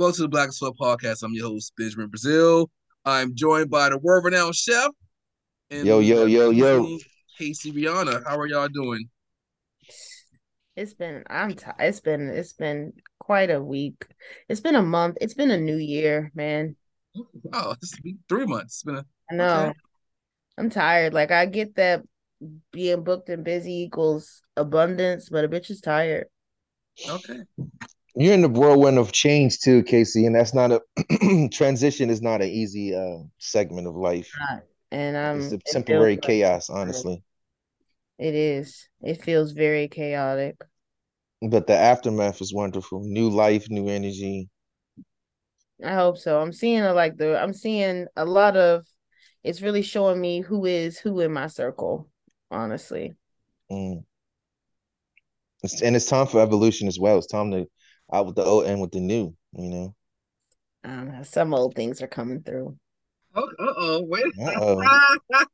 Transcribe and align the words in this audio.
Welcome 0.00 0.16
to 0.16 0.22
the 0.22 0.28
Black 0.28 0.48
as 0.48 0.56
Fuck 0.56 0.78
podcast. 0.78 1.22
I'm 1.22 1.34
your 1.34 1.48
host, 1.48 1.74
Benjamin 1.76 2.08
Braziel. 2.08 2.68
I'm 3.04 3.34
joined 3.34 3.68
by 3.68 3.90
the 3.90 3.98
world 3.98 4.24
renowned 4.24 4.54
chef. 4.54 4.90
And 5.70 5.86
yo, 5.86 5.98
yo, 5.98 6.24
yo, 6.24 6.48
yo. 6.48 6.98
Casey 7.36 7.70
Reanna. 7.70 8.22
How 8.26 8.38
are 8.38 8.46
y'all 8.46 8.68
doing? 8.68 9.10
It's 10.74 10.94
been 10.94 11.22
I'm 11.28 11.52
t- 11.52 11.66
it's 11.78 12.00
been 12.00 12.30
it's 12.30 12.54
been 12.54 12.94
quite 13.18 13.50
a 13.50 13.62
week. 13.62 14.06
It's 14.48 14.62
been 14.62 14.74
a 14.74 14.80
month. 14.80 15.18
It's 15.20 15.34
been 15.34 15.50
a 15.50 15.60
new 15.60 15.76
year, 15.76 16.32
man. 16.34 16.76
Oh, 17.52 17.72
it's 17.82 18.00
been 18.00 18.20
three 18.26 18.46
months. 18.46 18.76
It's 18.76 18.82
been 18.84 18.96
a 18.96 19.04
I 19.30 19.34
know. 19.34 19.66
Okay. 19.66 19.78
I'm 20.56 20.70
tired. 20.70 21.12
Like 21.12 21.30
I 21.30 21.44
get 21.44 21.74
that 21.74 22.04
being 22.72 23.04
booked 23.04 23.28
and 23.28 23.44
busy 23.44 23.82
equals 23.82 24.40
abundance, 24.56 25.28
but 25.28 25.44
a 25.44 25.48
bitch 25.48 25.68
is 25.68 25.82
tired. 25.82 26.28
Okay. 27.06 27.40
You're 28.16 28.34
in 28.34 28.42
the 28.42 28.48
whirlwind 28.48 28.98
of 28.98 29.12
change 29.12 29.60
too, 29.60 29.82
Casey, 29.84 30.26
and 30.26 30.34
that's 30.34 30.54
not 30.54 30.72
a 30.72 31.48
transition 31.52 32.10
is 32.10 32.20
not 32.20 32.42
an 32.42 32.48
easy 32.48 32.94
uh, 32.94 33.24
segment 33.38 33.86
of 33.86 33.94
life. 33.94 34.30
And 34.90 35.16
um, 35.16 35.40
it's 35.40 35.52
a 35.52 35.58
temporary 35.72 36.14
it 36.14 36.22
chaos, 36.22 36.68
like, 36.68 36.78
honestly. 36.78 37.22
It 38.18 38.34
is. 38.34 38.88
It 39.00 39.22
feels 39.22 39.52
very 39.52 39.88
chaotic. 39.88 40.56
But 41.40 41.66
the 41.66 41.76
aftermath 41.76 42.40
is 42.42 42.52
wonderful. 42.52 43.00
New 43.00 43.30
life, 43.30 43.70
new 43.70 43.88
energy. 43.88 44.50
I 45.84 45.94
hope 45.94 46.18
so. 46.18 46.40
I'm 46.40 46.52
seeing 46.52 46.82
a, 46.82 46.92
like 46.92 47.16
the 47.16 47.40
I'm 47.40 47.54
seeing 47.54 48.06
a 48.16 48.24
lot 48.24 48.56
of 48.56 48.84
it's 49.42 49.62
really 49.62 49.82
showing 49.82 50.20
me 50.20 50.40
who 50.40 50.66
is 50.66 50.98
who 50.98 51.20
in 51.20 51.32
my 51.32 51.46
circle, 51.46 52.08
honestly. 52.50 53.14
Mm. 53.70 54.04
It's, 55.62 55.80
and 55.82 55.96
it's 55.96 56.06
time 56.06 56.26
for 56.26 56.40
evolution 56.40 56.88
as 56.88 56.98
well. 56.98 57.18
It's 57.18 57.26
time 57.26 57.50
to 57.52 57.66
out 58.12 58.26
with 58.26 58.36
the 58.36 58.44
old 58.44 58.66
and 58.66 58.80
with 58.80 58.92
the 58.92 59.00
new, 59.00 59.34
you 59.56 59.70
know. 59.70 59.94
Um, 60.84 61.24
some 61.24 61.54
old 61.54 61.74
things 61.74 62.02
are 62.02 62.06
coming 62.06 62.42
through. 62.42 62.76
Oh, 63.34 63.44
uh 63.44 63.74
oh, 63.76 64.02
wait. 64.02 64.24
Uh-oh. 64.42 64.82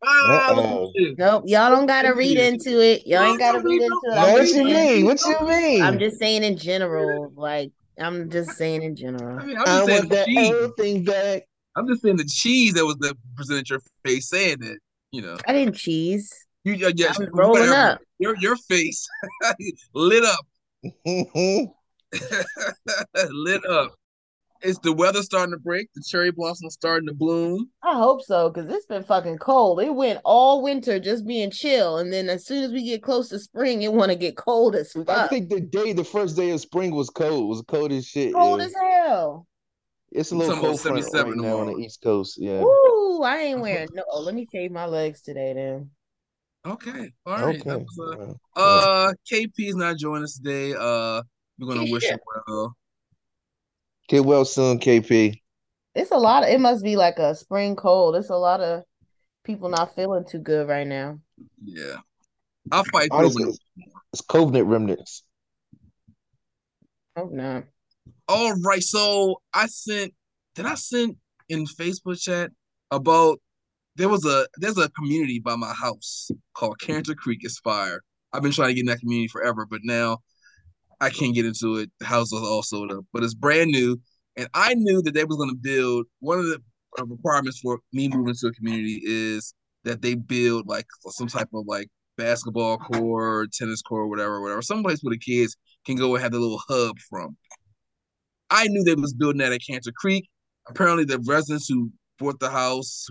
Uh-oh. 0.03 0.93
Nope, 1.19 1.45
y'all 1.47 1.71
don't 1.71 1.87
gotta 1.87 2.15
read 2.15 2.39
into 2.39 2.81
it. 2.81 3.07
Y'all 3.07 3.23
ain't 3.23 3.39
gotta 3.39 3.61
read 3.61 3.83
into 3.83 4.01
it. 4.05 4.33
What 4.33 4.49
you 4.49 4.65
mean? 4.65 5.05
What 5.05 5.21
you 5.27 5.47
mean? 5.47 5.83
I'm 5.83 5.99
just 5.99 6.19
saying 6.19 6.43
in 6.43 6.57
general. 6.57 7.33
Like 7.37 7.73
I'm 7.99 8.31
just 8.31 8.53
saying 8.53 8.83
in 8.83 8.97
general. 8.97 9.39
I 9.39 9.45
mean, 9.45 9.59
I'm 9.59 9.65
just 9.65 9.69
I 9.69 9.85
want 9.85 10.09
that 10.11 10.55
old 10.55 10.77
thing 10.77 11.05
back. 11.05 11.43
I'm 11.77 11.87
just 11.87 12.03
saying 12.03 12.17
the 12.17 12.25
cheese 12.25 12.75
that 12.75 12.87
was 12.87 12.97
that 13.01 13.15
presented 13.37 13.69
your 13.69 13.81
face 14.05 14.31
saying 14.31 14.61
that. 14.61 14.79
You 15.13 15.23
know, 15.23 15.37
I 15.47 15.53
didn't 15.53 15.75
cheese. 15.75 16.33
You 16.65 16.87
uh, 16.87 16.93
yeah, 16.97 17.09
I 17.09 17.19
was 17.19 17.29
rolling 17.33 17.69
whatever. 17.69 17.93
up. 17.93 18.01
Your 18.19 18.37
your 18.39 18.57
face 18.57 19.07
lit 19.95 20.25
up. 20.25 20.47
lit 23.31 23.65
up. 23.67 23.95
Is 24.63 24.79
the 24.79 24.93
weather 24.93 25.23
starting 25.23 25.53
to 25.53 25.59
break? 25.59 25.89
The 25.95 26.03
cherry 26.07 26.31
blossoms 26.31 26.75
starting 26.75 27.07
to 27.09 27.15
bloom? 27.15 27.71
I 27.83 27.95
hope 27.95 28.23
so, 28.23 28.49
because 28.51 28.73
it's 28.73 28.87
been 28.87 29.03
fucking 29.03 29.39
cold. 29.39 29.81
It 29.81 29.95
went 29.95 30.21
all 30.25 30.63
winter 30.63 30.99
just 30.99 31.27
being 31.27 31.51
chill, 31.51 31.99
and 31.99 32.13
then 32.13 32.29
as 32.29 32.47
soon 32.47 32.65
as 32.65 32.73
we 32.73 32.83
get 32.83 33.03
close 33.03 33.29
to 33.29 33.39
spring, 33.39 33.83
it 33.83 33.93
want 33.93 34.11
to 34.11 34.17
get 34.17 34.37
cold 34.37 34.75
as 34.75 34.93
fuck. 34.93 35.09
I 35.09 35.29
think 35.29 35.51
the 35.51 35.61
day, 35.61 35.93
the 35.93 36.05
first 36.05 36.37
day 36.37 36.51
of 36.51 36.61
spring 36.61 36.95
was 36.95 37.11
cold. 37.11 37.45
It 37.45 37.47
was 37.47 37.63
cold 37.69 37.93
as 37.93 38.07
shit. 38.07 38.33
Cold 38.33 38.61
yeah. 38.61 38.67
as 38.67 38.75
hell. 38.75 39.47
It's 40.11 40.33
a 40.33 40.37
little 40.37 40.57
cold 40.57 40.81
front 40.81 41.05
right 41.13 41.37
now 41.37 41.59
on 41.59 41.67
the 41.67 41.77
East 41.77 42.01
Coast. 42.03 42.39
Yeah. 42.41 42.63
Ooh, 42.63 43.23
I 43.23 43.39
ain't 43.39 43.61
wearing 43.61 43.89
no. 43.93 44.05
Oh, 44.11 44.21
let 44.21 44.35
me 44.35 44.47
shave 44.51 44.71
my 44.71 44.87
legs 44.87 45.21
today 45.21 45.53
then. 45.53 45.91
Okay. 46.65 47.13
All 47.25 47.47
right. 47.47 47.61
Okay. 47.61 47.85
Was, 47.99 48.39
uh, 48.57 48.59
uh, 48.59 49.13
KP 49.31 49.53
is 49.59 49.77
not 49.77 49.99
joining 49.99 50.25
us 50.25 50.39
today. 50.39 50.75
Uh, 50.75 51.23
we're 51.59 51.75
gonna 51.75 51.91
wish 51.91 52.05
him 52.05 52.19
well. 52.47 52.77
Get 54.09 54.25
well 54.25 54.45
soon, 54.45 54.79
KP. 54.79 55.41
It's 55.95 56.11
a 56.11 56.17
lot 56.17 56.43
of 56.43 56.51
it 56.51 56.61
must 56.61 56.85
be 56.85 56.97
like 56.97 57.19
a 57.19 57.35
spring 57.35 57.77
cold. 57.77 58.17
It's 58.17 58.31
a 58.31 58.37
lot 58.37 58.61
of 58.61 58.85
people 59.45 59.69
not 59.69 59.95
feeling 59.95 60.25
too 60.25 60.39
good 60.39 60.69
right 60.69 60.87
now. 60.87 61.19
Yeah. 61.65 61.97
I'll 62.71 62.85
fight 62.85 63.09
Honestly, 63.11 63.53
It's 64.13 64.23
covenant 64.23 64.67
remnants. 64.67 65.23
Oh 67.17 67.29
no. 67.33 67.63
All 68.29 68.55
right. 68.61 68.83
So 68.83 69.41
I 69.55 69.67
sent 69.67 70.13
did 70.55 70.67
I 70.67 70.75
send 70.75 71.17
in 71.49 71.65
Facebook 71.65 72.21
chat 72.21 72.51
about 72.91 73.41
there 73.95 74.09
was 74.09 74.25
a 74.27 74.47
there's 74.59 74.79
a 74.79 74.91
community 74.91 75.39
by 75.39 75.57
my 75.57 75.73
house 75.73 76.31
called 76.55 76.79
Cantor 76.79 77.15
Creek 77.15 77.41
is 77.45 77.59
Fire. 77.59 78.03
I've 78.33 78.43
been 78.43 78.53
trying 78.53 78.69
to 78.69 78.75
get 78.75 78.81
in 78.81 78.87
that 78.87 79.01
community 79.01 79.29
forever, 79.29 79.65
but 79.65 79.81
now 79.83 80.19
I 81.01 81.11
can't 81.11 81.35
get 81.35 81.45
into 81.45 81.77
it. 81.77 81.91
The 82.01 82.07
house 82.07 82.33
is 82.33 82.41
all 82.41 82.63
sold 82.63 82.93
up, 82.93 83.05
but 83.13 83.23
it's 83.23 83.35
brand 83.35 83.71
new. 83.71 84.01
And 84.37 84.49
I 84.55 84.75
knew 84.75 85.03
that 85.03 85.15
they 85.15 85.25
was 85.25 85.37
going 85.37 85.51
to 85.51 85.57
build 85.57 86.07
one 86.21 86.39
of 86.39 86.47
the 86.47 86.59
uh, 86.99 87.07
requirements 87.07 87.61
for 87.61 87.79
me 87.93 88.09
moving 88.09 88.35
to 88.35 88.47
a 88.49 88.53
community 88.53 89.01
is 89.05 89.55
that 89.85 90.03
they 90.03 90.15
build 90.15 90.67
like 90.67 90.87
some 91.09 91.29
type 91.29 91.49
of 91.55 91.65
like 91.67 91.89
basketball 92.17 92.79
court, 92.79 93.53
tennis 93.53 93.83
court, 93.83 94.09
whatever, 94.09 94.41
whatever, 94.41 94.63
someplace 94.63 95.01
where 95.03 95.15
the 95.15 95.19
kids 95.19 95.57
can 95.85 95.97
go 95.97 96.15
and 96.15 96.23
have 96.23 96.33
the 96.33 96.39
little 96.39 96.63
hub 96.69 96.97
from. 97.09 97.37
I 98.51 98.67
knew 98.69 98.85
they 98.85 98.95
was 98.95 99.15
building 99.15 99.39
that 99.39 99.53
at 99.53 99.61
Cantor 99.67 99.93
Creek. 99.97 100.29
Apparently, 100.69 101.05
the 101.05 101.23
residents 101.27 101.69
who 101.69 101.91
bought 102.19 102.41
the 102.41 102.51
house 102.51 103.07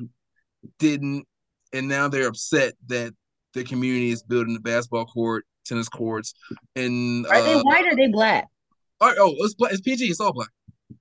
didn't, 0.79 1.25
and 1.74 1.88
now 1.88 2.07
they're 2.07 2.28
upset 2.28 2.74
that 2.88 3.13
the 3.53 3.63
community 3.63 4.09
is 4.09 4.24
building 4.24 4.53
the 4.53 4.59
basketball 4.59 5.06
court 5.06 5.45
tennis 5.66 5.90
courts. 5.90 6.34
And 6.76 7.26
are 7.28 7.42
they 7.42 7.53
uh, 7.53 7.64
white 7.64 7.86
or 7.86 7.90
are 7.90 7.96
they 7.96 8.08
black? 8.08 8.48
Oh, 9.02 9.14
oh, 9.18 9.36
it's 9.40 9.56
it's 9.59 9.81
PG. 9.81 10.06
It's 10.06 10.20
all 10.20 10.34
black. 10.34 10.50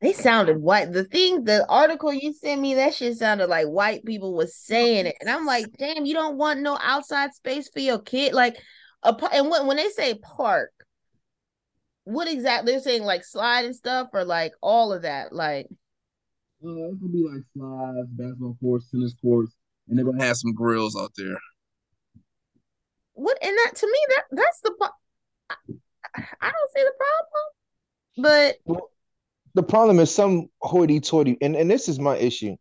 They 0.00 0.12
sounded 0.12 0.60
white. 0.60 0.92
The 0.92 1.04
thing, 1.04 1.44
the 1.44 1.66
article 1.68 2.12
you 2.12 2.32
sent 2.32 2.60
me, 2.60 2.74
that 2.74 2.94
shit 2.94 3.16
sounded 3.16 3.48
like 3.48 3.66
white 3.66 4.04
people 4.04 4.34
was 4.34 4.56
saying 4.56 5.06
it, 5.06 5.16
and 5.20 5.30
I'm 5.30 5.46
like, 5.46 5.66
damn, 5.78 6.04
you 6.04 6.14
don't 6.14 6.36
want 6.36 6.60
no 6.60 6.78
outside 6.82 7.34
space 7.34 7.68
for 7.68 7.80
your 7.80 8.00
kid, 8.00 8.32
like 8.32 8.56
a 9.02 9.14
and 9.32 9.50
when 9.50 9.66
when 9.66 9.76
they 9.76 9.88
say 9.90 10.14
park, 10.14 10.72
what 12.04 12.28
exactly 12.28 12.72
they're 12.72 12.80
saying, 12.80 13.04
like 13.04 13.24
slide 13.24 13.64
and 13.64 13.76
stuff, 13.76 14.08
or 14.12 14.24
like 14.24 14.52
all 14.60 14.92
of 14.92 15.02
that, 15.02 15.32
like. 15.32 15.66
Uh, 16.66 16.88
it 16.88 16.98
could 16.98 17.12
be 17.12 17.22
like 17.22 17.42
slides, 17.54 18.08
basketball 18.12 18.56
courts, 18.58 18.90
tennis 18.90 19.14
courts, 19.20 19.52
and 19.88 19.98
they're 19.98 20.04
gonna 20.04 20.24
have 20.24 20.36
some 20.36 20.54
grills 20.54 20.96
out 20.96 21.12
there 21.16 21.36
what 23.14 23.38
and 23.42 23.56
that 23.64 23.76
to 23.76 23.86
me 23.86 23.98
that 24.08 24.24
that's 24.32 24.60
the 24.60 24.74
I, 25.50 25.54
I 26.40 26.50
don't 26.50 26.70
see 26.74 26.82
the 26.82 26.92
problem. 26.98 27.44
But 28.16 28.56
well, 28.64 28.90
the 29.54 29.62
problem 29.62 29.98
is 29.98 30.14
some 30.14 30.48
hoity-toity, 30.60 31.38
and, 31.40 31.56
and 31.56 31.70
this 31.70 31.88
is 31.88 31.98
my 31.98 32.16
issue 32.16 32.56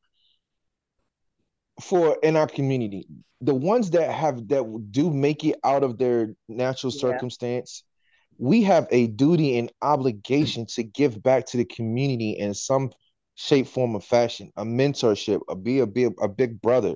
for 1.81 2.17
in 2.23 2.35
our 2.35 2.47
community. 2.47 3.07
The 3.41 3.53
ones 3.53 3.91
that 3.91 4.11
have 4.11 4.47
that 4.49 4.91
do 4.91 5.11
make 5.11 5.43
it 5.43 5.59
out 5.63 5.83
of 5.83 5.97
their 5.97 6.33
natural 6.47 6.93
yeah. 6.93 7.01
circumstance, 7.01 7.83
we 8.37 8.63
have 8.63 8.87
a 8.89 9.07
duty 9.07 9.57
and 9.57 9.71
obligation 9.81 10.65
to 10.75 10.83
give 10.83 11.21
back 11.21 11.45
to 11.47 11.57
the 11.57 11.65
community 11.65 12.31
in 12.31 12.53
some 12.53 12.91
shape, 13.35 13.67
form, 13.67 13.95
or 13.95 14.01
fashion. 14.01 14.51
A 14.55 14.63
mentorship, 14.63 15.41
a 15.49 15.55
be 15.55 15.79
a 15.79 15.87
be 15.87 16.05
a, 16.05 16.09
a 16.21 16.27
big 16.27 16.61
brother, 16.61 16.95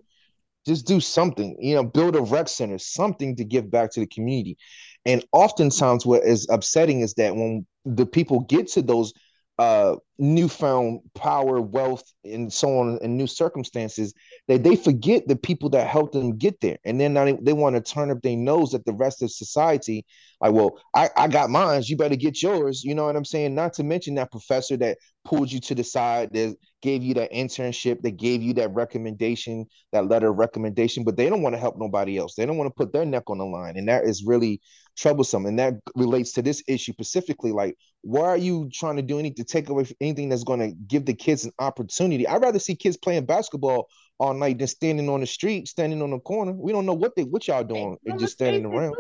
just 0.68 0.86
do 0.86 1.00
something 1.00 1.58
you 1.60 1.76
know 1.76 1.84
build 1.84 2.16
a 2.16 2.22
rec 2.22 2.48
center 2.48 2.78
something 2.78 3.36
to 3.36 3.44
give 3.44 3.72
back 3.72 3.92
to 3.92 4.02
the 4.02 4.08
community. 4.08 4.58
And 5.06 5.24
oftentimes 5.32 6.06
what 6.06 6.24
is 6.24 6.48
upsetting 6.50 7.00
is 7.00 7.14
that 7.14 7.36
when 7.36 7.66
the 7.86 8.06
people 8.06 8.42
get 8.42 8.68
to 8.74 8.82
those 8.82 9.14
uh, 9.58 9.96
newfound 10.20 11.00
power, 11.16 11.62
wealth, 11.62 12.04
and 12.24 12.52
so 12.52 12.80
on 12.80 13.00
and 13.02 13.18
new 13.18 13.28
circumstances, 13.28 14.14
that 14.48 14.64
they 14.64 14.76
forget 14.76 15.28
the 15.28 15.36
people 15.36 15.70
that 15.70 15.88
helped 15.88 16.14
them 16.14 16.38
get 16.38 16.60
there, 16.62 16.78
and 16.86 17.00
then 17.00 17.14
not, 17.14 17.44
they 17.44 17.54
want 17.54 17.76
to 17.76 17.82
turn 17.82 18.12
up 18.12 18.22
their 18.22 18.36
nose 18.36 18.74
at 18.74 18.86
the 18.86 18.94
rest 18.94 19.22
of 19.22 19.32
society. 19.32 20.06
Like, 20.40 20.54
well, 20.54 20.80
I, 20.96 21.10
I 21.18 21.28
got 21.28 21.50
mine, 21.50 21.82
you 21.86 21.98
better 21.98 22.16
get 22.16 22.44
yours. 22.44 22.84
You 22.84 22.94
know 22.94 23.06
what 23.06 23.16
I'm 23.16 23.26
saying? 23.26 23.56
Not 23.56 23.74
to 23.74 23.84
mention 23.84 24.16
that 24.16 24.32
professor 24.32 24.78
that 24.78 24.98
pulled 25.26 25.52
you 25.52 25.60
to 25.62 25.76
the 25.76 25.84
side, 25.84 26.30
that 26.34 26.56
gave 26.82 27.04
you 27.04 27.16
that 27.16 27.32
internship, 27.32 28.02
that 28.02 28.18
gave 28.18 28.44
you 28.44 28.54
that 28.54 28.74
recommendation, 28.74 29.66
that 29.92 30.08
letter 30.08 30.30
of 30.30 30.38
recommendation, 30.38 31.04
but 31.04 31.18
they 31.18 31.30
don't 31.30 31.42
want 31.42 31.56
to 31.56 31.60
help 31.60 31.76
nobody 31.78 32.18
else. 32.18 32.36
They 32.36 32.46
don't 32.46 32.58
want 32.58 32.70
to 32.70 32.76
put 32.76 32.94
their 32.94 33.06
neck 33.06 33.24
on 33.28 33.40
the 33.40 33.46
line, 33.46 33.78
and 33.78 33.88
that 33.88 34.04
is 34.04 34.24
really 34.26 34.62
troublesome. 34.96 35.46
And 35.48 35.58
that 35.60 35.74
relates 35.96 36.32
to 36.34 36.42
this 36.42 36.64
issue 36.68 36.94
specifically. 36.94 37.52
Like, 37.52 37.76
why 38.02 38.26
are 38.26 38.38
you 38.38 38.70
trying 38.72 38.96
to 38.98 39.02
do 39.02 39.20
anything 39.20 39.44
to 39.44 39.44
take 39.44 39.70
away 39.70 39.86
anything 40.08 40.30
that's 40.30 40.44
going 40.44 40.60
to 40.60 40.72
give 40.88 41.06
the 41.06 41.14
kids 41.14 41.46
an 41.46 41.52
opportunity? 41.60 42.28
I'd 42.28 42.42
rather 42.42 42.60
see 42.60 42.76
kids 42.76 42.98
playing 42.98 43.26
basketball 43.26 43.88
all 44.20 44.34
night 44.34 44.58
than 44.58 44.68
standing 44.68 45.10
on 45.10 45.20
the 45.20 45.28
street, 45.28 45.68
standing 45.68 46.02
on 46.02 46.12
the 46.12 46.20
corner. 46.20 46.54
We 46.54 46.72
don't 46.72 46.86
know 46.86 46.94
what 46.94 47.16
they 47.16 47.24
what 47.24 47.48
y'all 47.48 47.64
doing 47.64 47.98
and 48.06 48.20
just 48.20 48.34
standing 48.34 48.66
around. 48.66 48.96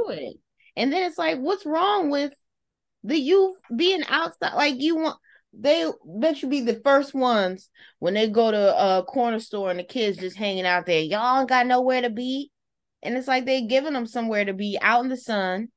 And 0.75 0.93
then 0.93 1.07
it's 1.07 1.17
like, 1.17 1.39
what's 1.39 1.65
wrong 1.65 2.09
with 2.09 2.33
the 3.03 3.17
youth 3.17 3.57
being 3.75 4.03
outside? 4.07 4.53
Like 4.53 4.75
you 4.77 4.95
want 4.95 5.17
they 5.53 5.85
they 6.19 6.33
you 6.35 6.47
be 6.47 6.61
the 6.61 6.79
first 6.83 7.13
ones 7.13 7.69
when 7.99 8.13
they 8.13 8.29
go 8.29 8.51
to 8.51 8.77
a 8.77 9.03
corner 9.03 9.39
store 9.39 9.71
and 9.71 9.79
the 9.79 9.83
kids 9.83 10.17
just 10.17 10.37
hanging 10.37 10.65
out 10.65 10.85
there. 10.85 11.01
Y'all 11.01 11.45
got 11.45 11.65
nowhere 11.65 12.01
to 12.01 12.09
be. 12.09 12.51
And 13.01 13.17
it's 13.17 13.27
like 13.27 13.45
they 13.45 13.61
giving 13.61 13.93
them 13.93 14.07
somewhere 14.07 14.45
to 14.45 14.53
be 14.53 14.77
out 14.81 15.03
in 15.03 15.09
the 15.09 15.17
sun 15.17 15.69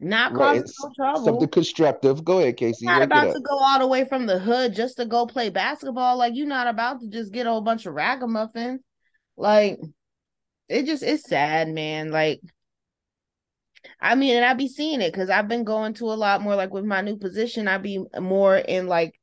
Not 0.00 0.34
causing 0.34 0.62
right. 0.62 0.70
no 0.82 0.90
trouble. 0.94 1.24
Something 1.24 1.48
constructive. 1.48 2.24
Go 2.24 2.38
ahead, 2.38 2.56
Casey. 2.56 2.86
You're 2.86 2.94
not 2.94 3.02
about 3.02 3.32
to 3.32 3.40
go 3.40 3.58
all 3.58 3.80
the 3.80 3.86
way 3.86 4.04
from 4.04 4.26
the 4.26 4.38
hood 4.38 4.74
just 4.74 4.96
to 4.98 5.06
go 5.06 5.26
play 5.26 5.50
basketball. 5.50 6.16
Like 6.16 6.36
you're 6.36 6.46
not 6.46 6.68
about 6.68 7.00
to 7.00 7.08
just 7.08 7.32
get 7.32 7.46
a 7.46 7.50
whole 7.50 7.62
bunch 7.62 7.84
of 7.84 7.94
ragamuffins. 7.94 8.80
Like 9.36 9.78
it 10.68 10.86
just 10.86 11.02
it's 11.02 11.28
sad, 11.28 11.68
man. 11.68 12.12
Like 12.12 12.40
I 14.00 14.14
mean, 14.14 14.36
and 14.36 14.44
I 14.44 14.54
be 14.54 14.68
seeing 14.68 15.00
it 15.00 15.12
because 15.12 15.30
I've 15.30 15.48
been 15.48 15.64
going 15.64 15.94
to 15.94 16.04
a 16.04 16.14
lot 16.14 16.42
more 16.42 16.54
like 16.54 16.72
with 16.72 16.84
my 16.84 17.00
new 17.00 17.16
position. 17.16 17.66
I 17.66 17.78
be 17.78 18.04
more 18.20 18.56
in 18.56 18.86
like 18.86 19.18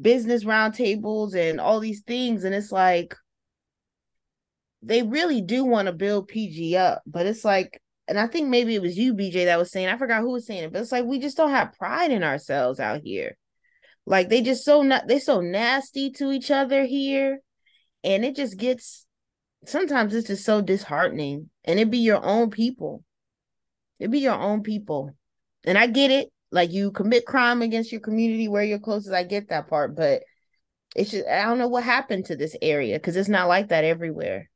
business 0.00 0.44
roundtables 0.44 1.34
and 1.34 1.60
all 1.60 1.80
these 1.80 2.02
things, 2.02 2.44
and 2.44 2.54
it's 2.54 2.72
like 2.72 3.16
they 4.82 5.02
really 5.02 5.40
do 5.40 5.64
want 5.64 5.86
to 5.86 5.92
build 5.92 6.28
PG 6.28 6.76
up, 6.76 7.02
but 7.06 7.26
it's 7.26 7.44
like 7.44 7.80
and 8.08 8.18
I 8.18 8.26
think 8.26 8.48
maybe 8.48 8.74
it 8.74 8.82
was 8.82 8.96
you, 8.96 9.14
BJ, 9.14 9.44
that 9.44 9.58
was 9.58 9.70
saying, 9.70 9.88
I 9.88 9.98
forgot 9.98 10.22
who 10.22 10.32
was 10.32 10.46
saying 10.46 10.64
it, 10.64 10.72
but 10.72 10.80
it's 10.80 10.90
like 10.92 11.04
we 11.04 11.18
just 11.18 11.36
don't 11.36 11.50
have 11.50 11.76
pride 11.78 12.10
in 12.10 12.24
ourselves 12.24 12.80
out 12.80 13.02
here. 13.04 13.36
Like 14.06 14.30
they 14.30 14.40
just 14.40 14.64
so 14.64 14.82
not 14.82 15.06
they 15.06 15.18
so 15.18 15.42
nasty 15.42 16.10
to 16.12 16.32
each 16.32 16.50
other 16.50 16.84
here. 16.84 17.40
And 18.02 18.24
it 18.24 18.34
just 18.34 18.56
gets 18.56 19.04
sometimes 19.66 20.14
it's 20.14 20.28
just 20.28 20.46
so 20.46 20.62
disheartening. 20.62 21.50
And 21.64 21.78
it 21.78 21.90
be 21.90 21.98
your 21.98 22.24
own 22.24 22.48
people. 22.50 23.04
It 24.00 24.10
be 24.10 24.20
your 24.20 24.38
own 24.38 24.62
people. 24.62 25.14
And 25.64 25.76
I 25.76 25.86
get 25.86 26.10
it. 26.10 26.32
Like 26.50 26.72
you 26.72 26.90
commit 26.90 27.26
crime 27.26 27.60
against 27.60 27.92
your 27.92 28.00
community 28.00 28.48
where 28.48 28.64
you're 28.64 28.78
closest. 28.78 29.12
I 29.12 29.24
get 29.24 29.50
that 29.50 29.68
part, 29.68 29.94
but 29.94 30.22
it's 30.96 31.10
just 31.10 31.28
I 31.28 31.42
don't 31.42 31.58
know 31.58 31.68
what 31.68 31.84
happened 31.84 32.24
to 32.26 32.36
this 32.36 32.56
area 32.62 32.98
because 32.98 33.16
it's 33.16 33.28
not 33.28 33.48
like 33.48 33.68
that 33.68 33.84
everywhere. 33.84 34.48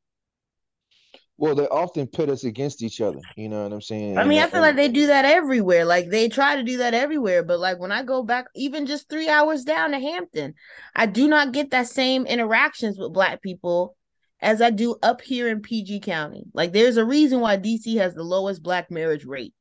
Well, 1.42 1.56
they 1.56 1.66
often 1.66 2.06
pit 2.06 2.30
us 2.30 2.44
against 2.44 2.84
each 2.84 3.00
other. 3.00 3.18
You 3.34 3.48
know 3.48 3.64
what 3.64 3.72
I'm 3.72 3.80
saying? 3.80 4.16
I 4.16 4.22
mean, 4.22 4.38
and, 4.38 4.46
I 4.46 4.48
feel 4.48 4.60
like 4.60 4.76
they 4.76 4.86
do 4.86 5.08
that 5.08 5.24
everywhere. 5.24 5.84
Like 5.84 6.08
they 6.08 6.28
try 6.28 6.54
to 6.54 6.62
do 6.62 6.76
that 6.76 6.94
everywhere, 6.94 7.42
but 7.42 7.58
like 7.58 7.80
when 7.80 7.90
I 7.90 8.04
go 8.04 8.22
back, 8.22 8.46
even 8.54 8.86
just 8.86 9.08
three 9.08 9.28
hours 9.28 9.64
down 9.64 9.90
to 9.90 9.98
Hampton, 9.98 10.54
I 10.94 11.06
do 11.06 11.26
not 11.26 11.50
get 11.50 11.72
that 11.72 11.88
same 11.88 12.26
interactions 12.26 12.96
with 12.96 13.12
Black 13.12 13.42
people 13.42 13.96
as 14.38 14.62
I 14.62 14.70
do 14.70 14.94
up 15.02 15.20
here 15.20 15.48
in 15.48 15.62
PG 15.62 15.98
County. 16.02 16.44
Like 16.54 16.72
there's 16.72 16.96
a 16.96 17.04
reason 17.04 17.40
why 17.40 17.56
DC 17.56 17.96
has 17.96 18.14
the 18.14 18.22
lowest 18.22 18.62
Black 18.62 18.88
marriage 18.88 19.24
rate. 19.24 19.52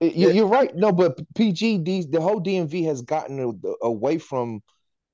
You're 0.00 0.46
right. 0.46 0.72
No, 0.76 0.92
but 0.92 1.18
PG, 1.34 1.78
the 1.78 2.20
whole 2.20 2.40
DMV 2.40 2.84
has 2.84 3.02
gotten 3.02 3.60
away 3.82 4.18
from 4.18 4.60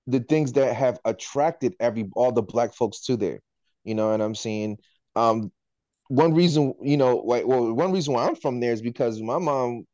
the 0.07 0.21
things 0.21 0.53
that 0.53 0.77
have 0.77 0.99
attracted 1.07 1.75
every 1.81 2.11
all 2.15 2.33
the 2.33 2.43
Black 2.43 2.75
folks 2.75 3.01
to 3.07 3.17
there. 3.17 3.41
You 3.85 3.95
know 3.95 4.11
what 4.11 4.21
I'm 4.21 4.35
saying? 4.35 4.77
Um, 5.17 5.51
one 6.09 6.35
reason, 6.35 6.75
you 6.83 6.97
know, 6.97 7.19
like 7.19 7.47
well, 7.47 7.73
one 7.73 7.93
reason 7.93 8.15
why 8.15 8.27
I'm 8.27 8.37
from 8.37 8.61
there 8.61 8.73
is 8.73 8.83
because 8.83 9.21
my 9.21 9.39
mom 9.39 9.85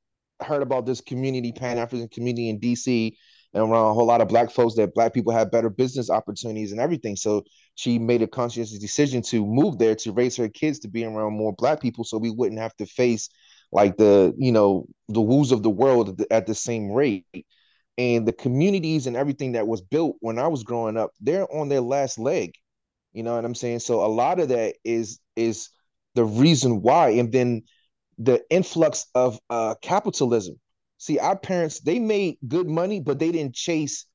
heard 0.40 0.62
about 0.62 0.86
this 0.86 1.00
community, 1.00 1.52
Pan 1.52 1.78
African 1.78 2.08
community 2.08 2.48
in 2.48 2.60
DC, 2.60 3.12
and 3.54 3.62
around 3.62 3.86
a 3.90 3.94
whole 3.94 4.06
lot 4.06 4.20
of 4.20 4.28
black 4.28 4.50
folks 4.50 4.74
that 4.74 4.94
black 4.94 5.14
people 5.14 5.32
have 5.32 5.50
better 5.50 5.70
business 5.70 6.10
opportunities 6.10 6.72
and 6.72 6.80
everything. 6.80 7.16
So 7.16 7.44
she 7.74 7.98
made 7.98 8.22
a 8.22 8.26
conscious 8.26 8.76
decision 8.78 9.22
to 9.22 9.44
move 9.46 9.78
there 9.78 9.94
to 9.96 10.12
raise 10.12 10.36
her 10.36 10.48
kids 10.48 10.78
to 10.80 10.88
be 10.88 11.04
around 11.04 11.32
more 11.32 11.54
black 11.56 11.80
people, 11.80 12.04
so 12.04 12.18
we 12.18 12.30
wouldn't 12.30 12.60
have 12.60 12.76
to 12.76 12.86
face 12.86 13.28
like 13.70 13.96
the 13.96 14.34
you 14.38 14.52
know 14.52 14.86
the 15.08 15.20
woos 15.20 15.52
of 15.52 15.62
the 15.62 15.70
world 15.70 16.10
at 16.10 16.16
the, 16.18 16.32
at 16.32 16.46
the 16.46 16.54
same 16.54 16.90
rate. 16.92 17.26
And 17.96 18.26
the 18.26 18.32
communities 18.32 19.08
and 19.08 19.16
everything 19.16 19.52
that 19.52 19.66
was 19.66 19.80
built 19.80 20.16
when 20.20 20.38
I 20.38 20.46
was 20.46 20.62
growing 20.62 20.96
up, 20.96 21.10
they're 21.20 21.52
on 21.52 21.68
their 21.68 21.80
last 21.80 22.16
leg. 22.16 22.52
You 23.12 23.24
know 23.24 23.34
what 23.34 23.44
I'm 23.44 23.56
saying? 23.56 23.80
So 23.80 24.04
a 24.04 24.06
lot 24.06 24.38
of 24.38 24.50
that 24.50 24.76
is 24.84 25.18
is 25.34 25.70
the 26.18 26.24
reason 26.24 26.82
why 26.82 27.10
and 27.10 27.32
then 27.32 27.62
the 28.18 28.42
influx 28.50 29.06
of 29.14 29.38
uh, 29.48 29.74
capitalism. 29.80 30.58
See 30.98 31.18
our 31.18 31.38
parents 31.38 31.80
they 31.80 31.98
made 31.98 32.36
good 32.46 32.68
money 32.68 33.00
but 33.00 33.18
they 33.18 33.30
didn't 33.32 33.54
chase 33.54 34.06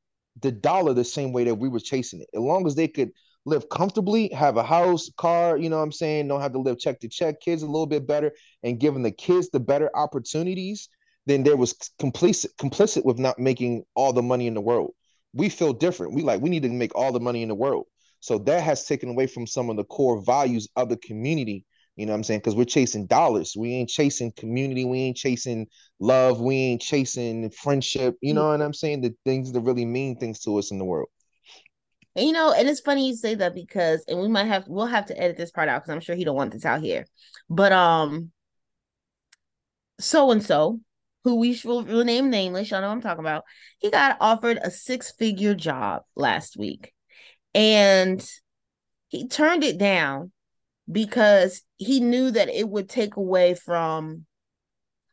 the 0.41 0.51
dollar 0.51 0.93
the 0.93 1.03
same 1.03 1.31
way 1.31 1.45
that 1.45 1.55
we 1.55 1.69
were 1.69 1.79
chasing 1.79 2.21
it. 2.21 2.27
As 2.33 2.41
long 2.41 2.67
as 2.67 2.75
they 2.75 2.87
could 2.87 3.11
live 3.45 3.67
comfortably 3.69 4.29
have 4.29 4.55
a 4.57 4.63
house 4.63 5.09
car 5.17 5.57
you 5.57 5.69
know 5.69 5.75
what 5.75 5.83
i'm 5.83 5.91
saying 5.91 6.29
don't 6.29 6.39
have 6.39 6.53
to 6.53 6.59
live 6.59 6.79
check 6.79 6.97
to 7.01 7.09
check 7.09 7.41
kids 7.41 7.61
a 7.61 7.65
little 7.65 7.85
bit 7.85 8.07
better 8.07 8.31
and 8.63 8.79
giving 8.79 9.03
the 9.03 9.11
kids 9.11 9.49
the 9.49 9.59
better 9.59 9.89
opportunities 9.97 10.87
then 11.25 11.43
there 11.43 11.57
was 11.57 11.73
complicit 11.99 12.55
complicit 12.57 13.05
with 13.05 13.17
not 13.17 13.39
making 13.39 13.83
all 13.95 14.13
the 14.13 14.21
money 14.21 14.47
in 14.47 14.53
the 14.53 14.61
world. 14.61 14.93
We 15.33 15.49
feel 15.49 15.73
different. 15.73 16.13
We 16.13 16.21
like 16.21 16.41
we 16.41 16.49
need 16.49 16.63
to 16.63 16.69
make 16.69 16.95
all 16.95 17.11
the 17.11 17.19
money 17.19 17.41
in 17.41 17.49
the 17.49 17.55
world. 17.55 17.85
So 18.19 18.37
that 18.39 18.61
has 18.63 18.85
taken 18.85 19.09
away 19.09 19.27
from 19.27 19.47
some 19.47 19.69
of 19.69 19.77
the 19.77 19.83
core 19.83 20.21
values 20.21 20.67
of 20.75 20.89
the 20.89 20.97
community 20.97 21.65
you 21.95 22.05
know 22.05 22.13
what 22.13 22.17
I'm 22.17 22.23
saying? 22.23 22.39
Because 22.39 22.55
we're 22.55 22.65
chasing 22.65 23.05
dollars. 23.05 23.55
We 23.57 23.73
ain't 23.73 23.89
chasing 23.89 24.31
community. 24.31 24.83
We 24.83 24.99
ain't 24.99 25.17
chasing 25.17 25.67
love. 25.99 26.41
We 26.41 26.55
ain't 26.55 26.81
chasing 26.81 27.49
friendship. 27.51 28.17
You 28.21 28.33
know 28.33 28.49
what 28.49 28.61
I'm 28.61 28.73
saying? 28.73 29.01
The 29.01 29.13
things 29.25 29.51
that 29.51 29.61
really 29.61 29.85
mean 29.85 30.17
things 30.17 30.39
to 30.41 30.57
us 30.57 30.71
in 30.71 30.79
the 30.79 30.85
world. 30.85 31.09
And, 32.15 32.25
you 32.25 32.33
know, 32.33 32.51
and 32.51 32.67
it's 32.67 32.79
funny 32.79 33.07
you 33.07 33.15
say 33.15 33.35
that 33.35 33.53
because, 33.53 34.03
and 34.07 34.19
we 34.19 34.27
might 34.27 34.45
have, 34.45 34.65
we'll 34.67 34.87
have 34.87 35.07
to 35.07 35.19
edit 35.19 35.37
this 35.37 35.51
part 35.51 35.69
out 35.69 35.83
because 35.83 35.93
I'm 35.93 36.01
sure 36.01 36.15
he 36.15 36.23
don't 36.23 36.35
want 36.35 36.51
this 36.51 36.65
out 36.65 36.81
here. 36.81 37.05
But 37.49 37.71
um, 37.71 38.31
so 39.99 40.31
and 40.31 40.43
so, 40.43 40.79
who 41.23 41.35
we 41.35 41.59
will 41.63 42.03
name 42.03 42.29
nameless, 42.29 42.69
y'all 42.69 42.81
know 42.81 42.89
I'm 42.89 43.01
talking 43.01 43.23
about. 43.23 43.43
He 43.79 43.89
got 43.89 44.17
offered 44.19 44.59
a 44.61 44.69
six 44.69 45.11
figure 45.11 45.55
job 45.55 46.03
last 46.15 46.57
week, 46.57 46.93
and 47.53 48.23
he 49.07 49.27
turned 49.27 49.63
it 49.63 49.77
down 49.77 50.31
because 50.91 51.61
he 51.77 51.99
knew 51.99 52.31
that 52.31 52.49
it 52.49 52.67
would 52.67 52.89
take 52.89 53.15
away 53.15 53.53
from 53.53 54.25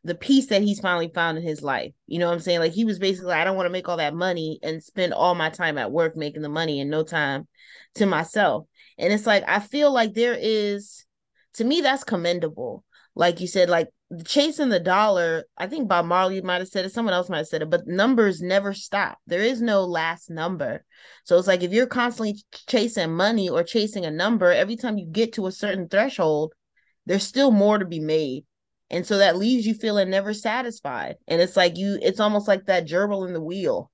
the 0.03 0.15
peace 0.15 0.47
that 0.47 0.63
he's 0.63 0.79
finally 0.79 1.11
found 1.13 1.37
in 1.37 1.43
his 1.43 1.61
life. 1.61 1.93
You 2.07 2.19
know 2.19 2.27
what 2.27 2.33
I'm 2.33 2.39
saying? 2.39 2.59
Like 2.59 2.71
he 2.71 2.85
was 2.85 2.97
basically, 2.97 3.33
I 3.33 3.43
don't 3.43 3.55
want 3.55 3.67
to 3.67 3.71
make 3.71 3.87
all 3.87 3.97
that 3.97 4.15
money 4.15 4.59
and 4.63 4.83
spend 4.83 5.13
all 5.13 5.35
my 5.35 5.49
time 5.49 5.77
at 5.77 5.91
work 5.91 6.15
making 6.15 6.41
the 6.41 6.49
money 6.49 6.79
and 6.81 6.89
no 6.89 7.03
time 7.03 7.47
to 7.95 8.05
myself. 8.05 8.65
And 8.97 9.13
it's 9.13 9.27
like, 9.27 9.43
I 9.47 9.59
feel 9.59 9.91
like 9.91 10.13
there 10.13 10.37
is, 10.39 11.05
to 11.55 11.63
me, 11.63 11.81
that's 11.81 12.03
commendable. 12.03 12.83
Like 13.13 13.41
you 13.41 13.47
said, 13.47 13.69
like 13.69 13.89
chasing 14.25 14.69
the 14.69 14.79
dollar, 14.79 15.45
I 15.57 15.67
think 15.67 15.87
Bob 15.87 16.05
Marley 16.05 16.41
might 16.41 16.59
have 16.59 16.67
said 16.67 16.85
it, 16.85 16.91
someone 16.91 17.13
else 17.13 17.29
might 17.29 17.37
have 17.37 17.47
said 17.47 17.61
it, 17.61 17.69
but 17.69 17.87
numbers 17.87 18.41
never 18.41 18.73
stop. 18.73 19.17
There 19.27 19.41
is 19.41 19.61
no 19.61 19.85
last 19.85 20.29
number. 20.29 20.83
So 21.23 21.37
it's 21.37 21.47
like 21.47 21.63
if 21.63 21.71
you're 21.71 21.87
constantly 21.87 22.41
chasing 22.67 23.13
money 23.13 23.49
or 23.49 23.63
chasing 23.63 24.05
a 24.05 24.11
number, 24.11 24.51
every 24.51 24.75
time 24.75 24.97
you 24.97 25.05
get 25.05 25.33
to 25.33 25.47
a 25.47 25.51
certain 25.51 25.87
threshold, 25.87 26.53
there's 27.05 27.25
still 27.25 27.51
more 27.51 27.77
to 27.77 27.85
be 27.85 27.99
made. 27.99 28.45
And 28.89 29.05
so 29.05 29.19
that 29.19 29.37
leaves 29.37 29.65
you 29.65 29.73
feeling 29.73 30.09
never 30.09 30.33
satisfied. 30.33 31.15
And 31.27 31.41
it's 31.41 31.55
like 31.55 31.77
you, 31.77 31.97
it's 32.01 32.19
almost 32.19 32.47
like 32.47 32.65
that 32.65 32.87
gerbil 32.87 33.25
in 33.25 33.33
the 33.33 33.41
wheel. 33.41 33.89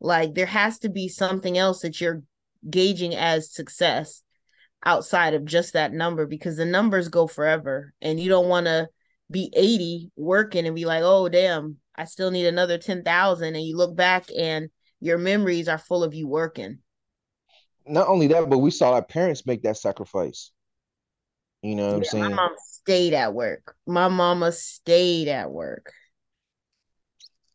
Like 0.00 0.34
there 0.34 0.46
has 0.46 0.78
to 0.80 0.88
be 0.88 1.08
something 1.08 1.58
else 1.58 1.80
that 1.80 2.00
you're 2.00 2.22
gauging 2.68 3.14
as 3.16 3.52
success 3.52 4.22
outside 4.84 5.34
of 5.34 5.44
just 5.44 5.72
that 5.72 5.92
number 5.92 6.26
because 6.26 6.56
the 6.56 6.64
numbers 6.64 7.08
go 7.08 7.26
forever 7.26 7.92
and 8.00 8.20
you 8.20 8.28
don't 8.28 8.48
want 8.48 8.66
to 8.66 8.88
be 9.30 9.52
80 9.54 10.10
working 10.16 10.66
and 10.66 10.74
be 10.74 10.84
like, 10.84 11.02
oh, 11.02 11.28
damn, 11.28 11.76
I 11.94 12.04
still 12.04 12.30
need 12.30 12.46
another 12.46 12.78
10,000. 12.78 13.54
And 13.54 13.64
you 13.64 13.76
look 13.76 13.96
back 13.96 14.26
and 14.36 14.68
your 15.00 15.18
memories 15.18 15.68
are 15.68 15.78
full 15.78 16.04
of 16.04 16.14
you 16.14 16.28
working. 16.28 16.78
Not 17.86 18.08
only 18.08 18.28
that, 18.28 18.48
but 18.48 18.58
we 18.58 18.70
saw 18.70 18.94
our 18.94 19.04
parents 19.04 19.46
make 19.46 19.62
that 19.62 19.76
sacrifice. 19.76 20.50
You 21.62 21.74
know 21.74 21.84
what 21.84 21.90
yeah, 21.92 21.96
I'm 21.96 22.04
saying? 22.04 22.22
My 22.24 22.28
mom 22.30 22.50
stayed 22.58 23.14
at 23.14 23.34
work. 23.34 23.76
My 23.86 24.08
mama 24.08 24.52
stayed 24.52 25.28
at 25.28 25.50
work. 25.50 25.92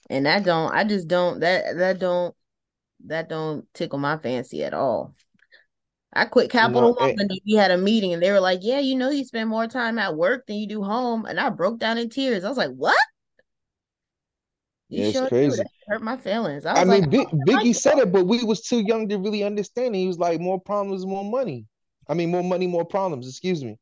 And 0.09 0.27
I 0.27 0.39
don't, 0.41 0.73
I 0.73 0.83
just 0.83 1.07
don't, 1.07 1.39
that, 1.39 1.77
that 1.77 1.99
don't, 1.99 2.35
that 3.05 3.29
don't 3.29 3.65
tickle 3.73 3.99
my 3.99 4.17
fancy 4.17 4.63
at 4.63 4.73
all. 4.73 5.15
I 6.13 6.25
quit 6.25 6.51
Capital 6.51 6.93
One 6.93 7.15
and 7.17 7.31
we 7.45 7.53
had 7.53 7.71
a 7.71 7.77
meeting 7.77 8.13
and 8.13 8.21
they 8.21 8.31
were 8.31 8.39
like, 8.41 8.59
Yeah, 8.61 8.79
you 8.79 8.95
know, 8.95 9.09
you 9.09 9.23
spend 9.23 9.49
more 9.49 9.67
time 9.67 9.97
at 9.97 10.15
work 10.15 10.45
than 10.45 10.57
you 10.57 10.67
do 10.67 10.83
home. 10.83 11.25
And 11.25 11.39
I 11.39 11.49
broke 11.49 11.79
down 11.79 11.97
in 11.97 12.09
tears. 12.09 12.43
I 12.43 12.49
was 12.49 12.57
like, 12.57 12.71
What? 12.71 12.97
You 14.91 15.05
it's 15.05 15.29
crazy. 15.29 15.63
hurt 15.87 16.01
my 16.01 16.17
feelings. 16.17 16.65
I, 16.65 16.81
I 16.81 16.83
mean, 16.83 17.09
Big, 17.09 17.25
Biggie 17.47 17.73
said 17.73 17.97
it, 17.97 18.11
but 18.11 18.25
we 18.25 18.43
was 18.43 18.61
too 18.61 18.81
young 18.81 19.07
to 19.07 19.17
really 19.17 19.41
understand. 19.41 19.95
He 19.95 20.05
was 20.05 20.19
like, 20.19 20.41
"More 20.41 20.59
problems, 20.59 21.05
more 21.05 21.23
money." 21.23 21.65
I 22.09 22.13
mean, 22.13 22.29
more 22.29 22.43
money, 22.43 22.67
more 22.67 22.83
problems. 22.83 23.29
Excuse 23.29 23.63
me. 23.63 23.77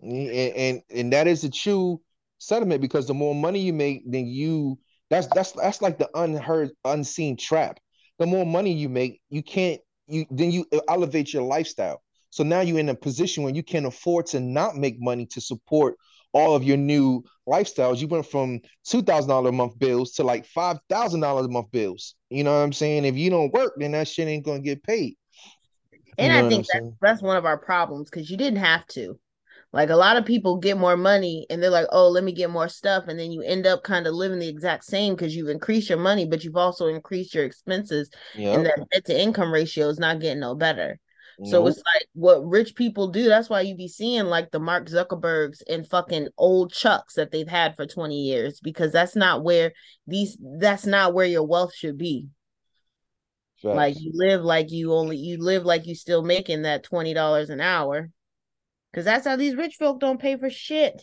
And 0.00 0.30
and, 0.30 0.82
and 0.88 1.12
that 1.12 1.26
is 1.26 1.42
a 1.42 1.50
true 1.50 2.00
sentiment 2.38 2.80
because 2.80 3.08
the 3.08 3.14
more 3.14 3.34
money 3.34 3.58
you 3.58 3.72
make, 3.72 4.04
then 4.06 4.26
you 4.26 4.78
that's 5.10 5.26
that's 5.34 5.50
that's 5.50 5.82
like 5.82 5.98
the 5.98 6.08
unheard, 6.14 6.70
unseen 6.84 7.36
trap. 7.36 7.80
The 8.20 8.26
more 8.26 8.46
money 8.46 8.72
you 8.72 8.88
make, 8.88 9.20
you 9.30 9.42
can't 9.42 9.80
you 10.06 10.26
then 10.30 10.50
you 10.50 10.66
uh, 10.72 10.80
elevate 10.88 11.32
your 11.32 11.42
lifestyle. 11.42 12.02
So 12.30 12.44
now 12.44 12.60
you're 12.60 12.78
in 12.78 12.88
a 12.88 12.94
position 12.94 13.44
where 13.44 13.54
you 13.54 13.62
can 13.62 13.86
afford 13.86 14.26
to 14.26 14.40
not 14.40 14.76
make 14.76 15.00
money 15.00 15.26
to 15.26 15.40
support 15.40 15.96
all 16.32 16.54
of 16.54 16.64
your 16.64 16.76
new 16.76 17.24
lifestyles. 17.48 17.98
You 17.98 18.08
went 18.08 18.26
from 18.26 18.60
two 18.84 19.02
thousand 19.02 19.30
dollar 19.30 19.50
a 19.50 19.52
month 19.52 19.78
bills 19.78 20.12
to 20.12 20.22
like 20.22 20.46
five 20.46 20.78
thousand 20.88 21.20
dollars 21.20 21.46
a 21.46 21.48
month 21.48 21.70
bills. 21.70 22.14
You 22.30 22.44
know 22.44 22.52
what 22.52 22.64
I'm 22.64 22.72
saying? 22.72 23.04
If 23.04 23.16
you 23.16 23.30
don't 23.30 23.52
work, 23.52 23.74
then 23.78 23.92
that 23.92 24.08
shit 24.08 24.28
ain't 24.28 24.44
gonna 24.44 24.60
get 24.60 24.82
paid. 24.82 25.16
And 26.18 26.32
you 26.32 26.40
know 26.40 26.46
I 26.46 26.48
think 26.48 26.66
that's, 26.72 26.86
that's 27.00 27.22
one 27.22 27.36
of 27.36 27.44
our 27.44 27.58
problems 27.58 28.10
because 28.10 28.30
you 28.30 28.36
didn't 28.36 28.58
have 28.58 28.86
to. 28.88 29.18
Like 29.76 29.90
a 29.90 29.96
lot 29.96 30.16
of 30.16 30.24
people 30.24 30.56
get 30.56 30.78
more 30.78 30.96
money 30.96 31.46
and 31.50 31.62
they're 31.62 31.68
like, 31.68 31.88
oh, 31.92 32.08
let 32.08 32.24
me 32.24 32.32
get 32.32 32.48
more 32.48 32.66
stuff. 32.66 33.08
And 33.08 33.20
then 33.20 33.30
you 33.30 33.42
end 33.42 33.66
up 33.66 33.82
kind 33.82 34.06
of 34.06 34.14
living 34.14 34.38
the 34.38 34.48
exact 34.48 34.86
same 34.86 35.14
because 35.14 35.36
you've 35.36 35.50
increased 35.50 35.90
your 35.90 35.98
money, 35.98 36.24
but 36.24 36.42
you've 36.42 36.56
also 36.56 36.86
increased 36.86 37.34
your 37.34 37.44
expenses. 37.44 38.08
Yep. 38.36 38.56
And 38.56 38.64
that 38.64 38.88
debt 38.90 39.04
to 39.04 39.20
income 39.20 39.52
ratio 39.52 39.90
is 39.90 39.98
not 39.98 40.18
getting 40.18 40.40
no 40.40 40.54
better. 40.54 40.98
Nope. 41.38 41.50
So 41.50 41.66
it's 41.66 41.76
like 41.76 42.06
what 42.14 42.42
rich 42.48 42.74
people 42.74 43.08
do. 43.08 43.28
That's 43.28 43.50
why 43.50 43.60
you 43.60 43.76
be 43.76 43.86
seeing 43.86 44.24
like 44.24 44.50
the 44.50 44.58
Mark 44.58 44.88
Zuckerbergs 44.88 45.60
and 45.68 45.86
fucking 45.86 46.28
old 46.38 46.72
Chucks 46.72 47.12
that 47.16 47.30
they've 47.30 47.46
had 47.46 47.76
for 47.76 47.84
20 47.84 48.14
years 48.14 48.60
because 48.60 48.92
that's 48.92 49.14
not 49.14 49.44
where 49.44 49.72
these 50.06 50.38
that's 50.40 50.86
not 50.86 51.12
where 51.12 51.26
your 51.26 51.46
wealth 51.46 51.74
should 51.74 51.98
be. 51.98 52.28
Facts. 53.62 53.76
Like 53.76 54.00
you 54.00 54.12
live 54.14 54.40
like 54.40 54.72
you 54.72 54.94
only 54.94 55.18
you 55.18 55.36
live 55.36 55.66
like 55.66 55.86
you 55.86 55.94
still 55.94 56.22
making 56.22 56.62
that 56.62 56.82
$20 56.82 57.50
an 57.50 57.60
hour 57.60 58.08
because 58.96 59.04
that's 59.04 59.26
how 59.26 59.36
these 59.36 59.54
rich 59.54 59.76
folk 59.76 60.00
don't 60.00 60.18
pay 60.18 60.38
for 60.38 60.48
shit. 60.48 61.02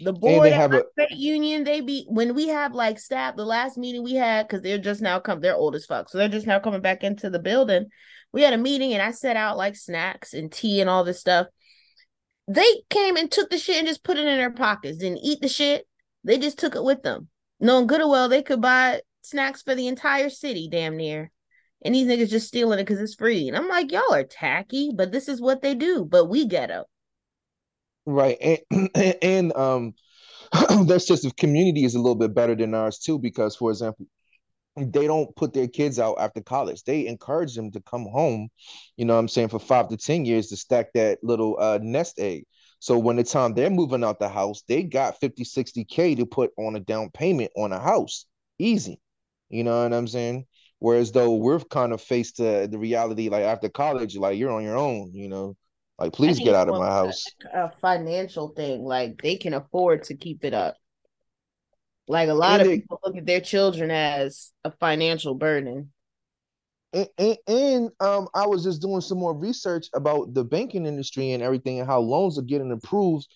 The 0.00 0.14
board 0.14 0.50
at 0.50 0.72
a- 0.72 0.84
credit 0.94 1.18
union, 1.18 1.62
they 1.62 1.82
be 1.82 2.06
when 2.08 2.34
we 2.34 2.48
have 2.48 2.72
like 2.72 2.98
staff. 2.98 3.36
The 3.36 3.44
last 3.44 3.76
meeting 3.76 4.02
we 4.02 4.14
had, 4.14 4.48
because 4.48 4.62
they're 4.62 4.78
just 4.78 5.02
now 5.02 5.20
come, 5.20 5.40
they're 5.40 5.54
old 5.54 5.74
as 5.74 5.84
fuck, 5.84 6.08
so 6.08 6.16
they're 6.16 6.30
just 6.30 6.46
now 6.46 6.58
coming 6.58 6.80
back 6.80 7.04
into 7.04 7.28
the 7.28 7.38
building. 7.38 7.88
We 8.32 8.40
had 8.40 8.54
a 8.54 8.58
meeting, 8.58 8.94
and 8.94 9.02
I 9.02 9.10
set 9.10 9.36
out 9.36 9.58
like 9.58 9.76
snacks 9.76 10.32
and 10.32 10.50
tea 10.50 10.80
and 10.80 10.88
all 10.88 11.04
this 11.04 11.20
stuff. 11.20 11.48
They 12.48 12.82
came 12.88 13.18
and 13.18 13.30
took 13.30 13.50
the 13.50 13.58
shit 13.58 13.76
and 13.76 13.86
just 13.86 14.02
put 14.02 14.16
it 14.16 14.26
in 14.26 14.38
their 14.38 14.50
pockets. 14.50 14.96
Didn't 14.96 15.18
eat 15.22 15.42
the 15.42 15.48
shit. 15.48 15.86
They 16.24 16.38
just 16.38 16.58
took 16.58 16.76
it 16.76 16.84
with 16.84 17.02
them. 17.02 17.28
Knowing 17.60 17.86
good 17.86 18.00
or 18.00 18.08
well, 18.08 18.30
they 18.30 18.42
could 18.42 18.62
buy 18.62 19.02
snacks 19.20 19.60
for 19.60 19.74
the 19.74 19.86
entire 19.86 20.30
city, 20.30 20.66
damn 20.70 20.96
near 20.96 21.30
and 21.84 21.94
these 21.94 22.06
niggas 22.06 22.30
just 22.30 22.48
stealing 22.48 22.78
it 22.78 22.84
because 22.84 23.00
it's 23.00 23.14
free. 23.14 23.48
And 23.48 23.56
I'm 23.56 23.68
like, 23.68 23.92
y'all 23.92 24.12
are 24.12 24.24
tacky, 24.24 24.92
but 24.94 25.12
this 25.12 25.28
is 25.28 25.40
what 25.40 25.62
they 25.62 25.74
do. 25.74 26.04
But 26.04 26.26
we 26.26 26.46
get 26.46 26.68
ghetto. 26.68 26.84
Right. 28.06 28.62
And 28.94 29.16
and 29.22 29.56
um 29.56 29.94
their 30.86 30.98
sense 30.98 31.24
of 31.24 31.36
community 31.36 31.84
is 31.84 31.94
a 31.94 31.98
little 31.98 32.14
bit 32.14 32.34
better 32.34 32.54
than 32.54 32.74
ours 32.74 32.98
too, 32.98 33.18
because 33.18 33.56
for 33.56 33.70
example, 33.70 34.06
they 34.76 35.06
don't 35.06 35.34
put 35.36 35.52
their 35.52 35.68
kids 35.68 35.98
out 35.98 36.16
after 36.18 36.40
college. 36.40 36.84
They 36.84 37.06
encourage 37.06 37.54
them 37.54 37.70
to 37.72 37.80
come 37.80 38.06
home, 38.06 38.48
you 38.96 39.04
know 39.04 39.18
I'm 39.18 39.28
saying, 39.28 39.48
for 39.48 39.58
five 39.58 39.88
to 39.88 39.96
10 39.96 40.24
years 40.24 40.48
to 40.48 40.56
stack 40.56 40.92
that 40.94 41.18
little 41.22 41.56
uh, 41.58 41.78
nest 41.82 42.18
egg. 42.18 42.44
So 42.78 42.98
when 42.98 43.16
the 43.16 43.24
time 43.24 43.54
they're 43.54 43.70
moving 43.70 44.04
out 44.04 44.18
the 44.18 44.28
house, 44.28 44.62
they 44.68 44.82
got 44.82 45.18
50, 45.18 45.44
60K 45.44 46.16
to 46.18 46.26
put 46.26 46.52
on 46.58 46.76
a 46.76 46.80
down 46.80 47.10
payment 47.10 47.50
on 47.56 47.72
a 47.72 47.80
house. 47.80 48.26
Easy. 48.58 49.00
You 49.48 49.64
know 49.64 49.82
what 49.82 49.94
I'm 49.94 50.08
saying? 50.08 50.46
Whereas 50.78 51.12
though 51.12 51.34
we're 51.34 51.60
kind 51.60 51.92
of 51.92 52.00
faced 52.00 52.36
to 52.36 52.68
the 52.70 52.78
reality, 52.78 53.28
like 53.28 53.44
after 53.44 53.68
college, 53.68 54.16
like 54.16 54.38
you're 54.38 54.52
on 54.52 54.62
your 54.62 54.76
own, 54.76 55.12
you 55.14 55.28
know. 55.28 55.56
Like, 55.98 56.12
please 56.12 56.38
get 56.38 56.54
out 56.54 56.68
of 56.68 56.76
my 56.76 56.88
house. 56.88 57.24
A 57.54 57.70
financial 57.80 58.48
thing, 58.48 58.84
like 58.84 59.22
they 59.22 59.36
can 59.36 59.54
afford 59.54 60.04
to 60.04 60.14
keep 60.14 60.44
it 60.44 60.52
up. 60.52 60.76
Like 62.06 62.28
a 62.28 62.34
lot 62.34 62.60
and 62.60 62.62
of 62.62 62.68
they, 62.68 62.80
people 62.80 63.00
look 63.02 63.16
at 63.16 63.24
their 63.24 63.40
children 63.40 63.90
as 63.90 64.52
a 64.62 64.70
financial 64.72 65.34
burden. 65.34 65.92
And, 66.92 67.08
and, 67.16 67.38
and, 67.48 67.90
um, 68.00 68.28
I 68.34 68.46
was 68.46 68.62
just 68.62 68.82
doing 68.82 69.00
some 69.00 69.18
more 69.18 69.34
research 69.34 69.86
about 69.94 70.34
the 70.34 70.44
banking 70.44 70.84
industry 70.84 71.32
and 71.32 71.42
everything, 71.42 71.80
and 71.80 71.88
how 71.88 72.00
loans 72.00 72.38
are 72.38 72.42
getting 72.42 72.72
approved 72.72 73.26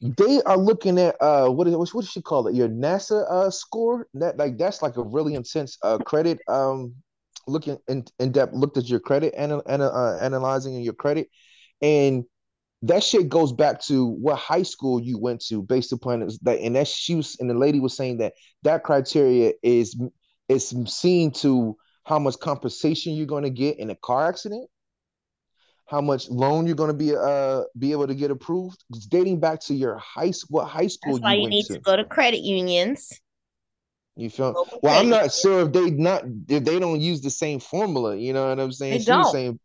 they 0.00 0.40
are 0.42 0.56
looking 0.56 0.98
at 0.98 1.16
uh 1.20 1.48
what 1.48 1.66
is 1.68 1.74
what 1.74 2.02
does 2.02 2.10
she 2.10 2.22
call 2.22 2.46
it? 2.46 2.54
Your 2.54 2.68
NASA 2.68 3.30
uh 3.30 3.50
score? 3.50 4.06
That 4.14 4.38
like 4.38 4.56
that's 4.56 4.82
like 4.82 4.96
a 4.96 5.02
really 5.02 5.34
intense 5.34 5.76
uh 5.82 5.98
credit 5.98 6.38
um 6.48 6.94
looking 7.46 7.78
in, 7.88 8.04
in 8.18 8.32
depth 8.32 8.54
looked 8.54 8.76
at 8.76 8.88
your 8.88 9.00
credit 9.00 9.34
and 9.36 9.52
uh, 9.52 10.18
analyzing 10.20 10.80
your 10.80 10.94
credit. 10.94 11.28
And 11.82 12.24
that 12.82 13.04
shit 13.04 13.28
goes 13.28 13.52
back 13.52 13.82
to 13.82 14.06
what 14.06 14.38
high 14.38 14.62
school 14.62 15.00
you 15.00 15.18
went 15.18 15.44
to 15.46 15.62
based 15.62 15.92
upon 15.92 16.26
that 16.42 16.60
and 16.60 16.76
that 16.76 16.88
she 16.88 17.14
was 17.14 17.36
and 17.38 17.50
the 17.50 17.54
lady 17.54 17.80
was 17.80 17.94
saying 17.94 18.18
that 18.18 18.32
that 18.62 18.84
criteria 18.84 19.52
is 19.62 20.00
is 20.48 20.74
seen 20.86 21.30
to 21.30 21.76
how 22.04 22.18
much 22.18 22.38
compensation 22.40 23.14
you're 23.14 23.26
going 23.26 23.44
to 23.44 23.50
get 23.50 23.78
in 23.78 23.90
a 23.90 23.96
car 23.96 24.26
accident 24.28 24.68
how 25.90 26.00
much 26.00 26.30
loan 26.30 26.66
you're 26.66 26.76
going 26.76 26.90
to 26.90 26.94
be 26.94 27.14
uh 27.16 27.62
be 27.76 27.90
able 27.90 28.06
to 28.06 28.14
get 28.14 28.30
approved. 28.30 28.82
It's 28.90 29.06
dating 29.06 29.40
back 29.40 29.58
to 29.62 29.74
your 29.74 29.98
high 29.98 30.30
school. 30.30 30.60
What 30.60 30.68
high 30.68 30.86
school? 30.86 31.14
That's 31.14 31.24
why 31.24 31.34
you, 31.34 31.48
need 31.48 31.64
to. 31.66 31.74
to. 31.74 31.80
go 31.80 31.96
to 31.96 32.04
credit 32.04 32.40
unions. 32.40 33.10
You 34.14 34.30
feel? 34.30 34.66
Well, 34.82 35.00
I'm 35.00 35.08
not 35.08 35.32
sure 35.32 35.62
if 35.62 35.72
they 35.72 35.90
not 35.90 36.22
if 36.48 36.64
they 36.64 36.78
don't 36.78 37.00
use 37.00 37.22
the 37.22 37.30
same 37.30 37.58
formula. 37.58 38.16
You 38.16 38.32
know 38.32 38.48
what 38.48 38.60
I'm 38.60 38.70
saying? 38.70 38.98
They 38.98 39.04
don't. 39.04 39.32
saying 39.32 39.58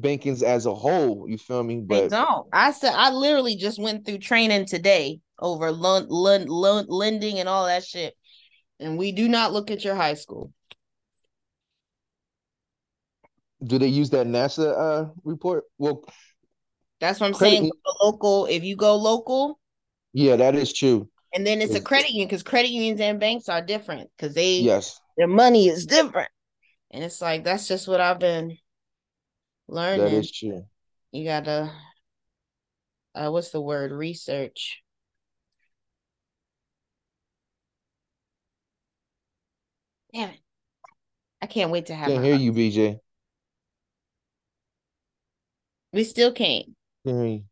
bankings 0.00 0.44
as 0.44 0.66
a 0.66 0.74
whole. 0.74 1.26
You 1.28 1.36
feel 1.36 1.64
me? 1.64 1.80
But 1.80 2.02
they 2.02 2.08
don't. 2.08 2.46
I 2.52 2.70
said 2.70 2.94
I 2.94 3.10
literally 3.10 3.56
just 3.56 3.80
went 3.80 4.06
through 4.06 4.18
training 4.18 4.66
today 4.66 5.18
over 5.40 5.72
loan, 5.72 6.06
loan, 6.08 6.46
loan 6.46 6.86
lending 6.88 7.40
and 7.40 7.48
all 7.48 7.66
that 7.66 7.84
shit, 7.84 8.14
and 8.78 8.96
we 8.96 9.10
do 9.10 9.28
not 9.28 9.52
look 9.52 9.72
at 9.72 9.84
your 9.84 9.96
high 9.96 10.14
school. 10.14 10.52
Do 13.64 13.78
they 13.78 13.86
use 13.88 14.10
that 14.10 14.26
NASA 14.26 14.76
uh, 14.76 15.10
report? 15.24 15.64
Well, 15.78 16.04
that's 17.00 17.20
what 17.20 17.28
I'm 17.28 17.32
credit, 17.34 17.60
saying. 17.60 17.72
Local, 18.02 18.46
if 18.46 18.64
you 18.64 18.76
go 18.76 18.96
local, 18.96 19.58
yeah, 20.12 20.36
that 20.36 20.54
is 20.54 20.72
true. 20.72 21.08
And 21.34 21.46
then 21.46 21.60
it's, 21.62 21.74
it's 21.74 21.80
a 21.80 21.84
credit 21.84 22.10
union 22.10 22.28
because 22.28 22.42
credit 22.42 22.70
unions 22.70 23.00
and 23.00 23.18
banks 23.18 23.48
are 23.48 23.62
different 23.62 24.10
because 24.16 24.34
they 24.34 24.58
yes 24.58 25.00
their 25.16 25.28
money 25.28 25.68
is 25.68 25.86
different, 25.86 26.30
and 26.90 27.02
it's 27.04 27.20
like 27.20 27.44
that's 27.44 27.68
just 27.68 27.88
what 27.88 28.00
I've 28.00 28.18
been 28.18 28.58
learning. 29.68 30.04
That 30.04 30.12
is 30.12 30.30
true. 30.30 30.64
You 31.10 31.24
gotta, 31.24 31.70
uh, 33.14 33.30
what's 33.30 33.50
the 33.50 33.60
word? 33.60 33.92
Research. 33.92 34.82
Damn 40.14 40.30
it! 40.30 40.40
I 41.40 41.46
can't 41.46 41.70
wait 41.70 41.86
to 41.86 41.94
have. 41.94 42.08
Can't 42.08 42.24
hear 42.24 42.34
you, 42.34 42.52
BJ. 42.52 43.00
We 45.92 46.04
still 46.04 46.32
can't. 46.32 46.76
Mm. 47.06 47.44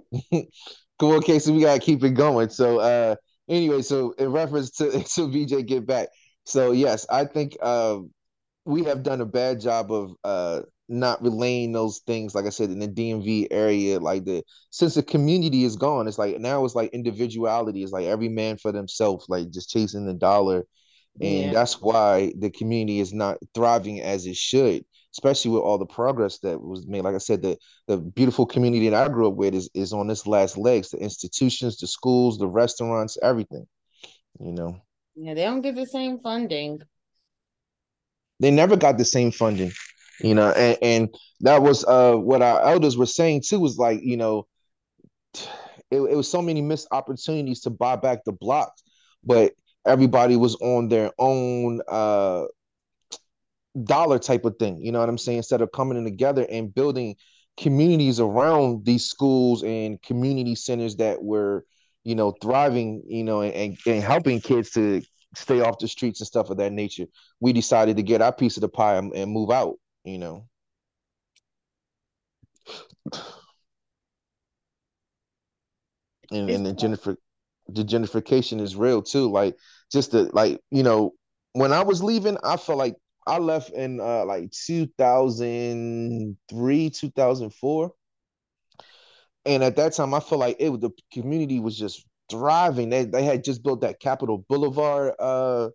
cool. 0.98 1.14
Okay, 1.16 1.38
so 1.38 1.52
we 1.52 1.60
gotta 1.62 1.80
keep 1.80 2.02
it 2.04 2.10
going. 2.10 2.50
So, 2.50 2.78
uh, 2.80 3.16
anyway, 3.48 3.82
so 3.82 4.12
in 4.12 4.32
reference 4.32 4.70
to 4.72 5.02
to 5.14 5.28
BJ 5.28 5.62
get 5.62 5.86
back. 5.86 6.08
So 6.44 6.72
yes, 6.72 7.06
I 7.10 7.24
think 7.24 7.56
uh, 7.62 7.98
we 8.64 8.84
have 8.84 9.02
done 9.02 9.20
a 9.20 9.26
bad 9.26 9.60
job 9.60 9.92
of 9.92 10.12
uh 10.24 10.62
not 10.88 11.20
relaying 11.22 11.72
those 11.72 11.98
things 12.06 12.34
like 12.34 12.46
i 12.46 12.48
said 12.48 12.70
in 12.70 12.78
the 12.78 12.86
dmv 12.86 13.48
area 13.50 13.98
like 13.98 14.24
the 14.24 14.42
sense 14.70 14.96
of 14.96 15.06
community 15.06 15.64
is 15.64 15.74
gone 15.76 16.06
it's 16.06 16.18
like 16.18 16.38
now 16.38 16.64
it's 16.64 16.74
like 16.74 16.90
individuality. 16.92 17.82
It's 17.82 17.92
like 17.92 18.06
every 18.06 18.28
man 18.28 18.56
for 18.58 18.72
themselves 18.72 19.26
like 19.28 19.50
just 19.50 19.70
chasing 19.70 20.06
the 20.06 20.14
dollar. 20.14 20.64
And 21.20 21.46
yeah. 21.46 21.52
that's 21.52 21.80
why 21.80 22.34
the 22.38 22.50
community 22.50 23.00
is 23.00 23.14
not 23.14 23.38
thriving 23.54 24.02
as 24.02 24.26
it 24.26 24.36
should 24.36 24.84
especially 25.14 25.50
with 25.50 25.62
all 25.62 25.78
the 25.78 25.86
progress 25.86 26.40
that 26.40 26.60
was 26.60 26.86
made. 26.86 27.02
Like 27.02 27.14
i 27.14 27.18
said 27.18 27.40
the 27.40 27.56
the 27.86 27.96
beautiful 27.96 28.44
community 28.44 28.88
that 28.90 29.02
i 29.02 29.10
grew 29.10 29.28
up 29.28 29.34
with 29.34 29.54
is, 29.54 29.70
is 29.72 29.94
on 29.94 30.10
its 30.10 30.26
last 30.26 30.58
legs 30.58 30.90
the 30.90 30.98
institutions 30.98 31.78
the 31.78 31.86
schools 31.86 32.38
the 32.38 32.46
restaurants 32.46 33.16
everything 33.22 33.66
you 34.38 34.52
know? 34.52 34.78
Yeah 35.14 35.32
they 35.32 35.44
don't 35.44 35.62
get 35.62 35.74
the 35.74 35.86
same 35.86 36.18
funding. 36.18 36.80
They 38.38 38.50
never 38.50 38.76
got 38.76 38.98
the 38.98 39.04
same 39.06 39.30
funding 39.30 39.72
you 40.20 40.34
know 40.34 40.50
and, 40.52 40.78
and 40.82 41.14
that 41.40 41.62
was 41.62 41.84
uh 41.84 42.14
what 42.14 42.42
our 42.42 42.60
elders 42.62 42.96
were 42.96 43.06
saying 43.06 43.42
too 43.46 43.60
was 43.60 43.78
like 43.78 44.00
you 44.02 44.16
know 44.16 44.46
it, 45.90 46.00
it 46.00 46.16
was 46.16 46.30
so 46.30 46.42
many 46.42 46.62
missed 46.62 46.88
opportunities 46.90 47.60
to 47.60 47.70
buy 47.70 47.96
back 47.96 48.24
the 48.24 48.32
blocks 48.32 48.82
but 49.24 49.52
everybody 49.86 50.36
was 50.36 50.54
on 50.56 50.88
their 50.88 51.10
own 51.18 51.80
uh 51.88 52.44
dollar 53.84 54.18
type 54.18 54.44
of 54.44 54.56
thing 54.58 54.80
you 54.80 54.90
know 54.90 55.00
what 55.00 55.08
i'm 55.08 55.18
saying? 55.18 55.38
Instead 55.38 55.60
of 55.60 55.70
coming 55.72 55.98
in 55.98 56.04
together 56.04 56.46
and 56.50 56.74
building 56.74 57.14
communities 57.56 58.20
around 58.20 58.84
these 58.84 59.06
schools 59.06 59.62
and 59.62 60.00
community 60.02 60.54
centers 60.54 60.96
that 60.96 61.22
were 61.22 61.64
you 62.04 62.14
know 62.14 62.32
thriving 62.42 63.02
you 63.06 63.24
know 63.24 63.42
and, 63.42 63.76
and 63.86 64.02
helping 64.02 64.40
kids 64.40 64.70
to 64.70 65.02
stay 65.34 65.60
off 65.60 65.78
the 65.78 65.88
streets 65.88 66.20
and 66.20 66.26
stuff 66.26 66.48
of 66.48 66.56
that 66.56 66.72
nature 66.72 67.04
we 67.40 67.52
decided 67.52 67.96
to 67.96 68.02
get 68.02 68.22
our 68.22 68.32
piece 68.32 68.56
of 68.56 68.62
the 68.62 68.68
pie 68.68 68.96
and, 68.96 69.12
and 69.14 69.30
move 69.30 69.50
out 69.50 69.76
you 70.06 70.18
know. 70.18 70.48
And, 76.30 76.50
and 76.50 76.66
the 76.66 76.72
Jennifer 76.72 77.16
the 77.68 77.84
gentrification 77.84 78.60
is 78.60 78.76
real 78.76 79.02
too. 79.02 79.30
Like 79.30 79.56
just 79.92 80.12
the 80.12 80.30
like, 80.32 80.60
you 80.70 80.82
know, 80.82 81.12
when 81.52 81.72
I 81.72 81.82
was 81.82 82.02
leaving, 82.02 82.36
I 82.44 82.56
felt 82.56 82.78
like 82.78 82.96
I 83.26 83.38
left 83.38 83.70
in 83.70 84.00
uh 84.00 84.24
like 84.24 84.50
2003, 84.52 86.90
2004. 86.90 87.92
And 89.44 89.62
at 89.62 89.76
that 89.76 89.92
time, 89.94 90.12
I 90.14 90.20
felt 90.20 90.40
like 90.40 90.56
it 90.58 90.70
was 90.70 90.80
the 90.80 90.90
community 91.12 91.60
was 91.60 91.78
just 91.78 92.04
thriving. 92.30 92.88
They 92.90 93.04
they 93.04 93.24
had 93.24 93.44
just 93.44 93.62
built 93.62 93.82
that 93.82 94.00
Capitol 94.00 94.44
Boulevard 94.48 95.14
uh 95.18 95.68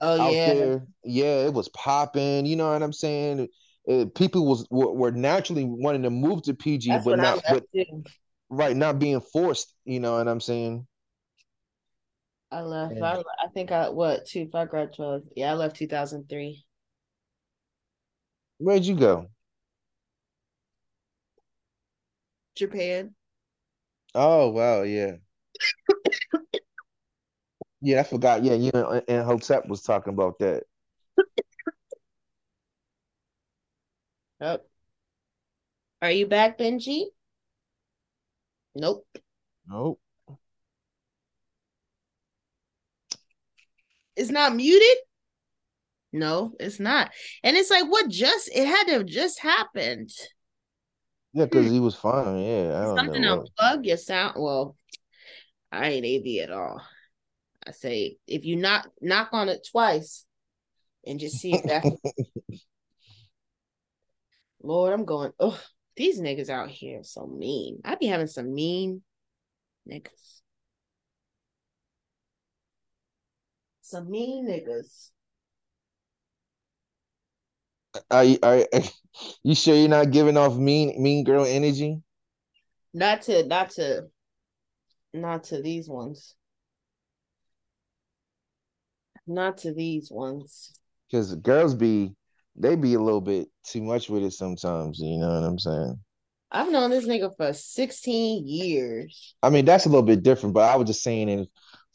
Oh 0.00 0.16
out 0.20 0.32
yeah. 0.32 0.44
there. 0.44 0.86
Yeah, 1.04 1.46
it 1.46 1.54
was 1.54 1.68
popping. 1.70 2.46
You 2.46 2.56
know 2.56 2.72
what 2.72 2.82
I'm 2.82 2.92
saying? 2.92 3.48
It, 3.86 4.14
people 4.14 4.46
was 4.46 4.66
were, 4.70 4.92
were 4.92 5.12
naturally 5.12 5.64
wanting 5.64 6.02
to 6.02 6.10
move 6.10 6.42
to 6.42 6.54
PG, 6.54 6.90
That's 6.90 7.04
but 7.04 7.18
not 7.18 7.42
but 7.48 7.64
right, 8.48 8.76
not 8.76 8.98
being 8.98 9.20
forced. 9.20 9.74
You 9.84 10.00
know 10.00 10.16
what 10.16 10.28
I'm 10.28 10.40
saying? 10.40 10.86
I 12.50 12.60
left. 12.62 12.94
Yeah. 12.96 13.04
I, 13.04 13.44
I 13.44 13.48
think 13.52 13.72
I 13.72 13.90
what 13.90 14.26
two 14.26 14.40
if 14.40 14.54
I 14.54 14.64
graduated. 14.64 15.28
Yeah, 15.36 15.52
I 15.52 15.54
left 15.54 15.76
2003. 15.76 16.64
Where'd 18.58 18.84
you 18.84 18.94
go? 18.94 19.26
Japan. 22.54 23.14
Oh 24.14 24.48
wow, 24.50 24.82
yeah. 24.82 25.16
Yeah, 27.86 28.00
I 28.00 28.02
forgot. 28.04 28.42
Yeah, 28.42 28.54
you 28.54 28.70
and, 28.72 29.02
and 29.08 29.26
Hotep 29.26 29.68
was 29.68 29.82
talking 29.82 30.14
about 30.14 30.38
that. 30.38 30.62
Yep. 34.44 34.66
Are 36.02 36.10
you 36.10 36.26
back, 36.26 36.58
Benji? 36.58 37.04
Nope. 38.74 39.06
Nope. 39.66 39.98
It's 44.14 44.30
not 44.30 44.54
muted. 44.54 44.98
No, 46.12 46.52
it's 46.60 46.78
not. 46.78 47.10
And 47.42 47.56
it's 47.56 47.70
like, 47.70 47.90
what 47.90 48.10
just? 48.10 48.50
It 48.54 48.66
had 48.66 48.84
to 48.88 48.92
have 48.92 49.06
just 49.06 49.40
happened. 49.40 50.10
Yeah, 51.32 51.46
because 51.46 51.70
he 51.72 51.80
was 51.80 51.94
fine. 51.94 52.38
Yeah, 52.38 52.78
I 52.78 52.84
don't 52.84 52.98
Something 52.98 53.22
know. 53.22 53.46
unplug 53.58 53.86
your 53.86 53.96
sound. 53.96 54.34
Well, 54.36 54.76
I 55.72 55.88
ain't 55.88 56.04
AV 56.04 56.42
at 56.42 56.50
all. 56.50 56.82
I 57.66 57.70
say 57.70 58.18
if 58.26 58.44
you 58.44 58.56
knock 58.56 58.90
knock 59.00 59.30
on 59.32 59.48
it 59.48 59.66
twice 59.72 60.26
and 61.06 61.18
just 61.18 61.38
see 61.38 61.54
if 61.54 61.64
that 61.64 61.82
Lord, 64.64 64.94
I'm 64.94 65.04
going, 65.04 65.32
oh, 65.38 65.60
these 65.94 66.18
niggas 66.18 66.48
out 66.48 66.70
here 66.70 67.00
are 67.00 67.04
so 67.04 67.26
mean. 67.26 67.80
I 67.84 67.96
be 67.96 68.06
having 68.06 68.26
some 68.26 68.54
mean 68.54 69.02
niggas. 69.88 70.40
Some 73.82 74.10
mean 74.10 74.48
niggas. 74.48 75.10
Are 78.10 78.24
you, 78.24 78.38
are 78.42 78.64
you 79.44 79.54
sure 79.54 79.74
you're 79.76 79.88
not 79.88 80.10
giving 80.10 80.38
off 80.38 80.56
mean 80.56 81.00
mean 81.00 81.24
girl 81.24 81.44
energy? 81.44 82.00
Not 82.94 83.22
to 83.22 83.46
not 83.46 83.70
to 83.70 84.06
not 85.12 85.44
to 85.44 85.60
these 85.60 85.88
ones. 85.88 86.34
Not 89.26 89.58
to 89.58 89.74
these 89.74 90.10
ones. 90.10 90.72
Because 91.10 91.34
girls 91.34 91.74
be 91.74 92.14
they 92.56 92.76
be 92.76 92.94
a 92.94 93.00
little 93.00 93.20
bit 93.20 93.48
too 93.66 93.82
much 93.82 94.08
with 94.08 94.22
it 94.22 94.32
sometimes. 94.32 94.98
You 95.00 95.18
know 95.18 95.28
what 95.28 95.46
I'm 95.46 95.58
saying? 95.58 95.98
I've 96.50 96.70
known 96.70 96.90
this 96.90 97.06
nigga 97.06 97.36
for 97.36 97.52
16 97.52 98.46
years. 98.46 99.34
I 99.42 99.50
mean, 99.50 99.64
that's 99.64 99.86
a 99.86 99.88
little 99.88 100.04
bit 100.04 100.22
different, 100.22 100.54
but 100.54 100.70
I 100.70 100.76
was 100.76 100.86
just 100.86 101.02
saying, 101.02 101.28
as 101.28 101.46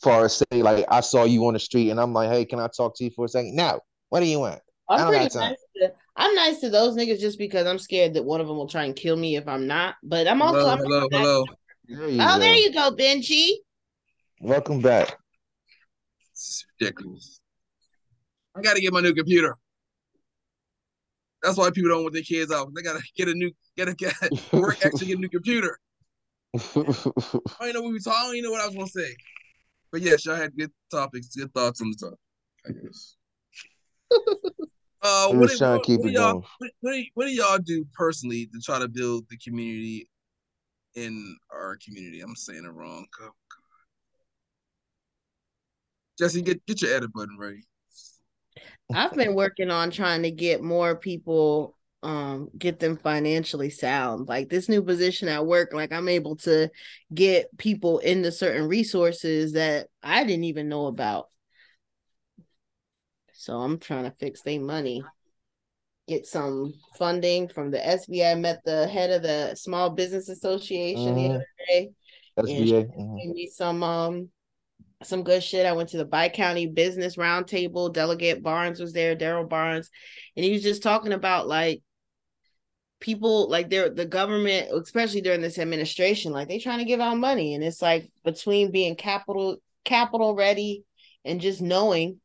far 0.03 0.25
as 0.25 0.37
say, 0.37 0.61
like 0.61 0.85
I 0.89 0.99
saw 0.99 1.23
you 1.23 1.45
on 1.47 1.53
the 1.53 1.59
street 1.59 1.89
and 1.91 1.99
I'm 1.99 2.11
like, 2.13 2.29
hey, 2.29 2.43
can 2.45 2.59
I 2.59 2.67
talk 2.67 2.97
to 2.97 3.03
you 3.05 3.11
for 3.15 3.25
a 3.25 3.29
second? 3.29 3.55
No. 3.55 3.79
What 4.09 4.19
do 4.19 4.25
you 4.25 4.39
want? 4.39 4.59
I 4.89 4.95
I'm 4.95 4.99
don't 5.01 5.07
pretty 5.11 5.37
nice 5.37 5.55
to 5.77 5.93
I'm 6.17 6.35
nice 6.35 6.59
to 6.59 6.69
those 6.69 6.97
niggas 6.97 7.19
just 7.19 7.37
because 7.37 7.65
I'm 7.67 7.79
scared 7.79 8.15
that 8.15 8.25
one 8.25 8.41
of 8.41 8.47
them 8.47 8.57
will 8.57 8.67
try 8.67 8.83
and 8.83 8.95
kill 8.95 9.15
me 9.15 9.37
if 9.37 9.47
I'm 9.47 9.67
not. 9.67 9.95
But 10.03 10.27
I'm 10.27 10.41
also 10.41 10.59
Hello, 10.59 10.71
I'm 10.71 10.79
hello, 10.79 10.99
nice- 10.99 11.19
hello. 11.21 11.45
There 11.87 12.03
Oh, 12.03 12.33
go. 12.35 12.39
there 12.39 12.55
you 12.55 12.73
go, 12.73 12.91
Benji. 12.91 13.49
Welcome 14.41 14.81
back. 14.81 15.17
It's 16.33 16.65
ridiculous. 16.81 17.39
I 18.55 18.61
gotta 18.61 18.81
get 18.81 18.91
my 18.91 18.99
new 19.01 19.13
computer. 19.13 19.57
That's 21.41 21.57
why 21.57 21.69
people 21.71 21.89
don't 21.89 22.03
want 22.03 22.13
their 22.13 22.23
kids 22.23 22.51
out. 22.51 22.69
They 22.75 22.81
gotta 22.81 23.01
get 23.15 23.27
a 23.27 23.33
new, 23.33 23.51
gotta 23.77 23.95
get 23.95 24.13
work 24.53 24.77
actually 24.83 25.07
get 25.07 25.17
a 25.17 25.21
new 25.21 25.29
computer. 25.29 25.79
I 26.55 26.61
don't 26.75 27.73
know 27.73 27.81
what 27.81 27.93
we 27.93 27.99
talking. 27.99 28.19
I 28.19 28.23
don't 28.23 28.35
even 28.35 28.45
know 28.45 28.51
what 28.51 28.61
I 28.61 28.65
was 28.67 28.75
gonna 28.75 28.87
say. 28.87 29.15
But 29.91 30.01
yes, 30.01 30.25
y'all 30.25 30.35
had 30.35 30.55
good 30.55 30.71
topics, 30.91 31.35
good 31.35 31.53
thoughts 31.53 31.81
on 31.81 31.91
the 31.91 31.97
topic. 31.97 32.19
I 32.67 32.71
guess. 32.83 33.15
Uh, 35.01 35.29
what, 35.29 35.49
do- 35.49 35.65
what, 35.65 35.83
keep 35.83 36.01
what 36.01 36.09
it 36.09 36.13
y'all 36.13 36.45
what, 36.57 36.71
what, 36.81 36.91
do, 36.91 37.03
what 37.13 37.25
do 37.25 37.31
y'all 37.31 37.57
do 37.57 37.85
personally 37.93 38.47
to 38.47 38.59
try 38.59 38.77
to 38.77 38.89
build 38.89 39.23
the 39.29 39.37
community 39.37 40.09
in 40.95 41.37
our 41.53 41.77
community? 41.77 42.19
I'm 42.19 42.35
saying 42.35 42.65
it 42.65 42.73
wrong. 42.73 43.05
Oh, 43.21 43.25
God. 43.25 43.31
Jesse, 46.17 46.41
get 46.41 46.65
get 46.65 46.81
your 46.81 46.93
edit 46.93 47.13
button 47.13 47.37
ready. 47.39 47.63
I've 48.91 49.13
been 49.15 49.35
working 49.35 49.69
on 49.69 49.91
trying 49.91 50.23
to 50.23 50.31
get 50.31 50.63
more 50.63 50.95
people 50.95 51.75
um 52.01 52.49
get 52.57 52.79
them 52.79 52.97
financially 52.97 53.69
sound. 53.69 54.27
Like 54.27 54.49
this 54.49 54.69
new 54.69 54.81
position 54.81 55.27
at 55.27 55.45
work, 55.45 55.73
like 55.73 55.91
I'm 55.91 56.07
able 56.07 56.37
to 56.37 56.69
get 57.13 57.55
people 57.57 57.99
into 57.99 58.31
certain 58.31 58.67
resources 58.67 59.53
that 59.53 59.87
I 60.01 60.23
didn't 60.23 60.45
even 60.45 60.69
know 60.69 60.87
about. 60.87 61.27
So 63.33 63.57
I'm 63.57 63.79
trying 63.79 64.05
to 64.05 64.11
fix 64.19 64.41
their 64.41 64.59
money. 64.59 65.03
Get 66.07 66.25
some 66.25 66.73
funding 66.97 67.47
from 67.47 67.69
the 67.71 67.77
SBA. 67.77 68.31
I 68.31 68.35
met 68.35 68.61
the 68.65 68.87
head 68.87 69.11
of 69.11 69.21
the 69.21 69.55
Small 69.55 69.89
Business 69.91 70.27
Association 70.27 71.15
the 71.15 71.21
Mhm. 71.21 71.35
other 71.35 71.47
day. 71.67 71.89
SBA. 72.37 72.83
mhm. 72.97 73.19
gave 73.19 73.35
me 73.35 73.47
some 73.47 73.83
um 73.83 74.29
some 75.03 75.23
good 75.23 75.43
shit. 75.43 75.65
I 75.65 75.71
went 75.71 75.89
to 75.89 75.97
the 75.97 76.05
Bi 76.05 76.29
County 76.29 76.67
Business 76.67 77.15
Roundtable. 77.15 77.93
Delegate 77.93 78.43
Barnes 78.43 78.79
was 78.79 78.93
there, 78.93 79.15
Darryl 79.15 79.47
Barnes, 79.47 79.89
and 80.35 80.43
he 80.43 80.51
was 80.51 80.63
just 80.63 80.83
talking 80.83 81.13
about 81.13 81.47
like 81.47 81.81
people 82.99 83.49
like 83.49 83.69
they're 83.69 83.89
the 83.89 84.05
government, 84.05 84.69
especially 84.73 85.21
during 85.21 85.41
this 85.41 85.57
administration, 85.57 86.33
like 86.33 86.47
they 86.47 86.59
trying 86.59 86.79
to 86.79 86.85
give 86.85 86.99
out 86.99 87.17
money, 87.17 87.55
and 87.55 87.63
it's 87.63 87.81
like 87.81 88.11
between 88.23 88.71
being 88.71 88.95
capital 88.95 89.57
capital 89.85 90.35
ready 90.35 90.83
and 91.23 91.41
just 91.41 91.61
knowing, 91.61 92.19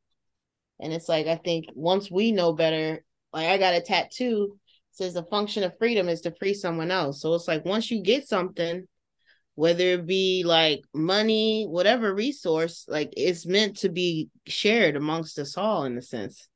and 0.80 0.92
it's 0.92 1.08
like 1.08 1.26
I 1.26 1.36
think 1.36 1.66
once 1.74 2.10
we 2.10 2.32
know 2.32 2.52
better, 2.52 3.04
like 3.32 3.46
I 3.46 3.58
got 3.58 3.74
a 3.74 3.80
tattoo 3.80 4.58
says 4.94 5.14
the 5.14 5.24
function 5.24 5.64
of 5.64 5.76
freedom 5.76 6.08
is 6.08 6.20
to 6.22 6.30
free 6.30 6.54
someone 6.54 6.90
else. 6.90 7.20
So 7.20 7.34
it's 7.34 7.48
like 7.48 7.64
once 7.64 7.90
you 7.90 8.00
get 8.00 8.28
something 8.28 8.86
whether 9.54 9.84
it 9.84 10.06
be 10.06 10.42
like 10.44 10.82
money, 10.94 11.64
whatever 11.64 12.14
resource, 12.14 12.84
like 12.88 13.12
it's 13.16 13.46
meant 13.46 13.78
to 13.78 13.88
be 13.88 14.30
shared 14.46 14.96
amongst 14.96 15.38
us 15.38 15.56
all 15.56 15.84
in 15.84 15.96
a 15.96 16.02
sense. 16.02 16.48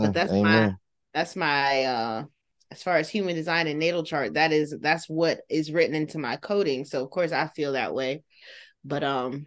But 0.00 0.12
Mm, 0.12 0.14
that's 0.14 0.32
my 0.42 0.68
that's 1.14 1.36
my 1.36 1.84
uh 1.84 2.24
as 2.70 2.82
far 2.82 2.96
as 2.98 3.08
human 3.08 3.34
design 3.36 3.68
and 3.68 3.78
natal 3.78 4.04
chart, 4.04 4.34
that 4.34 4.52
is 4.52 4.74
that's 4.80 5.08
what 5.08 5.40
is 5.48 5.72
written 5.72 5.94
into 5.94 6.18
my 6.18 6.36
coding. 6.36 6.84
So 6.84 7.02
of 7.04 7.10
course 7.10 7.32
I 7.32 7.48
feel 7.48 7.72
that 7.72 7.94
way. 7.94 8.22
But 8.84 9.04
um 9.04 9.46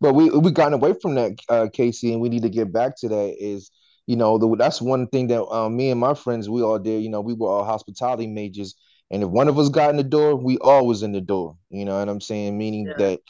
But 0.00 0.14
we 0.14 0.30
we 0.30 0.50
gotten 0.52 0.74
away 0.74 0.94
from 1.00 1.14
that, 1.16 1.32
uh, 1.48 1.68
Casey, 1.72 2.12
and 2.12 2.20
we 2.20 2.28
need 2.28 2.42
to 2.42 2.48
get 2.50 2.72
back 2.72 2.96
to 2.98 3.08
that. 3.08 3.34
Is 3.38 3.70
you 4.06 4.16
know 4.16 4.38
the, 4.38 4.54
that's 4.56 4.80
one 4.80 5.06
thing 5.08 5.26
that 5.28 5.42
um, 5.46 5.76
me 5.76 5.90
and 5.90 6.00
my 6.00 6.14
friends 6.14 6.48
we 6.48 6.62
all 6.62 6.78
did. 6.78 7.02
You 7.02 7.10
know, 7.10 7.20
we 7.20 7.34
were 7.34 7.48
all 7.48 7.64
hospitality 7.64 8.26
majors, 8.26 8.74
and 9.10 9.22
if 9.22 9.28
one 9.28 9.48
of 9.48 9.58
us 9.58 9.68
got 9.68 9.90
in 9.90 9.96
the 9.96 10.02
door, 10.02 10.34
we 10.34 10.58
all 10.58 10.86
was 10.86 11.02
in 11.02 11.12
the 11.12 11.20
door. 11.20 11.56
You 11.70 11.84
know 11.84 11.98
what 11.98 12.08
I'm 12.08 12.20
saying? 12.20 12.58
Meaning 12.58 12.86
Yeah. 12.86 12.94
that 12.98 13.20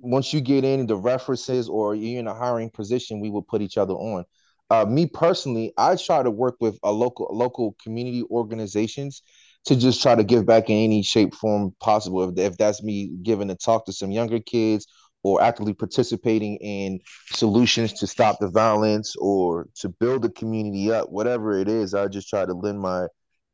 once 0.00 0.32
you 0.32 0.40
get 0.40 0.64
in 0.64 0.86
the 0.86 0.96
references 0.96 1.68
or 1.68 1.94
you're 1.94 2.20
in 2.20 2.26
a 2.26 2.34
hiring 2.34 2.70
position, 2.70 3.20
we 3.20 3.30
will 3.30 3.42
put 3.42 3.62
each 3.62 3.78
other 3.78 3.94
on. 3.94 4.24
Uh, 4.70 4.84
me 4.84 5.06
personally, 5.06 5.72
I 5.76 5.96
try 5.96 6.22
to 6.22 6.30
work 6.30 6.56
with 6.60 6.78
a 6.82 6.92
local 6.92 7.28
local 7.30 7.76
community 7.82 8.22
organizations 8.30 9.22
to 9.66 9.76
just 9.76 10.02
try 10.02 10.14
to 10.14 10.24
give 10.24 10.46
back 10.46 10.68
in 10.68 10.76
any 10.76 11.02
shape 11.02 11.34
form 11.34 11.74
possible. 11.80 12.28
If, 12.28 12.52
if 12.52 12.58
that's 12.58 12.82
me 12.82 13.10
giving 13.22 13.50
a 13.50 13.54
talk 13.54 13.86
to 13.86 13.92
some 13.92 14.10
younger 14.10 14.40
kids 14.40 14.86
or 15.22 15.40
actively 15.42 15.72
participating 15.72 16.56
in 16.56 17.00
solutions 17.32 17.94
to 17.94 18.06
stop 18.06 18.38
the 18.40 18.48
violence 18.48 19.16
or 19.16 19.68
to 19.76 19.88
build 19.88 20.22
the 20.22 20.30
community 20.30 20.92
up, 20.92 21.10
whatever 21.10 21.58
it 21.58 21.68
is, 21.68 21.94
I 21.94 22.08
just 22.08 22.28
try 22.28 22.44
to 22.44 22.52
lend 22.52 22.78
my 22.78 23.06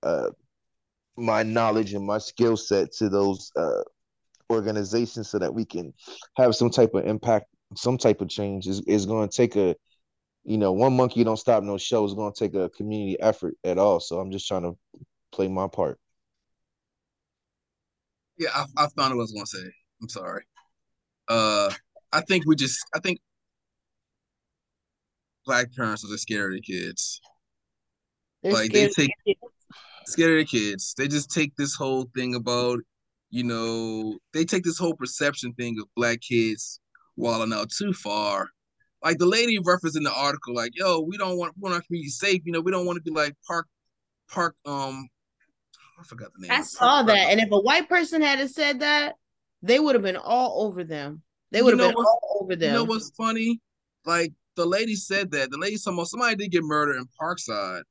uh, 0.03 0.31
my 1.21 1.43
knowledge 1.43 1.95
and 1.95 2.07
my 2.07 2.19
skill 2.19 2.57
set 2.57 2.93
to 2.93 3.09
those 3.09 3.51
uh, 3.57 3.83
organizations 4.51 5.29
so 5.29 5.39
that 5.39 5.53
we 5.55 5.65
can 5.65 5.93
have 6.37 6.55
some 6.55 6.71
type 6.71 6.95
of 6.95 7.05
impact, 7.07 7.47
some 7.77 7.99
type 7.99 8.21
of 8.21 8.29
change. 8.29 8.67
Is 8.67 8.81
is 8.87 9.07
going 9.07 9.29
to 9.29 9.37
take 9.37 9.57
a 9.57 9.77
you 10.45 10.59
know 10.59 10.73
one 10.73 10.97
monkey 10.97 11.23
don't 11.25 11.37
stop 11.37 11.63
no 11.63 11.79
show. 11.79 12.05
It's 12.05 12.15
going 12.15 12.33
to 12.33 12.39
take 12.39 12.55
a 12.55 12.69
community 12.71 13.21
effort 13.21 13.55
at 13.65 13.79
all. 13.79 14.01
So 14.01 14.19
I'm 14.19 14.31
just 14.31 14.49
trying 14.49 14.63
to 14.63 14.77
play 15.33 15.49
my 15.49 15.69
part. 15.69 15.99
Yeah, 18.39 18.49
I, 18.55 18.65
I 18.77 18.89
found 18.97 18.97
what 18.97 19.13
I 19.13 19.15
was 19.17 19.33
gonna 19.33 19.47
say. 19.47 19.71
I'm 20.01 20.09
sorry. 20.09 20.45
Uh, 21.29 21.71
I 22.13 22.23
think 22.23 22.47
we 22.47 22.57
just, 22.57 22.81
I 22.95 22.99
think 22.99 23.21
black 25.47 25.73
parents 25.77 26.05
are 26.05 26.09
just 26.09 26.23
scared 26.23 26.55
of 26.55 26.63
kids. 26.63 27.21
they're 28.43 28.53
Like 28.53 28.73
they 28.73 28.89
scared. 28.89 29.11
take 29.27 29.37
scared 30.11 30.31
of 30.31 30.37
their 30.37 30.45
kids. 30.45 30.95
They 30.97 31.09
just 31.09 31.31
take 31.31 31.55
this 31.57 31.75
whole 31.75 32.07
thing 32.15 32.35
about, 32.35 32.79
you 33.31 33.45
know, 33.45 34.19
they 34.33 34.45
take 34.45 34.65
this 34.65 34.79
whole 34.79 34.95
perception 34.95 35.53
thing 35.55 35.79
of 35.81 35.89
black 35.97 36.21
kids 36.21 36.81
walling 37.17 37.53
out 37.53 37.71
too 37.71 37.93
far. 37.93 38.49
Like 39.03 39.19
the 39.19 39.27
lady 39.27 39.59
referenced 39.59 39.97
in 39.97 40.03
the 40.03 40.13
article, 40.13 40.55
like, 40.55 40.73
yo, 40.75 41.01
we 41.01 41.17
don't 41.17 41.39
want 41.39 41.55
we 41.57 41.63
want 41.63 41.75
our 41.75 41.83
community 41.83 42.11
safe. 42.11 42.43
You 42.45 42.53
know, 42.53 42.61
we 42.61 42.71
don't 42.71 42.87
want 42.87 42.97
to 42.97 43.03
be 43.03 43.11
like 43.11 43.35
park 43.47 43.67
park 44.29 44.55
um 44.67 45.09
I 45.99 46.05
forgot 46.05 46.31
the 46.35 46.47
name. 46.47 46.59
I 46.59 46.63
saw 46.63 47.03
that. 47.03 47.31
And 47.31 47.41
if 47.41 47.51
a 47.51 47.61
white 47.61 47.89
person 47.89 48.23
had 48.23 48.49
said 48.51 48.81
that, 48.81 49.17
they 49.63 49.79
would 49.79 49.95
have 49.95 50.03
been 50.03 50.17
all 50.17 50.67
over 50.67 50.83
them. 50.85 51.23
They 51.51 51.63
would 51.63 51.79
have 51.79 51.89
been 51.89 51.95
all 51.95 52.39
over 52.41 52.57
them. 52.57 52.73
You 52.73 52.79
know 52.79 52.85
what's 52.85 53.11
funny? 53.11 53.61
Like 54.07 54.33
the 54.57 54.65
lady 54.65 54.95
said 54.95 55.31
that. 55.33 55.51
The 55.51 55.59
lady 55.59 55.77
somebody 55.77 56.37
did 56.37 56.51
get 56.51 56.63
murdered 56.63 56.97
in 56.97 57.07
Parkside 57.21 57.83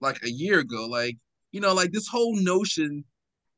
like 0.00 0.22
a 0.22 0.30
year 0.30 0.60
ago. 0.60 0.86
Like, 0.86 1.16
you 1.52 1.60
know, 1.60 1.74
like 1.74 1.92
this 1.92 2.08
whole 2.08 2.36
notion. 2.36 3.04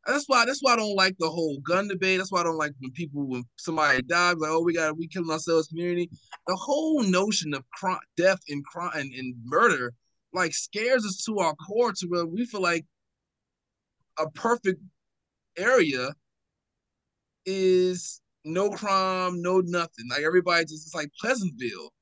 That's 0.07 0.25
why 0.27 0.47
that's 0.47 0.61
why 0.63 0.73
I 0.73 0.77
don't 0.77 0.95
like 0.95 1.17
the 1.19 1.29
whole 1.29 1.59
gun 1.61 1.89
debate. 1.89 2.19
That's 2.19 2.33
why 2.33 2.41
I 2.41 2.45
don't 2.45 2.57
like 2.57 2.73
when 2.81 2.93
people 2.93 3.29
when 3.29 3.45
somebody 3.57 4.03
dies, 4.03 4.37
like, 4.39 4.51
oh, 4.51 4.63
we 4.63 4.73
got 4.73 4.97
we 4.97 5.07
killing 5.09 5.31
ourselves 5.31 5.69
community. 5.69 6.09
The 6.47 6.57
whole 6.57 7.03
notion 7.03 7.53
of 7.53 7.65
crime, 7.71 7.99
death 8.17 8.41
and 8.49 8.65
crime 8.65 8.93
and, 8.95 9.13
and 9.13 9.35
murder 9.45 9.93
like 10.33 10.55
scares 10.55 11.05
us 11.05 11.25
to 11.25 11.39
our 11.39 11.55
core 11.55 11.93
to 11.93 12.07
where 12.07 12.27
we 12.27 12.45
feel 12.47 12.63
like 12.63 12.85
a 14.19 14.29
perfect 14.31 14.81
area 15.57 16.11
is 17.47 18.21
no 18.45 18.71
crime, 18.71 19.41
no 19.43 19.61
nothing. 19.65 20.07
Like 20.11 20.23
everybody 20.23 20.65
just 20.65 20.87
it's 20.87 20.95
like 20.95 21.11
Pleasantville. 21.21 21.93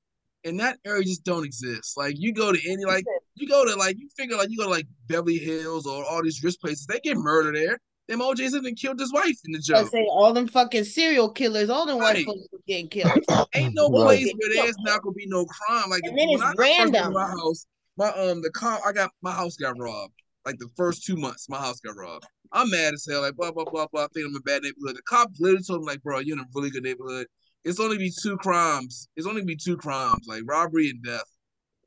And 0.45 0.61
that 0.61 0.79
area 0.85 1.03
just 1.03 1.25
don't 1.25 1.45
exist. 1.45 1.97
Like 1.97 2.15
you 2.19 2.33
go 2.33 2.53
to 2.53 2.71
any 2.71 2.85
like 2.85 3.05
you 3.37 3.47
go 3.49 3.65
to 3.65 3.75
like 3.77 3.99
you 3.99 4.09
figure 4.17 4.37
like 4.37 4.51
you 4.51 4.57
go 4.57 4.65
to 4.65 4.71
like 4.71 4.87
Beverly 5.09 5.39
Hills 5.39 5.87
or 5.87 6.05
all 6.05 6.23
these 6.23 6.43
rich 6.43 6.57
places, 6.61 6.87
they 6.87 7.01
get 7.01 7.17
murdered 7.17 7.57
there. 7.57 7.79
Them 8.09 8.21
OJs 8.21 8.55
have 8.55 8.63
been 8.63 8.77
killed 8.77 9.01
his 9.01 9.13
wife 9.13 9.37
in 9.47 9.53
the 9.53 9.59
joke. 9.59 9.87
I 9.87 9.89
say 9.89 10.07
all 10.09 10.33
them 10.33 10.47
fucking 10.47 10.85
serial 10.85 11.29
killers, 11.31 11.69
all 11.69 11.87
them 11.87 11.99
right. 11.99 12.15
white 12.17 12.27
folks 12.27 12.47
getting 12.67 12.89
killed. 12.89 13.11
Ain't 13.55 13.75
no 13.75 13.89
right. 13.89 14.05
place 14.05 14.33
where 14.39 14.55
there's 14.55 14.77
not 14.81 15.03
gonna 15.03 15.15
be 15.15 15.27
no 15.27 15.45
crime. 15.45 15.91
Like 15.91 16.03
and 16.05 16.17
then 16.17 16.29
it's 16.31 16.43
I 16.43 16.53
random. 16.57 17.13
My 17.13 17.27
house, 17.27 17.67
my 17.97 18.09
um 18.11 18.43
the 18.43 18.51
car 18.51 18.81
I 18.87 18.93
got 18.93 19.11
my 19.23 19.33
house 19.33 19.57
got 19.57 19.75
robbed. 19.79 20.15
Like 20.45 20.59
the 20.59 20.69
first 20.77 21.05
two 21.05 21.17
months, 21.17 21.49
my 21.49 21.59
house 21.59 21.81
got 21.81 21.97
robbed. 21.97 22.27
I'm 22.53 22.71
mad 22.71 22.95
as 22.95 23.07
hell. 23.11 23.23
Like 23.23 23.35
blah 23.35 23.51
blah 23.51 23.65
blah 23.65 23.87
blah. 23.93 24.05
I 24.05 24.09
think 24.15 24.27
I'm 24.27 24.31
in 24.31 24.37
a 24.37 24.41
bad 24.41 24.63
neighborhood. 24.63 24.97
The 24.97 25.03
cop 25.03 25.31
literally 25.41 25.65
told 25.65 25.81
me 25.81 25.87
like, 25.87 26.03
bro, 26.03 26.21
you're 26.21 26.37
in 26.37 26.45
a 26.45 26.47
really 26.55 26.71
good 26.71 26.85
neighborhood. 26.85 27.27
It's 27.65 27.81
only 27.81 27.99
be 27.99 28.13
two 28.23 28.37
crimes. 28.37 29.09
It's 29.17 29.27
only 29.27 29.43
be 29.43 29.57
two 29.57 29.77
crimes, 29.77 30.27
like 30.29 30.43
robbery 30.47 30.91
and 30.91 31.03
death. 31.03 31.25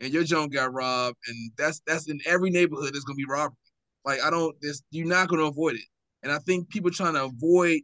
And 0.01 0.13
your 0.13 0.23
Joan 0.23 0.49
got 0.49 0.73
robbed, 0.73 1.17
and 1.27 1.51
that's 1.57 1.81
that's 1.85 2.09
in 2.09 2.19
every 2.25 2.49
neighborhood. 2.49 2.93
There's 2.93 3.03
gonna 3.03 3.17
be 3.17 3.25
robbery. 3.25 3.57
Like 4.05 4.21
I 4.21 4.29
don't. 4.29 4.55
This 4.61 4.81
you're 4.91 5.07
not 5.07 5.27
gonna 5.27 5.45
avoid 5.45 5.75
it. 5.75 5.85
And 6.23 6.31
I 6.31 6.39
think 6.39 6.69
people 6.69 6.91
trying 6.91 7.13
to 7.13 7.25
avoid 7.25 7.81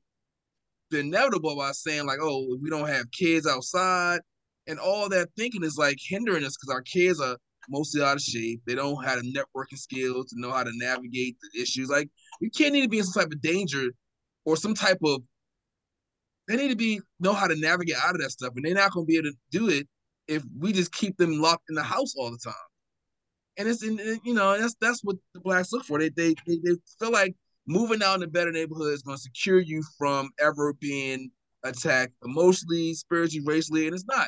the 0.91 0.99
inevitable 0.99 1.56
by 1.56 1.71
saying 1.71 2.06
like, 2.06 2.19
oh, 2.21 2.58
we 2.62 2.69
don't 2.69 2.88
have 2.88 3.12
kids 3.12 3.47
outside, 3.47 4.19
and 4.67 4.80
all 4.80 5.10
that 5.10 5.30
thinking 5.38 5.63
is 5.63 5.78
like 5.78 5.97
hindering 5.99 6.43
us 6.45 6.56
because 6.56 6.73
our 6.73 6.82
kids 6.82 7.19
are 7.19 7.38
mostly 7.69 8.01
out 8.01 8.15
of 8.15 8.21
shape. 8.21 8.62
They 8.65 8.75
don't 8.75 9.04
have 9.04 9.21
the 9.21 9.34
networking 9.34 9.78
skills 9.78 10.28
to 10.28 10.39
know 10.39 10.51
how 10.51 10.63
to 10.63 10.71
navigate 10.75 11.36
the 11.41 11.62
issues. 11.62 11.89
Like 11.89 12.10
you 12.39 12.49
can't 12.49 12.73
need 12.73 12.84
to 12.84 12.89
be 12.89 12.99
in 12.99 13.04
some 13.04 13.23
type 13.23 13.32
of 13.32 13.41
danger 13.41 13.91
or 14.45 14.56
some 14.56 14.73
type 14.73 14.99
of 15.04 15.21
they 16.47 16.56
need 16.56 16.69
to 16.69 16.75
be 16.75 17.01
know 17.19 17.34
how 17.34 17.47
to 17.47 17.56
navigate 17.56 17.97
out 18.04 18.15
of 18.15 18.21
that 18.21 18.32
stuff, 18.32 18.54
and 18.56 18.63
they're 18.63 18.73
not 18.73 18.91
to 18.93 19.06
be 19.06 19.17
able 19.17 19.32
to 19.32 19.36
do 19.51 19.69
it 19.69 19.88
if 20.27 20.43
we 20.57 20.73
just 20.73 20.91
keep 20.91 21.17
them 21.17 21.39
locked 21.39 21.69
in 21.69 21.75
the 21.75 21.83
house 21.83 22.15
all 22.17 22.31
the 22.31 22.38
time. 22.38 22.53
And 23.57 23.67
it's 23.67 23.83
in, 23.83 23.97
you 24.25 24.33
know 24.33 24.59
that's 24.59 24.75
that's 24.81 25.03
what 25.03 25.15
the 25.33 25.39
blacks 25.39 25.71
look 25.71 25.85
for. 25.85 25.99
They 25.99 26.09
they 26.09 26.35
they, 26.45 26.57
they 26.63 26.75
feel 26.99 27.11
like 27.11 27.35
moving 27.67 28.03
out 28.03 28.15
in 28.15 28.23
a 28.23 28.27
better 28.27 28.51
neighborhood 28.51 28.93
is 28.93 29.01
going 29.01 29.17
to 29.17 29.21
secure 29.21 29.59
you 29.59 29.83
from 29.97 30.29
ever 30.39 30.73
being 30.73 31.31
attacked 31.63 32.13
emotionally, 32.23 32.93
spiritually, 32.93 33.43
racially, 33.45 33.85
and 33.85 33.95
it's 33.95 34.05
not. 34.05 34.27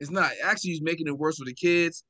It's 0.00 0.10
not. 0.10 0.32
Actually, 0.44 0.72
it's 0.72 0.82
making 0.82 1.06
it 1.06 1.16
worse 1.16 1.38
for 1.38 1.44
the 1.44 1.54
kids. 1.54 2.04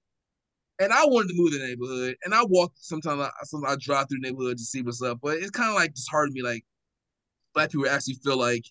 And 0.79 0.93
I 0.93 1.05
wanted 1.05 1.29
to 1.29 1.35
move 1.37 1.53
to 1.53 1.59
the 1.59 1.67
neighborhood, 1.67 2.17
and 2.25 2.35
I 2.35 2.43
walk 2.45 2.73
sometimes. 2.77 3.21
I, 3.21 3.31
sometimes 3.45 3.75
I 3.75 3.77
drive 3.79 4.09
through 4.09 4.21
the 4.23 4.31
neighborhood 4.31 4.57
to 4.57 4.65
see 4.65 4.81
what's 4.83 5.03
up, 5.03 5.19
but 5.23 5.37
it's 5.37 5.51
kind 5.51 5.69
of 5.69 5.75
like 5.77 5.93
disheartening 5.93 6.43
me. 6.43 6.49
Like 6.49 6.65
black 7.55 7.71
people 7.71 7.89
actually 7.89 8.15
feel 8.25 8.39
like 8.39 8.65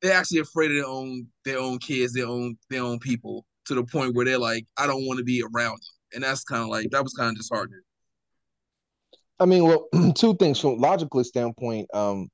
they're 0.00 0.16
actually 0.16 0.40
afraid 0.40 0.70
of 0.70 0.76
their 0.76 0.86
own 0.86 1.26
their 1.44 1.58
own 1.58 1.78
kids, 1.78 2.12
their 2.12 2.26
own 2.26 2.56
their 2.70 2.82
own 2.82 2.98
people, 2.98 3.44
to 3.66 3.74
the 3.74 3.84
point 3.84 4.14
where 4.14 4.24
they're 4.24 4.38
like, 4.38 4.66
I 4.76 4.86
don't 4.86 5.06
want 5.06 5.18
to 5.18 5.24
be 5.24 5.42
around 5.42 5.72
them, 5.72 6.14
and 6.14 6.24
that's 6.24 6.44
kind 6.44 6.62
of 6.62 6.68
like 6.68 6.90
that 6.90 7.02
was 7.02 7.14
kind 7.14 7.30
of 7.30 7.36
disheartening. 7.36 7.80
I 9.40 9.46
mean, 9.46 9.64
well, 9.64 9.88
two 10.14 10.34
things 10.36 10.60
from 10.60 10.78
logical 10.78 11.22
standpoint. 11.24 11.88
Um, 11.94 12.28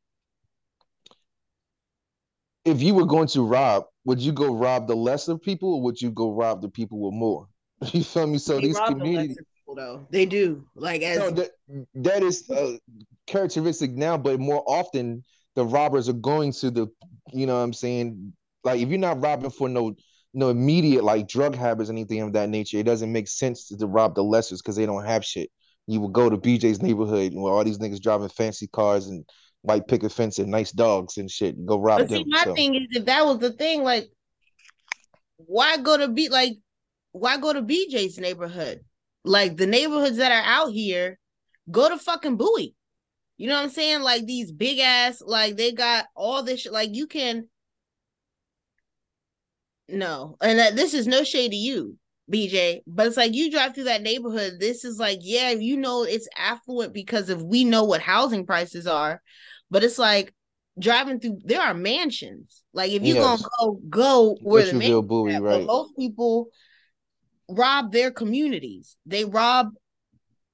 if 2.64 2.80
you 2.80 2.94
were 2.94 3.04
going 3.04 3.28
to 3.28 3.42
rob, 3.42 3.84
would 4.04 4.20
you 4.20 4.32
go 4.32 4.54
rob 4.54 4.88
the 4.88 4.96
lesser 4.96 5.36
people, 5.36 5.74
or 5.74 5.82
would 5.82 6.00
you 6.00 6.10
go 6.10 6.32
rob 6.32 6.62
the 6.62 6.68
people 6.68 6.98
with 7.00 7.14
more? 7.14 7.46
You 7.92 8.02
feel 8.02 8.26
me? 8.26 8.38
So 8.38 8.56
they 8.56 8.68
these 8.68 8.80
communities, 8.80 9.36
the 9.36 9.44
people, 9.58 9.74
though, 9.74 10.06
they 10.10 10.24
do 10.24 10.64
like 10.74 11.02
as 11.02 11.18
no, 11.18 11.30
that, 11.30 11.50
that 11.94 12.22
is 12.22 12.48
uh, 12.48 12.76
characteristic 13.26 13.90
now, 13.90 14.16
but 14.16 14.40
more 14.40 14.64
often 14.66 15.22
the 15.54 15.64
robbers 15.64 16.08
are 16.08 16.14
going 16.14 16.52
to 16.52 16.70
the, 16.70 16.86
you 17.32 17.46
know, 17.46 17.54
what 17.54 17.62
I'm 17.62 17.72
saying, 17.72 18.32
like 18.62 18.80
if 18.80 18.88
you're 18.88 18.98
not 18.98 19.20
robbing 19.20 19.50
for 19.50 19.68
no 19.68 19.94
no 20.32 20.50
immediate 20.50 21.04
like 21.04 21.28
drug 21.28 21.54
habits, 21.54 21.88
or 21.88 21.92
anything 21.92 22.20
of 22.20 22.32
that 22.32 22.48
nature, 22.48 22.78
it 22.78 22.86
doesn't 22.86 23.12
make 23.12 23.28
sense 23.28 23.68
to, 23.68 23.76
to 23.76 23.86
rob 23.86 24.14
the 24.14 24.22
lessers 24.22 24.58
because 24.58 24.76
they 24.76 24.86
don't 24.86 25.04
have 25.04 25.24
shit. 25.24 25.50
You 25.86 26.00
would 26.00 26.12
go 26.12 26.28
to 26.28 26.36
BJ's 26.36 26.82
neighborhood 26.82 27.32
where 27.34 27.52
all 27.52 27.64
these 27.64 27.78
niggas 27.78 28.00
driving 28.00 28.28
fancy 28.28 28.66
cars 28.66 29.06
and 29.06 29.24
white 29.62 29.86
picket 29.86 30.12
fence 30.12 30.38
and 30.38 30.50
nice 30.50 30.72
dogs 30.72 31.18
and 31.18 31.30
shit. 31.30 31.56
And 31.56 31.66
go 31.66 31.78
rob 31.78 32.00
but 32.00 32.08
them. 32.08 32.24
See, 32.24 32.28
my 32.28 32.44
so. 32.44 32.54
thing 32.54 32.74
is, 32.74 32.82
if 32.90 33.04
that 33.06 33.24
was 33.24 33.38
the 33.38 33.52
thing, 33.52 33.82
like, 33.82 34.10
why 35.36 35.76
go 35.76 35.96
to 35.96 36.08
be 36.08 36.28
like, 36.28 36.56
why 37.12 37.38
go 37.38 37.52
to 37.52 37.62
BJ's 37.62 38.18
neighborhood? 38.18 38.80
Like 39.24 39.56
the 39.56 39.66
neighborhoods 39.66 40.16
that 40.18 40.32
are 40.32 40.44
out 40.44 40.72
here, 40.72 41.18
go 41.70 41.88
to 41.88 41.98
fucking 41.98 42.36
Bowie. 42.36 42.74
You 43.36 43.48
know 43.48 43.56
what 43.56 43.64
I'm 43.64 43.70
saying? 43.70 44.02
Like 44.02 44.26
these 44.26 44.52
big 44.52 44.78
ass, 44.78 45.22
like 45.24 45.56
they 45.56 45.72
got 45.72 46.06
all 46.14 46.42
this 46.42 46.60
shit. 46.60 46.72
Like 46.72 46.94
you 46.94 47.06
can. 47.06 47.48
No, 49.88 50.36
and 50.40 50.58
that 50.58 50.76
this 50.76 50.94
is 50.94 51.06
no 51.06 51.24
shade 51.24 51.50
to 51.50 51.56
you, 51.56 51.96
BJ, 52.32 52.80
but 52.86 53.06
it's 53.06 53.18
like 53.18 53.34
you 53.34 53.50
drive 53.50 53.74
through 53.74 53.84
that 53.84 54.02
neighborhood. 54.02 54.54
This 54.58 54.84
is 54.84 54.98
like, 54.98 55.18
yeah, 55.20 55.50
you 55.50 55.76
know, 55.76 56.04
it's 56.04 56.28
affluent 56.38 56.94
because 56.94 57.28
if 57.28 57.40
we 57.42 57.64
know 57.64 57.84
what 57.84 58.00
housing 58.00 58.46
prices 58.46 58.86
are, 58.86 59.20
but 59.70 59.84
it's 59.84 59.98
like 59.98 60.32
driving 60.78 61.20
through. 61.20 61.40
There 61.44 61.60
are 61.60 61.74
mansions. 61.74 62.62
Like 62.72 62.92
if 62.92 63.02
you're 63.02 63.16
yes. 63.16 63.24
gonna 63.24 63.50
go, 63.60 63.80
go 63.90 64.38
where 64.40 64.64
the 64.64 64.74
mansions 64.74 65.42
right? 65.42 65.66
most 65.66 65.96
people 65.96 66.48
rob 67.48 67.92
their 67.92 68.10
communities. 68.10 68.96
They 69.06 69.24
rob 69.24 69.72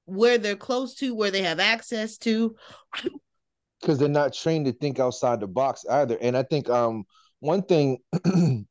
where 0.05 0.37
they're 0.37 0.55
close 0.55 0.95
to, 0.95 1.15
where 1.15 1.31
they 1.31 1.43
have 1.43 1.59
access 1.59 2.17
to. 2.19 2.55
Because 3.79 3.97
they're 3.97 4.09
not 4.09 4.33
trained 4.33 4.65
to 4.65 4.73
think 4.73 4.99
outside 4.99 5.39
the 5.39 5.47
box 5.47 5.85
either. 5.89 6.17
And 6.21 6.37
I 6.37 6.43
think 6.43 6.69
um 6.69 7.05
one 7.39 7.63
thing 7.63 7.99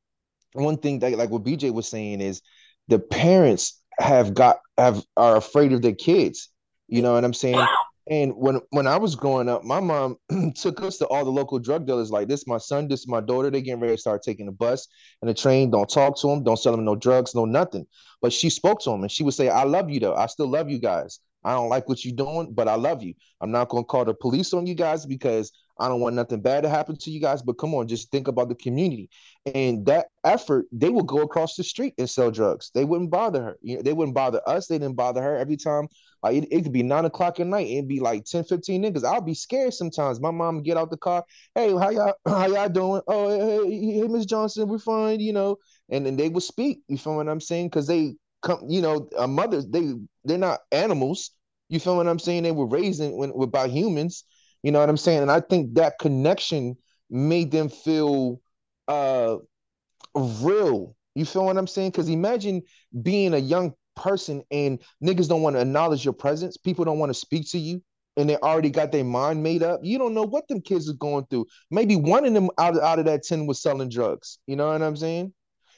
one 0.52 0.76
thing 0.78 1.00
that 1.00 1.16
like 1.18 1.30
what 1.30 1.44
BJ 1.44 1.72
was 1.72 1.88
saying 1.88 2.20
is 2.20 2.42
the 2.88 2.98
parents 2.98 3.80
have 3.98 4.34
got 4.34 4.60
have 4.78 5.02
are 5.16 5.36
afraid 5.36 5.72
of 5.72 5.82
their 5.82 5.94
kids. 5.94 6.48
You 6.88 7.02
know 7.02 7.14
what 7.14 7.24
I'm 7.24 7.34
saying? 7.34 7.66
And 8.10 8.32
when 8.36 8.60
when 8.70 8.88
I 8.88 8.96
was 8.96 9.14
growing 9.14 9.48
up, 9.48 9.62
my 9.62 9.78
mom 9.78 10.16
took 10.56 10.82
us 10.82 10.98
to 10.98 11.06
all 11.06 11.24
the 11.24 11.30
local 11.30 11.60
drug 11.60 11.86
dealers. 11.86 12.10
Like 12.10 12.26
this, 12.26 12.44
my 12.44 12.58
son, 12.58 12.88
this 12.88 13.06
my 13.06 13.20
daughter. 13.20 13.50
They 13.50 13.62
getting 13.62 13.80
ready 13.80 13.94
to 13.94 14.00
start 14.00 14.22
taking 14.24 14.46
the 14.46 14.52
bus 14.52 14.88
and 15.22 15.28
the 15.28 15.34
train. 15.34 15.70
Don't 15.70 15.88
talk 15.88 16.20
to 16.20 16.26
them. 16.26 16.42
Don't 16.42 16.58
sell 16.58 16.72
them 16.72 16.84
no 16.84 16.96
drugs, 16.96 17.36
no 17.36 17.44
nothing. 17.44 17.86
But 18.20 18.32
she 18.32 18.50
spoke 18.50 18.80
to 18.80 18.90
them, 18.90 19.02
and 19.02 19.12
she 19.12 19.22
would 19.22 19.34
say, 19.34 19.48
"I 19.48 19.62
love 19.62 19.90
you 19.90 20.00
though. 20.00 20.16
I 20.16 20.26
still 20.26 20.48
love 20.48 20.68
you 20.68 20.80
guys. 20.80 21.20
I 21.44 21.52
don't 21.52 21.68
like 21.68 21.88
what 21.88 22.04
you're 22.04 22.16
doing, 22.16 22.52
but 22.52 22.68
I 22.68 22.74
love 22.74 23.02
you. 23.02 23.14
I'm 23.40 23.50
not 23.50 23.70
to 23.70 23.82
call 23.84 24.04
the 24.04 24.14
police 24.14 24.52
on 24.52 24.66
you 24.66 24.74
guys 24.74 25.06
because 25.06 25.52
I 25.78 25.88
don't 25.88 26.00
want 26.00 26.14
nothing 26.14 26.42
bad 26.42 26.64
to 26.64 26.68
happen 26.68 26.96
to 26.96 27.10
you 27.10 27.20
guys. 27.20 27.40
But 27.40 27.54
come 27.54 27.74
on, 27.74 27.88
just 27.88 28.10
think 28.10 28.28
about 28.28 28.50
the 28.50 28.54
community 28.54 29.08
and 29.54 29.86
that 29.86 30.08
effort. 30.24 30.66
They 30.72 30.90
would 30.90 31.06
go 31.06 31.22
across 31.22 31.56
the 31.56 31.64
street 31.64 31.94
and 31.96 32.10
sell 32.10 32.30
drugs. 32.30 32.70
They 32.74 32.84
wouldn't 32.84 33.10
bother 33.10 33.42
her. 33.42 33.56
You 33.62 33.76
know, 33.76 33.82
they 33.82 33.94
wouldn't 33.94 34.14
bother 34.14 34.42
us. 34.46 34.66
They 34.66 34.78
didn't 34.78 34.96
bother 34.96 35.22
her. 35.22 35.36
Every 35.36 35.56
time 35.56 35.88
like 36.22 36.36
it, 36.36 36.48
it 36.50 36.62
could 36.62 36.72
be 36.72 36.82
nine 36.82 37.04
o'clock 37.04 37.40
at 37.40 37.46
night. 37.46 37.68
It'd 37.68 37.88
be 37.88 38.00
like 38.00 38.24
10, 38.24 38.44
15 38.44 38.82
niggas. 38.82 39.04
I'll 39.04 39.20
be 39.20 39.34
scared 39.34 39.74
sometimes. 39.74 40.20
My 40.20 40.30
mom 40.30 40.62
get 40.62 40.76
out 40.76 40.90
the 40.90 40.96
car. 40.96 41.24
Hey, 41.54 41.70
how 41.70 41.90
y'all 41.90 42.14
how 42.26 42.46
y'all 42.46 42.68
doing? 42.68 43.02
Oh, 43.06 43.64
hey, 43.64 43.92
hey, 44.00 44.08
Miss 44.08 44.26
Johnson, 44.26 44.68
we're 44.68 44.78
fine, 44.78 45.20
you 45.20 45.32
know. 45.32 45.56
And 45.88 46.06
then 46.06 46.16
they 46.16 46.28
would 46.28 46.42
speak. 46.42 46.80
You 46.88 46.98
feel 46.98 47.16
what 47.16 47.28
I'm 47.28 47.40
saying? 47.40 47.68
Because 47.68 47.86
they 47.86 48.16
come, 48.42 48.60
you 48.68 48.80
know, 48.82 49.08
a 49.18 49.26
mother, 49.26 49.62
they 49.62 49.92
they're 50.24 50.38
not 50.38 50.60
animals 50.72 51.32
you 51.70 51.78
feel 51.78 51.96
what 51.96 52.08
I'm 52.08 52.18
saying? 52.18 52.42
They 52.42 52.50
were 52.50 52.66
raised 52.66 53.00
in, 53.00 53.16
when, 53.16 53.30
about 53.40 53.70
humans. 53.70 54.24
You 54.62 54.72
know 54.72 54.80
what 54.80 54.88
I'm 54.90 54.96
saying? 54.96 55.22
And 55.22 55.30
I 55.30 55.40
think 55.40 55.74
that 55.74 55.98
connection 56.00 56.76
made 57.08 57.50
them 57.50 57.68
feel 57.68 58.42
uh 58.88 59.36
real. 60.14 60.96
You 61.14 61.24
feel 61.24 61.46
what 61.46 61.56
I'm 61.56 61.66
saying? 61.68 61.90
Because 61.92 62.08
imagine 62.08 62.62
being 63.02 63.34
a 63.34 63.38
young 63.38 63.74
person 64.00 64.42
and 64.50 64.80
niggas 65.04 65.28
don't 65.28 65.42
want 65.42 65.56
to 65.56 65.62
acknowledge 65.62 66.04
your 66.04 66.14
presence. 66.14 66.56
People 66.56 66.84
don't 66.84 66.98
want 66.98 67.10
to 67.10 67.18
speak 67.18 67.48
to 67.50 67.58
you. 67.58 67.82
and 68.16 68.28
they 68.28 68.36
already 68.38 68.70
got 68.70 68.92
their 68.92 69.04
mind 69.04 69.42
made 69.42 69.62
up. 69.62 69.80
You 69.82 69.98
don't 69.98 70.14
know 70.14 70.24
what 70.24 70.48
them 70.48 70.60
kids 70.60 70.90
are 70.90 70.94
going 70.94 71.26
through. 71.30 71.46
Maybe 71.70 71.96
one 71.96 72.26
of 72.26 72.34
them 72.34 72.50
out 72.58 72.76
of, 72.76 72.82
out 72.82 72.98
of 72.98 73.04
that 73.06 73.22
10 73.22 73.46
was 73.46 73.62
selling 73.62 73.88
drugs. 73.88 74.38
You 74.46 74.56
know 74.56 74.68
what 74.68 74.82
I'm 74.82 74.96
saying? 74.96 75.32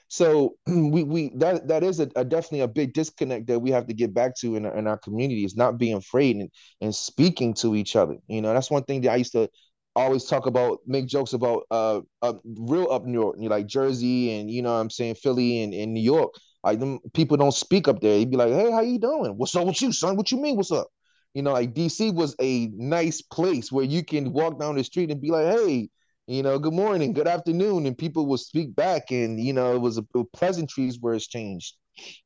So 0.08 0.56
we 0.66 1.04
we 1.04 1.32
that 1.36 1.68
that 1.68 1.82
is 1.82 1.98
a, 2.00 2.08
a, 2.16 2.24
definitely 2.24 2.60
a 2.60 2.68
big 2.68 2.92
disconnect 2.92 3.46
that 3.46 3.60
we 3.60 3.70
have 3.70 3.86
to 3.86 3.94
get 3.94 4.12
back 4.12 4.36
to 4.40 4.56
in, 4.56 4.66
in 4.66 4.86
our 4.86 4.98
community 4.98 5.44
is 5.44 5.56
not 5.56 5.78
being 5.78 5.94
afraid 5.94 6.36
and, 6.36 6.50
and 6.82 6.94
speaking 6.94 7.54
to 7.54 7.74
each 7.74 7.96
other. 7.96 8.16
You 8.28 8.42
know, 8.42 8.52
that's 8.52 8.70
one 8.70 8.84
thing 8.84 9.00
that 9.02 9.12
I 9.12 9.16
used 9.16 9.32
to 9.32 9.48
always 9.96 10.24
talk 10.26 10.44
about, 10.46 10.80
make 10.86 11.06
jokes 11.06 11.32
about 11.32 11.62
uh, 11.70 12.00
uh 12.20 12.34
real 12.44 12.90
up 12.90 13.06
New 13.06 13.20
York, 13.20 13.36
like 13.38 13.66
Jersey 13.66 14.32
and 14.38 14.50
you 14.50 14.60
know 14.60 14.72
what 14.74 14.80
I'm 14.80 14.90
saying 14.90 15.14
Philly 15.14 15.62
and, 15.62 15.72
and 15.72 15.94
New 15.94 16.02
York. 16.02 16.34
Like 16.62 16.78
them 16.78 17.00
people 17.12 17.36
don't 17.36 17.52
speak 17.52 17.88
up 17.88 18.00
there. 18.00 18.18
He'd 18.18 18.30
be 18.30 18.36
like, 18.36 18.52
hey, 18.52 18.70
how 18.70 18.80
you 18.80 18.98
doing? 18.98 19.36
What's 19.36 19.54
up 19.56 19.66
with 19.66 19.82
you, 19.82 19.92
son? 19.92 20.16
What 20.16 20.30
you 20.30 20.40
mean? 20.40 20.56
What's 20.56 20.70
up? 20.70 20.88
You 21.34 21.42
know, 21.42 21.52
like 21.52 21.74
DC 21.74 22.14
was 22.14 22.36
a 22.40 22.68
nice 22.74 23.22
place 23.22 23.72
where 23.72 23.84
you 23.84 24.04
can 24.04 24.32
walk 24.32 24.60
down 24.60 24.76
the 24.76 24.84
street 24.84 25.10
and 25.10 25.20
be 25.20 25.30
like, 25.30 25.46
hey, 25.46 25.88
you 26.26 26.42
know, 26.42 26.58
good 26.58 26.74
morning, 26.74 27.12
good 27.12 27.26
afternoon, 27.26 27.86
and 27.86 27.98
people 27.98 28.26
will 28.26 28.38
speak 28.38 28.74
back, 28.76 29.10
and 29.10 29.40
you 29.40 29.52
know, 29.52 29.74
it 29.74 29.80
was 29.80 29.98
a, 29.98 30.04
pleasantries 30.32 31.00
were 31.00 31.14
exchanged. 31.14 31.74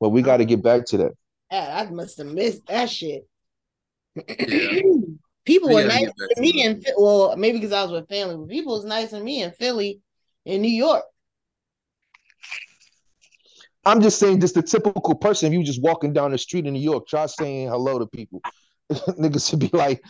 But 0.01 0.11
we 0.11 0.23
got 0.23 0.39
to 0.39 0.45
get 0.45 0.63
back 0.63 0.85
to 0.87 0.99
that. 0.99 1.13
Ah, 1.51 1.81
I 1.81 1.91
must 1.91 2.19
have 2.19 2.27
missed 2.27 2.67
that 2.67 2.91
shit. 2.91 3.27
Yeah. 4.17 4.81
people 5.45 5.73
were 5.73 5.85
nice 5.85 6.11
to 6.13 6.41
me 6.41 6.65
in 6.65 6.83
well, 6.99 7.37
maybe 7.37 7.59
because 7.59 7.73
I 7.73 7.83
was 7.83 7.93
with 7.93 8.09
family, 8.09 8.37
but 8.37 8.49
people 8.49 8.75
was 8.75 8.85
nice 8.85 9.11
to 9.11 9.21
me 9.21 9.43
in 9.43 9.53
Philly, 9.53 10.01
in 10.45 10.61
New 10.61 10.69
York. 10.69 11.05
I'm 13.87 14.03
just 14.03 14.19
saying, 14.19 14.41
just 14.41 14.57
the 14.57 14.63
typical 14.63 15.15
person. 15.15 15.47
If 15.47 15.53
you 15.57 15.65
just 15.65 15.81
walking 15.81 16.13
down 16.13 16.33
the 16.33 16.39
street 16.39 16.67
in 16.67 16.75
New 16.75 16.81
York, 16.81 17.07
try 17.07 17.25
saying 17.27 17.69
hello 17.69 18.01
to 18.01 18.07
people. 18.07 18.43
Niggas 18.91 19.49
should 19.49 19.61
be 19.61 19.71
like, 19.73 20.03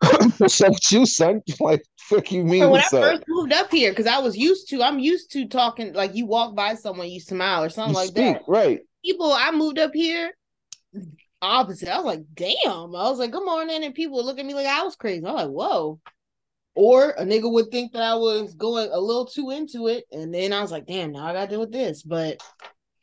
what's 0.38 0.60
up 0.62 0.70
with 0.70 0.92
you, 0.92 1.04
son? 1.04 1.42
Like, 1.60 1.82
fuck 1.98 2.32
you 2.32 2.42
mean? 2.42 2.70
when 2.70 2.80
I 2.80 2.86
first 2.86 3.24
moved 3.28 3.52
up 3.52 3.70
here, 3.70 3.90
because 3.90 4.06
I 4.06 4.18
was 4.18 4.36
used 4.36 4.70
to, 4.70 4.82
I'm 4.82 4.98
used 4.98 5.30
to 5.32 5.46
talking 5.46 5.92
like 5.92 6.14
you 6.14 6.24
walk 6.24 6.54
by 6.54 6.74
someone, 6.74 7.10
you 7.10 7.20
smile 7.20 7.64
or 7.64 7.68
something 7.68 7.94
you 7.94 8.00
like 8.00 8.08
speak, 8.08 8.34
that. 8.34 8.42
Right. 8.48 8.80
People, 9.04 9.30
I 9.32 9.50
moved 9.50 9.78
up 9.78 9.90
here, 9.92 10.32
opposite. 11.42 11.88
I 11.90 11.96
was 11.96 12.06
like, 12.06 12.24
damn. 12.32 12.94
I 12.94 13.10
was 13.10 13.18
like, 13.18 13.30
good 13.30 13.44
morning, 13.44 13.84
and 13.84 13.94
people 13.94 14.16
would 14.16 14.24
look 14.24 14.38
at 14.38 14.46
me 14.46 14.54
like 14.54 14.66
I 14.66 14.82
was 14.82 14.96
crazy. 14.96 15.26
I'm 15.26 15.34
like, 15.34 15.48
whoa. 15.48 16.00
Or 16.74 17.10
a 17.10 17.24
nigga 17.24 17.50
would 17.50 17.70
think 17.70 17.92
that 17.92 18.02
I 18.02 18.14
was 18.14 18.54
going 18.54 18.88
a 18.90 18.98
little 18.98 19.26
too 19.26 19.50
into 19.50 19.88
it, 19.88 20.04
and 20.12 20.32
then 20.32 20.54
I 20.54 20.62
was 20.62 20.70
like, 20.70 20.86
damn, 20.86 21.12
now 21.12 21.26
I 21.26 21.34
got 21.34 21.44
to 21.44 21.50
deal 21.50 21.60
with 21.60 21.72
this. 21.72 22.02
But 22.02 22.40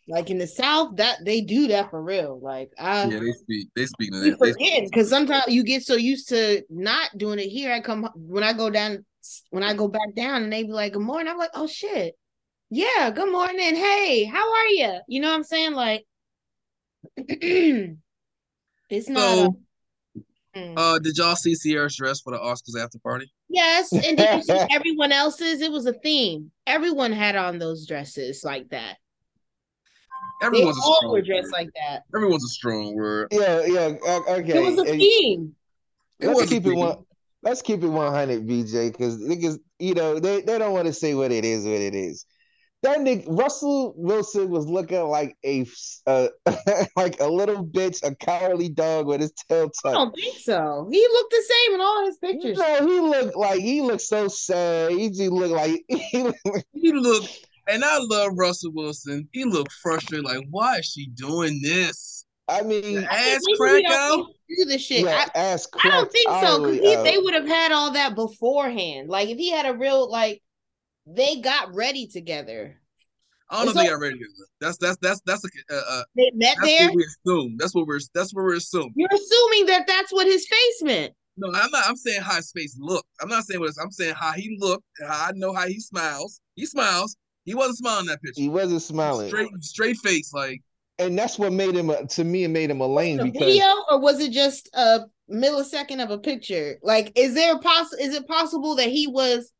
like 0.07 0.29
in 0.29 0.37
the 0.37 0.47
South, 0.47 0.97
that 0.97 1.25
they 1.25 1.41
do 1.41 1.67
that 1.67 1.89
for 1.89 2.01
real. 2.01 2.39
Like 2.39 2.71
I 2.77 3.05
yeah, 3.05 3.19
they 3.19 3.31
speak 3.31 3.69
they 3.75 3.85
speak 3.85 4.11
to 4.11 4.19
that. 4.19 4.87
Because 4.91 5.09
sometimes 5.09 5.45
you 5.47 5.63
get 5.63 5.83
so 5.83 5.95
used 5.95 6.29
to 6.29 6.63
not 6.69 7.17
doing 7.17 7.39
it 7.39 7.49
here. 7.49 7.73
I 7.73 7.81
come 7.81 8.09
when 8.15 8.43
I 8.43 8.53
go 8.53 8.69
down 8.69 9.05
when 9.49 9.63
I 9.63 9.73
go 9.73 9.87
back 9.87 10.13
down 10.15 10.43
and 10.43 10.53
they 10.53 10.63
be 10.63 10.71
like, 10.71 10.93
"Good 10.93 11.01
morning." 11.01 11.27
I'm 11.27 11.39
like, 11.39 11.51
"Oh 11.55 11.67
shit, 11.67 12.15
yeah, 12.69 13.09
good 13.09 13.31
morning. 13.31 13.75
Hey, 13.75 14.25
how 14.25 14.53
are 14.53 14.67
you?" 14.67 14.99
You 15.07 15.21
know 15.21 15.29
what 15.29 15.37
I'm 15.37 15.43
saying? 15.43 15.73
Like, 15.73 16.05
it's 17.17 17.97
not. 19.09 19.35
So, 19.35 19.57
a, 20.55 20.59
mm. 20.59 20.73
uh, 20.77 20.99
did 20.99 21.17
y'all 21.17 21.35
see 21.35 21.55
Ciara's 21.55 21.95
dress 21.95 22.21
for 22.21 22.31
the 22.31 22.39
Oscars 22.39 22.79
after 22.79 22.99
party? 22.99 23.31
Yes, 23.49 23.91
and 23.91 24.17
did 24.17 24.35
you 24.35 24.43
see 24.43 24.67
everyone 24.71 25.11
else's? 25.11 25.61
It 25.61 25.71
was 25.71 25.87
a 25.87 25.93
theme. 25.93 26.51
Everyone 26.67 27.11
had 27.11 27.35
on 27.35 27.57
those 27.57 27.87
dresses 27.87 28.43
like 28.43 28.69
that. 28.69 28.97
Everyone's 30.41 30.75
they 30.75 30.79
a 30.79 30.95
strong 30.95 31.11
were 31.11 31.21
dressed 31.21 31.51
like 31.51 31.69
that. 31.75 32.03
Everyone's 32.13 32.43
a 32.43 32.49
strong 32.49 32.95
word. 32.95 33.29
Yeah, 33.31 33.65
yeah. 33.65 33.93
Okay. 34.29 34.57
It 34.57 34.77
was 34.77 34.79
a 34.79 34.85
theme. 34.85 35.55
Let's 36.19 36.49
keep 36.49 36.65
it 36.65 36.73
one. 36.73 37.05
Let's 37.43 37.61
keep 37.61 37.83
it 37.83 37.87
one 37.87 38.11
hundred, 38.11 38.47
BJ, 38.47 38.91
because 38.91 39.17
niggas, 39.17 39.59
you 39.77 39.93
know, 39.93 40.19
they, 40.19 40.41
they 40.41 40.57
don't 40.57 40.73
want 40.73 40.87
to 40.87 40.93
say 40.93 41.13
what 41.13 41.31
it 41.31 41.45
is, 41.45 41.63
what 41.63 41.73
it 41.73 41.93
is. 41.93 42.25
That 42.81 42.99
nigga 42.99 43.25
Russell 43.27 43.93
Wilson 43.97 44.49
was 44.49 44.67
looking 44.67 45.01
like 45.01 45.37
a 45.43 45.65
uh, 46.07 46.27
like 46.95 47.19
a 47.19 47.27
little 47.27 47.65
bitch, 47.65 48.03
a 48.03 48.15
cowardly 48.15 48.69
dog 48.69 49.07
with 49.07 49.21
his 49.21 49.31
tail 49.49 49.69
tucked. 49.69 49.87
I 49.87 49.91
don't 49.91 50.15
think 50.15 50.37
so. 50.37 50.87
He 50.91 51.07
looked 51.11 51.31
the 51.31 51.43
same 51.47 51.75
in 51.75 51.81
all 51.81 52.05
his 52.05 52.17
pictures. 52.17 52.57
No, 52.57 52.87
he 52.87 52.99
looked 52.99 53.35
like 53.35 53.59
he 53.59 53.81
looked 53.81 54.01
so 54.01 54.27
sad. 54.27 54.91
He 54.91 55.09
just 55.09 55.31
looked 55.31 55.53
like 55.53 55.83
he 55.87 56.23
looked, 56.23 56.39
he 56.73 56.91
looked 56.91 57.47
and 57.67 57.83
I 57.83 57.97
love 57.99 58.33
Russell 58.35 58.71
Wilson. 58.73 59.27
He 59.31 59.43
looked 59.45 59.71
frustrated, 59.71 60.25
like, 60.25 60.45
why 60.49 60.77
is 60.77 60.85
she 60.85 61.07
doing 61.07 61.61
this? 61.61 62.25
I 62.47 62.61
mean, 62.61 63.03
ass 63.09 63.41
crack 63.57 63.83
out. 63.89 64.27
Do 64.47 64.65
the 64.65 64.77
shit. 64.77 65.03
Yeah, 65.03 65.25
I, 65.33 65.39
ass 65.39 65.67
I 65.83 65.89
don't 65.89 66.11
think 66.11 66.29
so. 66.29 66.71
Because 66.71 67.03
they 67.03 67.17
would 67.17 67.33
have 67.33 67.47
had 67.47 67.71
all 67.71 67.91
that 67.93 68.13
beforehand. 68.13 69.09
Like 69.09 69.29
if 69.29 69.37
he 69.37 69.49
had 69.49 69.65
a 69.65 69.75
real 69.75 70.09
like, 70.09 70.43
they 71.07 71.37
got 71.37 71.73
ready 71.73 72.05
together. 72.05 72.79
I 73.49 73.57
don't 73.57 73.65
know 73.65 73.71
so, 73.73 73.79
if 73.79 73.85
they 73.85 73.91
got 73.91 73.99
ready 73.99 74.13
together. 74.13 74.47
That's 74.61 74.77
that's 74.77 74.97
that's 75.01 75.21
that's 75.25 75.43
a, 75.43 75.75
uh, 75.75 75.81
uh, 75.89 76.03
they 76.15 76.31
met 76.35 76.55
that's 76.57 76.67
there. 76.67 76.87
What 76.87 76.95
we 76.95 77.05
assume. 77.05 77.55
That's 77.57 77.73
what 77.73 77.87
we're 77.87 77.99
that's 78.13 78.33
what 78.33 78.43
we're 78.43 78.55
assuming. 78.55 78.93
You're 78.95 79.09
assuming 79.11 79.65
that 79.65 79.87
that's 79.87 80.13
what 80.13 80.27
his 80.27 80.47
face 80.47 80.83
meant. 80.83 81.13
No, 81.37 81.47
I'm 81.47 81.71
not. 81.71 81.87
I'm 81.87 81.95
saying 81.95 82.21
how 82.21 82.35
his 82.35 82.51
face 82.51 82.77
looked. 82.79 83.09
I'm 83.21 83.29
not 83.29 83.43
saying 83.43 83.59
what 83.59 83.69
it's 83.69 83.79
I'm 83.79 83.91
saying 83.91 84.13
how 84.15 84.33
he 84.33 84.55
looked. 84.59 84.85
How 85.01 85.29
I 85.29 85.31
know 85.33 85.53
how 85.53 85.67
he 85.67 85.79
smiles. 85.79 86.41
He 86.55 86.67
smiles. 86.67 87.17
He 87.45 87.53
wasn't 87.53 87.77
smiling 87.77 88.07
that 88.07 88.21
picture. 88.21 88.41
He 88.41 88.49
wasn't 88.49 88.81
smiling. 88.81 89.29
Straight, 89.29 89.49
straight 89.61 89.97
face, 89.97 90.33
like. 90.33 90.61
And 90.97 91.17
that's 91.17 91.37
what 91.37 91.53
made 91.53 91.75
him 91.75 91.89
a, 91.89 92.05
to 92.07 92.23
me. 92.23 92.45
It 92.45 92.49
made 92.49 92.71
him 92.71 92.81
a 92.81 92.87
lane 92.87 93.17
because 93.21 93.39
video, 93.39 93.65
or 93.89 93.99
was 93.99 94.19
it 94.19 94.31
just 94.31 94.69
a 94.73 95.01
millisecond 95.31 96.03
of 96.03 96.09
a 96.09 96.17
picture? 96.17 96.77
Like, 96.81 97.11
is 97.15 97.35
there 97.35 97.59
poss? 97.59 97.93
Is 97.93 98.15
it 98.15 98.27
possible 98.27 98.75
that 98.75 98.89
he 98.89 99.07
was? 99.07 99.51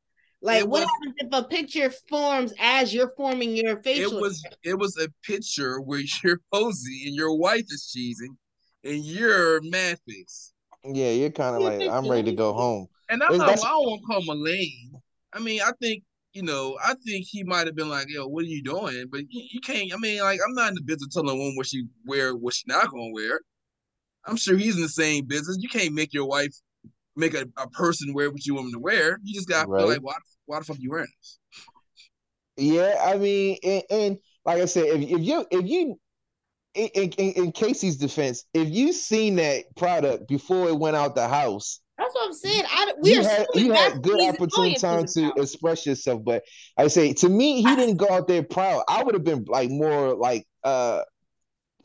Like, 0.41 0.61
it 0.61 0.69
what 0.69 0.81
was, 0.81 0.89
happens 0.89 1.15
if 1.17 1.27
a 1.33 1.47
picture 1.47 1.91
forms 2.09 2.53
as 2.59 2.93
you're 2.93 3.11
forming 3.17 3.55
your 3.55 3.81
facial? 3.83 4.17
It 4.17 4.21
was. 4.21 4.43
Hair? 4.43 4.73
It 4.73 4.79
was 4.79 4.97
a 4.97 5.09
picture 5.23 5.79
where 5.81 6.01
you're 6.23 6.41
posing 6.53 7.01
and 7.05 7.15
your 7.15 7.35
wife 7.35 7.65
is 7.69 7.93
cheesing, 7.95 8.35
and 8.83 9.03
you're 9.03 9.61
mad 9.61 9.99
face. 10.07 10.53
Yeah, 10.85 11.11
you're 11.11 11.31
kind 11.31 11.55
of 11.55 11.61
like, 11.61 11.81
I'm 11.89 12.07
ready 12.07 12.31
to 12.31 12.35
go 12.35 12.53
home. 12.53 12.87
And 13.09 13.21
I'm 13.23 13.37
not, 13.37 13.49
I 13.49 13.55
don't 13.55 13.85
want 13.85 14.01
to 14.01 14.07
call 14.07 14.21
him 14.21 14.29
a 14.29 14.41
lane. 14.41 14.91
I 15.33 15.39
mean, 15.39 15.61
I 15.61 15.71
think 15.81 16.03
you 16.35 16.43
know, 16.43 16.77
I 16.83 16.95
think 17.05 17.25
he 17.25 17.43
might 17.45 17.65
have 17.65 17.77
been 17.77 17.89
like, 17.89 18.09
"Yo, 18.09 18.27
what 18.27 18.43
are 18.43 18.47
you 18.47 18.61
doing?" 18.61 19.05
But 19.09 19.21
you, 19.29 19.43
you, 19.53 19.61
can't. 19.61 19.93
I 19.93 19.97
mean, 19.97 20.19
like, 20.19 20.41
I'm 20.45 20.53
not 20.53 20.69
in 20.69 20.75
the 20.75 20.81
business 20.81 21.15
of 21.15 21.23
telling 21.23 21.29
a 21.29 21.39
woman 21.39 21.55
what 21.55 21.65
she 21.65 21.85
wear, 22.05 22.35
what 22.35 22.53
she 22.53 22.65
not 22.67 22.91
gonna 22.91 23.11
wear. 23.13 23.39
I'm 24.25 24.35
sure 24.35 24.57
he's 24.57 24.75
in 24.75 24.81
the 24.81 24.89
same 24.89 25.25
business. 25.25 25.57
You 25.61 25.69
can't 25.69 25.93
make 25.93 26.13
your 26.13 26.25
wife 26.25 26.53
make 27.15 27.35
a, 27.35 27.45
a 27.57 27.69
person 27.69 28.13
wear 28.13 28.29
what 28.29 28.45
you 28.45 28.55
want 28.55 28.65
them 28.65 28.73
to 28.73 28.79
wear. 28.79 29.17
You 29.23 29.33
just 29.33 29.47
gotta 29.47 29.69
right. 29.69 29.79
feel 29.79 29.87
like, 29.87 30.03
why, 30.03 30.15
why 30.45 30.59
the 30.59 30.65
fuck 30.65 30.77
you 30.77 30.89
wearing 30.91 31.07
this? 31.21 31.39
Yeah, 32.57 32.95
I 33.01 33.17
mean, 33.17 33.57
and, 33.63 33.83
and 33.89 34.17
like 34.43 34.61
I 34.61 34.65
said, 34.65 34.87
if, 34.87 35.09
if 35.09 35.21
you 35.21 35.45
if 35.49 35.65
you 35.65 35.97
in, 36.73 36.89
in, 36.93 37.31
in 37.45 37.51
Casey's 37.53 37.95
defense, 37.95 38.43
if 38.53 38.67
you 38.69 38.91
seen 38.91 39.37
that 39.37 39.73
product 39.77 40.27
before 40.27 40.67
it 40.67 40.77
went 40.77 40.97
out 40.97 41.15
the 41.15 41.29
house, 41.29 41.79
that's 41.97 42.13
what 42.13 42.27
I'm 42.27 42.33
saying. 42.33 42.63
I 42.67 42.93
we 43.01 43.13
you 43.13 43.23
had, 43.23 43.47
you 43.55 43.71
had 43.71 44.01
good 44.01 44.21
opportunity 44.21 44.75
time 44.75 45.05
to 45.05 45.33
express 45.37 45.85
yourself, 45.85 46.23
but 46.23 46.43
I 46.77 46.87
say 46.87 47.13
to 47.13 47.29
me, 47.29 47.61
he 47.61 47.75
didn't 47.75 47.97
go 47.97 48.09
out 48.09 48.27
there 48.27 48.43
proud. 48.43 48.83
I 48.89 49.03
would 49.03 49.15
have 49.15 49.23
been 49.23 49.45
like 49.47 49.69
more 49.69 50.13
like 50.13 50.45
uh 50.63 51.01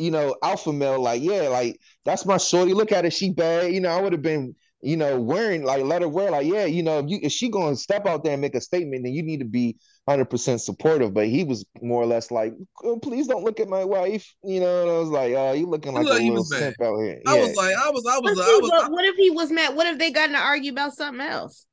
you 0.01 0.11
know, 0.11 0.35
alpha 0.42 0.73
male, 0.73 1.01
like, 1.01 1.23
yeah, 1.23 1.49
like 1.49 1.79
that's 2.07 2.25
my 2.25 2.38
shorty. 2.38 2.73
Look 2.73 2.90
at 2.90 3.05
her, 3.05 3.11
she 3.11 3.31
bad. 3.31 3.73
You 3.73 3.81
know, 3.81 3.90
I 3.90 4.01
would 4.01 4.12
have 4.12 4.23
been 4.23 4.57
you 4.83 4.97
know, 4.97 5.21
wearing 5.21 5.62
like 5.62 5.85
let 5.85 6.03
her 6.03 6.09
wear 6.09 6.31
like, 6.31 6.47
yeah, 6.47 6.64
you 6.64 6.83
know, 6.83 6.99
if 6.99 7.09
you 7.09 7.19
if 7.23 7.33
she 7.33 7.51
gonna 7.51 7.77
step 7.77 8.07
out 8.07 8.25
there 8.25 8.33
and 8.33 8.40
make 8.40 8.55
a 8.55 8.61
statement, 8.61 9.05
then 9.05 9.12
you 9.12 9.23
need 9.23 9.40
to 9.40 9.45
be 9.45 9.77
hundred 10.09 10.27
percent 10.27 10.61
supportive. 10.61 11.12
But 11.12 11.29
he 11.29 11.45
was 11.45 11.64
more 11.83 12.03
or 12.03 12.07
less 12.07 12.31
like, 12.31 12.55
oh, 12.83 12.99
please 12.99 13.27
don't 13.27 13.45
look 13.45 13.61
at 13.61 13.69
my 13.69 13.85
wife, 13.85 14.35
you 14.43 14.61
know. 14.61 14.83
And 14.83 14.90
I 14.90 14.99
was 14.99 15.09
like, 15.11 15.35
oh, 15.35 15.53
you 15.53 15.66
looking 15.66 15.93
like, 15.93 16.07
like 16.07 16.21
a 16.23 16.25
little 16.25 16.45
simp 16.45 16.81
out 16.81 16.99
here. 16.99 17.21
I 17.27 17.38
was 17.38 17.55
like, 17.57 17.77
I 17.77 17.90
was, 17.90 18.07
I 18.07 18.19
was, 18.19 18.38
I 18.38 18.59
was. 18.59 18.71
What, 18.71 18.90
what 18.93 19.05
if 19.05 19.16
he 19.16 19.31
was 19.31 19.51
mad? 19.51 19.77
What 19.77 19.87
if 19.87 19.99
they 19.99 20.11
got 20.11 20.29
to 20.29 20.38
argue 20.38 20.73
about 20.73 20.95
something 20.95 21.27
else? 21.27 21.66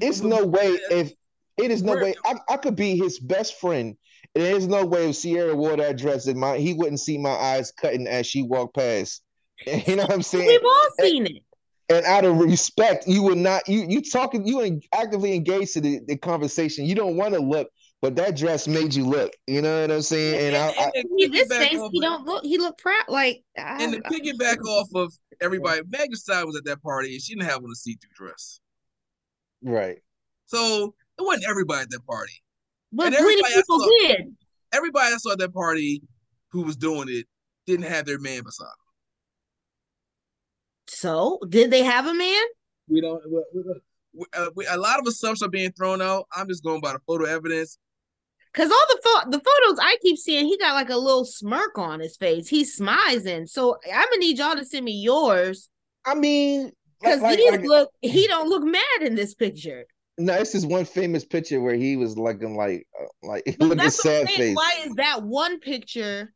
It's 0.00 0.22
no 0.22 0.44
way 0.44 0.78
if 0.90 1.12
it 1.56 1.70
is 1.70 1.82
no 1.82 1.94
way 1.96 2.14
I, 2.24 2.34
I 2.48 2.56
could 2.56 2.76
be 2.76 2.96
his 2.96 3.18
best 3.18 3.58
friend. 3.58 3.96
There's 4.34 4.66
no 4.66 4.84
way 4.84 5.10
if 5.10 5.20
Ciara 5.20 5.54
wore 5.54 5.76
that 5.76 5.96
dress 5.96 6.26
that 6.26 6.36
my 6.36 6.58
he 6.58 6.74
wouldn't 6.74 7.00
see 7.00 7.18
my 7.18 7.30
eyes 7.30 7.72
cutting 7.72 8.06
as 8.06 8.26
she 8.26 8.42
walked 8.42 8.76
past 8.76 9.22
You 9.86 9.96
know 9.96 10.02
what 10.02 10.12
I'm 10.12 10.22
saying? 10.22 10.46
We've 10.46 10.60
all 10.64 10.88
seen 11.00 11.26
and, 11.26 11.36
it. 11.36 11.42
And 11.90 12.06
out 12.06 12.24
of 12.24 12.38
respect, 12.38 13.06
you 13.06 13.22
would 13.22 13.38
not 13.38 13.66
you 13.68 13.86
you 13.88 14.02
talking 14.02 14.46
you 14.46 14.80
actively 14.94 15.34
engaged 15.34 15.72
to 15.74 15.80
the, 15.80 16.00
the 16.06 16.16
conversation. 16.16 16.84
You 16.84 16.94
don't 16.94 17.16
want 17.16 17.34
to 17.34 17.40
look, 17.40 17.68
but 18.02 18.14
that 18.16 18.36
dress 18.36 18.68
made 18.68 18.94
you 18.94 19.06
look. 19.06 19.32
You 19.46 19.62
know 19.62 19.80
what 19.80 19.90
I'm 19.90 20.02
saying? 20.02 20.34
And, 20.34 20.54
and, 20.54 20.56
I, 20.56 20.90
and 20.94 21.06
I, 21.22 21.28
this 21.28 21.48
face, 21.48 21.80
he 21.90 22.00
don't 22.00 22.24
look. 22.24 22.44
He 22.44 22.58
look 22.58 22.78
proud. 22.78 23.04
Like 23.08 23.42
I, 23.56 23.82
and 23.82 23.94
to 23.94 24.00
piggyback 24.02 24.62
off 24.66 24.88
of 24.94 25.12
everybody, 25.40 25.80
Megan 25.88 26.14
Side 26.14 26.44
was 26.44 26.56
at 26.56 26.64
that 26.64 26.82
party 26.82 27.14
and 27.14 27.22
she 27.22 27.34
didn't 27.34 27.48
have 27.48 27.64
on 27.64 27.70
a 27.70 27.74
see-through 27.74 28.28
dress. 28.28 28.60
Right. 29.62 29.98
So 30.46 30.94
it 31.18 31.22
wasn't 31.22 31.48
everybody 31.48 31.82
at 31.82 31.90
that 31.90 32.06
party. 32.06 32.34
But 32.92 33.12
plenty 33.12 33.42
people 33.42 33.80
saw, 33.80 33.88
did. 34.06 34.34
Everybody 34.72 35.12
that 35.12 35.20
saw 35.20 35.32
at 35.32 35.38
that 35.38 35.52
party 35.52 36.02
who 36.50 36.62
was 36.62 36.76
doing 36.76 37.08
it 37.08 37.26
didn't 37.66 37.86
have 37.86 38.06
their 38.06 38.18
man 38.18 38.42
beside 38.44 38.66
them. 38.66 38.87
So, 40.88 41.38
did 41.48 41.70
they 41.70 41.82
have 41.82 42.06
a 42.06 42.14
man? 42.14 42.42
We 42.88 43.00
don't. 43.00 43.20
We, 43.30 43.62
we, 44.14 44.24
uh, 44.34 44.50
we, 44.54 44.66
a 44.66 44.76
lot 44.76 44.98
of 44.98 45.06
assumptions 45.06 45.42
are 45.42 45.50
being 45.50 45.72
thrown 45.72 46.02
out. 46.02 46.26
I'm 46.34 46.48
just 46.48 46.64
going 46.64 46.80
by 46.80 46.92
the 46.92 47.00
photo 47.06 47.24
evidence. 47.24 47.78
Cause 48.54 48.70
all 48.70 48.86
the 48.88 49.00
fo- 49.04 49.30
the 49.30 49.38
photos 49.38 49.78
I 49.80 49.98
keep 50.02 50.16
seeing, 50.16 50.46
he 50.46 50.56
got 50.58 50.74
like 50.74 50.88
a 50.88 50.96
little 50.96 51.24
smirk 51.24 51.78
on 51.78 52.00
his 52.00 52.16
face. 52.16 52.48
He's 52.48 52.76
smizing. 52.76 53.48
So 53.48 53.76
I'm 53.86 54.06
gonna 54.08 54.18
need 54.18 54.38
y'all 54.38 54.56
to 54.56 54.64
send 54.64 54.84
me 54.84 55.00
yours. 55.00 55.68
I 56.04 56.14
mean, 56.14 56.72
because 57.00 57.20
like, 57.20 57.38
like, 57.50 57.62
look, 57.62 57.90
he 58.00 58.26
don't 58.26 58.48
look 58.48 58.64
mad 58.64 59.02
in 59.02 59.14
this 59.14 59.34
picture. 59.34 59.84
No, 60.16 60.36
this 60.36 60.54
is 60.54 60.66
one 60.66 60.84
famous 60.84 61.24
picture 61.24 61.60
where 61.60 61.76
he 61.76 61.96
was 61.96 62.16
looking 62.16 62.56
like 62.56 62.86
uh, 63.00 63.04
like 63.22 63.44
looking 63.60 63.90
sad 63.90 64.28
face. 64.28 64.56
Why 64.56 64.84
is 64.86 64.94
that 64.94 65.22
one 65.22 65.60
picture 65.60 66.32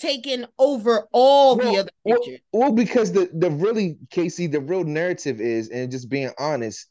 taken 0.00 0.46
over 0.58 1.06
all 1.12 1.56
well, 1.56 1.72
the 1.72 1.78
other 1.80 1.90
pictures? 2.06 2.40
Well, 2.52 2.62
well, 2.62 2.72
because 2.72 3.12
the 3.12 3.30
the 3.34 3.50
really 3.50 3.98
Casey, 4.10 4.46
the 4.46 4.60
real 4.60 4.84
narrative 4.84 5.40
is, 5.40 5.68
and 5.68 5.90
just 5.90 6.08
being 6.08 6.30
honest, 6.38 6.86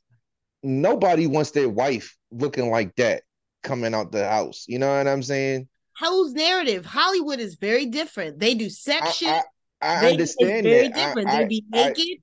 nobody 0.63 1.27
wants 1.27 1.51
their 1.51 1.69
wife 1.69 2.15
looking 2.31 2.69
like 2.69 2.95
that 2.95 3.23
coming 3.63 3.93
out 3.93 4.11
the 4.11 4.27
house. 4.27 4.65
You 4.67 4.79
know 4.79 4.95
what 4.95 5.07
I'm 5.07 5.23
saying? 5.23 5.67
Whose 5.99 6.33
narrative? 6.33 6.85
Hollywood 6.85 7.39
is 7.39 7.55
very 7.55 7.85
different. 7.87 8.39
They 8.39 8.55
do 8.55 8.69
sex 8.69 9.15
shit. 9.15 9.27
I, 9.27 9.43
I, 9.81 10.05
I 10.05 10.11
understand 10.11 10.63
very 10.63 10.87
that. 10.87 10.95
different. 10.95 11.29
I, 11.29 11.41
they 11.41 11.47
be 11.47 11.63
naked. 11.69 12.21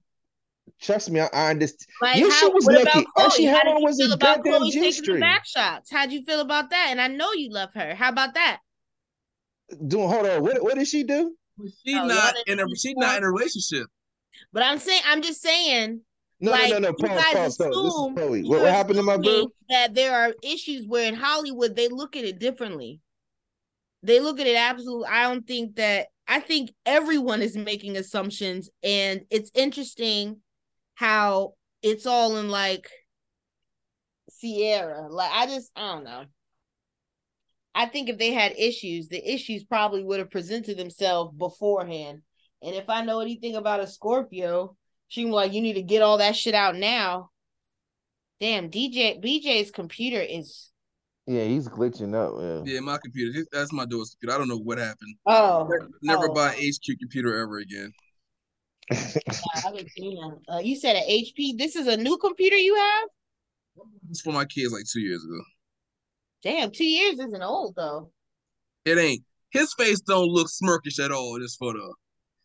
Trust 0.80 1.10
me, 1.10 1.20
I, 1.20 1.28
I 1.32 1.50
understand. 1.50 1.88
Like 2.02 2.16
yeah, 2.16 2.30
how, 2.30 2.40
she 2.40 2.52
was 2.52 2.66
naked. 2.66 3.04
All 3.16 3.30
she 3.30 3.44
had 3.44 3.66
on 3.66 3.82
was 3.82 4.00
a 4.00 4.16
goddamn 4.16 4.70
G 4.70 4.92
string. 4.92 5.20
Back 5.20 5.46
shots. 5.46 5.90
How'd 5.90 6.12
you 6.12 6.22
feel 6.24 6.40
about 6.40 6.70
that? 6.70 6.88
And 6.90 7.00
I 7.00 7.08
know 7.08 7.32
you 7.32 7.50
love 7.50 7.72
her. 7.74 7.94
How 7.94 8.10
about 8.10 8.34
that? 8.34 8.60
Doing 9.86 10.08
hold 10.08 10.26
on. 10.26 10.42
What 10.42 10.62
what 10.62 10.76
did 10.76 10.86
she 10.86 11.02
do? 11.02 11.34
She's 11.84 11.96
oh, 11.96 12.06
not 12.06 12.34
in 12.46 12.60
a 12.60 12.64
she's 12.76 12.94
not 12.96 13.18
in 13.18 13.24
a 13.24 13.30
relationship. 13.30 13.86
But 14.52 14.62
I'm 14.62 14.78
saying 14.78 15.02
I'm 15.06 15.22
just 15.22 15.42
saying. 15.42 16.00
No, 16.38 16.50
like, 16.50 16.70
no, 16.70 16.78
no, 16.78 16.90
no. 16.90 16.92
Pause, 16.92 17.24
pause, 17.32 17.56
pause. 17.56 17.56
This 17.56 17.68
is 17.70 18.10
Chloe. 18.14 18.42
What, 18.42 18.60
what 18.60 18.70
happened 18.70 18.96
to 18.96 19.02
my 19.02 19.16
boo? 19.16 19.50
That 19.70 19.94
there 19.94 20.14
are 20.14 20.34
issues 20.42 20.86
where 20.86 21.08
in 21.08 21.14
Hollywood 21.14 21.74
they 21.74 21.88
look 21.88 22.14
at 22.14 22.24
it 22.24 22.38
differently. 22.38 23.00
They 24.02 24.20
look 24.20 24.38
at 24.38 24.46
it 24.46 24.56
absolutely. 24.56 25.08
I 25.08 25.22
don't 25.22 25.46
think 25.46 25.76
that. 25.76 26.08
I 26.28 26.40
think 26.40 26.72
everyone 26.84 27.40
is 27.40 27.56
making 27.56 27.96
assumptions, 27.96 28.68
and 28.82 29.22
it's 29.30 29.50
interesting 29.54 30.40
how 30.94 31.54
it's 31.82 32.04
all 32.04 32.36
in 32.36 32.48
like 32.48 32.90
Ciara. 34.40 35.08
Like 35.08 35.30
I 35.32 35.46
just 35.46 35.70
I 35.76 35.94
don't 35.94 36.04
know. 36.04 36.24
I 37.76 37.86
think 37.86 38.08
if 38.08 38.18
they 38.18 38.32
had 38.32 38.54
issues, 38.56 39.08
the 39.08 39.22
issues 39.22 39.62
probably 39.62 40.02
would 40.02 40.18
have 40.18 40.30
presented 40.30 40.78
themselves 40.78 41.36
beforehand. 41.36 42.22
And 42.62 42.74
if 42.74 42.88
I 42.88 43.04
know 43.04 43.20
anything 43.20 43.54
about 43.54 43.80
a 43.80 43.86
Scorpio, 43.86 44.76
she 45.08 45.26
was 45.26 45.34
like, 45.34 45.52
"You 45.52 45.60
need 45.60 45.74
to 45.74 45.82
get 45.82 46.02
all 46.02 46.18
that 46.18 46.34
shit 46.34 46.54
out 46.54 46.74
now." 46.74 47.30
Damn, 48.40 48.70
DJ 48.70 49.22
BJ's 49.22 49.70
computer 49.70 50.20
is. 50.20 50.70
Yeah, 51.26 51.44
he's 51.44 51.68
glitching 51.68 52.14
up. 52.14 52.64
Yeah, 52.66 52.74
yeah 52.74 52.80
my 52.80 52.98
computer. 52.98 53.44
That's 53.52 53.72
my 53.72 53.84
daughter's 53.84 54.10
computer. 54.10 54.34
I 54.34 54.38
don't 54.38 54.48
know 54.48 54.58
what 54.58 54.78
happened. 54.78 55.16
Oh, 55.26 55.68
never, 55.70 55.90
never 56.02 56.30
oh. 56.30 56.34
buy 56.34 56.54
HP 56.54 56.98
computer 56.98 57.38
ever 57.40 57.58
again 57.58 57.92
uh, 58.92 60.58
you 60.62 60.76
said 60.76 60.96
an 60.96 61.02
HP. 61.08 61.58
This 61.58 61.74
is 61.74 61.88
a 61.88 61.96
new 61.96 62.16
computer 62.18 62.56
you 62.56 62.74
have. 62.76 63.08
This 64.08 64.20
for 64.20 64.32
my 64.32 64.44
kids 64.44 64.72
like 64.72 64.84
two 64.84 65.00
years 65.00 65.24
ago. 65.24 65.40
Damn, 66.42 66.70
two 66.70 66.84
years 66.84 67.18
isn't 67.18 67.42
old 67.42 67.74
though. 67.76 68.10
It 68.84 68.98
ain't. 68.98 69.22
His 69.50 69.72
face 69.74 70.00
don't 70.00 70.28
look 70.28 70.48
smirkish 70.48 71.02
at 71.02 71.10
all 71.10 71.34
in 71.36 71.42
this 71.42 71.56
photo. 71.56 71.94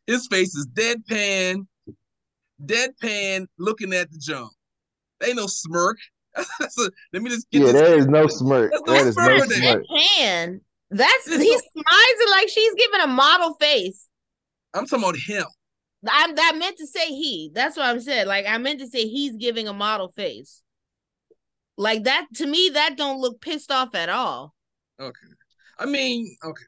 His 0.08 0.28
face 0.28 0.56
is 0.56 0.68
deadpan, 0.74 1.68
deadpan, 2.66 3.48
looking 3.58 3.94
at 3.94 4.12
the 4.12 4.18
jump. 4.18 4.52
Ain't 5.24 5.36
no 5.36 5.48
smirk. 5.48 5.98
a, 6.38 6.44
let 7.14 7.22
me 7.22 7.30
just 7.30 7.50
get 7.52 7.66
yeah. 7.66 7.72
There 7.72 7.98
is 7.98 8.08
no 8.08 8.28
smirk. 8.28 8.72
That's 8.72 8.84
there 8.86 9.08
is 9.08 9.18
no 9.18 9.40
smirk. 9.46 9.86
Deadpan. 9.86 10.62
That's 10.90 11.26
he's 11.28 11.64
smiling 11.72 12.32
like 12.32 12.50
she's 12.50 12.74
giving 12.76 13.02
a 13.02 13.08
model 13.08 13.54
face. 13.56 14.08
I'm 14.74 14.86
talking 14.86 15.04
about 15.04 15.18
him. 15.18 15.46
I, 16.08 16.34
I 16.36 16.58
meant 16.58 16.78
to 16.78 16.88
say 16.88 17.08
he. 17.08 17.52
That's 17.54 17.78
what 17.78 17.86
I'm 17.86 18.00
saying. 18.00 18.28
Like 18.28 18.46
I 18.48 18.58
meant 18.58 18.80
to 18.80 18.88
say 18.88 19.08
he's 19.08 19.36
giving 19.36 19.68
a 19.68 19.74
model 19.74 20.12
face. 20.12 20.62
Like 21.78 22.04
that 22.04 22.28
to 22.36 22.46
me, 22.46 22.72
that 22.74 22.98
don't 22.98 23.20
look 23.20 23.42
pissed 23.42 23.72
off 23.72 23.96
at 23.96 24.10
all. 24.10 24.54
Okay. 25.00 25.28
I 25.80 25.86
mean, 25.86 26.36
okay. 26.44 26.64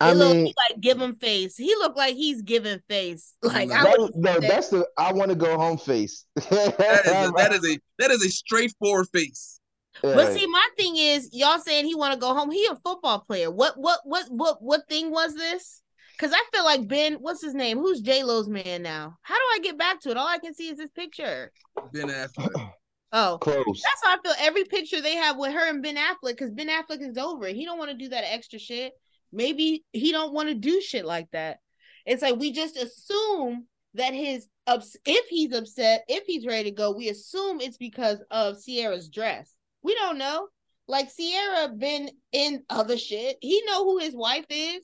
I 0.00 0.14
mean, 0.14 0.44
like 0.44 0.80
give 0.80 1.00
him 1.00 1.16
face. 1.16 1.56
He 1.56 1.74
looked 1.76 1.96
like 1.96 2.14
he's 2.14 2.42
giving 2.42 2.80
face. 2.88 3.34
Like 3.42 3.68
no, 3.68 3.74
I 3.74 4.08
no, 4.14 4.40
that's 4.40 4.68
the 4.68 4.86
I 4.98 5.12
want 5.12 5.30
to 5.30 5.36
go 5.36 5.56
home 5.56 5.78
face. 5.78 6.24
that, 6.34 7.02
is 7.04 7.28
a, 7.28 7.32
that 7.36 7.52
is 7.52 7.64
a 7.64 7.78
that 7.98 8.10
is 8.10 8.24
a 8.24 8.28
straightforward 8.28 9.08
face. 9.12 9.60
But 10.02 10.32
see, 10.32 10.46
my 10.46 10.68
thing 10.76 10.96
is, 10.96 11.30
y'all 11.32 11.58
saying 11.58 11.86
he 11.86 11.94
want 11.94 12.12
to 12.14 12.18
go 12.18 12.34
home. 12.34 12.50
He 12.50 12.66
a 12.66 12.76
football 12.76 13.20
player. 13.20 13.50
What 13.50 13.78
what 13.78 14.00
what 14.04 14.26
what 14.30 14.60
what 14.60 14.88
thing 14.88 15.10
was 15.10 15.34
this? 15.34 15.82
Because 16.16 16.32
I 16.32 16.42
feel 16.52 16.64
like 16.64 16.86
Ben, 16.86 17.14
what's 17.14 17.42
his 17.42 17.54
name? 17.54 17.78
Who's 17.78 18.00
J 18.00 18.22
Lo's 18.22 18.48
man 18.48 18.82
now? 18.82 19.16
How 19.22 19.34
do 19.34 19.42
I 19.54 19.58
get 19.62 19.78
back 19.78 20.00
to 20.00 20.10
it? 20.10 20.16
All 20.16 20.26
I 20.26 20.38
can 20.38 20.54
see 20.54 20.68
is 20.68 20.78
this 20.78 20.90
picture. 20.90 21.52
Ben 21.92 22.08
Affleck. 22.08 22.72
Oh, 23.16 23.38
close. 23.40 23.80
That's 23.80 24.02
how 24.02 24.16
I 24.16 24.18
feel. 24.20 24.34
Every 24.40 24.64
picture 24.64 25.00
they 25.00 25.14
have 25.14 25.38
with 25.38 25.52
her 25.52 25.70
and 25.70 25.80
Ben 25.80 25.96
Affleck, 25.96 26.32
because 26.32 26.50
Ben 26.50 26.68
Affleck 26.68 27.00
is 27.00 27.16
over. 27.16 27.46
He 27.46 27.64
don't 27.64 27.78
want 27.78 27.92
to 27.92 27.96
do 27.96 28.08
that 28.08 28.24
extra 28.26 28.58
shit. 28.58 28.92
Maybe 29.32 29.84
he 29.92 30.10
don't 30.10 30.34
want 30.34 30.48
to 30.48 30.54
do 30.54 30.80
shit 30.80 31.04
like 31.04 31.30
that. 31.30 31.58
It's 32.06 32.22
like 32.22 32.36
we 32.36 32.50
just 32.50 32.76
assume 32.76 33.66
that 33.94 34.14
his 34.14 34.48
ups 34.66 34.96
if 35.06 35.26
he's 35.28 35.52
upset, 35.52 36.04
if 36.08 36.24
he's 36.26 36.44
ready 36.44 36.70
to 36.70 36.76
go, 36.76 36.90
we 36.90 37.08
assume 37.08 37.60
it's 37.60 37.76
because 37.76 38.18
of 38.32 38.60
Ciara's 38.60 39.08
dress. 39.08 39.54
We 39.82 39.94
don't 39.94 40.18
know. 40.18 40.48
Like 40.88 41.08
Ciara 41.14 41.68
been 41.68 42.10
in 42.32 42.64
other 42.68 42.98
shit. 42.98 43.36
He 43.40 43.62
know 43.64 43.84
who 43.84 43.98
his 43.98 44.16
wife 44.16 44.46
is. 44.50 44.82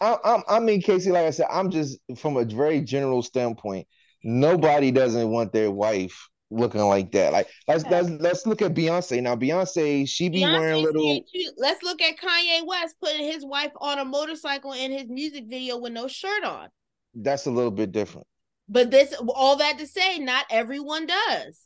I, 0.00 0.16
I, 0.24 0.56
I 0.56 0.58
mean, 0.58 0.82
Casey, 0.82 1.12
like 1.12 1.26
I 1.26 1.30
said, 1.30 1.46
I'm 1.48 1.70
just 1.70 2.00
from 2.18 2.36
a 2.36 2.44
very 2.44 2.80
general 2.80 3.22
standpoint. 3.22 3.86
Nobody 4.24 4.90
doesn't 4.90 5.28
want 5.28 5.52
their 5.52 5.70
wife 5.70 6.28
looking 6.50 6.82
like 6.82 7.12
that. 7.12 7.32
Like 7.32 7.48
let's 7.66 7.84
let's, 7.86 8.08
let's 8.08 8.46
look 8.46 8.62
at 8.62 8.74
Beyonce 8.74 9.22
now. 9.22 9.36
Beyonce, 9.36 10.08
she 10.08 10.28
be 10.28 10.40
Beyonce 10.40 10.58
wearing 10.58 10.84
little. 10.84 11.24
Let's 11.56 11.82
look 11.82 12.00
at 12.02 12.16
Kanye 12.16 12.66
West 12.66 12.96
putting 13.00 13.24
his 13.24 13.44
wife 13.44 13.72
on 13.80 13.98
a 13.98 14.04
motorcycle 14.04 14.72
in 14.72 14.90
his 14.90 15.08
music 15.08 15.44
video 15.48 15.78
with 15.78 15.92
no 15.92 16.08
shirt 16.08 16.44
on. 16.44 16.68
That's 17.14 17.46
a 17.46 17.50
little 17.50 17.70
bit 17.70 17.92
different. 17.92 18.26
But 18.68 18.90
this, 18.90 19.14
all 19.28 19.56
that 19.56 19.78
to 19.78 19.86
say, 19.86 20.18
not 20.18 20.46
everyone 20.50 21.06
does. 21.06 21.60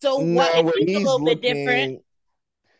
So 0.00 0.18
no, 0.18 0.34
what 0.34 0.54
a 0.54 0.62
little 0.62 1.20
looking... 1.20 1.40
bit 1.40 1.42
different? 1.42 2.02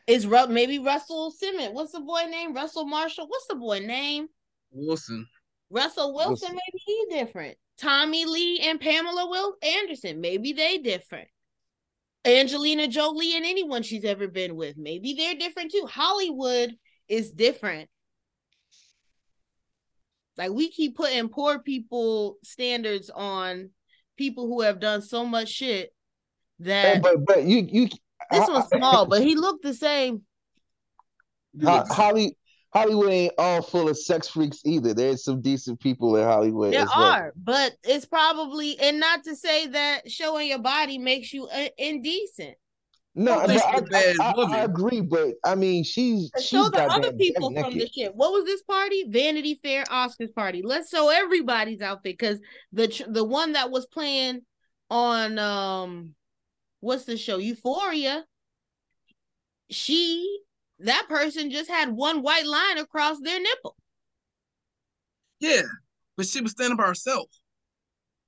Is 0.06 0.26
maybe 0.26 0.78
Russell 0.78 1.30
Simmons? 1.30 1.74
What's 1.74 1.92
the 1.92 2.00
boy 2.00 2.22
name? 2.30 2.54
Russell 2.54 2.86
Marshall. 2.86 3.26
What's 3.26 3.46
the 3.46 3.56
boy 3.56 3.80
name? 3.80 4.28
Wilson. 4.70 5.26
Russell 5.70 6.14
Wilson, 6.14 6.30
Wilson. 6.30 6.52
maybe 6.52 6.82
he 6.86 7.06
different. 7.10 7.58
Tommy 7.78 8.24
Lee 8.24 8.60
and 8.60 8.80
Pamela 8.80 9.28
Will 9.28 9.56
Anderson, 9.62 10.20
maybe 10.20 10.52
they 10.52 10.78
different. 10.78 11.28
Angelina 12.24 12.88
Jolie 12.88 13.36
and 13.36 13.44
anyone 13.44 13.82
she's 13.82 14.04
ever 14.04 14.28
been 14.28 14.56
with, 14.56 14.76
maybe 14.76 15.14
they're 15.14 15.36
different 15.36 15.72
too. 15.72 15.86
Hollywood 15.88 16.74
is 17.08 17.30
different. 17.30 17.88
Like 20.36 20.52
we 20.52 20.70
keep 20.70 20.96
putting 20.96 21.28
poor 21.28 21.58
people 21.58 22.36
standards 22.44 23.10
on 23.10 23.70
people 24.16 24.46
who 24.46 24.60
have 24.62 24.78
done 24.80 25.02
so 25.02 25.24
much 25.24 25.48
shit 25.48 25.92
that. 26.60 27.02
But 27.02 27.24
but 27.24 27.44
you 27.44 27.66
you. 27.68 27.88
This 28.30 28.46
one's 28.48 28.68
small, 28.68 29.06
but 29.06 29.22
he 29.22 29.36
looked 29.36 29.62
the 29.62 29.72
same. 29.72 30.22
Holly 31.64 32.36
Hollywood 32.74 33.10
ain't 33.10 33.34
all 33.38 33.62
full 33.62 33.88
of 33.88 33.98
sex 33.98 34.28
freaks 34.28 34.60
either. 34.64 34.92
There's 34.92 35.24
some 35.24 35.40
decent 35.40 35.80
people 35.80 36.16
in 36.16 36.24
Hollywood. 36.24 36.74
There 36.74 36.86
are, 36.94 37.32
but 37.36 37.74
it's 37.82 38.04
probably 38.04 38.78
and 38.78 39.00
not 39.00 39.24
to 39.24 39.34
say 39.34 39.68
that 39.68 40.10
showing 40.10 40.48
your 40.48 40.58
body 40.58 40.98
makes 40.98 41.32
you 41.32 41.46
uh, 41.46 41.68
indecent. 41.78 42.56
No, 43.14 43.32
I, 43.32 43.46
I, 43.46 44.14
I, 44.20 44.32
I, 44.42 44.58
agree, 44.58 45.00
but 45.00 45.30
I 45.44 45.56
mean, 45.56 45.82
she's 45.82 46.30
she's 46.36 46.46
show 46.46 46.68
the 46.68 46.84
other 46.84 47.12
people 47.12 47.52
from 47.52 47.76
the 47.76 47.88
shit. 47.92 48.14
What 48.14 48.32
was 48.32 48.44
this 48.44 48.62
party? 48.62 49.06
Vanity 49.08 49.58
Fair 49.60 49.82
Oscars 49.84 50.32
party. 50.32 50.62
Let's 50.62 50.90
show 50.90 51.08
everybody's 51.08 51.80
outfit 51.80 52.16
because 52.16 52.38
the 52.72 53.04
the 53.08 53.24
one 53.24 53.54
that 53.54 53.72
was 53.72 53.86
playing 53.86 54.42
on 54.88 55.36
um, 55.38 56.14
what's 56.80 57.06
the 57.06 57.16
show? 57.16 57.38
Euphoria. 57.38 58.24
She 59.70 60.40
that 60.80 61.06
person 61.08 61.50
just 61.50 61.70
had 61.70 61.90
one 61.90 62.22
white 62.22 62.46
line 62.46 62.78
across 62.78 63.18
their 63.20 63.40
nipple. 63.40 63.76
Yeah, 65.40 65.62
but 66.16 66.26
she 66.26 66.40
was 66.40 66.52
standing 66.52 66.76
by 66.76 66.86
herself. 66.86 67.28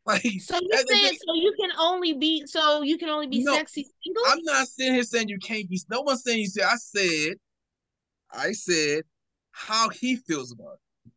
Like 0.07 0.22
so 0.22 0.59
you 0.59 0.84
saying 0.88 1.18
so 1.24 1.34
you 1.34 1.55
can 1.61 1.70
only 1.78 2.14
be 2.14 2.46
so 2.46 2.80
you 2.80 2.96
can 2.96 3.11
only 3.11 3.26
be 3.26 3.44
no, 3.44 3.55
sexy 3.55 3.86
single? 4.03 4.22
I'm 4.28 4.42
not 4.44 4.66
sitting 4.66 4.94
here 4.94 5.03
saying 5.03 5.28
you 5.28 5.38
can't 5.38 5.68
be. 5.68 5.78
No 5.90 6.01
one's 6.01 6.24
saying 6.24 6.38
you 6.38 6.46
say. 6.46 6.62
I 6.62 6.76
said, 6.76 7.34
I 8.32 8.53
said 8.53 9.03
how 9.53 9.90
he 9.90 10.16
feels 10.16 10.53
about 10.53 10.78
it. 11.05 11.12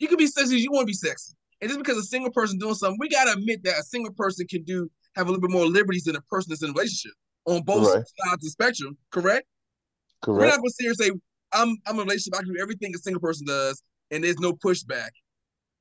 You 0.00 0.08
can 0.08 0.18
be 0.18 0.26
sexy. 0.26 0.56
As 0.56 0.64
you 0.64 0.72
want 0.72 0.82
to 0.82 0.86
be 0.86 0.94
sexy. 0.94 1.34
And 1.60 1.70
just 1.70 1.78
because 1.78 1.96
a 1.96 2.02
single 2.02 2.32
person 2.32 2.58
doing 2.58 2.74
something, 2.74 2.98
we 3.00 3.08
gotta 3.08 3.34
admit 3.34 3.62
that 3.62 3.78
a 3.78 3.84
single 3.84 4.12
person 4.12 4.48
can 4.48 4.64
do 4.64 4.90
have 5.14 5.28
a 5.28 5.30
little 5.30 5.40
bit 5.40 5.52
more 5.52 5.66
liberties 5.66 6.02
than 6.02 6.16
a 6.16 6.22
person 6.22 6.50
that's 6.50 6.62
in 6.62 6.70
a 6.70 6.72
relationship 6.72 7.12
on 7.44 7.62
both 7.62 7.86
right. 7.86 8.04
sides 8.04 8.32
of 8.32 8.40
the 8.40 8.50
spectrum. 8.50 8.98
Correct. 9.12 9.46
Correct. 10.22 10.40
We're 10.40 10.46
not 10.46 10.56
gonna 10.56 10.70
sit 10.70 10.84
here 10.84 10.90
and 10.90 10.98
say 10.98 11.10
I'm 11.52 11.76
I'm 11.86 11.98
a 11.98 12.02
relationship. 12.02 12.34
I 12.36 12.42
can 12.42 12.54
do 12.54 12.60
everything 12.60 12.92
a 12.94 12.98
single 12.98 13.20
person 13.20 13.46
does, 13.46 13.82
and 14.10 14.24
there's 14.24 14.38
no 14.38 14.52
pushback. 14.52 15.10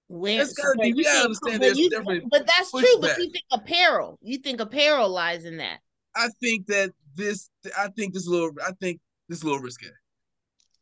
When, 0.08 0.40
gotta 0.40 0.78
be, 0.82 0.94
we 0.94 1.04
gotta 1.04 1.26
understand 1.26 1.64
there's 1.64 1.78
you, 1.78 1.90
different. 1.90 2.26
But 2.30 2.46
that's 2.46 2.72
pushback. 2.72 2.82
true. 2.82 2.98
But 3.00 3.18
you 3.18 3.32
think 3.32 3.46
apparel? 3.52 4.20
You 4.22 4.38
think 4.40 4.60
apparel 4.60 5.10
lies 5.10 5.46
in 5.46 5.58
that? 5.58 5.80
I 6.16 6.28
think 6.42 6.68
that 6.68 6.92
this. 7.16 7.50
I 7.78 7.88
think 7.96 8.14
this 8.14 8.28
little. 8.28 8.52
I 8.66 8.72
think 8.82 9.00
this 9.30 9.44
a 9.44 9.46
little 9.46 9.62
risky. 9.62 9.88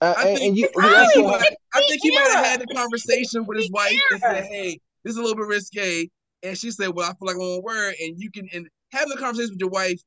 Uh, 0.01 0.13
I 0.17 0.35
think, 0.35 0.57
you, 0.57 0.69
I, 0.79 1.05
think 1.13 1.27
might, 1.27 1.53
I 1.73 1.79
think 1.81 2.01
he 2.01 2.15
might 2.15 2.31
have 2.33 2.45
had 2.45 2.61
a 2.61 2.73
conversation 2.73 3.45
with 3.45 3.57
his 3.57 3.69
wife 3.69 3.99
and 4.11 4.21
said, 4.21 4.45
"Hey, 4.45 4.79
this 5.03 5.11
is 5.11 5.17
a 5.17 5.21
little 5.21 5.35
bit 5.35 5.45
risque," 5.45 6.09
and 6.41 6.57
she 6.57 6.71
said, 6.71 6.89
"Well, 6.95 7.05
I 7.05 7.13
feel 7.13 7.27
like 7.27 7.35
I 7.35 7.39
won't 7.39 7.63
wear 7.63 7.91
it." 7.91 7.97
And 7.99 8.19
you 8.19 8.31
can 8.31 8.47
and 8.53 8.67
having 8.91 9.11
a 9.11 9.19
conversation 9.19 9.51
with 9.51 9.59
your 9.59 9.69
wife 9.69 10.01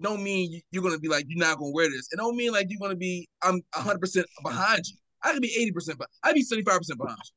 don't 0.00 0.22
mean 0.22 0.60
you're 0.70 0.82
gonna 0.82 0.98
be 0.98 1.08
like 1.08 1.24
you're 1.28 1.38
not 1.38 1.58
gonna 1.58 1.72
wear 1.72 1.88
this. 1.90 2.08
It 2.12 2.16
don't 2.16 2.36
mean 2.36 2.52
like 2.52 2.66
you're 2.68 2.80
gonna 2.80 2.96
be 2.96 3.28
I'm 3.42 3.60
100 3.74 3.98
percent 4.00 4.26
behind 4.42 4.86
you. 4.86 4.96
I 5.22 5.32
could 5.32 5.42
be 5.42 5.54
80 5.58 5.72
percent, 5.72 5.98
but 5.98 6.08
I'd 6.22 6.34
be 6.34 6.42
75 6.42 6.78
percent 6.78 6.98
behind 6.98 7.18
you. 7.24 7.30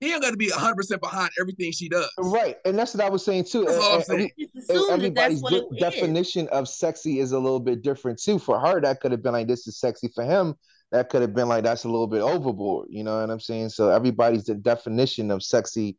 He 0.00 0.14
ain't 0.14 0.22
got 0.22 0.30
to 0.30 0.36
be 0.36 0.48
100 0.48 0.76
percent 0.76 1.02
behind 1.02 1.30
everything 1.38 1.72
she 1.72 1.88
does. 1.88 2.10
Right, 2.18 2.56
and 2.64 2.78
that's 2.78 2.94
what 2.94 3.04
I 3.04 3.10
was 3.10 3.24
saying 3.24 3.44
too. 3.44 3.64
That's 3.64 3.76
and, 3.76 3.84
all 3.84 3.96
I'm 3.96 4.02
saying. 4.02 4.30
Everybody's 4.90 5.42
de- 5.42 5.68
definition 5.78 6.48
of 6.48 6.68
sexy 6.68 7.18
is 7.18 7.32
a 7.32 7.38
little 7.38 7.60
bit 7.60 7.82
different 7.82 8.20
too. 8.20 8.38
For 8.38 8.58
her, 8.58 8.80
that 8.80 9.00
could 9.00 9.12
have 9.12 9.22
been 9.22 9.32
like 9.32 9.46
this 9.46 9.66
is 9.66 9.78
sexy. 9.78 10.08
For 10.08 10.24
him, 10.24 10.54
that 10.90 11.10
could 11.10 11.20
have 11.20 11.34
been 11.34 11.48
like 11.48 11.64
that's 11.64 11.84
a 11.84 11.88
little 11.88 12.06
bit 12.06 12.22
overboard. 12.22 12.88
You 12.90 13.04
know 13.04 13.20
what 13.20 13.30
I'm 13.30 13.40
saying? 13.40 13.68
So 13.70 13.90
everybody's 13.90 14.44
definition 14.44 15.30
of 15.30 15.42
sexy 15.42 15.98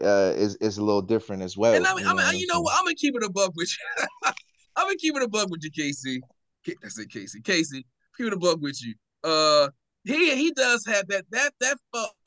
uh, 0.00 0.32
is 0.36 0.54
is 0.56 0.78
a 0.78 0.84
little 0.84 1.02
different 1.02 1.42
as 1.42 1.56
well. 1.56 1.74
And 1.74 1.86
I 1.86 1.94
mean, 1.94 2.04
you 2.06 2.14
know, 2.14 2.20
I 2.20 2.30
mean, 2.30 2.40
you 2.40 2.46
know 2.46 2.60
what? 2.60 2.76
I'm 2.78 2.84
gonna 2.84 2.94
keep 2.94 3.16
it 3.16 3.24
above 3.24 3.52
with 3.56 3.68
you. 3.68 4.06
I'm 4.76 4.86
gonna 4.86 4.96
keep 4.96 5.16
it 5.16 5.22
above 5.22 5.50
with 5.50 5.62
you, 5.62 5.70
Casey. 5.70 6.20
I 6.68 6.88
said 6.88 7.10
Casey. 7.10 7.40
Casey, 7.40 7.86
keep 8.16 8.32
it 8.32 8.40
bug 8.40 8.62
with 8.62 8.80
you. 8.82 8.94
Uh, 9.24 9.68
he 10.04 10.34
he 10.36 10.52
does 10.52 10.84
have 10.86 11.06
that 11.08 11.24
that 11.30 11.52
that 11.60 11.76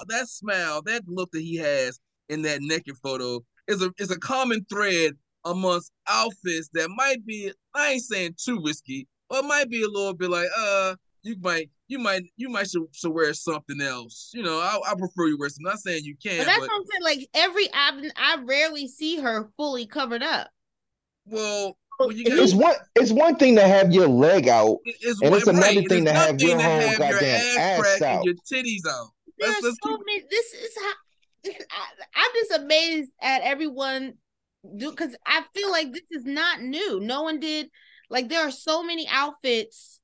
that 0.07 0.27
smile, 0.27 0.81
that 0.83 1.03
look 1.07 1.31
that 1.31 1.41
he 1.41 1.55
has 1.57 1.99
in 2.29 2.41
that 2.43 2.61
naked 2.61 2.95
photo 3.01 3.43
is 3.67 3.81
a 3.81 3.91
is 3.97 4.11
a 4.11 4.19
common 4.19 4.65
thread 4.69 5.13
amongst 5.45 5.91
outfits 6.07 6.69
that 6.73 6.89
might 6.95 7.25
be 7.25 7.51
I 7.73 7.93
ain't 7.93 8.03
saying 8.03 8.35
too 8.43 8.61
risky, 8.63 9.07
but 9.29 9.45
might 9.45 9.69
be 9.69 9.83
a 9.83 9.87
little 9.87 10.13
bit 10.13 10.29
like 10.29 10.47
uh 10.57 10.95
you 11.23 11.37
might 11.41 11.69
you 11.87 11.99
might 11.99 12.23
you 12.37 12.49
might 12.49 12.69
should, 12.69 12.83
should 12.91 13.11
wear 13.11 13.33
something 13.33 13.81
else. 13.81 14.31
You 14.33 14.43
know, 14.43 14.59
I, 14.59 14.91
I 14.91 14.95
prefer 14.95 15.27
you 15.27 15.37
wear 15.39 15.49
something. 15.49 15.67
I'm 15.67 15.73
not 15.73 15.79
saying 15.79 16.03
you 16.03 16.15
can't. 16.21 16.39
But 16.39 16.45
that's 16.45 16.59
but, 16.59 16.69
what 16.69 16.75
I'm 16.75 16.85
saying. 16.91 17.03
Like 17.03 17.29
every 17.33 17.69
I 17.73 18.11
I 18.15 18.37
rarely 18.43 18.87
see 18.87 19.19
her 19.19 19.49
fully 19.57 19.87
covered 19.87 20.23
up. 20.23 20.49
Well, 21.25 21.77
it's 21.99 22.53
one 22.53 22.75
it's 22.95 23.11
one 23.11 23.35
thing 23.35 23.55
to 23.55 23.67
have 23.67 23.93
your 23.93 24.07
leg 24.07 24.47
out, 24.47 24.77
it's 24.85 25.21
and 25.21 25.33
it's 25.35 25.47
another 25.47 25.65
right. 25.67 25.89
thing 25.89 26.05
to 26.05 26.13
have 26.13 26.41
your 26.41 26.59
whole 26.59 26.79
have 26.79 26.97
goddamn 26.97 27.21
your 27.21 27.59
ass, 27.59 27.85
ass 27.85 28.01
out, 28.01 28.25
your 28.25 28.35
titties 28.51 28.87
out. 28.89 29.07
There's 29.39 29.55
so 29.61 29.71
keep... 29.71 29.99
many. 30.05 30.23
This 30.29 30.53
is 30.53 30.77
how 30.81 30.93
I, 32.15 32.25
am 32.25 32.31
just 32.33 32.61
amazed 32.61 33.11
at 33.21 33.41
everyone 33.41 34.13
do 34.77 34.91
because 34.91 35.15
I 35.25 35.43
feel 35.53 35.71
like 35.71 35.91
this 35.91 36.03
is 36.11 36.25
not 36.25 36.61
new. 36.61 36.99
No 36.99 37.23
one 37.23 37.39
did 37.39 37.69
like 38.09 38.29
there 38.29 38.47
are 38.47 38.51
so 38.51 38.83
many 38.83 39.07
outfits 39.09 39.99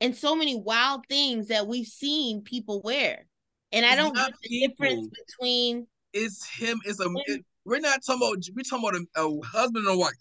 and 0.00 0.16
so 0.16 0.34
many 0.34 0.56
wild 0.56 1.04
things 1.08 1.48
that 1.48 1.66
we've 1.66 1.86
seen 1.86 2.42
people 2.42 2.80
wear, 2.82 3.26
and 3.72 3.84
I 3.84 3.96
don't 3.96 4.14
get 4.14 4.32
the 4.42 4.48
people. 4.48 4.68
difference 4.68 5.08
between. 5.26 5.86
It's 6.12 6.48
him. 6.48 6.80
It's 6.84 7.00
a. 7.00 7.08
It, 7.26 7.44
we're 7.64 7.80
not 7.80 8.00
talking 8.04 8.22
about. 8.22 8.42
We're 8.54 8.62
talking 8.62 8.88
about 8.88 9.22
a, 9.24 9.28
a 9.28 9.46
husband 9.46 9.86
and 9.86 9.94
a 9.94 9.98
wife. 9.98 10.12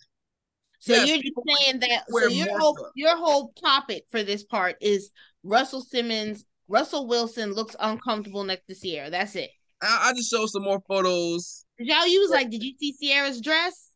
So 0.80 0.94
yes, 0.94 1.08
you're 1.08 1.18
just 1.18 1.62
saying 1.62 1.80
that 1.82 2.04
so 2.10 2.28
your 2.28 2.58
whole 2.58 2.90
your 2.96 3.18
whole 3.18 3.52
topic 3.62 4.06
for 4.10 4.24
this 4.24 4.44
part 4.44 4.78
is 4.80 5.12
Russell 5.44 5.82
Simmons, 5.82 6.46
Russell 6.68 7.08
Wilson 7.08 7.54
looks 7.54 7.76
uncomfortable 7.80 8.44
next 8.46 8.66
to 8.68 8.76
Ciara. 8.76 9.10
That's 9.10 9.36
it. 9.36 9.50
I, 9.82 10.10
I 10.10 10.14
just 10.14 10.32
showed 10.32 10.48
some 10.48 10.64
more 10.64 10.82
photos. 10.88 11.66
Did 11.78 11.88
y'all 11.88 12.08
use 12.08 12.32
like 12.32 12.50
did 12.50 12.64
you 12.64 12.74
see 12.80 12.94
Ciara's 12.94 13.42
dress? 13.42 13.92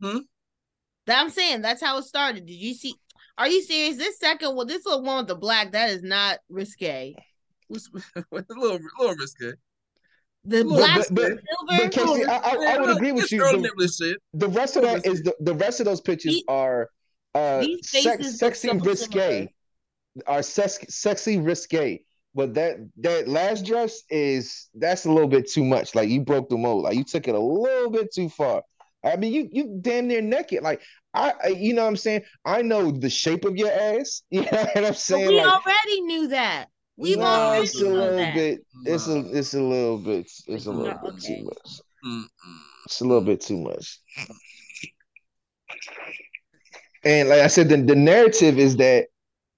Hmm? 0.00 0.18
That 1.06 1.20
I'm 1.20 1.30
saying 1.30 1.62
that's 1.62 1.82
how 1.82 1.98
it 1.98 2.04
started. 2.04 2.46
Did 2.46 2.54
you 2.54 2.74
see 2.74 2.94
are 3.36 3.48
you 3.48 3.62
serious? 3.62 3.96
This 3.96 4.18
second 4.18 4.56
one, 4.56 4.66
this 4.66 4.84
little 4.84 5.02
one 5.02 5.18
with 5.18 5.28
the 5.28 5.36
black, 5.36 5.72
that 5.72 5.90
is 5.90 6.02
not 6.02 6.38
risque. 6.48 7.14
It's 7.70 7.88
a 8.16 8.24
little, 8.32 8.78
a 8.78 8.98
little 8.98 9.14
risque. 9.16 9.52
The 10.44 10.64
black 10.64 11.06
but, 11.10 11.34
but, 11.34 11.40
but 11.68 11.92
Casey, 11.92 12.24
I, 12.24 12.36
I, 12.36 12.74
I, 12.74 12.78
would 12.78 12.96
agree 12.96 13.12
with 13.12 13.30
you. 13.30 13.40
The, 13.40 14.16
the, 14.34 14.48
rest 14.48 14.76
of 14.76 14.82
that 14.82 15.04
is 15.04 15.22
the, 15.22 15.34
the 15.40 15.54
rest 15.54 15.80
of 15.80 15.86
those 15.86 16.00
pictures 16.00 16.34
these, 16.34 16.44
are 16.48 16.88
uh 17.34 17.64
sex, 17.82 18.38
sexy 18.38 18.70
risque, 18.78 19.52
are 20.26 20.42
sex, 20.42 20.78
sexy 20.88 21.38
risque. 21.38 22.02
But 22.34 22.54
that 22.54 22.76
that 22.98 23.28
last 23.28 23.66
dress 23.66 24.02
is 24.10 24.68
that's 24.74 25.06
a 25.06 25.12
little 25.12 25.28
bit 25.28 25.50
too 25.50 25.64
much. 25.64 25.94
Like 25.94 26.08
you 26.08 26.20
broke 26.20 26.48
the 26.48 26.56
mold. 26.56 26.84
Like 26.84 26.96
you 26.96 27.04
took 27.04 27.26
it 27.26 27.34
a 27.34 27.40
little 27.40 27.90
bit 27.90 28.12
too 28.14 28.28
far. 28.28 28.62
I 29.04 29.16
mean, 29.16 29.32
you 29.32 29.48
you 29.50 29.78
damn 29.80 30.08
near 30.08 30.22
naked. 30.22 30.62
Like 30.62 30.82
I, 31.14 31.32
I, 31.42 31.48
you 31.48 31.74
know 31.74 31.82
what 31.82 31.88
I'm 31.88 31.96
saying. 31.96 32.22
I 32.44 32.62
know 32.62 32.90
the 32.90 33.10
shape 33.10 33.44
of 33.44 33.56
your 33.56 33.72
ass. 33.72 34.22
You 34.30 34.42
know 34.42 34.48
what 34.50 34.84
I'm 34.84 34.94
saying. 34.94 35.26
But 35.26 35.30
we 35.30 35.40
like, 35.42 35.66
already 35.66 36.00
knew 36.02 36.28
that. 36.28 36.66
We've 36.98 37.16
no, 37.16 37.24
already 37.24 37.64
it's 37.64 37.80
a 37.80 37.88
little 37.88 38.16
that. 38.16 38.34
bit. 38.34 38.60
It's 38.84 39.06
a 39.06 39.18
it's 39.30 39.54
a 39.54 39.62
little 39.62 39.98
bit. 39.98 40.28
It's 40.48 40.66
a 40.66 40.72
little 40.72 40.98
bit 40.98 41.12
okay. 41.14 41.36
too 41.36 41.44
much. 41.44 41.80
Mm-mm. 42.04 42.24
It's 42.86 43.00
a 43.00 43.04
little 43.04 43.22
bit 43.22 43.40
too 43.40 43.56
much. 43.56 44.00
And 47.04 47.28
like 47.28 47.40
I 47.40 47.46
said, 47.46 47.68
the, 47.68 47.76
the 47.76 47.94
narrative 47.94 48.58
is 48.58 48.76
that 48.78 49.06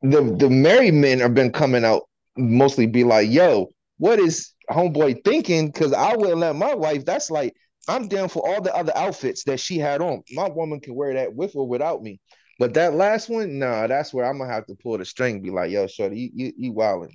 the 0.02 0.22
the 0.38 0.50
married 0.50 0.92
men 0.92 1.20
have 1.20 1.34
been 1.34 1.50
coming 1.50 1.82
out 1.82 2.02
mostly 2.36 2.86
be 2.86 3.04
like, 3.04 3.30
"Yo, 3.30 3.70
what 3.96 4.18
is 4.18 4.52
homeboy 4.70 5.24
thinking?" 5.24 5.68
Because 5.68 5.94
I 5.94 6.14
wouldn't 6.16 6.40
let 6.40 6.56
my 6.56 6.74
wife. 6.74 7.06
That's 7.06 7.30
like 7.30 7.54
I'm 7.88 8.06
down 8.06 8.28
for 8.28 8.46
all 8.46 8.60
the 8.60 8.74
other 8.76 8.92
outfits 8.94 9.44
that 9.44 9.60
she 9.60 9.78
had 9.78 10.02
on. 10.02 10.22
My 10.32 10.48
woman 10.50 10.80
can 10.80 10.94
wear 10.94 11.14
that 11.14 11.34
with 11.34 11.56
or 11.56 11.66
without 11.66 12.02
me. 12.02 12.20
But 12.60 12.74
that 12.74 12.92
last 12.92 13.30
one, 13.30 13.58
nah, 13.58 13.86
that's 13.86 14.12
where 14.12 14.26
I'm 14.26 14.36
gonna 14.36 14.52
have 14.52 14.66
to 14.66 14.74
pull 14.74 14.98
the 14.98 15.04
string. 15.06 15.40
Be 15.40 15.48
like, 15.48 15.70
yo, 15.70 15.86
shorty, 15.86 16.20
you 16.20 16.30
you, 16.34 16.52
you 16.58 16.72
wilding. 16.72 17.14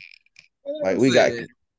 Like 0.81 0.97
we 0.97 1.13
got 1.13 1.33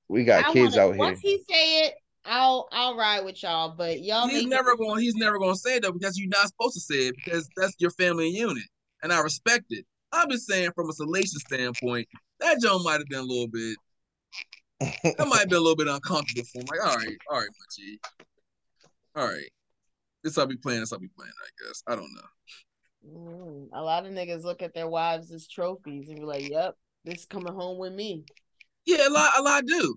we 0.08 0.22
got 0.22 0.44
I 0.44 0.52
kids 0.52 0.76
wanna, 0.76 0.88
out 0.88 0.94
here. 0.94 1.04
Once 1.04 1.18
he 1.18 1.42
say 1.50 1.80
it, 1.80 1.94
I'll 2.24 2.68
I'll 2.70 2.96
ride 2.96 3.24
with 3.24 3.42
y'all. 3.42 3.74
But 3.76 4.02
y'all, 4.02 4.28
he's 4.28 4.46
never 4.46 4.76
going. 4.76 5.02
He's 5.02 5.16
never 5.16 5.36
going 5.40 5.54
to 5.54 5.58
say 5.58 5.76
it 5.76 5.82
though 5.82 5.90
because 5.90 6.16
you're 6.16 6.28
not 6.28 6.46
supposed 6.46 6.74
to 6.74 6.80
say 6.80 7.08
it 7.08 7.16
because 7.16 7.48
that's 7.56 7.74
your 7.80 7.90
family 7.90 8.28
unit, 8.28 8.62
and 9.02 9.12
I 9.12 9.18
respect 9.18 9.64
it. 9.70 9.84
I'm 10.12 10.30
just 10.30 10.46
saying 10.46 10.70
from 10.76 10.88
a 10.88 10.92
salacious 10.92 11.42
standpoint, 11.48 12.06
that 12.38 12.60
Joe 12.62 12.78
might 12.84 13.00
have 13.00 13.08
been 13.08 13.18
a 13.18 13.22
little 13.22 13.48
bit. 13.48 13.76
that 15.18 15.26
might 15.26 15.40
have 15.40 15.48
been 15.48 15.58
a 15.58 15.60
little 15.60 15.74
bit 15.74 15.88
uncomfortable 15.88 16.46
for 16.52 16.60
him. 16.60 16.66
Like, 16.70 16.86
all 16.86 16.96
right, 16.96 17.16
all 17.28 17.38
right, 17.40 17.48
my 17.48 17.66
G. 17.76 17.98
All 19.16 19.26
right. 19.26 19.50
This 20.22 20.38
I'll 20.38 20.46
be 20.46 20.56
playing, 20.56 20.80
this 20.80 20.92
I'll 20.92 21.00
be 21.00 21.08
playing, 21.08 21.32
I 21.42 21.66
guess. 21.66 21.82
I 21.88 21.96
don't 21.96 22.14
know. 22.14 22.28
Mm, 23.06 23.68
a 23.72 23.82
lot 23.82 24.06
of 24.06 24.12
niggas 24.12 24.44
look 24.44 24.62
at 24.62 24.74
their 24.74 24.88
wives 24.88 25.32
as 25.32 25.46
trophies 25.46 26.08
and 26.08 26.18
be 26.18 26.24
like, 26.24 26.48
"Yep, 26.48 26.74
this 27.04 27.24
coming 27.24 27.52
home 27.52 27.78
with 27.78 27.92
me." 27.92 28.24
Yeah, 28.84 29.08
a 29.08 29.10
lot, 29.10 29.32
a 29.38 29.42
lot 29.42 29.64
do. 29.66 29.96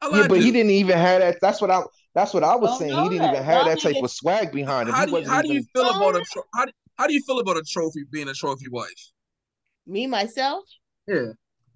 A 0.00 0.08
lot 0.08 0.16
yeah, 0.16 0.28
but 0.28 0.34
do. 0.36 0.40
he 0.40 0.52
didn't 0.52 0.70
even 0.70 0.96
have 0.96 1.20
that. 1.20 1.38
That's 1.40 1.60
what 1.60 1.70
I. 1.70 1.82
That's 2.14 2.34
what 2.34 2.42
I 2.44 2.56
was 2.56 2.78
saying. 2.78 2.90
He 2.90 3.08
didn't 3.10 3.22
that. 3.22 3.34
even 3.34 3.44
have 3.44 3.66
that 3.66 3.80
type 3.80 4.02
of 4.02 4.10
swag 4.10 4.52
behind 4.52 4.88
him. 4.88 4.94
How, 4.94 5.04
do 5.06 5.18
you, 5.18 5.28
how 5.28 5.38
even... 5.38 5.50
do 5.50 5.54
you, 5.54 5.64
feel 5.72 5.88
about 5.88 6.16
a 6.16 6.24
tro- 6.24 6.42
how, 6.54 6.64
do, 6.64 6.72
how 6.96 7.06
do 7.06 7.14
you 7.14 7.22
feel 7.22 7.38
about 7.38 7.56
a 7.56 7.62
trophy 7.62 8.04
being 8.10 8.28
a 8.28 8.34
trophy 8.34 8.68
wife? 8.68 9.12
Me 9.86 10.06
myself. 10.06 10.64
Yeah. 11.06 11.32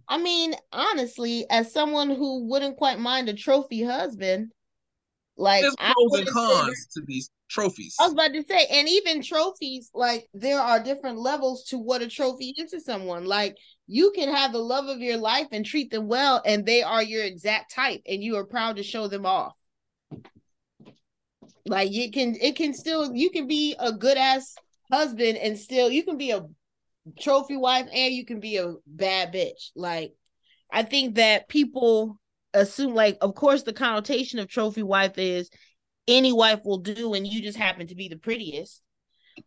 I 0.09 0.19
mean, 0.19 0.55
honestly, 0.73 1.47
as 1.49 1.73
someone 1.73 2.11
who 2.11 2.49
wouldn't 2.49 2.77
quite 2.77 2.99
mind 2.99 3.29
a 3.29 3.35
trophy 3.35 3.83
husband, 3.83 4.51
like 5.37 5.63
there's 5.63 5.77
pros 5.77 6.19
and 6.19 6.29
cons 6.29 6.89
to 6.95 7.03
these 7.07 7.31
trophies. 7.53 7.95
I 8.01 8.05
was 8.05 8.15
about 8.15 8.33
to 8.33 8.43
say, 8.49 8.67
and 8.71 8.89
even 8.89 9.23
trophies, 9.23 9.91
like 9.95 10.27
there 10.33 10.59
are 10.59 10.83
different 10.83 11.19
levels 11.19 11.65
to 11.65 11.79
what 11.79 12.03
a 12.03 12.09
trophy 12.09 12.55
is 12.57 12.71
to 12.71 12.81
someone. 12.81 13.27
Like 13.27 13.57
you 13.87 14.11
can 14.15 14.35
have 14.35 14.53
the 14.53 14.59
love 14.59 14.87
of 14.87 15.01
your 15.01 15.19
life 15.19 15.49
and 15.53 15.65
treat 15.65 15.91
them 15.91 16.09
well, 16.09 16.43
and 16.45 16.65
they 16.65 16.83
are 16.83 17.03
your 17.03 17.25
exact 17.25 17.75
type, 17.75 18.01
and 18.07 18.23
you 18.23 18.37
are 18.37 18.47
proud 18.47 18.77
to 18.77 18.83
show 18.83 19.07
them 19.07 19.27
off. 19.27 19.53
Like 21.67 21.93
it 21.93 22.13
can, 22.13 22.35
it 22.41 22.57
can 22.57 22.75
still, 22.75 23.15
you 23.15 23.31
can 23.31 23.47
be 23.47 23.77
a 23.79 23.93
good 23.93 24.17
ass 24.17 24.55
husband, 24.91 25.39
and 25.39 25.59
still 25.59 25.91
you 25.91 26.03
can 26.03 26.17
be 26.17 26.31
a 26.31 26.45
trophy 27.21 27.57
wife, 27.57 27.87
and 27.93 28.15
you 28.15 28.25
can 28.25 28.41
be 28.41 28.57
a 28.57 28.75
bad 28.87 29.33
bitch. 29.33 29.71
Like 29.77 30.15
I 30.73 30.83
think 30.83 31.17
that 31.17 31.49
people 31.49 32.19
assume, 32.55 32.95
like, 32.95 33.19
of 33.21 33.35
course, 33.35 33.63
the 33.63 33.73
connotation 33.73 34.39
of 34.39 34.49
trophy 34.49 34.83
wife 34.83 35.19
is 35.19 35.51
any 36.09 36.33
wife 36.33 36.61
will 36.65 36.79
do 36.79 37.15
and 37.15 37.27
you 37.27 37.43
just 37.43 37.59
happen 37.59 37.87
to 37.87 37.95
be 37.95 38.09
the 38.09 38.17
prettiest. 38.17 38.83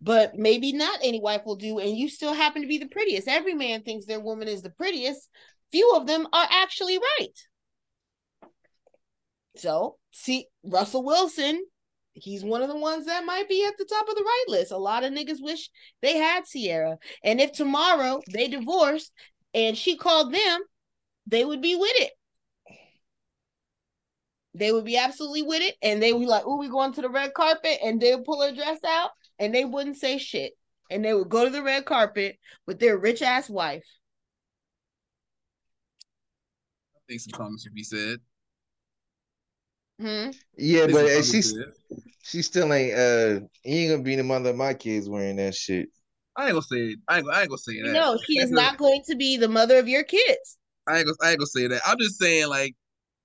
But 0.01 0.35
maybe 0.35 0.71
not 0.71 0.99
any 1.03 1.19
wife 1.19 1.41
will 1.45 1.57
do 1.57 1.79
and 1.79 1.95
you 1.95 2.09
still 2.09 2.33
happen 2.33 2.61
to 2.61 2.67
be 2.67 2.77
the 2.77 2.87
prettiest. 2.87 3.27
Every 3.27 3.53
man 3.53 3.83
thinks 3.83 4.05
their 4.05 4.19
woman 4.19 4.47
is 4.47 4.61
the 4.61 4.71
prettiest. 4.71 5.29
Few 5.71 5.93
of 5.95 6.07
them 6.07 6.27
are 6.33 6.47
actually 6.49 6.97
right. 6.97 7.33
So 9.57 9.97
see 10.11 10.47
Russell 10.63 11.03
Wilson, 11.03 11.63
he's 12.13 12.43
one 12.43 12.61
of 12.61 12.69
the 12.69 12.77
ones 12.77 13.05
that 13.05 13.25
might 13.25 13.47
be 13.47 13.65
at 13.65 13.77
the 13.77 13.85
top 13.85 14.07
of 14.07 14.15
the 14.15 14.23
right 14.23 14.45
list. 14.47 14.71
A 14.71 14.77
lot 14.77 15.03
of 15.03 15.13
niggas 15.13 15.41
wish 15.41 15.69
they 16.01 16.17
had 16.17 16.45
Ciara. 16.45 16.97
And 17.23 17.39
if 17.39 17.51
tomorrow 17.51 18.21
they 18.31 18.47
divorced 18.47 19.11
and 19.53 19.77
she 19.77 19.97
called 19.97 20.33
them, 20.33 20.61
they 21.27 21.45
would 21.45 21.61
be 21.61 21.75
with 21.75 21.93
it. 21.95 22.11
They 24.55 24.71
would 24.71 24.85
be 24.85 24.97
absolutely 24.97 25.41
with 25.41 25.61
it, 25.61 25.75
and 25.81 26.01
they 26.01 26.13
would 26.13 26.21
be 26.21 26.27
like, 26.27 26.43
"Oh, 26.45 26.57
we 26.57 26.69
going 26.69 26.93
to 26.93 27.01
the 27.01 27.09
red 27.09 27.33
carpet," 27.33 27.77
and 27.83 27.99
they'll 27.99 28.23
pull 28.23 28.41
her 28.41 28.55
dress 28.55 28.79
out, 28.85 29.11
and 29.37 29.53
they 29.53 29.65
wouldn't 29.65 29.97
say 29.97 30.17
shit, 30.17 30.53
and 30.89 31.03
they 31.03 31.13
would 31.13 31.29
go 31.29 31.43
to 31.43 31.51
the 31.51 31.61
red 31.61 31.85
carpet 31.85 32.39
with 32.65 32.79
their 32.79 32.97
rich 32.97 33.21
ass 33.21 33.49
wife. 33.49 33.83
I 36.95 36.99
think 37.09 37.21
some 37.21 37.31
comments 37.31 37.65
would 37.65 37.75
be 37.75 37.83
said. 37.83 38.19
Hmm. 39.99 40.31
Yeah, 40.57 40.87
but 40.87 41.09
some 41.09 41.19
uh, 41.19 41.23
she's 41.23 41.53
said. 41.53 41.99
she 42.23 42.41
still 42.41 42.73
ain't 42.73 42.97
uh 42.97 43.39
he 43.63 43.83
ain't 43.83 43.91
gonna 43.91 44.03
be 44.03 44.15
the 44.15 44.23
mother 44.23 44.51
of 44.51 44.55
my 44.55 44.73
kids 44.73 45.09
wearing 45.09 45.35
that 45.35 45.55
shit. 45.55 45.89
I 46.35 46.45
ain't 46.45 46.53
gonna 46.53 46.61
say 46.63 46.77
it. 46.77 46.99
I 47.07 47.19
ain't, 47.19 47.29
I 47.29 47.41
ain't 47.41 47.49
gonna 47.49 47.57
say 47.57 47.81
that. 47.81 47.91
No, 47.91 48.17
she 48.25 48.39
is 48.39 48.51
not 48.51 48.77
going 48.77 49.03
to 49.07 49.15
be 49.15 49.37
the 49.37 49.47
mother 49.47 49.77
of 49.77 49.87
your 49.87 50.03
kids. 50.03 50.57
I 50.87 50.99
ain't 50.99 51.05
gonna, 51.05 51.17
I 51.21 51.31
ain't 51.31 51.39
gonna 51.39 51.47
say 51.47 51.67
that. 51.67 51.81
I'm 51.85 51.97
just 51.99 52.19
saying, 52.19 52.47
like, 52.47 52.75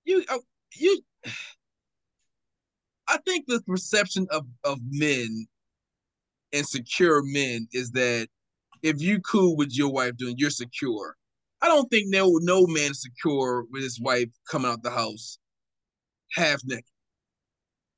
you, 0.04 0.24
uh, 0.28 0.38
you. 0.76 1.02
I 3.08 3.18
think 3.26 3.46
the 3.46 3.60
perception 3.66 4.26
of 4.30 4.46
of 4.64 4.78
men 4.90 5.46
and 6.52 6.66
secure 6.66 7.22
men 7.24 7.68
is 7.72 7.90
that 7.92 8.28
if 8.82 9.00
you 9.00 9.20
cool 9.20 9.56
with 9.56 9.76
your 9.76 9.90
wife 9.90 10.16
doing, 10.16 10.36
you're 10.38 10.50
secure. 10.50 11.16
I 11.62 11.68
don't 11.68 11.90
think 11.90 12.08
no 12.08 12.38
no 12.42 12.66
man 12.66 12.92
is 12.92 13.02
secure 13.02 13.66
with 13.70 13.82
his 13.82 14.00
wife 14.00 14.28
coming 14.48 14.70
out 14.70 14.82
the 14.82 14.90
house 14.90 15.38
half 16.32 16.60
naked. 16.64 16.84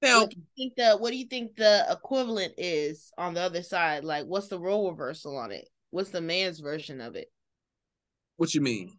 Now, 0.00 0.20
What 0.22 0.30
do 0.30 0.36
you 0.36 0.46
think 0.56 0.74
the 0.76 0.96
what 0.96 1.10
do 1.10 1.16
you 1.16 1.26
think 1.26 1.56
the 1.56 1.86
equivalent 1.88 2.54
is 2.58 3.12
on 3.16 3.34
the 3.34 3.40
other 3.40 3.62
side? 3.62 4.02
Like, 4.04 4.26
what's 4.26 4.48
the 4.48 4.58
role 4.58 4.90
reversal 4.90 5.36
on 5.36 5.52
it? 5.52 5.68
What's 5.90 6.10
the 6.10 6.20
man's 6.20 6.58
version 6.58 7.00
of 7.00 7.14
it? 7.16 7.28
what 8.36 8.54
you 8.54 8.60
mean? 8.60 8.90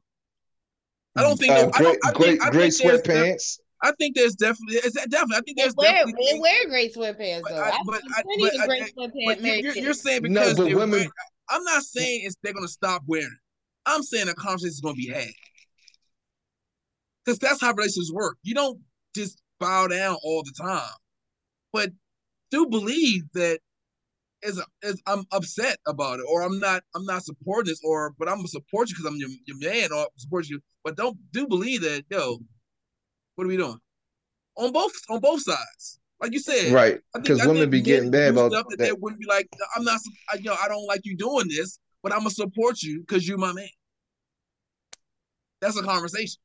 I 1.17 1.23
don't 1.23 1.37
think. 1.37 1.51
Uh, 1.51 1.65
that, 1.65 1.75
I 1.75 1.77
great, 1.79 1.97
I 2.05 2.11
great, 2.13 2.27
think, 2.29 2.43
I 2.43 2.49
great 2.49 2.73
think 2.73 2.83
there's 2.83 3.01
def- 3.01 3.35
sweatpants. 3.35 3.59
I 3.83 3.91
think 3.99 4.15
there's 4.15 4.33
definitely, 4.35 4.77
it's 4.77 4.93
definitely. 4.95 5.35
I 5.35 5.41
think 5.41 5.57
They 5.57 5.63
there's 5.63 5.75
wear 5.75 5.91
definitely. 5.91 6.25
they 6.31 6.39
wear 6.39 6.67
great 6.69 6.95
sweatpants 6.95 7.41
But 7.43 7.49
though. 7.51 7.61
I- 7.61 7.79
but 7.85 7.95
I- 8.15 8.23
but 8.39 8.59
I- 8.61 8.65
great 8.65 8.93
But 8.95 9.11
sweatpants 9.13 9.41
you're, 9.45 9.55
you're, 9.57 9.75
you're 9.75 9.93
saying 9.93 10.23
No, 10.23 10.29
because 10.41 10.57
but 10.57 10.63
they're 10.65 10.75
women- 10.77 10.91
wearing- 10.91 11.11
I'm 11.49 11.63
not 11.65 11.83
saying 11.83 12.21
it's 12.23 12.37
they're 12.41 12.53
gonna 12.53 12.67
stop 12.69 13.03
wearing 13.05 13.25
it. 13.27 13.39
I'm 13.85 14.01
saying 14.01 14.27
the 14.27 14.33
conversation 14.35 14.69
is 14.69 14.79
gonna 14.81 14.95
be 14.95 15.09
had. 15.09 15.27
Because 17.25 17.39
that's 17.39 17.61
how 17.61 17.73
relationships 17.73 18.11
work. 18.13 18.37
You 18.43 18.53
don't 18.55 18.79
just 19.15 19.41
bow 19.59 19.87
down 19.87 20.17
all 20.23 20.43
the 20.43 20.53
time. 20.61 20.89
But 21.71 21.91
do 22.51 22.67
believe 22.67 23.23
that 23.33 23.59
is 24.41 24.61
is 24.81 25.01
I'm 25.07 25.25
upset 25.31 25.77
about 25.87 26.19
it, 26.19 26.25
or 26.29 26.41
I'm 26.43 26.59
not 26.59 26.83
I'm 26.95 27.05
not 27.05 27.23
supporting 27.23 27.71
this, 27.71 27.81
or 27.83 28.13
but 28.17 28.27
I'm 28.29 28.37
gonna 28.37 28.47
support 28.47 28.89
you 28.89 28.95
because 28.95 29.11
I'm 29.11 29.17
your, 29.17 29.29
your 29.45 29.57
man 29.57 29.91
or 29.91 30.07
support 30.17 30.47
you. 30.47 30.61
But 30.83 30.95
don't 30.97 31.17
do 31.31 31.47
believe 31.47 31.81
that, 31.81 32.03
yo, 32.09 32.39
what 33.35 33.45
are 33.45 33.47
we 33.47 33.57
doing? 33.57 33.77
On 34.57 34.71
both 34.71 34.91
on 35.09 35.19
both 35.19 35.41
sides. 35.41 35.99
Like 36.21 36.31
you 36.31 36.39
said, 36.39 36.71
Right. 36.71 36.99
I 37.13 37.17
think- 37.19 37.27
'Cause 37.27 37.39
I 37.41 37.47
women 37.47 37.69
be 37.69 37.81
getting 37.81 38.09
mad 38.09 38.33
do 38.33 38.39
about 38.39 38.51
stuff 38.51 38.65
that, 38.69 38.77
they 38.79 38.85
that. 38.89 38.99
wouldn't 39.01 39.19
be 39.19 39.25
like, 39.27 39.47
I'm 39.75 39.83
not, 39.83 39.99
I, 40.31 40.37
you 40.37 40.43
know, 40.45 40.55
I 40.61 40.67
don't 40.69 40.85
like 40.85 41.01
you 41.03 41.17
doing 41.17 41.47
this, 41.49 41.79
but 42.01 42.13
I'm 42.13 42.19
gonna 42.19 42.29
support 42.29 42.81
you 42.81 43.01
because 43.01 43.27
you're 43.27 43.37
my 43.37 43.51
man. 43.51 43.67
That's 45.59 45.77
a 45.77 45.83
conversation. 45.83 46.39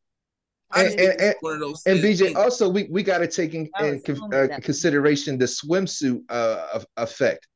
I 0.70 0.80
And- 0.80 0.86
just 0.88 0.98
think 0.98 1.10
and- 1.12 1.20
it's 1.20 1.42
one 1.42 1.54
of 1.54 1.60
those. 1.60 1.82
And 1.86 2.00
things. 2.00 2.20
BJ, 2.20 2.34
also 2.34 2.68
we 2.68 2.84
we 2.90 3.02
got 3.02 3.18
to 3.18 3.26
take 3.28 3.54
in, 3.54 3.68
in 3.80 3.94
was 3.94 4.02
con- 4.04 4.16
feeling 4.30 4.52
uh, 4.52 4.58
consideration 4.62 5.38
the 5.38 5.44
swimsuit 5.46 6.22
uh 6.28 6.82
effect. 6.96 7.46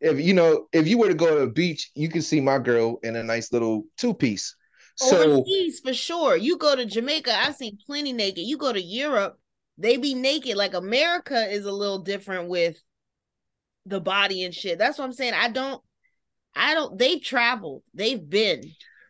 If 0.00 0.20
you 0.20 0.34
know, 0.34 0.68
if 0.72 0.86
you 0.88 0.98
were 0.98 1.08
to 1.08 1.14
go 1.14 1.26
to 1.36 1.42
a 1.42 1.50
beach, 1.50 1.90
you 1.94 2.08
can 2.08 2.22
see 2.22 2.40
my 2.40 2.58
girl 2.58 2.98
in 3.02 3.16
a 3.16 3.22
nice 3.22 3.52
little 3.52 3.84
two 3.98 4.14
piece. 4.14 4.54
So 4.96 5.32
Overseas 5.32 5.80
for 5.80 5.94
sure. 5.94 6.36
You 6.36 6.58
go 6.58 6.76
to 6.76 6.84
Jamaica, 6.84 7.32
I've 7.34 7.56
seen 7.56 7.78
plenty 7.86 8.12
naked. 8.12 8.44
You 8.44 8.56
go 8.56 8.72
to 8.72 8.80
Europe, 8.80 9.38
they 9.78 9.96
be 9.96 10.14
naked. 10.14 10.56
Like 10.56 10.74
America 10.74 11.50
is 11.50 11.64
a 11.64 11.72
little 11.72 12.00
different 12.00 12.48
with 12.48 12.80
the 13.86 14.00
body 14.00 14.44
and 14.44 14.54
shit. 14.54 14.78
That's 14.78 14.98
what 14.98 15.04
I'm 15.04 15.12
saying. 15.12 15.34
I 15.34 15.48
don't, 15.48 15.82
I 16.54 16.74
don't. 16.74 16.98
They've 16.98 17.22
traveled. 17.22 17.82
They've 17.94 18.22
been. 18.28 18.62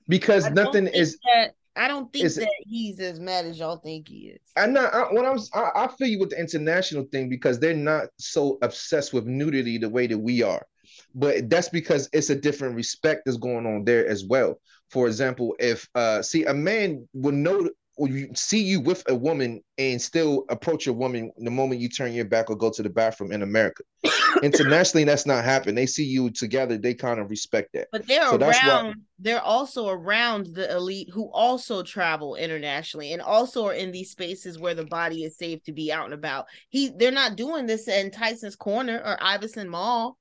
because 0.09 0.47
I 0.47 0.51
nothing 0.51 0.87
is 0.87 1.18
That, 1.24 1.53
I 1.74 1.89
don't 1.89 2.12
think 2.12 2.33
that 2.35 2.49
he's 2.66 3.01
as 3.01 3.18
mad 3.18 3.47
as 3.47 3.59
y'all 3.59 3.78
think 3.78 4.09
he 4.09 4.35
is. 4.35 4.41
I 4.57 4.66
know 4.66 4.85
I, 4.85 5.12
when 5.12 5.24
I 5.24 5.30
was 5.30 5.51
I, 5.55 5.70
I 5.74 5.89
feel 5.89 6.09
you 6.09 6.18
with 6.18 6.30
the 6.30 6.39
international 6.39 7.05
thing 7.11 7.28
because 7.28 7.59
they're 7.59 7.74
not 7.74 8.09
so 8.18 8.59
obsessed 8.62 9.12
with 9.12 9.26
nudity 9.26 9.78
the 9.78 9.89
way 9.89 10.07
that 10.07 10.18
we 10.18 10.43
are, 10.43 10.66
but 11.14 11.49
that's 11.49 11.70
because 11.70 12.09
it's 12.12 12.30
a 12.30 12.35
different 12.35 12.76
respect 12.76 13.22
that's 13.24 13.39
going 13.39 13.66
on 13.66 13.85
there 13.85 14.07
as 14.07 14.24
well. 14.24 14.61
For 14.93 15.07
example, 15.07 15.57
if 15.59 15.88
uh 15.95 16.22
see 16.22 16.45
a 16.45 16.55
man 16.55 17.09
will 17.14 17.32
know 17.32 17.68
or 17.97 18.09
you 18.09 18.30
see 18.34 18.62
you 18.62 18.80
with 18.80 19.03
a 19.09 19.14
woman 19.14 19.62
and 19.76 20.01
still 20.01 20.45
approach 20.49 20.86
a 20.86 20.93
woman 20.93 21.30
the 21.36 21.51
moment 21.51 21.80
you 21.80 21.88
turn 21.88 22.12
your 22.12 22.24
back 22.24 22.49
or 22.49 22.57
go 22.57 22.70
to 22.70 22.82
the 22.82 22.88
bathroom 22.88 23.32
in 23.32 23.43
America. 23.43 23.82
Internationally, 24.43 25.05
that's 25.05 25.26
not 25.26 25.45
happening. 25.45 25.74
They 25.74 25.86
see 25.86 26.05
you 26.05 26.30
together, 26.30 26.78
they 26.78 26.95
kind 26.95 27.20
of 27.20 27.28
respect 27.28 27.70
that. 27.74 27.88
But 27.93 28.07
they're 28.07 28.26
So 28.28 28.38
that's 28.38 28.62
why- 28.62 28.68
around. 28.68 28.97
They're 29.18 29.43
also 29.43 29.88
around 29.88 30.49
the 30.55 30.72
elite 30.74 31.11
who 31.12 31.30
also 31.32 31.82
travel 31.82 32.34
internationally 32.34 33.12
and 33.12 33.22
also 33.22 33.66
are 33.66 33.74
in 33.74 33.93
these 33.93 34.11
spaces 34.11 34.59
where 34.59 34.74
the 34.74 34.86
body 34.86 35.22
is 35.22 35.36
safe 35.38 35.62
to 35.64 35.72
be 35.72 35.93
out 35.93 36.07
and 36.07 36.14
about. 36.14 36.47
He, 36.70 36.88
they're 36.88 37.12
not 37.12 37.36
doing 37.36 37.66
this 37.66 37.86
in 37.86 38.11
Tyson's 38.11 38.57
Corner 38.57 39.01
or 39.05 39.16
Iverson 39.22 39.68
Mall. 39.68 40.18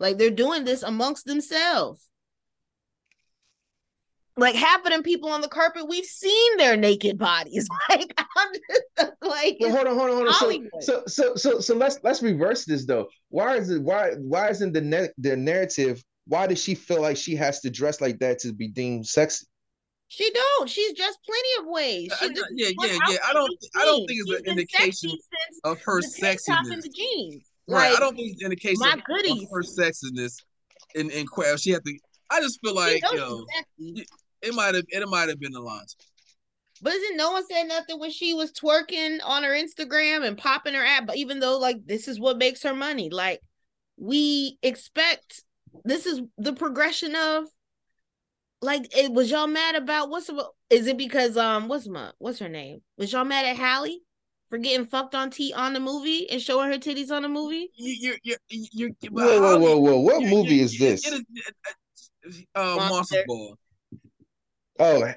Like 0.00 0.18
they're 0.18 0.30
doing 0.30 0.64
this 0.64 0.82
amongst 0.82 1.26
themselves. 1.26 2.09
Like 4.40 4.54
half 4.56 4.84
of 4.84 4.90
them 4.90 5.02
people 5.02 5.28
on 5.30 5.40
the 5.42 5.48
carpet, 5.48 5.86
we've 5.88 6.04
seen 6.04 6.56
their 6.56 6.76
naked 6.76 7.18
bodies. 7.18 7.68
Like 7.90 8.12
I'm 8.36 8.52
just 8.52 9.12
like 9.22 9.56
But 9.60 9.70
hold 9.70 9.86
on, 9.86 9.96
hold 9.96 10.10
on, 10.10 10.16
hold 10.16 10.28
on. 10.28 10.32
So, 10.32 10.38
Hollywood. 10.38 10.70
so, 10.80 11.02
so, 11.06 11.34
so, 11.36 11.60
so 11.60 11.74
let's 11.76 11.98
let's 12.02 12.22
reverse 12.22 12.64
this 12.64 12.86
though. 12.86 13.08
Why 13.28 13.56
is 13.56 13.70
it? 13.70 13.82
Why 13.82 14.12
why 14.18 14.48
isn't 14.48 14.72
the 14.72 14.80
net 14.80 15.12
the 15.18 15.36
narrative? 15.36 16.02
Why 16.26 16.46
does 16.46 16.62
she 16.62 16.74
feel 16.74 17.02
like 17.02 17.16
she 17.16 17.34
has 17.36 17.60
to 17.60 17.70
dress 17.70 18.00
like 18.00 18.18
that 18.20 18.38
to 18.40 18.52
be 18.52 18.68
deemed 18.68 19.06
sexy? 19.06 19.46
she 20.12 20.28
don't. 20.32 20.68
She's 20.68 20.92
dressed 20.96 21.18
plenty 21.24 21.48
of 21.60 21.72
ways. 21.72 22.12
She 22.18 22.26
I- 22.26 22.28
just- 22.28 22.46
yeah, 22.54 22.68
yeah, 22.82 22.98
yeah. 23.10 23.16
I 23.28 23.32
don't, 23.32 23.52
I 23.76 23.84
don't 23.84 24.06
think 24.08 24.20
it's 24.26 24.40
an 24.40 24.44
indication 24.46 25.10
of 25.64 25.80
her 25.82 26.00
the 26.00 26.12
tank 26.20 26.40
top 26.46 26.64
and 26.64 26.72
sexiness. 26.74 26.82
the 26.82 26.88
jeans. 26.88 27.44
Right. 27.68 27.90
Like, 27.90 27.96
I 27.96 28.00
don't 28.00 28.16
think 28.16 28.32
it's 28.32 28.40
an 28.42 28.46
indication 28.46 28.80
my 28.80 28.94
of 28.94 29.04
goodies. 29.04 29.46
her 29.52 29.62
sexiness 29.62 30.34
in 30.96 31.10
in 31.10 31.26
que- 31.26 31.56
She 31.58 31.70
had 31.70 31.84
to. 31.84 31.98
I 32.28 32.40
just 32.40 32.58
feel 32.64 32.74
like 32.74 33.02
knows 33.04 33.14
yo, 33.14 33.44
she's 33.78 33.98
sexy. 33.98 34.06
It 34.42 34.54
might 34.54 34.74
have 34.74 34.84
it 34.88 35.08
might 35.08 35.28
have 35.28 35.40
been 35.40 35.52
the 35.52 35.60
lines. 35.60 35.96
But 36.82 36.94
isn't 36.94 37.16
no 37.16 37.32
one 37.32 37.46
said 37.46 37.64
nothing 37.64 37.98
when 37.98 38.10
she 38.10 38.32
was 38.32 38.52
twerking 38.52 39.18
on 39.24 39.42
her 39.44 39.50
Instagram 39.50 40.26
and 40.26 40.38
popping 40.38 40.74
her 40.74 40.84
app? 40.84 41.06
But 41.06 41.16
even 41.16 41.40
though 41.40 41.58
like 41.58 41.84
this 41.86 42.08
is 42.08 42.18
what 42.18 42.38
makes 42.38 42.62
her 42.62 42.74
money, 42.74 43.10
like 43.10 43.40
we 43.98 44.58
expect 44.62 45.42
this 45.84 46.06
is 46.06 46.22
the 46.38 46.54
progression 46.54 47.14
of 47.14 47.44
like 48.62 48.96
it 48.96 49.12
was 49.12 49.30
y'all 49.30 49.46
mad 49.46 49.74
about 49.74 50.10
what's 50.10 50.26
the, 50.26 50.46
is 50.70 50.86
it 50.86 50.96
because 50.96 51.36
um 51.36 51.68
what's 51.68 51.86
my 51.86 52.10
what's 52.18 52.38
her 52.38 52.48
name? 52.48 52.80
Was 52.96 53.12
y'all 53.12 53.24
mad 53.24 53.44
at 53.44 53.56
Halle 53.56 54.00
for 54.48 54.58
getting 54.58 54.86
fucked 54.86 55.14
on 55.14 55.30
T 55.30 55.52
on 55.52 55.74
the 55.74 55.80
movie 55.80 56.30
and 56.30 56.40
showing 56.40 56.70
her 56.72 56.78
titties 56.78 57.10
on 57.10 57.22
the 57.22 57.28
movie? 57.28 57.70
You 57.74 57.94
you 58.00 58.16
you 58.22 58.36
you. 58.48 58.94
you 59.00 59.10
Whoa, 59.10 59.40
whoa, 59.40 59.58
whoa, 59.58 59.78
whoa! 59.78 60.00
What 60.00 60.22
you- 60.22 60.28
movie 60.28 60.56
you- 60.56 60.64
is 60.64 60.78
this? 60.78 61.06
It 61.06 61.24
is, 62.24 62.42
uh, 62.54 62.76
Monster 62.76 62.88
Monster. 62.90 63.24
Ball. 63.26 63.56
Oh, 64.80 65.12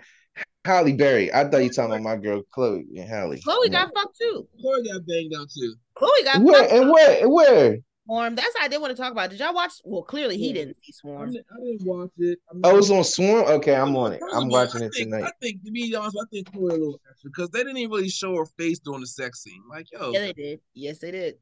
Halle 0.66 0.93
Berry. 0.93 1.34
I 1.34 1.43
thought 1.43 1.57
you 1.57 1.68
were 1.68 1.74
talking 1.74 1.91
about 1.91 2.03
my 2.03 2.16
girl 2.16 2.41
Chloe 2.51 2.86
and 2.97 3.07
Halle. 3.09 3.38
Chloe 3.41 3.70
got 3.70 3.91
fucked 3.93 4.18
too. 4.20 4.47
Corey 4.61 4.84
got 4.84 5.05
banged 5.07 5.34
out 5.38 5.47
too. 5.55 5.76
Chloe 5.95 6.24
got 6.24 6.41
where 6.41 6.61
fucked. 6.61 6.74
and 6.74 6.89
where 6.89 7.22
and 7.24 7.32
where? 7.32 7.78
Swarm. 8.05 8.36
That's 8.36 8.53
how 8.57 8.66
I 8.66 8.68
did 8.68 8.82
want 8.82 8.95
to 8.95 9.01
talk 9.01 9.11
about. 9.14 9.30
Did 9.30 9.39
y'all 9.39 9.53
watch? 9.53 9.74
Well, 9.86 10.01
clearly 10.03 10.38
he 10.38 10.51
didn't 10.51 10.76
see 10.84 10.91
I 10.91 10.99
Swarm. 11.01 11.32
didn't, 11.32 11.45
I 11.51 11.55
didn't 11.64 11.86
watch 11.88 12.09
it. 12.18 12.39
I'm 12.51 12.59
Oh, 12.64 12.78
it's 12.78 12.89
on 12.89 13.03
Swarm. 13.03 13.45
Okay, 13.47 13.74
I'm 13.76 13.95
on 13.95 14.14
it. 14.14 14.22
I'm 14.34 14.49
watching 14.49 14.82
it 14.82 14.93
think, 14.93 15.09
tonight. 15.11 15.24
I 15.26 15.32
think 15.41 15.64
to 15.64 15.72
be 15.72 15.95
honest, 15.95 16.18
I 16.22 16.26
think 16.32 16.51
Chloe 16.51 16.70
a 16.70 16.74
little 16.74 16.99
extra 17.09 17.30
because 17.30 17.49
they 17.51 17.59
didn't 17.59 17.78
even 17.78 17.91
really 17.91 18.09
show 18.09 18.36
her 18.36 18.45
face 18.57 18.80
during 18.80 18.99
the 19.01 19.07
sex 19.07 19.43
scene. 19.43 19.61
Like, 19.70 19.88
yo, 19.93 20.11
Yeah, 20.11 20.20
they 20.20 20.34
did. 20.34 20.59
Yes, 20.74 20.99
they 20.99 21.11
did. 21.11 21.36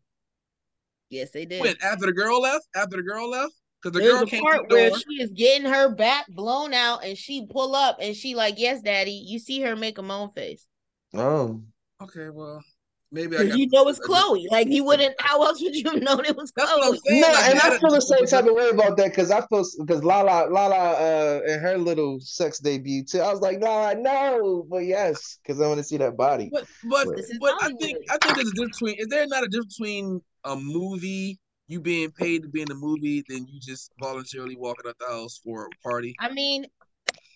Yes, 1.09 1.32
they 1.32 1.45
did. 1.45 1.61
when 1.61 1.76
after 1.84 2.05
the 2.05 2.13
girl 2.13 2.41
left, 2.41 2.67
after 2.76 2.97
the 2.97 3.03
girl 3.03 3.30
left, 3.30 3.53
because 3.82 3.93
the 3.93 3.99
There's 3.99 4.13
girl 4.13 4.23
a 4.23 4.25
came 4.25 4.41
part 4.43 4.69
the 4.69 4.75
where 4.75 4.91
she 4.99 5.21
is 5.21 5.32
getting 5.32 5.67
her 5.67 5.89
back 5.89 6.27
blown 6.29 6.73
out, 6.73 7.03
and 7.03 7.17
she 7.17 7.47
pull 7.47 7.75
up, 7.75 7.97
and 7.99 8.15
she 8.15 8.36
like, 8.36 8.55
"Yes, 8.57 8.82
daddy." 8.82 9.11
You 9.11 9.39
see 9.39 9.61
her 9.61 9.75
make 9.75 9.97
a 9.97 10.03
moan 10.03 10.32
face. 10.32 10.67
Oh, 11.13 11.61
Okay, 12.01 12.29
well, 12.29 12.63
maybe 13.11 13.38
because 13.38 13.55
you 13.55 13.67
know 13.71 13.88
it's 13.88 13.99
Chloe. 13.99 14.47
Like 14.49 14.67
you 14.69 14.84
wouldn't. 14.84 15.13
How 15.19 15.43
else 15.43 15.61
would 15.61 15.75
you 15.75 15.84
have 15.91 16.01
known 16.01 16.25
it 16.25 16.36
was 16.36 16.51
Chloe? 16.51 16.99
No, 17.09 17.27
like, 17.27 17.51
and 17.51 17.59
I 17.59 17.77
feel 17.77 17.91
the 17.91 18.01
same 18.01 18.25
type 18.25 18.49
of 18.49 18.55
way 18.55 18.69
about 18.69 18.97
that 18.97 19.09
because 19.09 19.29
I 19.29 19.45
feel 19.47 19.63
because 19.79 20.03
Lala 20.03 20.49
Lala 20.49 20.75
uh 20.75 21.41
and 21.47 21.61
her 21.61 21.77
little 21.77 22.19
sex 22.19 22.57
debut 22.57 23.03
too. 23.03 23.19
I 23.19 23.32
was 23.32 23.41
like, 23.41 23.59
no, 23.59 23.93
no, 23.93 24.65
but 24.67 24.79
yes, 24.79 25.38
because 25.43 25.61
I 25.61 25.67
want 25.67 25.77
to 25.77 25.84
see 25.84 25.97
that 25.97 26.17
body. 26.17 26.49
But 26.51 26.65
but, 26.89 27.07
but 27.39 27.53
I 27.61 27.71
think 27.79 27.99
I 28.09 28.17
think 28.17 28.36
there's 28.36 28.47
a 28.47 28.51
difference 28.53 28.79
between. 28.79 28.95
Is 28.97 29.07
there 29.09 29.27
not 29.27 29.43
a 29.43 29.47
difference 29.47 29.77
between 29.77 30.21
a 30.43 30.55
movie? 30.55 31.39
You 31.72 31.80
being 31.80 32.11
paid 32.11 32.43
to 32.43 32.49
be 32.49 32.59
in 32.59 32.67
the 32.67 32.76
movie, 32.76 33.24
then 33.30 33.47
you 33.49 33.57
just 33.61 33.93
voluntarily 33.97 34.57
walking 34.57 34.89
out 34.89 34.97
the 34.99 35.05
house 35.05 35.39
for 35.41 35.67
a 35.67 35.88
party. 35.88 36.13
I 36.19 36.30
mean, 36.30 36.65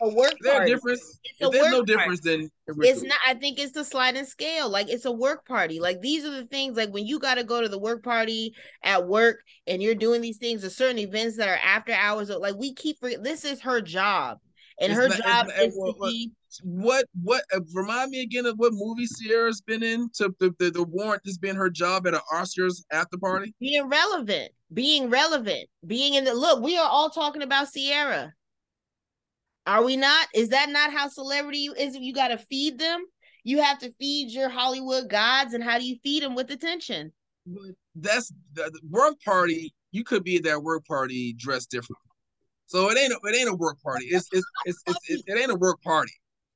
a 0.02 0.10
work 0.10 0.34
is 0.34 0.40
there 0.42 0.64
a 0.64 0.68
difference? 0.68 1.20
If 1.40 1.52
there's 1.54 1.72
no 1.72 1.84
difference, 1.84 2.20
then 2.20 2.50
it's 2.68 3.02
not. 3.02 3.18
I 3.26 3.36
think 3.36 3.60
it's 3.60 3.72
the 3.72 3.86
sliding 3.86 4.26
scale. 4.26 4.70
Like 4.70 4.90
it's 4.90 5.06
a 5.06 5.12
work 5.12 5.48
party. 5.48 5.80
Like 5.80 6.02
these 6.02 6.26
are 6.26 6.32
the 6.32 6.44
things. 6.48 6.76
Like 6.76 6.90
when 6.90 7.06
you 7.06 7.18
got 7.18 7.36
to 7.36 7.46
go 7.46 7.62
to 7.62 7.70
the 7.70 7.80
work 7.80 8.04
party 8.04 8.54
at 8.84 9.08
work 9.08 9.40
and 9.68 9.82
you're 9.82 9.96
doing 9.96 10.20
these 10.20 10.38
things, 10.38 10.66
or 10.66 10.70
certain 10.70 11.00
events 11.00 11.38
that 11.38 11.48
are 11.48 11.60
after 11.64 11.94
hours. 11.94 12.30
Like 12.30 12.56
we 12.56 12.74
keep. 12.74 12.98
This 13.00 13.46
is 13.46 13.62
her 13.62 13.80
job, 13.80 14.40
and 14.82 14.92
it's 14.92 15.00
her 15.00 15.08
not, 15.08 15.18
job 15.18 15.48
is 15.62 15.74
to 15.76 15.94
be. 16.02 16.32
What 16.64 17.06
what 17.22 17.44
uh, 17.54 17.62
remind 17.74 18.12
me 18.12 18.22
again 18.22 18.46
of 18.46 18.58
what 18.58 18.74
movie 18.74 19.08
Ciara's 19.08 19.62
been 19.62 19.84
in 19.84 20.10
to 20.16 20.34
the, 20.40 20.54
the, 20.60 20.72
the 20.72 20.84
warrant 20.84 21.22
has 21.26 21.38
been 21.38 21.56
her 21.56 21.70
job 21.70 22.08
at 22.08 22.14
an 22.14 22.22
Oscars 22.34 22.84
after 22.92 23.18
party? 23.18 23.54
Being 23.60 23.88
relevant, 23.88 24.52
being 24.74 25.10
relevant, 25.10 25.68
being 25.86 26.14
in 26.16 26.24
the 26.24 26.34
look. 26.34 26.62
We 26.62 26.78
are 26.78 26.90
all 26.90 27.10
talking 27.10 27.42
about 27.42 27.68
Ciara. 27.74 28.34
Are 29.68 29.84
we 29.84 29.98
not? 29.98 30.28
Is 30.34 30.50
that 30.50 30.70
not 30.70 30.92
how 30.92 31.10
celebrity 31.10 31.70
is? 31.78 31.96
You 31.96 32.14
got 32.14 32.30
to 32.30 32.38
feed 32.38 32.78
them. 32.78 33.06
You 33.44 33.62
have 33.62 33.80
to 33.80 33.94
feed 34.00 34.32
your 34.32 34.50
Hollywood 34.50 35.10
gods, 35.10 35.54
and 35.54 35.64
how 35.64 35.80
do 35.80 35.86
you 35.86 35.98
feed 36.04 36.24
them 36.24 36.36
with 36.36 36.50
attention? 36.52 37.12
That's 37.96 38.32
the, 38.54 38.72
the 38.72 38.80
work 38.90 39.16
party. 39.24 39.74
You 39.92 40.04
could 40.04 40.24
be 40.24 40.38
at 40.38 40.44
that 40.44 40.62
work 40.62 40.86
party 40.86 41.34
dressed 41.34 41.72
differently. 41.72 42.10
So 42.68 42.90
it 42.90 42.98
ain't 42.98 43.14
a, 43.14 43.20
it 43.24 43.36
ain't 43.40 43.50
a 43.50 43.56
work 43.56 43.82
party. 43.82 44.06
It's 44.06 44.28
it's 44.32 44.46
it's, 44.66 44.82
it's, 44.88 45.00
it's 45.08 45.24
it 45.28 45.38
ain't 45.38 45.52
a 45.52 45.56
work 45.56 45.82
party. 45.84 46.12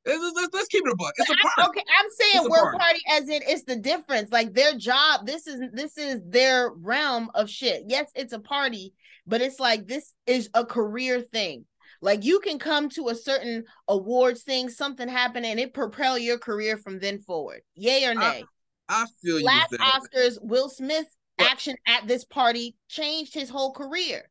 Let's, 0.06 0.50
let's, 0.54 0.68
keep 0.68 0.86
it 0.86 0.92
a 0.92 0.96
buck. 0.96 1.14
It's 1.18 1.30
a 1.30 1.36
party. 1.36 1.70
Okay, 1.70 1.86
I'm 2.00 2.10
saying 2.10 2.50
work 2.50 2.78
party. 2.78 2.78
party. 2.78 3.00
as 3.12 3.30
in 3.30 3.42
it's 3.46 3.64
the 3.64 3.76
difference. 3.76 4.32
Like 4.32 4.54
their 4.54 4.76
job, 4.76 5.26
this 5.26 5.46
is 5.46 5.62
this 5.74 5.98
is 5.98 6.22
their 6.26 6.72
realm 6.72 7.30
of 7.36 7.50
shit. 7.50 7.84
Yes, 7.88 8.10
it's 8.16 8.34
a 8.34 8.40
party, 8.40 8.94
but 9.28 9.42
it's 9.42 9.60
like 9.60 9.88
this 9.88 10.14
is 10.26 10.50
a 10.54 10.66
career 10.66 11.22
thing. 11.22 11.66
Like 12.02 12.24
you 12.24 12.40
can 12.40 12.60
come 12.60 12.90
to 12.90 13.10
a 13.10 13.16
certain 13.16 13.66
awards 13.88 14.44
thing, 14.44 14.70
something 14.70 15.08
happen, 15.08 15.44
and 15.44 15.60
it 15.60 15.74
propel 15.74 16.18
your 16.18 16.38
career 16.38 16.78
from 16.78 17.00
then 17.00 17.20
forward. 17.20 17.62
Yay 17.76 18.06
or 18.06 18.16
nay? 18.16 18.44
I, 18.88 19.04
I 19.04 19.06
feel 19.22 19.44
Last 19.44 19.74
Oscars, 19.74 20.38
Will 20.42 20.70
Smith 20.70 21.08
action 21.38 21.76
at 21.88 22.08
this 22.08 22.24
party 22.24 22.76
changed 22.88 23.34
his 23.34 23.50
whole 23.50 23.74
career. 23.74 24.30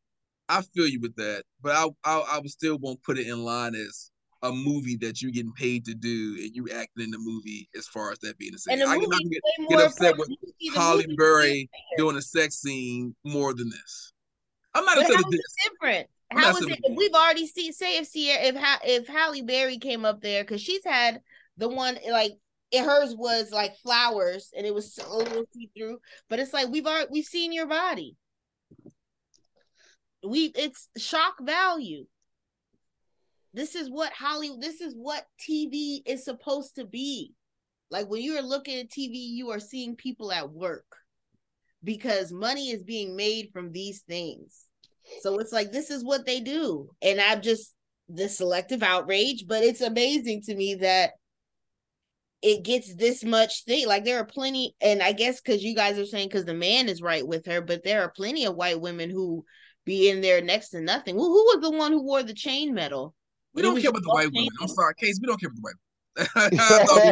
I 0.49 0.62
feel 0.62 0.89
you 0.89 1.01
with 1.01 1.14
that, 1.16 1.45
but 1.61 1.73
I 1.73 1.89
I, 2.05 2.25
I 2.33 2.39
would 2.39 2.51
still 2.51 2.79
won't 2.79 3.03
put 3.03 3.19
it 3.19 3.27
in 3.27 3.39
line 3.39 3.75
as 3.75 4.11
a 4.43 4.53
movie 4.53 4.97
that 4.97 5.20
you're 5.20 5.32
getting 5.32 5.53
paid 5.53 5.84
to 5.84 5.95
do 5.95 6.36
and 6.41 6.55
you 6.55 6.68
acting 6.68 7.05
in 7.05 7.11
the 7.11 7.18
movie 7.18 7.68
as 7.76 7.86
far 7.89 8.12
as 8.12 8.18
that 8.20 8.39
being 8.39 8.53
the 8.53 8.59
scene. 8.59 8.80
I 8.82 8.99
can 8.99 9.09
get, 9.09 9.43
get 9.68 9.80
upset 9.80 10.16
with 10.16 10.28
Halle 10.74 11.05
Berry 11.16 11.68
doing 11.97 12.16
a 12.16 12.22
sex 12.22 12.57
scene 12.57 13.14
more 13.24 13.53
than 13.55 13.68
this. 13.68 14.12
I'm 14.74 14.84
not 14.84 14.99
upset 14.99 15.16
with 15.16 15.30
this. 15.32 15.55
different. 15.70 16.09
How 16.30 16.51
is 16.57 16.66
it? 16.66 16.78
We've 16.95 17.14
already 17.14 17.47
seen. 17.47 17.72
Say 17.72 17.99
if 17.99 18.12
Ciara, 18.12 18.43
if 18.43 18.57
if 18.84 19.09
Halle 19.09 19.43
Berry 19.43 19.78
came 19.78 20.05
up 20.05 20.20
there, 20.20 20.45
because 20.45 20.61
she's 20.61 20.84
had 20.84 21.20
the 21.57 21.68
one 21.68 21.99
like 22.11 22.32
it, 22.70 22.84
hers 22.84 23.14
was 23.16 23.51
like 23.51 23.76
flowers 23.78 24.51
and 24.57 24.66
it 24.66 24.74
was 24.74 24.99
a 24.99 25.16
little 25.16 25.45
see 25.55 25.70
through. 25.76 25.99
But 26.28 26.39
it's 26.39 26.53
like 26.53 26.68
we've 26.68 26.86
already 26.86 27.09
we've 27.11 27.24
seen 27.24 27.53
your 27.53 27.66
body. 27.66 28.16
We 30.22 30.53
it's 30.55 30.89
shock 30.99 31.36
value. 31.41 32.05
This 33.55 33.74
is 33.74 33.90
what 33.90 34.12
Hollywood. 34.12 34.61
This 34.61 34.80
is 34.80 34.94
what 34.94 35.24
TV 35.40 36.01
is 36.07 36.24
supposed 36.24 36.76
to 36.76 36.84
be. 36.84 37.34
Like 37.90 38.09
when 38.09 38.22
you 38.22 38.36
are 38.36 38.42
looking 38.42 38.78
at 38.78 38.90
TV, 38.90 39.12
you 39.12 39.51
are 39.51 39.61
seeing 39.61 39.96
people 39.96 40.30
at 40.30 40.51
work 40.51 40.84
because 41.82 42.32
money 42.32 42.70
is 42.70 42.82
being 42.82 43.16
made 43.16 43.51
from 43.53 43.72
these 43.72 44.03
things 44.03 44.68
so 45.20 45.38
it's 45.38 45.53
like 45.53 45.72
this 45.72 45.90
is 45.90 46.05
what 46.05 46.26
they 46.26 46.40
do. 46.40 46.90
And 47.03 47.20
I'm 47.20 47.40
just 47.40 47.74
the 48.09 48.28
selective 48.28 48.82
outrage, 48.82 49.46
but 49.46 49.62
it's 49.62 49.80
amazing 49.80 50.42
to 50.42 50.55
me 50.55 50.76
that 50.76 51.12
it 52.40 52.64
gets 52.64 52.94
this 52.94 53.24
much 53.24 53.64
thing. 53.64 53.86
Like 53.86 54.05
there 54.05 54.18
are 54.18 54.26
plenty, 54.26 54.74
and 54.80 55.03
I 55.03 55.12
guess 55.12 55.40
because 55.40 55.62
you 55.62 55.74
guys 55.74 55.99
are 55.99 56.07
saying 56.07 56.28
because 56.28 56.44
the 56.44 56.55
man 56.55 56.88
is 56.88 57.03
right 57.03 57.26
with 57.26 57.46
her, 57.46 57.61
but 57.61 57.84
there 57.84 58.03
are 58.03 58.12
plenty 58.14 58.44
of 58.44 58.55
white 58.55 58.80
women 58.80 59.11
who 59.11 59.44
be 59.84 60.09
in 60.09 60.20
there 60.20 60.40
next 60.40 60.70
to 60.70 60.80
nothing. 60.80 61.16
Well, 61.16 61.26
who 61.26 61.44
was 61.44 61.61
the 61.62 61.76
one 61.76 61.92
who 61.92 62.03
wore 62.03 62.22
the 62.22 62.34
chain 62.34 62.74
medal? 62.74 63.14
We 63.59 63.62
don't 63.62 63.80
care 63.80 63.90
about 63.90 64.02
the 64.02 64.09
white 64.09 64.30
women. 64.32 64.48
I'm 64.61 64.68
sorry, 64.68 64.94
Case. 64.94 65.18
We 65.20 65.26
don't 65.26 65.40
care 65.40 65.48
about 65.48 65.56
the 65.56 65.62
white 65.62 65.74
women. 65.74 65.80
I 66.18 66.24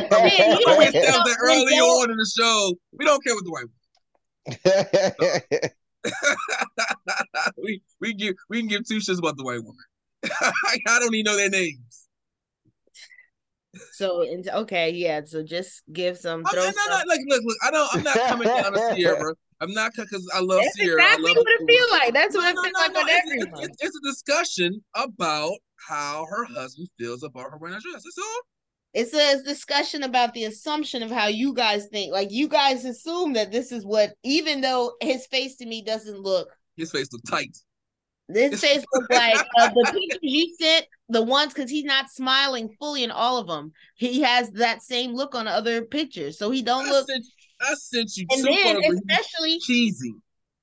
thought 0.09 0.23
we, 0.23 0.31
I 0.31 0.61
thought 0.65 0.79
we 0.79 0.85
established 0.85 1.25
that 1.25 1.39
early 1.43 1.75
on 1.75 2.09
in 2.11 2.17
the 2.17 2.33
show. 2.39 2.73
We 2.93 3.05
don't 3.05 3.21
care 3.25 3.33
about 3.33 3.45
the 3.45 3.51
white 3.51 3.65
women. 3.67 3.75
we 7.63 7.83
we 8.01 8.15
give 8.15 8.37
we 8.49 8.61
can 8.61 8.69
give 8.69 8.87
two 8.87 8.99
shits 8.99 9.19
about 9.19 9.37
the 9.37 9.43
white 9.43 9.61
woman. 9.63 9.85
I 10.41 10.79
don't 11.01 11.13
even 11.15 11.25
know 11.25 11.37
their 11.37 11.51
names. 11.51 12.07
So 13.93 14.25
okay, 14.63 14.91
yeah. 14.91 15.23
So 15.25 15.43
just 15.43 15.83
give 15.93 16.17
some. 16.17 16.45
Throw 16.45 16.63
no, 16.63 16.71
no, 16.71 16.87
no, 16.89 17.03
like 17.09 17.21
look, 17.27 17.43
look. 17.45 17.57
I 17.65 17.71
don't. 17.71 17.95
I'm 17.95 18.03
not 18.03 18.17
coming 18.17 18.49
down 18.49 18.73
to 18.73 18.95
Ciara. 18.97 19.35
I'm 19.61 19.73
not 19.73 19.93
because 19.97 20.27
I 20.35 20.41
love 20.41 20.63
Ciara. 20.63 20.65
That's 20.65 20.77
Ciara. 20.77 21.03
Exactly 21.03 21.29
love 21.29 21.37
what 21.37 21.49
it 21.49 21.61
feels 21.67 21.91
like. 21.91 22.13
That's 22.15 22.37
what 22.37 22.43
no, 22.43 22.49
it 22.49 22.55
feels 22.65 22.73
no, 22.73 22.81
like 22.81 22.93
no, 22.93 23.01
on 23.01 23.09
it's, 23.09 23.27
everyone. 23.27 23.65
It's, 23.65 23.77
it's, 23.81 23.97
a 23.97 24.01
discussion 24.09 24.85
about 24.95 25.59
how 25.87 26.27
her 26.29 26.45
husband 26.45 26.89
feels 26.99 27.23
about 27.23 27.51
her 27.51 27.59
wearing 27.59 27.77
a 27.77 27.81
dress. 27.81 28.03
That's 28.03 28.19
all. 28.19 28.41
It 28.95 29.09
says 29.09 29.43
discussion 29.43 30.03
about 30.05 30.33
the 30.33 30.45
assumption 30.45 31.03
of 31.03 31.11
how 31.11 31.27
you 31.27 31.53
guys 31.53 31.87
think. 31.89 32.13
Like 32.13 32.31
you 32.31 32.49
guys 32.49 32.85
assume 32.85 33.35
that 33.35 33.53
this 33.53 33.71
is 33.71 33.85
what, 33.85 34.15
even 34.23 34.63
though 34.63 34.95
his 35.03 35.27
face 35.27 35.57
to 35.57 35.67
me 35.67 35.83
doesn't 35.83 36.19
look. 36.19 36.49
His 36.77 36.91
face 36.91 37.13
look 37.13 37.23
tight. 37.29 37.57
This 38.29 38.61
face 38.61 38.85
looks 38.93 39.07
like 39.11 39.37
uh, 39.59 39.69
the 39.69 39.85
pictures 39.93 40.19
you 40.23 40.57
sent, 40.59 40.87
the 41.09 41.23
ones 41.23 41.53
because 41.53 41.71
he's 41.71 41.85
not 41.85 42.11
smiling 42.11 42.75
fully 42.81 43.05
in 43.05 43.11
all 43.11 43.39
of 43.39 43.47
them. 43.47 43.73
He 43.97 44.23
has 44.23 44.51
that 44.53 44.83
same 44.83 45.13
look 45.15 45.35
on 45.35 45.47
other 45.47 45.85
pictures, 45.85 46.39
so 46.39 46.51
he 46.51 46.63
don't 46.63 46.87
I 46.87 46.91
look. 46.91 47.07
Sent, 47.07 47.25
I 47.61 47.75
sent 47.75 48.17
you 48.17 48.27
and 48.31 48.45
then 48.45 48.95
especially 48.95 49.61
cheesy, 49.61 50.15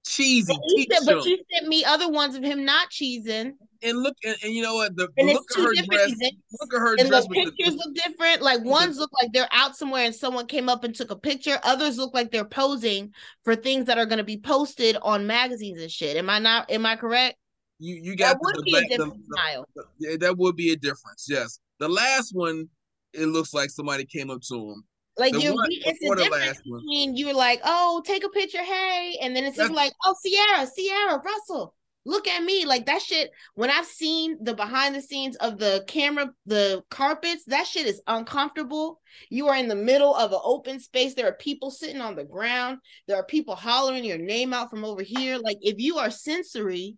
cheesy. 0.05 0.53
But, 0.89 1.05
but 1.05 1.25
you 1.25 1.37
sent 1.51 1.67
me 1.67 1.83
other 1.85 2.09
ones 2.09 2.35
of 2.35 2.43
him 2.43 2.65
not 2.65 2.89
cheesing. 2.89 3.53
And 3.81 4.01
look 4.01 4.15
and, 4.23 4.35
and, 4.43 4.53
you 4.53 4.61
know 4.61 4.75
what? 4.75 4.95
The, 4.95 5.09
the 5.17 5.23
look 5.25 5.43
at 5.51 5.61
her 5.61 5.73
dress 5.73 6.11
events. 6.11 6.37
look 6.61 6.73
at 6.73 6.79
her 6.79 6.95
and 6.97 7.09
dress 7.09 7.27
the 7.27 7.33
pictures 7.33 7.75
the, 7.75 7.83
look 7.85 7.95
different. 7.95 8.41
Like 8.41 8.63
ones 8.63 8.97
look 8.97 9.11
like 9.21 9.33
they're 9.33 9.49
out 9.51 9.75
somewhere 9.75 10.05
and 10.05 10.15
someone 10.15 10.47
came 10.47 10.69
up 10.69 10.85
and 10.85 10.95
took 10.95 11.11
a 11.11 11.17
picture. 11.17 11.59
Others 11.63 11.97
look 11.97 12.13
like 12.13 12.31
they're 12.31 12.45
posing 12.45 13.11
for 13.43 13.55
things 13.55 13.85
that 13.87 13.97
are 13.97 14.05
going 14.05 14.19
to 14.19 14.23
be 14.23 14.37
posted 14.37 14.95
on 15.01 15.27
magazines 15.27 15.81
and 15.81 15.91
shit. 15.91 16.15
Am 16.15 16.29
i 16.29 16.39
not 16.39 16.71
am 16.71 16.85
i 16.85 16.95
correct? 16.95 17.37
You 17.79 17.95
you 17.95 18.15
got 18.15 18.35
that 18.35 18.39
would 18.41 18.55
the, 18.55 18.61
be 18.63 18.77
a 18.77 18.87
different 18.87 19.25
style. 19.25 19.67
yeah, 19.99 20.15
that 20.17 20.37
would 20.37 20.55
be 20.55 20.71
a 20.71 20.77
difference 20.77 21.27
yes. 21.29 21.59
The 21.79 21.89
last 21.89 22.33
one 22.33 22.69
it 23.11 23.25
looks 23.25 23.53
like 23.53 23.69
somebody 23.69 24.05
came 24.05 24.29
up 24.29 24.41
to 24.43 24.55
him 24.55 24.83
like 25.17 25.33
you, 25.33 25.55
it's 25.67 25.99
a 26.03 26.15
difference 26.15 26.61
between 26.61 27.15
you're 27.15 27.33
like, 27.33 27.61
oh, 27.63 28.01
take 28.05 28.23
a 28.23 28.29
picture, 28.29 28.63
hey, 28.63 29.17
and 29.21 29.35
then 29.35 29.43
it's 29.43 29.57
just 29.57 29.71
like, 29.71 29.93
oh, 30.05 30.15
Ciara, 30.25 30.67
Ciara, 30.75 31.21
Russell, 31.23 31.75
look 32.05 32.27
at 32.27 32.43
me. 32.43 32.65
Like 32.65 32.85
that 32.87 33.01
shit 33.01 33.31
when 33.55 33.69
i've 33.69 33.85
seen 33.85 34.37
the 34.41 34.53
behind 34.53 34.95
the 34.95 35.01
scenes 35.01 35.35
of 35.37 35.57
the 35.57 35.83
camera 35.87 36.29
the 36.45 36.83
carpets 36.89 37.45
that 37.45 37.67
shit 37.67 37.85
is 37.85 38.01
uncomfortable. 38.07 38.99
You 39.29 39.47
are 39.47 39.55
in 39.55 39.67
the 39.67 39.75
middle 39.75 40.15
of 40.15 40.31
an 40.31 40.39
open 40.43 40.79
space. 40.79 41.13
There 41.13 41.27
are 41.27 41.33
people 41.33 41.69
sitting 41.71 42.01
on 42.01 42.15
the 42.15 42.23
ground. 42.23 42.79
There 43.07 43.17
are 43.17 43.25
people 43.25 43.55
hollering 43.55 44.03
your 44.03 44.17
name 44.17 44.53
out 44.53 44.69
from 44.69 44.83
over 44.83 45.03
here. 45.03 45.37
Like 45.37 45.57
if 45.61 45.79
you 45.79 45.97
are 45.97 46.09
sensory 46.09 46.97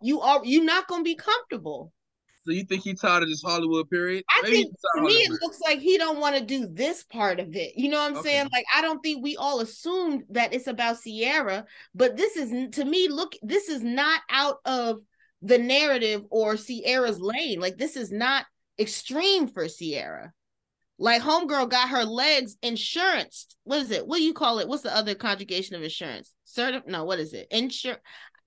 you 0.00 0.20
are 0.20 0.40
you're 0.44 0.64
not 0.64 0.86
going 0.86 1.00
to 1.00 1.04
be 1.04 1.14
comfortable 1.14 1.92
so 2.48 2.54
you 2.54 2.64
think 2.64 2.82
he's 2.82 2.98
tired 2.98 3.22
of 3.22 3.28
this 3.28 3.42
Hollywood 3.42 3.90
period? 3.90 4.24
I 4.30 4.40
Maybe 4.42 4.56
think 4.56 4.74
to 4.96 5.02
me 5.02 5.12
it 5.12 5.30
looks 5.42 5.60
like 5.60 5.80
he 5.80 5.98
don't 5.98 6.18
want 6.18 6.34
to 6.36 6.42
do 6.42 6.66
this 6.66 7.04
part 7.04 7.40
of 7.40 7.54
it. 7.54 7.74
You 7.76 7.90
know 7.90 7.98
what 7.98 8.12
I'm 8.12 8.18
okay. 8.18 8.30
saying? 8.30 8.48
Like 8.52 8.64
I 8.74 8.80
don't 8.80 9.00
think 9.00 9.22
we 9.22 9.36
all 9.36 9.60
assumed 9.60 10.24
that 10.30 10.54
it's 10.54 10.66
about 10.66 10.96
Ciara, 11.02 11.66
but 11.94 12.16
this 12.16 12.36
is 12.36 12.70
to 12.76 12.84
me 12.86 13.08
look 13.08 13.34
this 13.42 13.68
is 13.68 13.82
not 13.82 14.22
out 14.30 14.60
of 14.64 15.00
the 15.42 15.58
narrative 15.58 16.24
or 16.30 16.56
Ciara's 16.56 17.20
lane. 17.20 17.60
Like 17.60 17.76
this 17.76 17.96
is 17.96 18.10
not 18.10 18.46
extreme 18.78 19.46
for 19.46 19.68
Ciara. 19.68 20.32
Like 20.98 21.20
homegirl 21.20 21.68
got 21.68 21.90
her 21.90 22.04
legs 22.04 22.56
insurance. 22.62 23.46
What 23.64 23.80
is 23.80 23.90
it? 23.90 24.06
What 24.06 24.16
do 24.16 24.22
you 24.22 24.32
call 24.32 24.58
it? 24.58 24.68
What's 24.68 24.82
the 24.82 24.96
other 24.96 25.14
conjugation 25.14 25.76
of 25.76 25.82
insurance? 25.82 26.32
Certi- 26.46 26.86
no, 26.86 27.04
what 27.04 27.18
is 27.18 27.34
it? 27.34 27.48
Insure 27.50 27.98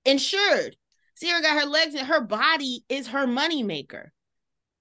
insured. 0.05 0.75
Ciara 1.19 1.41
got 1.41 1.59
her 1.59 1.67
legs 1.67 1.95
and 1.95 2.07
her 2.07 2.21
body 2.21 2.83
is 2.89 3.07
her 3.07 3.27
money 3.27 3.63
maker. 3.63 4.11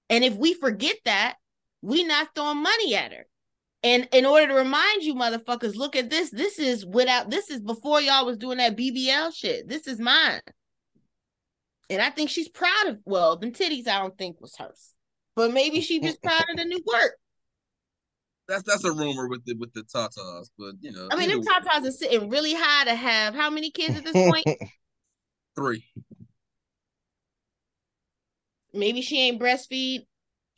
And 0.09 0.23
if 0.23 0.35
we 0.35 0.53
forget 0.53 0.97
that, 1.05 1.35
we 1.81 2.03
not 2.03 2.29
throwing 2.35 2.61
money 2.61 2.95
at 2.95 3.11
her. 3.11 3.25
And 3.83 4.07
in 4.11 4.25
order 4.25 4.47
to 4.47 4.53
remind 4.53 5.03
you, 5.03 5.15
motherfuckers, 5.15 5.75
look 5.75 5.95
at 5.95 6.09
this. 6.09 6.29
This 6.29 6.59
is 6.59 6.85
without. 6.85 7.31
This 7.31 7.49
is 7.49 7.61
before 7.61 7.99
y'all 7.99 8.25
was 8.25 8.37
doing 8.37 8.57
that 8.59 8.77
BBL 8.77 9.33
shit. 9.33 9.67
This 9.67 9.87
is 9.87 9.99
mine. 9.99 10.41
And 11.89 12.01
I 12.01 12.11
think 12.11 12.29
she's 12.29 12.47
proud 12.47 12.87
of. 12.87 12.99
Well, 13.05 13.37
them 13.37 13.51
titties, 13.51 13.87
I 13.87 13.99
don't 13.99 14.15
think 14.17 14.39
was 14.39 14.55
hers, 14.55 14.93
but 15.35 15.51
maybe 15.51 15.81
she 15.81 15.99
just 15.99 16.21
proud 16.21 16.43
of 16.49 16.57
the 16.57 16.65
new 16.65 16.81
work. 16.85 17.13
That's 18.47 18.63
that's 18.63 18.83
a 18.83 18.91
rumor 18.91 19.27
with 19.27 19.45
the 19.45 19.55
with 19.55 19.73
the 19.73 19.81
tatas, 19.83 20.49
but 20.59 20.73
you 20.81 20.91
know. 20.91 21.07
I 21.11 21.15
mean, 21.15 21.29
them 21.29 21.41
tatas 21.41 21.87
are 21.87 21.91
sitting 21.91 22.29
really 22.29 22.53
high 22.53 22.85
to 22.85 22.95
have 22.95 23.33
how 23.33 23.49
many 23.49 23.71
kids 23.71 23.97
at 23.97 24.03
this 24.03 24.13
point? 24.29 24.45
Three. 25.55 25.85
Maybe 28.73 29.01
she 29.01 29.19
ain't 29.19 29.41
breastfeed, 29.41 30.05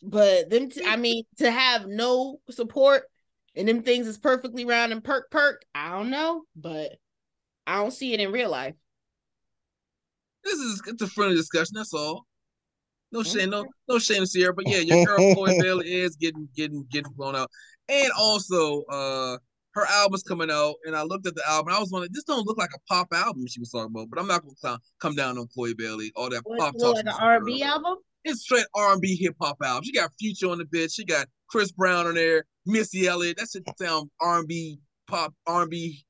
but 0.01 0.49
them. 0.49 0.69
T- 0.69 0.85
I 0.85 0.95
mean, 0.95 1.23
to 1.37 1.49
have 1.49 1.87
no 1.87 2.39
support 2.49 3.03
and 3.55 3.67
them 3.67 3.83
things 3.83 4.07
is 4.07 4.17
perfectly 4.17 4.65
round 4.65 4.91
and 4.91 5.03
perk 5.03 5.29
perk. 5.31 5.65
I 5.73 5.91
don't 5.91 6.09
know, 6.09 6.43
but 6.55 6.93
I 7.65 7.77
don't 7.77 7.91
see 7.91 8.13
it 8.13 8.19
in 8.19 8.31
real 8.31 8.49
life. 8.49 8.75
This 10.43 10.59
is 10.59 10.81
it's 10.87 11.01
a 11.01 11.07
friendly 11.07 11.35
discussion. 11.35 11.73
That's 11.75 11.93
all. 11.93 12.25
No 13.11 13.21
shame, 13.21 13.51
no 13.51 13.65
no 13.87 13.99
shame 13.99 14.25
to 14.25 14.27
Ciara, 14.27 14.53
but 14.53 14.67
yeah, 14.67 14.79
your 14.79 15.05
girl 15.05 15.33
Chloe 15.33 15.57
Bailey 15.61 15.93
is 16.01 16.15
getting 16.15 16.49
getting 16.55 16.85
getting 16.91 17.11
blown 17.13 17.35
out, 17.35 17.49
and 17.87 18.11
also 18.17 18.83
uh 18.83 19.37
her 19.73 19.85
album's 19.89 20.23
coming 20.23 20.51
out, 20.51 20.75
and 20.85 20.95
I 20.95 21.03
looked 21.03 21.25
at 21.27 21.35
the 21.35 21.47
album. 21.47 21.73
I 21.73 21.79
was 21.79 21.91
wondering, 21.91 22.11
this 22.13 22.23
don't 22.23 22.45
look 22.45 22.57
like 22.57 22.69
a 22.75 22.79
pop 22.87 23.07
album 23.13 23.45
she 23.47 23.59
was 23.59 23.69
talking 23.71 23.91
about, 23.93 24.07
but 24.09 24.19
I'm 24.19 24.27
not 24.27 24.43
gonna 24.61 24.79
come 25.01 25.15
down 25.15 25.37
on 25.37 25.47
Chloe 25.53 25.73
Bailey, 25.73 26.11
all 26.15 26.29
that 26.29 26.41
What, 26.45 26.59
pop 26.59 26.73
talk. 26.79 26.95
like 26.95 27.05
an 27.05 27.11
R&B 27.19 27.63
album? 27.63 27.97
It's 28.23 28.41
straight 28.41 28.65
R&B 28.75 29.15
hip 29.15 29.35
hop 29.41 29.57
album. 29.63 29.83
She 29.83 29.91
got 29.91 30.11
Future 30.19 30.49
on 30.49 30.59
the 30.59 30.65
bitch. 30.65 30.93
She 30.93 31.03
got 31.03 31.27
Chris 31.47 31.71
Brown 31.71 32.07
on 32.07 32.15
there, 32.15 32.45
Missy 32.65 33.07
Elliott. 33.07 33.37
That 33.37 33.49
shit 33.51 33.63
sound 33.77 34.09
R&B 34.21 34.79
pop 35.07 35.33
R&B 35.47 36.05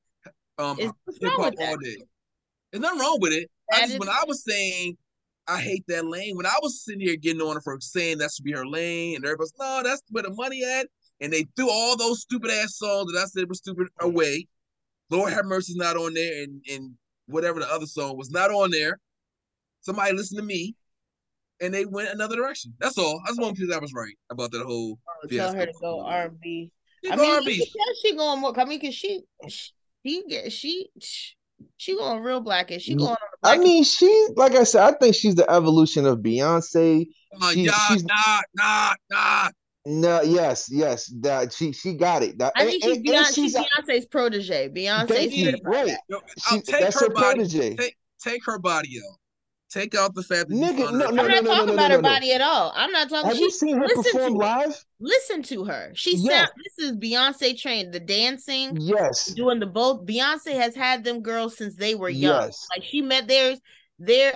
um 0.58 0.76
hip 0.76 0.92
hop 1.22 1.54
all 1.58 1.76
day. 1.78 1.96
There's 2.70 2.82
nothing 2.82 3.00
wrong 3.00 3.18
with 3.20 3.32
it. 3.32 3.50
I 3.72 3.80
just 3.80 3.94
is- 3.94 3.98
when 3.98 4.08
I 4.08 4.24
was 4.26 4.44
saying 4.44 4.96
I 5.46 5.60
hate 5.60 5.84
that 5.88 6.06
lane, 6.06 6.36
when 6.36 6.46
I 6.46 6.54
was 6.62 6.84
sitting 6.84 7.00
here 7.00 7.16
getting 7.16 7.42
on 7.42 7.54
her 7.56 7.60
for 7.60 7.78
saying 7.80 8.18
that 8.18 8.30
should 8.32 8.44
be 8.44 8.52
her 8.52 8.66
lane, 8.66 9.16
and 9.16 9.24
everybody's 9.24 9.52
no, 9.58 9.82
that's 9.84 10.02
where 10.10 10.22
the 10.22 10.30
money 10.30 10.64
at. 10.64 10.86
And 11.20 11.32
they 11.32 11.46
threw 11.56 11.70
all 11.70 11.96
those 11.96 12.20
stupid 12.22 12.50
ass 12.50 12.76
songs 12.76 13.12
that 13.12 13.20
I 13.20 13.24
said 13.26 13.48
were 13.48 13.54
stupid 13.54 13.88
away. 14.00 14.46
Lord 15.10 15.32
have 15.32 15.44
mercy's 15.44 15.76
not 15.76 15.96
on 15.96 16.14
there, 16.14 16.42
and 16.42 16.62
and 16.70 16.92
whatever 17.26 17.60
the 17.60 17.70
other 17.72 17.86
song 17.86 18.16
was 18.16 18.30
not 18.30 18.50
on 18.50 18.70
there. 18.70 18.98
Somebody 19.80 20.12
listened 20.14 20.38
to 20.38 20.44
me, 20.44 20.74
and 21.60 21.72
they 21.72 21.84
went 21.84 22.08
another 22.08 22.36
direction. 22.36 22.74
That's 22.78 22.98
all. 22.98 23.20
I 23.24 23.28
just 23.28 23.40
want 23.40 23.56
to 23.56 23.66
say 23.68 23.74
I 23.74 23.78
was 23.78 23.92
right 23.94 24.14
about 24.30 24.50
that 24.52 24.64
whole. 24.64 24.98
Tell 25.30 25.52
her 25.52 25.66
to 25.66 25.72
go 25.80 26.00
R&B. 26.04 26.70
I 27.10 27.16
mean, 27.16 27.26
you 27.26 27.36
R&B. 27.36 27.56
can 27.56 27.66
tell 27.66 27.94
she 28.02 28.16
going 28.16 28.40
more. 28.40 28.58
I 28.58 28.64
mean, 28.64 28.80
cause 28.80 28.94
she, 28.94 29.22
she 29.48 30.24
get 30.28 30.50
she, 30.52 30.88
she 31.76 31.96
going 31.96 32.22
real 32.22 32.40
blackish. 32.40 32.84
She 32.84 32.94
Mm, 32.94 32.98
going 32.98 33.10
on 33.10 33.16
the 33.42 33.48
I 33.48 33.54
black. 33.56 33.64
mean, 33.64 33.84
she 33.84 34.26
like 34.36 34.54
I 34.54 34.64
said, 34.64 34.82
I 34.82 34.96
think 34.98 35.14
she's 35.14 35.34
the 35.34 35.48
evolution 35.50 36.06
of 36.06 36.18
Beyonce. 36.18 37.06
Uh, 37.40 37.50
she- 37.52 37.60
yeah, 37.64 37.72
she's- 37.88 38.04
nah, 38.04 38.40
nah, 38.54 38.94
nah. 39.10 39.50
No, 39.86 40.22
yes, 40.22 40.68
yes, 40.70 41.12
that 41.20 41.52
she 41.52 41.72
she 41.72 41.94
got 41.94 42.22
it. 42.22 42.38
That, 42.38 42.52
I 42.56 42.64
think 42.64 42.82
she's, 42.82 42.96
and- 42.96 43.06
and 43.06 43.06
Beyonce, 43.06 43.34
she's 43.34 43.52
she's 43.52 43.56
Beyonce's 43.56 44.06
protege. 44.06 44.68
Beyonce's 44.70 45.34
you, 45.36 45.54
right? 45.62 45.86
that. 45.88 46.00
Yo, 46.08 46.18
She, 46.48 46.60
take 46.62 46.80
that's 46.80 47.00
her 47.00 47.08
her 47.08 47.12
body. 47.12 47.34
protege. 47.36 47.76
Take 47.76 47.96
take 48.22 48.44
her 48.46 48.58
body 48.58 48.98
out. 49.06 49.18
Take 49.70 49.94
out 49.96 50.14
the 50.14 50.22
fact 50.22 50.48
that 50.50 50.54
Nigga, 50.54 50.90
no, 50.90 50.90
no, 50.90 51.06
I'm 51.08 51.16
body. 51.16 51.28
not 51.28 51.44
no, 51.44 51.50
no, 51.50 51.54
talking 51.54 51.66
no, 51.66 51.72
about 51.74 51.88
no, 51.88 51.96
her 51.96 52.02
no. 52.02 52.08
body 52.08 52.32
at 52.32 52.40
all. 52.40 52.72
I'm 52.76 52.92
not 52.92 53.10
talking. 53.10 53.26
Have 53.28 53.36
she, 53.36 53.42
you 53.42 53.50
seen 53.50 53.76
her 53.76 53.88
perform 53.88 54.32
to 54.34 54.38
live? 54.38 54.84
Listen 55.00 55.42
to 55.42 55.64
her. 55.64 55.90
She 55.94 56.16
Yes. 56.16 56.32
sound. 56.32 56.48
This 56.78 56.86
is 56.90 56.96
Beyonce 56.96 57.58
trained. 57.60 57.92
The 57.92 58.00
dancing, 58.00 58.76
Yes, 58.80 59.26
doing 59.34 59.58
the 59.60 59.66
both. 59.66 60.06
Beyonce 60.06 60.52
has 60.54 60.74
had 60.76 61.02
them 61.04 61.20
girls 61.22 61.56
since 61.58 61.74
they 61.74 61.94
were 61.94 62.08
young. 62.08 62.42
yes, 62.44 62.66
Like 62.74 62.84
she 62.84 63.02
met 63.02 63.26
theirs, 63.28 63.58
their 63.98 64.34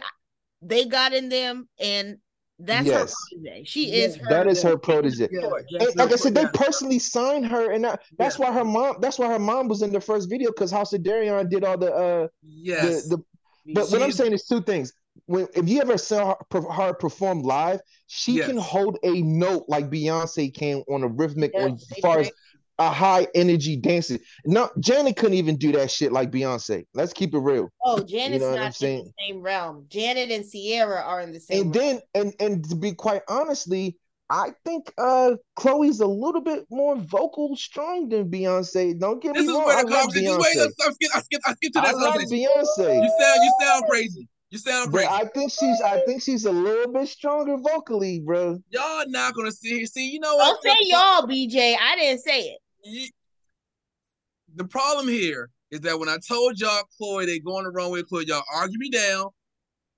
they 0.61 0.84
got 0.86 1.14
in 1.14 1.28
them, 1.28 1.68
and 1.78 2.18
that's 2.59 2.87
Yes. 2.87 3.15
her 3.31 3.37
protege. 3.43 3.65
She 3.65 3.93
is 3.93 4.17
her. 4.17 4.27
that 4.29 4.47
is 4.47 4.63
her 4.63 4.77
protege. 4.77 5.29
Yeah, 5.31 5.49
yes, 5.71 5.95
like 5.97 6.13
I 6.13 6.17
said, 6.17 6.35
they 6.35 6.47
personally 6.55 6.99
signed 6.99 7.47
her, 7.47 7.71
and 7.71 7.85
that, 7.85 8.01
that's 8.19 8.39
Yeah. 8.39 8.47
why 8.51 8.53
her 8.59 8.65
mom. 8.65 8.97
That's 9.01 9.19
why 9.19 9.29
her 9.29 9.39
mom 9.39 9.69
was 9.69 9.83
in 9.83 9.93
the 9.93 10.01
first 10.01 10.29
video 10.29 10.51
because 10.51 10.71
House 10.71 10.93
of 10.93 11.03
Darion 11.03 11.49
did 11.49 11.65
all 11.65 11.79
the 11.79 11.93
uh 11.95 12.29
Yes. 12.43 13.07
the 13.09 13.17
the. 13.17 13.23
But 13.75 13.91
what 13.91 14.01
I'm 14.03 14.09
She's- 14.09 14.17
saying 14.17 14.33
is 14.33 14.45
two 14.45 14.63
things. 14.63 14.93
When 15.27 15.47
if 15.55 15.69
you 15.69 15.81
ever 15.81 15.99
saw 15.99 16.37
her, 16.53 16.61
her 16.73 16.95
perform 16.95 17.43
live, 17.43 17.81
she 18.07 18.35
Yes. 18.37 18.47
can 18.47 18.57
hold 18.57 18.99
a 19.03 19.21
note 19.23 19.65
like 19.69 19.91
Beyonce 19.91 20.53
can 20.55 20.83
on 20.89 21.03
a 21.03 21.09
rhythmic, 21.09 21.53
Yeah, 21.55 21.65
on, 21.65 21.73
as 21.73 21.99
far 22.01 22.21
as 22.21 22.29
train- 22.29 22.35
a 22.79 22.91
high 22.91 23.26
energy 23.35 23.76
dancing. 23.76 24.18
No, 24.45 24.70
Janet 24.79 25.16
couldn't 25.16 25.35
even 25.35 25.57
do 25.57 25.72
that 25.72 25.91
shit 25.91 26.12
like 26.12 26.31
Beyonce. 26.31 26.85
Let's 26.95 27.12
keep 27.12 27.35
it 27.35 27.39
real. 27.39 27.70
Oh, 27.85 28.01
Janet's 28.03 28.43
know 28.43 28.51
what 28.51 28.55
I'm 28.59 28.61
not 28.61 28.66
in 28.66 28.72
saying? 28.72 29.05
the 29.05 29.24
same 29.26 29.43
realm. 29.43 29.87
Janet 29.89 30.31
and 30.31 30.45
Ciara 30.51 31.03
are 31.03 31.20
in 31.20 31.33
the 31.33 31.41
same. 31.41 31.62
And 31.66 31.74
then 31.74 32.01
and 32.14 32.35
and 32.41 32.68
to 32.70 32.76
be 32.76 32.93
quite 32.95 33.22
honestly, 33.29 33.97
I 34.31 34.53
think 34.64 34.93
uh 34.99 35.33
Chloe's 35.57 36.01
a 36.01 36.07
little 36.07 36.41
bit 36.43 36.66
more 36.70 36.97
vocal 36.97 37.57
strong 37.57 38.09
than 38.11 38.31
Beyonce. 38.31 38.99
Don't 38.99 39.22
get 39.22 39.35
This 39.35 39.47
me 39.47 39.53
wrong. 39.53 39.66
This 39.66 39.76
is 39.76 39.76
where 39.76 39.79
I 39.79 39.83
the 39.83 39.91
love 39.91 40.01
conversation. 40.03 40.39
Wait, 40.39 40.57
Beyonce. 40.57 40.61
let's, 40.61 40.74
let's 40.79 40.97
get, 40.99 41.11
let's 41.14 41.29
get, 41.29 41.41
let's 41.47 41.59
get 41.61 41.72
to 41.72 41.79
I 41.81 41.83
that 41.87 41.97
love 41.97 42.12
conversation. 42.14 42.49
Beyonce. 42.57 43.03
You 43.03 43.11
sound, 43.20 43.41
you 43.43 43.53
sound 43.61 43.85
crazy. 43.91 44.29
You 44.51 44.59
sound 44.59 44.93
But 44.93 44.99
crazy. 45.07 45.12
I 45.12 45.24
think 45.35 45.51
she's 45.53 45.81
I 45.83 46.01
think 46.07 46.22
she's 46.22 46.45
a 46.45 46.53
little 46.53 46.93
bit 46.93 47.09
stronger 47.09 47.57
vocally, 47.59 48.20
bro. 48.20 48.59
y'all 48.70 49.05
not 49.09 49.35
gonna 49.35 49.51
see 49.53 49.76
here. 49.79 49.87
See, 49.87 50.11
you 50.11 50.20
know 50.20 50.37
Don't 50.39 50.39
what? 50.39 50.62
say 50.62 50.76
y'all, 50.83 51.22
BJ. 51.26 51.76
I 51.81 51.97
didn't 51.97 52.20
say 52.22 52.41
it. 52.43 52.59
You- 52.85 53.11
the 54.55 54.64
problem 54.64 55.09
here 55.09 55.51
is 55.70 55.81
that 55.81 55.99
when 55.99 56.09
I 56.09 56.16
told 56.26 56.59
y'all 56.59 56.85
Chloe 56.97 57.26
they 57.26 57.39
going 57.39 57.64
the 57.64 57.70
wrong 57.70 57.91
way, 57.91 58.03
Chloe, 58.03 58.26
y'all 58.26 58.43
argue 58.55 58.79
me 58.79 58.91
down. 58.91 59.26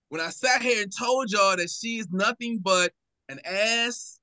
When 0.08 0.20
I 0.20 0.30
sat 0.30 0.60
here 0.62 0.82
and 0.82 0.92
told 0.96 1.30
y'all 1.30 1.56
that 1.56 1.70
she 1.70 1.98
is 1.98 2.08
nothing 2.10 2.58
but 2.58 2.92
an 3.28 3.38
ass, 3.44 4.18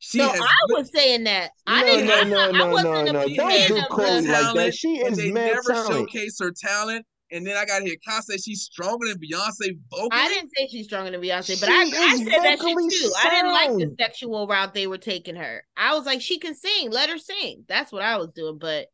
she 0.00 0.18
no, 0.18 0.28
has 0.28 0.40
I 0.40 0.48
was 0.68 0.90
saying 0.92 1.24
that. 1.24 1.52
I 1.66 1.82
no, 1.82 1.86
didn't. 1.86 2.06
no, 2.08 2.20
I'm 2.20 2.30
no, 2.30 2.38
I 2.40 2.50
no, 2.58 2.70
wasn't 2.72 2.94
no, 2.94 3.00
a 3.06 3.12
no. 3.12 3.26
big 3.26 3.36
Don't 3.36 3.68
do 3.68 3.86
Chloe 3.90 4.06
the. 4.06 4.12
like 4.12 4.24
that. 4.24 4.42
talent, 4.54 4.74
She 4.74 4.96
is 4.96 5.16
they 5.16 5.30
mad 5.30 5.52
never 5.54 5.72
talent. 5.72 6.10
showcase 6.10 6.38
her 6.40 6.50
talent. 6.50 7.06
And 7.34 7.44
then 7.44 7.56
I 7.56 7.64
got 7.64 7.82
here, 7.82 7.96
Kyle 8.06 8.22
say 8.22 8.36
she's 8.36 8.62
stronger 8.62 9.08
than 9.08 9.18
Beyonce 9.18 9.76
vocally. 9.90 10.08
I 10.12 10.28
didn't 10.28 10.52
say 10.56 10.68
she's 10.68 10.86
stronger 10.86 11.10
than 11.10 11.20
Beyonce, 11.20 11.60
but 11.60 11.66
She 11.66 11.72
I, 11.72 11.82
I 11.82 12.16
said 12.16 12.26
that 12.28 12.50
shit 12.50 12.58
vocally 12.60 12.88
too. 12.90 13.12
I 13.20 13.30
didn't 13.30 13.52
like 13.52 13.70
the 13.70 13.96
sexual 13.98 14.46
route 14.46 14.72
they 14.72 14.86
were 14.86 14.98
taking 14.98 15.34
her. 15.34 15.64
I 15.76 15.94
was 15.94 16.06
like, 16.06 16.20
she 16.20 16.38
can 16.38 16.54
sing, 16.54 16.92
let 16.92 17.10
her 17.10 17.18
sing. 17.18 17.64
That's 17.66 17.90
what 17.90 18.02
I 18.02 18.18
was 18.18 18.28
doing. 18.28 18.58
But 18.58 18.86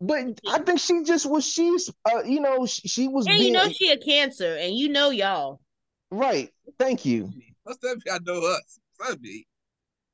But 0.00 0.38
I 0.48 0.60
think 0.60 0.78
she 0.78 1.02
just 1.02 1.28
was 1.28 1.44
she's 1.44 1.90
uh 2.08 2.22
you 2.22 2.40
know 2.40 2.66
she, 2.66 2.86
she 2.86 3.08
was 3.08 3.26
and 3.26 3.36
being 3.36 3.48
you 3.48 3.52
know 3.52 3.68
she 3.68 3.90
a 3.90 3.98
cancer, 3.98 4.56
and 4.56 4.76
you 4.76 4.90
know 4.90 5.10
y'all. 5.10 5.60
right. 6.12 6.50
Thank 6.78 7.04
you. 7.04 7.32
What's 7.64 7.80
that? 7.80 7.96
mean? 8.06 8.14
I 8.14 8.18
know 8.24 8.38
us. 8.46 8.78
What's 8.96 9.10
that 9.10 9.20
mean? 9.20 9.44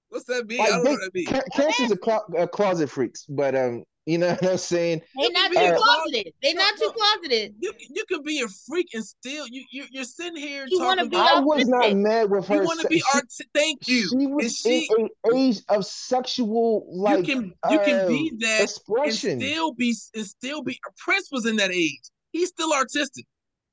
What's 0.09 0.25
that 0.25 0.47
mean? 0.47 0.59
Like, 0.59 0.69
I 0.69 0.71
don't 0.71 0.85
know 0.85 0.91
what 0.93 1.01
that 1.01 1.15
mean. 1.15 1.27
Ca- 1.27 1.43
Cancer's 1.55 1.91
a 1.91 1.99
clo- 1.99 2.25
uh, 2.39 2.47
closet 2.47 2.89
freaks, 2.89 3.27
but 3.29 3.55
um 3.55 3.85
you 4.07 4.19
know 4.19 4.29
what 4.29 4.45
I'm 4.45 4.59
saying. 4.59 5.01
They're 5.19 5.31
not 5.33 5.51
too 5.53 5.59
a- 5.59 5.77
closeted. 5.77 6.35
They're 6.43 6.55
not 6.55 6.75
too 6.77 6.87
No, 6.87 6.87
no. 6.89 6.93
closeted. 6.93 7.55
You 7.61 7.73
you 7.79 8.05
can 8.07 8.23
be 8.23 8.41
a 8.41 8.49
freak 8.49 8.89
and 8.95 9.05
still 9.05 9.47
you 9.49 9.65
you 9.73 9.85
you're 9.91 10.05
sitting 10.05 10.37
here 10.37 10.67
You 10.69 10.79
wanna 10.81 10.97
talking 11.05 11.11
be 11.11 11.17
about 11.17 11.37
I 11.37 11.41
was 11.41 11.67
not 11.67 11.95
mad 11.95 12.31
with 12.31 12.47
her. 12.49 12.57
you 12.57 12.63
want 12.65 12.81
to 12.81 12.89
be 12.89 12.99
she- 12.99 13.05
art. 13.15 13.25
Thank 13.55 13.89
you. 13.89 14.09
She 14.09 14.27
was 14.27 14.57
she 14.59 14.89
in 14.99 15.09
an 15.25 15.37
age 15.37 15.61
of 15.71 15.87
sexual 15.87 16.87
like 16.91 17.27
you 17.27 17.35
can 17.35 17.55
you 17.71 17.79
can 17.79 18.09
be 18.09 18.31
uh, 18.35 18.37
that 18.41 18.61
and 19.05 19.15
still 19.15 19.73
be 19.73 19.95
and 20.15 20.27
still 20.27 20.63
be. 20.63 20.79
Prince 20.99 21.29
was 21.33 21.47
in 21.47 21.57
that 21.57 21.71
age. 21.71 22.03
He's 22.33 22.49
still 22.49 22.73
artistic. 22.73 23.25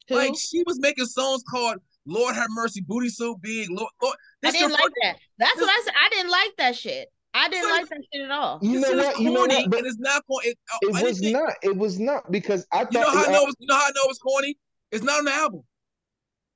Who? 0.10 0.16
Like 0.16 0.34
she 0.38 0.64
was 0.66 0.80
making 0.80 1.06
songs 1.06 1.44
called 1.50 1.78
"Lord 2.06 2.36
Have 2.36 2.48
Mercy," 2.52 2.82
"Booty 2.82 3.10
So 3.10 3.36
Big." 3.36 3.70
Lord, 3.70 3.92
Lord. 4.02 4.16
I 4.44 4.52
didn't 4.52 4.72
like 4.72 4.82
first- 4.82 4.94
that. 5.04 5.16
That's 5.40 5.54
this- 5.56 5.62
what 5.62 5.70
I 5.70 5.82
said. 5.84 5.94
I 6.06 6.10
didn't 6.10 6.32
like 6.32 6.52
that 6.58 6.76
shit. 6.76 7.10
I 7.34 7.48
didn't 7.50 7.64
Son, 7.64 7.72
like 7.72 7.90
that 7.90 8.02
shit 8.14 8.24
at 8.24 8.32
all. 8.32 8.60
you 8.62 8.80
know 8.80 8.92
what? 8.92 9.20
You 9.20 9.32
know 9.32 9.42
what? 9.46 9.70
But 9.70 9.86
it's 9.86 9.98
not 10.00 10.24
going. 10.28 10.50
It, 10.50 10.58
uh, 10.74 10.78
it 10.82 11.04
was 11.04 11.22
not. 11.22 11.54
It 11.64 11.78
was 11.78 12.00
not 12.00 12.32
because 12.32 12.68
I 12.72 12.84
thought. 12.84 12.94
You 12.94 13.00
know 13.00 13.12
how 13.12 13.26
I 13.26 13.32
know? 13.32 13.46
It's, 13.46 13.56
you 13.60 13.68
know 13.68 13.76
how 13.76 13.86
I 13.86 13.92
know 13.96 14.02
it's 14.10 14.20
corny? 14.20 14.58
It's 14.92 15.04
not 15.04 15.20
on 15.20 15.26
the 15.26 15.34
album. 15.34 15.64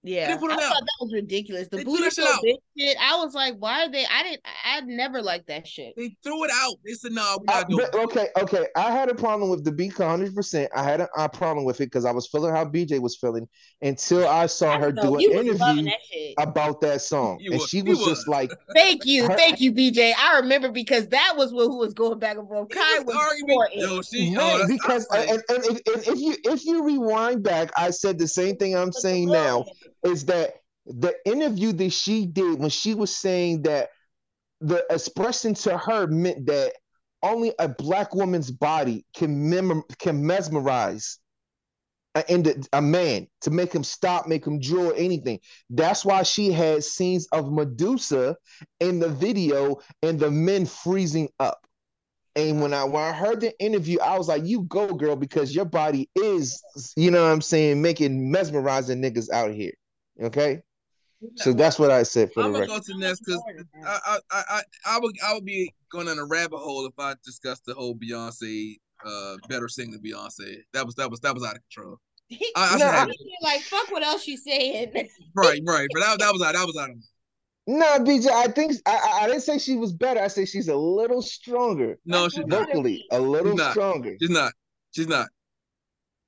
Yeah, 0.07 0.29
I 0.29 0.33
it 0.33 0.39
thought 0.39 0.49
that 0.49 0.97
was 1.01 1.11
ridiculous. 1.13 1.67
The 1.67 1.77
They 1.77 1.83
threw 1.83 1.93
booty 1.93 2.03
that 2.03 2.13
shit 2.13 2.27
out. 2.27 2.39
shit. 2.77 2.97
I 3.01 3.15
was 3.17 3.33
like, 3.33 3.55
why 3.57 3.85
are 3.85 3.91
they? 3.91 4.05
I 4.05 4.21
didn't. 4.23 4.41
I 4.63 4.79
would 4.79 4.87
never 4.87 5.19
liked 5.21 5.47
that 5.47 5.67
shit. 5.67 5.95
They 5.97 6.15
threw 6.23 6.43
it 6.43 6.51
out. 6.53 6.75
They 6.85 6.93
said, 6.93 7.11
"No, 7.13 7.39
we're 7.47 7.53
I- 7.53 7.57
uh, 7.57 7.61
not 7.61 7.69
doing." 7.69 7.87
but- 7.91 8.03
okay, 8.03 8.27
okay. 8.39 8.67
I 8.75 8.91
had 8.91 9.09
a 9.09 9.15
problem 9.15 9.49
with 9.49 9.63
the 9.65 9.71
beat 9.71 9.97
100. 9.97 10.35
percent 10.35 10.71
I 10.75 10.83
had 10.83 11.01
a, 11.01 11.09
a 11.17 11.27
problem 11.27 11.65
with 11.65 11.81
it 11.81 11.85
because 11.87 12.05
I 12.05 12.11
was 12.11 12.27
feeling 12.27 12.53
how 12.53 12.65
BJ 12.65 13.01
was 13.01 13.15
feeling 13.17 13.47
until 13.81 14.27
I 14.27 14.45
saw 14.45 14.73
I 14.75 14.79
her 14.79 14.91
don't 14.91 15.05
know, 15.13 15.17
do 15.19 15.31
an 15.39 15.47
interview 15.47 15.83
that 15.85 16.33
about 16.37 16.81
that 16.81 17.01
song, 17.01 17.39
You 17.39 17.51
and 17.53 17.59
was- 17.59 17.69
she 17.69 17.81
was 17.81 17.97
was. 17.97 18.07
just 18.09 18.27
like, 18.27 18.51
Thank 18.75 19.05
you, 19.05 19.27
her- 19.27 19.35
thank 19.35 19.59
you, 19.59 19.71
BJ. 19.73 20.13
I 20.17 20.37
remember 20.37 20.69
because 20.69 21.07
that 21.07 21.33
was 21.35 21.51
what 21.51 21.65
who 21.65 21.77
was 21.77 21.95
going 21.95 22.19
back 22.19 22.37
and 22.37 22.47
forth. 22.47 22.69
Kai 22.69 22.99
was 22.99 23.05
was 23.05 23.15
arguing. 23.15 23.87
for 23.97 24.03
she, 24.03 24.35
right, 24.35 24.57
that's 24.59 24.67
because 24.71 25.07
and, 25.15 25.41
and, 25.49 25.63
and, 25.65 25.81
and 25.87 26.07
if 26.07 26.19
you 26.19 26.35
if 26.43 26.63
you 26.65 26.83
rewind 26.83 27.41
back, 27.41 27.71
I 27.75 27.89
said 27.89 28.19
the 28.19 28.27
same 28.27 28.55
thing 28.57 28.75
I'm 28.77 28.91
saying 28.91 29.29
now 29.29 29.65
is 30.05 30.25
that 30.25 30.55
the 30.85 31.15
interview 31.25 31.73
that 31.73 31.91
she 31.91 32.25
did 32.25 32.59
when 32.59 32.69
she 32.69 32.93
was 32.93 33.15
saying 33.15 33.63
that 33.63 33.89
the 34.61 34.85
expression 34.89 35.53
to 35.53 35.77
her 35.77 36.07
meant 36.07 36.45
that 36.45 36.73
only 37.23 37.53
a 37.59 37.67
black 37.67 38.13
woman's 38.13 38.51
body 38.51 39.05
can 39.15 39.49
mem- 39.49 39.83
can 39.99 40.25
mesmerize 40.25 41.19
a, 42.15 42.55
a 42.71 42.81
man 42.81 43.27
to 43.41 43.51
make 43.51 43.73
him 43.73 43.83
stop, 43.83 44.27
make 44.27 44.45
him 44.45 44.59
draw 44.59 44.91
anything. 44.91 45.39
That's 45.69 46.05
why 46.05 46.23
she 46.23 46.51
had 46.51 46.83
scenes 46.83 47.27
of 47.31 47.51
Medusa 47.51 48.37
in 48.79 48.99
the 48.99 49.09
video 49.09 49.79
and 50.01 50.19
the 50.19 50.31
men 50.31 50.65
freezing 50.65 51.29
up. 51.39 51.59
And 52.37 52.61
when 52.61 52.73
I 52.73 52.83
when 52.83 53.01
I 53.01 53.13
heard 53.13 53.41
the 53.41 53.57
interview, 53.59 53.99
I 53.99 54.17
was 54.17 54.27
like, 54.27 54.45
"You 54.45 54.63
go, 54.63 54.93
girl," 54.93 55.15
because 55.15 55.55
your 55.55 55.65
body 55.65 56.09
is, 56.15 56.61
you 56.95 57.09
know, 57.09 57.23
what 57.23 57.31
I'm 57.31 57.41
saying, 57.41 57.81
making 57.81 58.29
mesmerizing 58.29 59.01
niggas 59.01 59.29
out 59.31 59.51
here. 59.51 59.71
Okay, 60.21 60.61
so 61.35 61.51
that's 61.53 61.77
what 61.77 61.91
I 61.91 62.03
said 62.03 62.31
for 62.33 62.41
I'm 62.43 62.53
the 62.53 62.59
gonna 62.59 62.71
record. 62.71 62.85
go 62.87 62.93
to 62.93 62.99
next 62.99 63.19
because 63.19 63.41
I, 63.85 63.89
I 64.07 64.19
I 64.31 64.43
I 64.49 64.61
I 64.85 64.99
would 64.99 65.15
I 65.25 65.33
would 65.33 65.45
be 65.45 65.73
going 65.91 66.07
on 66.07 66.19
a 66.19 66.25
rabbit 66.25 66.57
hole 66.59 66.85
if 66.85 66.93
I 66.97 67.15
discussed 67.23 67.65
the 67.65 67.73
whole 67.73 67.95
Beyonce 67.95 68.77
uh 69.05 69.35
better 69.49 69.67
sing 69.67 69.91
than 69.91 70.01
Beyonce. 70.01 70.57
That 70.73 70.85
was 70.85 70.95
that 70.95 71.09
was 71.11 71.19
that 71.21 71.33
was 71.33 71.43
out 71.43 71.55
of 71.55 71.61
control. 71.69 71.99
I, 72.55 72.75
I 72.75 72.77
No, 72.77 72.85
I- 72.87 73.07
like 73.41 73.61
fuck 73.61 73.91
what 73.91 74.03
else 74.03 74.25
you 74.27 74.37
saying. 74.37 74.91
right, 75.35 75.61
right, 75.65 75.87
but 75.93 75.99
that, 75.99 76.19
that 76.19 76.31
was 76.33 76.41
out 76.41 76.53
that 76.53 76.65
was 76.65 76.77
out 76.77 76.89
of 76.89 76.95
No, 77.67 77.99
BJ, 77.99 78.27
I 78.27 78.47
think 78.47 78.73
I, 78.85 78.95
I 78.95 79.23
I 79.23 79.27
didn't 79.27 79.43
say 79.43 79.57
she 79.57 79.75
was 79.75 79.91
better. 79.91 80.21
I 80.21 80.27
say 80.27 80.45
she's 80.45 80.69
a 80.69 80.75
little 80.75 81.21
stronger 81.21 81.99
no, 82.05 82.29
she's 82.29 82.45
not. 82.45 82.67
vocally, 82.67 83.05
a 83.11 83.19
little 83.19 83.51
She's 83.51 83.57
not. 83.57 83.71
stronger. 83.71 84.15
She's 84.21 84.29
not. 84.29 84.53
She's 84.91 85.07
not. 85.07 85.27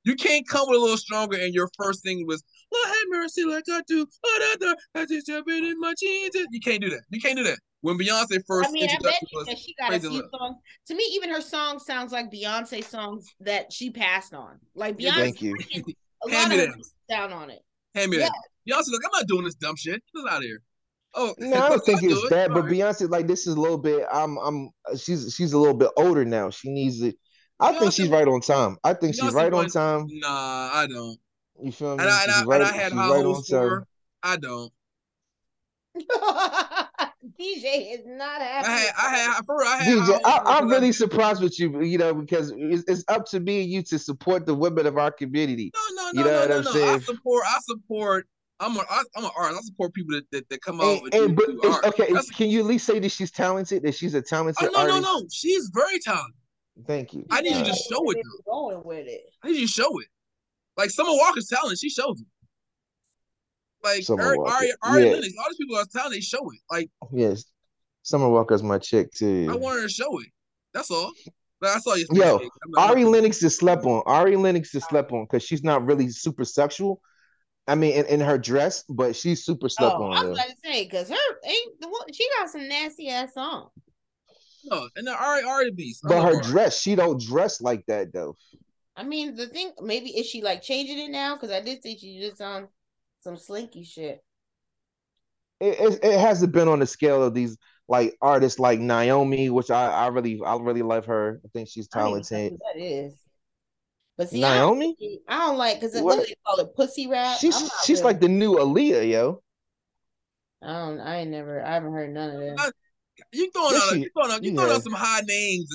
You 0.04 0.16
can't 0.16 0.48
come 0.48 0.66
with 0.70 0.78
a 0.78 0.82
little 0.82 0.98
stronger 0.98 1.38
and 1.38 1.54
your 1.54 1.70
first 1.78 2.02
thing 2.04 2.26
was 2.28 2.44
Lord 2.74 2.88
have 2.88 2.96
mercy 3.10 3.44
like 3.46 3.64
I 3.72 3.82
do. 3.88 4.06
Oh, 4.26 4.56
da, 4.60 4.68
da, 4.68 4.74
I 4.96 5.06
just 5.06 5.30
in 5.30 5.80
my 5.80 5.94
jeans. 6.00 6.36
You 6.52 6.60
can't 6.60 6.82
do 6.82 6.90
that. 6.90 7.02
You 7.10 7.22
can't 7.22 7.38
do 7.38 7.44
that. 7.44 7.58
When 7.82 7.98
Beyonce 7.98 8.42
first 8.48 8.70
I 8.70 8.72
mean, 8.72 8.84
I 8.90 8.98
bet 9.02 9.14
introduction 9.22 9.28
you 9.32 9.46
that 9.46 9.58
she 9.58 9.76
got 9.80 9.94
a 9.94 10.00
few 10.00 10.10
Lord. 10.10 10.26
songs. 10.32 10.58
To 10.88 10.96
me, 10.96 11.04
even 11.14 11.30
her 11.30 11.42
song 11.42 11.80
sounds 11.80 12.12
like 12.12 12.32
Beyonce 12.32 12.84
songs 12.84 13.28
that 13.42 13.72
she 13.72 13.92
passed 13.92 14.34
on. 14.34 14.60
Like 14.76 14.98
Beyonce, 14.98 15.14
Thank 15.14 15.42
you. 15.42 15.56
a 16.28 16.32
Hand 16.32 16.50
lot 16.52 16.58
me 16.58 16.64
of 16.66 16.76
down 17.10 17.32
on 17.34 17.50
it. 17.52 17.62
hand 17.96 18.12
me 18.12 18.18
Yeah. 18.18 18.26
that. 18.26 18.34
Beyonce 18.68 18.92
like, 18.92 19.02
I'm 19.06 19.12
not 19.14 19.28
doing 19.28 19.46
this 19.46 19.56
dumb 19.56 19.76
shit. 19.76 20.02
Get 20.16 20.32
out 20.32 20.38
of 20.38 20.44
here. 20.44 20.62
Oh 21.14 21.34
No, 21.38 21.56
I 21.64 21.70
don't 21.70 21.80
think 21.86 22.04
I'll 22.04 22.10
it's 22.12 22.22
do 22.24 22.30
that, 22.30 22.50
All 22.50 22.56
but 22.56 22.64
right. 22.66 22.74
Beyonce, 22.74 23.10
like 23.10 23.28
this 23.28 23.48
is 23.48 23.56
a 23.56 23.62
little 23.62 23.78
bit. 23.78 24.06
I'm, 24.12 24.38
I'm. 24.38 24.70
She's, 24.98 25.34
she's 25.36 25.54
a 25.54 25.58
little 25.58 25.78
bit 25.78 25.90
older 25.98 26.26
now. 26.26 26.50
She 26.50 26.70
needs 26.70 27.02
it. 27.02 27.16
I 27.60 27.74
think 27.74 27.92
she's 27.94 28.10
right 28.10 28.28
on 28.28 28.42
time. 28.42 28.78
I 28.84 28.94
think 28.94 29.16
she's 29.16 29.24
Beyonce 29.24 29.34
right 29.34 29.54
on 29.54 29.68
time. 29.70 30.06
Nah, 30.10 30.70
I 30.74 30.88
don't. 30.90 31.18
You 31.62 31.72
feel 31.72 31.96
me? 31.98 32.04
And 32.04 32.10
I 32.12 32.24
and 32.24 32.32
I, 32.32 32.44
right. 32.44 32.62
and 32.62 32.70
I 32.70 32.72
had 32.74 32.92
she's 32.92 33.00
high 33.00 33.10
right 33.10 33.26
hopes 33.26 33.50
for 33.50 33.70
her. 33.70 33.88
I 34.24 34.38
don't. 34.38 34.72
DJ 37.40 37.94
is 37.94 38.02
not 38.06 38.42
happy. 38.42 38.68
I 38.68 38.78
had 38.78 38.92
I 38.98 39.18
had 39.18 39.46
for 39.46 39.58
real, 39.60 39.68
I 39.68 39.78
had 39.78 39.98
DJ, 39.98 40.06
hopes 40.06 40.26
I, 40.26 40.32
for 40.32 40.38
her 40.38 40.48
I'm 40.48 40.64
'cause 40.64 40.72
I- 40.72 40.76
really 40.76 40.92
surprised 40.92 41.42
with 41.42 41.60
you. 41.60 41.82
You 41.82 41.98
know, 41.98 42.14
because 42.14 42.54
it's, 42.56 42.84
it's 42.88 43.04
up 43.08 43.26
to 43.28 43.40
me 43.40 43.62
and 43.64 43.70
you 43.72 43.82
to 43.84 44.00
support 44.00 44.46
the 44.46 44.54
women 44.56 44.86
of 44.86 44.98
our 44.98 45.12
community. 45.12 45.72
No, 45.76 46.04
no, 46.04 46.08
You 46.10 46.14
no, 46.14 46.24
know 46.24 46.32
no, 46.32 46.40
what 46.40 46.50
no, 46.66 46.72
I'm 46.72 46.88
no. 46.88 46.94
I 46.96 47.00
support. 47.00 47.44
I 47.48 47.60
support. 47.62 48.28
I'm 48.60 48.76
a. 48.78 48.80
I, 48.90 49.04
I'm 49.16 49.26
an 49.26 49.32
artist. 49.38 49.60
I 49.62 49.66
support 49.66 49.94
people 49.94 50.16
that, 50.16 50.26
that, 50.32 50.50
that 50.50 50.62
come 50.62 50.80
out 50.82 51.00
And, 51.04 51.14
and, 51.14 51.24
and 51.26 51.36
but 51.36 51.50
art. 51.70 51.86
okay, 51.86 52.06
That's- 52.08 52.30
can 52.32 52.50
you 52.50 52.60
at 52.60 52.66
least 52.66 52.86
say 52.86 53.00
that 53.00 53.10
she's 53.10 53.32
talented? 53.32 53.84
That 53.84 53.96
she's 53.96 54.14
a 54.14 54.22
talented 54.22 54.70
oh, 54.70 54.72
no, 54.72 54.86
no, 54.88 54.94
artist? 54.96 55.04
no. 55.04 55.28
She's 55.32 55.70
very 55.74 56.00
talented. 56.00 56.34
Thank 56.86 57.14
you. 57.14 57.26
I 57.32 57.42
need 57.42 57.56
you 57.58 57.64
to 57.66 57.74
show 57.74 58.10
it. 58.12 58.18
Though. 58.46 58.52
Going 58.52 58.84
with 58.86 59.08
it. 59.08 59.22
I 59.44 59.48
need 59.48 59.62
you 59.62 59.68
to 59.68 59.72
show 59.74 60.00
it. 60.00 60.08
Like 60.78 60.90
Summer 60.92 61.12
Walker's 61.14 61.48
talented. 61.48 61.80
She 61.80 61.90
shows 61.90 62.20
it. 62.22 62.28
Like 63.84 64.04
Summer 64.04 64.24
Ari, 64.24 64.38
Walker. 64.38 64.52
Ari, 64.54 64.72
Ari 64.84 65.04
Yeah. 65.06 65.12
Lennox, 65.14 65.34
all 65.40 65.46
these 65.50 65.58
people 65.58 65.78
are 65.78 65.86
talented. 65.86 66.18
They 66.18 66.22
show 66.22 66.52
it. 66.52 66.60
Like 66.72 66.90
Yes, 67.12 67.46
Summer 68.04 68.30
Walker's 68.30 68.64
my 68.64 68.78
chick 68.78 69.12
too. 69.12 69.48
I 69.50 69.56
want 69.56 69.78
her 69.78 69.84
to 69.88 69.90
show 69.94 70.20
it. 70.20 70.28
That's 70.74 70.92
all. 70.92 71.12
But 71.60 71.70
I 71.76 71.80
saw 71.80 71.96
you. 71.96 72.06
Yo, 72.12 72.38
I'm 72.38 72.50
not- 72.72 72.90
Ari 72.92 73.06
Lennox 73.06 73.42
is 73.42 73.56
slept 73.58 73.84
on. 73.86 74.04
Ari 74.06 74.36
Lennox 74.36 74.74
is 74.76 74.84
slept 74.86 75.12
on 75.12 75.24
because 75.26 75.44
she's 75.44 75.64
not 75.64 75.86
really 75.86 76.10
super 76.10 76.46
sexual. 76.46 77.02
I 77.70 77.76
mean, 77.76 77.94
in, 77.94 78.06
in 78.06 78.20
her 78.22 78.38
dress, 78.38 78.84
but 78.88 79.16
she's 79.16 79.44
super 79.44 79.68
slept 79.68 79.96
Oh, 79.98 80.04
on. 80.04 80.14
I 80.18 80.24
though. 80.24 80.30
was 80.30 80.38
about 80.40 80.50
to 80.50 80.56
say 80.64 80.84
because 80.86 81.10
her 81.10 81.16
ain't 81.46 81.82
the 81.82 81.90
one. 81.90 82.14
She 82.14 82.26
got 82.40 82.50
some 82.50 82.68
nasty 82.68 83.10
ass 83.10 83.34
songs. 83.34 83.72
No, 84.66 84.88
and 84.96 85.08
the 85.08 85.12
Ari, 85.16 85.44
Ari 85.44 85.66
the 85.66 85.72
Beast. 85.76 86.02
But 86.04 86.22
her 86.24 86.40
dress, 86.42 86.80
she 86.80 86.96
don't 86.96 87.20
dress 87.22 87.60
like 87.60 87.84
that 87.88 88.14
though. 88.14 88.36
I 88.98 89.04
mean, 89.04 89.36
the 89.36 89.46
thing 89.48 89.72
maybe 89.80 90.10
is 90.10 90.26
she 90.26 90.42
like 90.42 90.62
changing 90.64 90.98
it 90.98 91.12
now? 91.12 91.36
Because 91.36 91.52
I 91.52 91.62
did 91.62 91.84
see 91.84 91.98
she 91.98 92.20
just 92.20 92.42
on 92.42 92.68
some 93.20 93.38
slinky 93.38 93.84
shit. 93.84 94.24
It, 95.60 95.80
it, 95.80 96.00
it 96.04 96.20
hasn't 96.20 96.52
been 96.52 96.68
on 96.68 96.80
the 96.80 96.86
scale 96.88 97.24
of 97.24 97.34
these 97.34 97.58
like 97.88 98.18
artists 98.22 98.60
like 98.60 98.80
Normani, 98.80 99.50
which 99.52 99.70
I, 99.72 99.92
I 99.92 100.08
really 100.08 100.42
I 100.44 100.56
really 100.58 100.82
love 100.82 101.06
her. 101.06 101.40
I 101.46 101.48
think 101.54 101.70
she's 101.70 101.88
I 101.94 102.00
don't 102.00 102.08
even 102.10 102.18
know 102.20 102.24
talented. 102.24 102.60
that 102.74 102.82
is. 102.82 103.14
But 104.18 104.30
see, 104.30 104.44
I 104.44 104.58
don't, 104.58 104.80
Normani, 104.80 105.20
I 105.28 105.46
don't 105.46 105.58
like 105.58 105.80
because 105.80 105.94
What? 106.02 106.18
what 106.18 106.28
they 106.28 106.34
call 106.46 106.60
it? 106.60 106.76
Pussy 106.76 107.08
rap. 107.08 107.38
she's 107.38 107.56
she's 107.86 108.00
really- 108.00 108.14
like 108.14 108.20
the 108.20 108.28
new 108.30 108.56
Aaliyah, 108.56 109.10
yo. 109.10 109.44
I 110.64 110.68
don't. 110.74 111.00
I 111.00 111.18
ain't 111.18 111.30
never. 111.30 111.64
I 111.64 111.76
haven't 111.76 111.94
heard 111.94 112.12
none 112.12 112.32
of 112.32 112.40
that. 112.40 112.74
I- 113.20 113.24
You 113.34 113.52
throwing 113.52 113.76
out, 113.76 113.98
you 114.00 114.10
throwing 114.16 114.32
out, 114.32 114.44
you 114.44 114.54
throwing 114.56 114.72
out 114.72 114.84
some 114.84 114.94
high 114.94 115.22
names. 115.22 115.68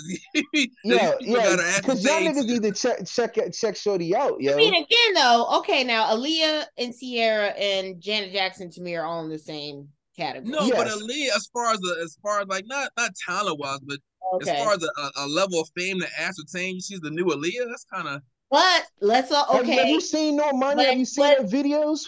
Yeah, 0.85 1.13
yeah, 1.21 1.57
because 1.81 2.03
the 2.03 2.09
y'all 2.09 2.19
same 2.19 2.33
niggas 2.33 2.47
to- 2.47 2.53
need 2.53 2.63
to 2.63 2.73
check 2.73 3.07
check 3.07 3.53
check 3.53 3.77
Shorty 3.77 4.15
out, 4.15 4.41
yo. 4.41 4.53
I 4.53 4.57
mean, 4.57 4.75
again 4.75 5.15
though, 5.15 5.47
okay, 5.59 5.85
now 5.85 6.15
Aaliyah 6.15 6.65
and 6.79 6.95
Ciara 6.99 7.49
and 7.49 8.01
Janet 8.01 8.33
Jackson 8.33 8.71
to 8.71 8.81
me 8.81 8.95
are 8.97 9.05
all 9.05 9.25
in 9.25 9.31
the 9.31 9.39
same 9.39 9.89
category. 10.17 10.51
No, 10.53 10.61
but 10.71 10.87
Yes. 10.87 10.97
Aaliyah, 11.03 11.37
as 11.37 11.49
far 11.53 11.73
as 11.73 11.81
the, 11.81 11.97
as 12.03 12.17
far 12.23 12.41
as 12.41 12.49
like 12.49 12.65
not 12.67 12.91
not 12.97 13.11
talent 13.27 13.59
wise, 13.59 13.81
but 13.81 13.99
okay. 14.35 14.51
as 14.51 14.63
far 14.65 14.75
as 14.75 14.83
a, 14.83 15.01
a, 15.01 15.11
a 15.17 15.29
level 15.29 15.61
of 15.61 15.69
fame 15.77 16.01
to 16.01 16.07
ascertain, 16.21 16.81
she's 16.81 17.01
the 17.01 17.11
new 17.11 17.27
Aaliyah. 17.27 17.67
That's 17.69 17.85
kind 17.93 18.09
of 18.09 18.23
but 18.51 18.85
let's 19.01 19.33
all 19.33 19.47
Have, 19.47 19.65
have 19.67 19.79
okay. 19.79 19.91
you 19.91 19.99
seen 20.01 20.39
Normani? 20.39 20.77
But- 20.77 20.87
have 20.87 20.99
you 20.99 21.07
seen 21.07 21.25
but- 21.25 21.39
her 21.39 21.45
videos? 21.45 22.01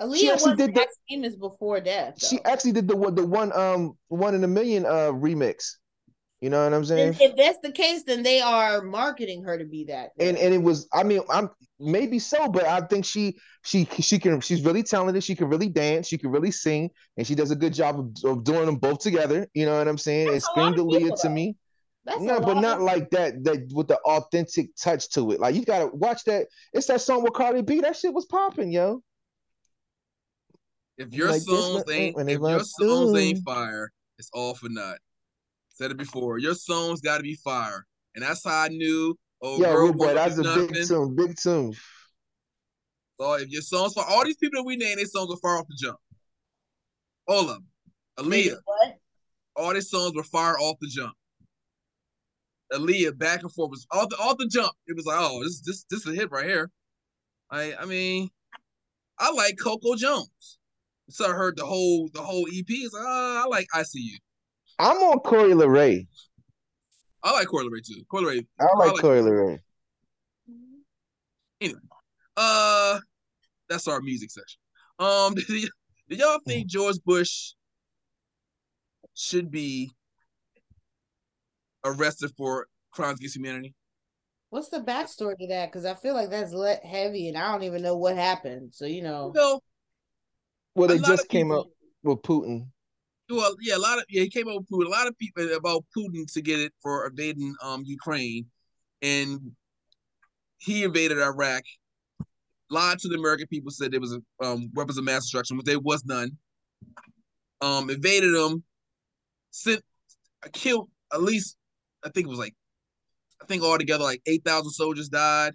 Aaliyah 0.00 0.16
she 0.16 0.30
actually 0.30 0.56
did 0.56 0.74
the- 0.74 0.82
as 0.82 0.98
famous 1.08 1.36
before 1.36 1.80
death. 1.80 2.14
She 2.22 2.38
actually 2.44 2.72
did 2.72 2.88
the 2.88 2.96
one 2.96 3.14
the 3.14 3.26
one 3.26 3.52
um 3.52 3.96
one 4.08 4.34
in 4.34 4.44
a 4.44 4.48
million 4.48 4.84
uh 4.84 5.12
remix. 5.12 5.76
You 6.42 6.50
know 6.50 6.62
what 6.62 6.74
I'm 6.74 6.84
saying? 6.84 7.16
If 7.18 7.34
that's 7.34 7.58
the 7.62 7.72
case, 7.72 8.02
then 8.02 8.22
they 8.22 8.40
are 8.40 8.82
marketing 8.82 9.42
her 9.44 9.56
to 9.56 9.64
be 9.64 9.84
that. 9.84 10.10
and 10.20 10.36
and 10.36 10.52
it 10.52 10.62
was 10.62 10.86
I 10.92 11.02
mean 11.02 11.22
I'm 11.30 11.50
maybe 11.80 12.18
so, 12.18 12.48
but 12.48 12.64
I 12.64 12.80
think 12.82 13.04
she 13.04 13.38
she 13.64 13.88
she 14.00 14.18
can 14.18 14.40
she's 14.40 14.62
really 14.62 14.82
talented. 14.82 15.24
She 15.24 15.34
can 15.34 15.48
really 15.48 15.68
dance. 15.68 16.06
She 16.06 16.18
can 16.18 16.30
really 16.30 16.50
sing, 16.50 16.90
and 17.16 17.26
she 17.26 17.34
does 17.34 17.50
a 17.50 17.56
good 17.56 17.72
job 17.72 17.98
of, 17.98 18.30
of 18.30 18.44
doing 18.44 18.66
them 18.66 18.76
both 18.76 18.98
together. 18.98 19.48
You 19.54 19.64
know 19.64 19.78
what 19.78 19.88
I'm 19.88 19.98
saying? 19.98 20.26
That's 20.26 20.44
it 20.44 20.48
screamed 20.50 20.76
Aaliyah 20.76 21.20
to 21.22 21.28
though. 21.28 21.34
me. 21.34 21.56
That's 22.04 22.20
no, 22.20 22.38
but 22.38 22.58
not 22.58 22.80
like 22.80 23.10
that. 23.10 23.42
That 23.42 23.72
with 23.72 23.88
the 23.88 23.96
authentic 23.98 24.76
touch 24.76 25.08
to 25.10 25.32
it. 25.32 25.40
Like 25.40 25.54
you 25.54 25.64
gotta 25.64 25.86
watch 25.86 26.22
that. 26.24 26.46
It's 26.72 26.86
that 26.86 27.00
song 27.00 27.22
with 27.22 27.32
Cardi 27.32 27.62
B. 27.62 27.80
That 27.80 27.96
shit 27.96 28.12
was 28.12 28.26
popping, 28.26 28.70
yo. 28.70 29.02
If 30.98 31.12
your 31.12 31.30
Like 31.30 31.42
songs 31.42 31.84
ain't 31.90 32.16
when 32.16 32.28
if 32.28 32.40
your 32.40 32.60
songs 32.60 33.12
boom. 33.12 33.16
ain't 33.16 33.44
fire, 33.44 33.90
it's 34.18 34.30
all 34.32 34.54
for 34.54 34.68
naught. 34.68 34.98
Said 35.68 35.90
it 35.90 35.96
before. 35.98 36.38
Your 36.38 36.54
songs 36.54 37.00
got 37.00 37.18
to 37.18 37.22
be 37.22 37.34
fire, 37.34 37.84
and 38.14 38.24
that's 38.24 38.44
how 38.44 38.62
I 38.62 38.68
knew. 38.68 39.14
Oh, 39.42 39.60
Yo, 39.60 39.72
girl, 39.72 39.92
boy, 39.92 40.14
that's 40.14 40.36
do 40.36 40.48
a 40.48 40.66
big 40.66 40.86
tune, 40.86 41.14
big 41.14 41.36
tune. 41.36 41.74
So 43.20 43.34
if 43.34 43.48
your 43.48 43.62
songs 43.62 43.92
for 43.92 44.04
all 44.04 44.24
these 44.24 44.36
people 44.36 44.62
that 44.62 44.66
we 44.66 44.76
named, 44.76 44.98
their 44.98 45.06
songs 45.06 45.28
were 45.28 45.36
far 45.36 45.58
off 45.58 45.66
the 45.68 45.76
jump. 45.78 45.98
All 47.28 47.40
of 47.40 47.48
them. 47.48 47.66
Maybe 48.28 48.50
Aaliyah, 48.50 48.58
what? 48.64 48.94
all 49.56 49.72
their 49.72 49.80
songs 49.82 50.14
were 50.14 50.22
fire 50.22 50.58
off 50.58 50.76
the 50.80 50.88
jump. 50.88 51.12
Aaliyah 52.72 53.16
back 53.18 53.42
and 53.42 53.52
forth 53.52 53.70
was 53.70 53.86
off 53.90 54.08
the 54.08 54.16
off 54.16 54.38
the 54.38 54.46
jump. 54.48 54.72
It 54.86 54.96
was 54.96 55.06
like, 55.06 55.18
oh, 55.20 55.42
this 55.44 55.60
this 55.60 55.84
this 55.90 56.06
is 56.06 56.12
a 56.12 56.16
hit 56.16 56.30
right 56.30 56.46
here. 56.46 56.70
I 57.50 57.74
I 57.80 57.84
mean, 57.84 58.30
I 59.18 59.30
like 59.32 59.56
Coco 59.62 59.94
Jones. 59.96 60.58
So 61.08 61.24
I 61.26 61.32
heard 61.32 61.56
the 61.56 61.64
whole 61.64 62.08
the 62.12 62.20
whole 62.22 62.46
EP. 62.48 62.64
It's 62.68 62.92
like, 62.94 63.02
oh, 63.06 63.42
I 63.44 63.48
like 63.48 63.66
I 63.72 63.82
see 63.82 64.00
you. 64.00 64.18
I'm 64.78 64.96
on 64.98 65.20
Coi 65.20 65.50
Leray. 65.52 66.06
I 67.22 67.32
like 67.32 67.48
Coi 67.48 67.62
Leray 67.64 67.84
too. 67.86 68.02
Coi 68.10 68.22
Leray. 68.22 68.46
I 68.60 68.64
like, 68.76 68.92
like- 68.92 69.00
Coi 69.02 69.20
Leray. 69.20 69.58
Anyway, 71.60 71.80
Uh, 72.36 72.98
that's 73.68 73.88
our 73.88 74.00
music 74.02 74.30
section. 74.30 74.60
Um, 74.98 75.34
did, 75.36 75.44
y- 75.48 75.68
did 76.08 76.18
y'all 76.18 76.38
think 76.46 76.68
George 76.68 76.96
Bush 77.04 77.52
should 79.14 79.50
be 79.50 79.90
arrested 81.84 82.30
for 82.36 82.66
crimes 82.90 83.18
against 83.18 83.36
humanity? 83.36 83.74
What's 84.50 84.68
the 84.68 84.80
backstory 84.80 85.36
to 85.38 85.46
that? 85.48 85.72
Because 85.72 85.84
I 85.84 85.94
feel 85.94 86.14
like 86.14 86.30
that's 86.30 86.52
let 86.52 86.84
heavy, 86.84 87.28
and 87.28 87.36
I 87.38 87.50
don't 87.50 87.62
even 87.64 87.82
know 87.82 87.96
what 87.96 88.16
happened. 88.16 88.72
So 88.74 88.84
you 88.86 89.02
know, 89.02 89.32
Well, 89.34 89.62
Well, 90.76 90.88
they 90.88 90.98
just 90.98 91.28
came 91.28 91.46
people- 91.46 91.60
up 91.60 91.66
with 92.02 92.22
Putin. 92.22 92.68
well, 93.30 93.56
yeah, 93.60 93.76
a 93.76 93.78
lot 93.78 93.98
of 93.98 94.04
yeah, 94.08 94.22
he 94.22 94.30
came 94.30 94.46
up 94.46 94.56
with 94.56 94.68
Putin. 94.68 94.86
A 94.86 94.90
lot 94.90 95.06
of 95.06 95.16
people 95.18 95.52
about 95.54 95.84
Putin 95.96 96.30
to 96.32 96.42
get 96.42 96.60
it 96.60 96.72
for 96.82 97.06
invading 97.06 97.54
um 97.62 97.82
Ukraine, 97.84 98.46
and 99.02 99.52
he 100.58 100.84
invaded 100.84 101.18
Iraq. 101.18 101.64
Lied 102.68 102.98
to 102.98 103.08
the 103.08 103.14
American 103.14 103.46
people, 103.46 103.70
said 103.70 103.92
there 103.92 104.00
was 104.00 104.12
a 104.12 104.44
um, 104.44 104.70
weapons 104.74 104.98
of 104.98 105.04
mass 105.04 105.22
destruction, 105.22 105.56
but 105.56 105.64
there 105.64 105.78
was 105.78 106.04
none. 106.04 106.36
Um, 107.60 107.88
invaded 107.90 108.34
them, 108.34 108.64
sent, 109.52 109.82
killed 110.52 110.90
at 111.12 111.22
least 111.22 111.56
I 112.04 112.10
think 112.10 112.26
it 112.26 112.30
was 112.30 112.38
like, 112.38 112.54
I 113.40 113.46
think 113.46 113.62
altogether 113.62 114.04
like 114.04 114.20
eight 114.26 114.44
thousand 114.44 114.72
soldiers 114.72 115.08
died, 115.08 115.54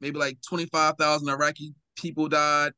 maybe 0.00 0.18
like 0.18 0.38
twenty 0.48 0.66
five 0.66 0.94
thousand 0.96 1.28
Iraqi 1.28 1.74
people 1.96 2.28
died. 2.28 2.72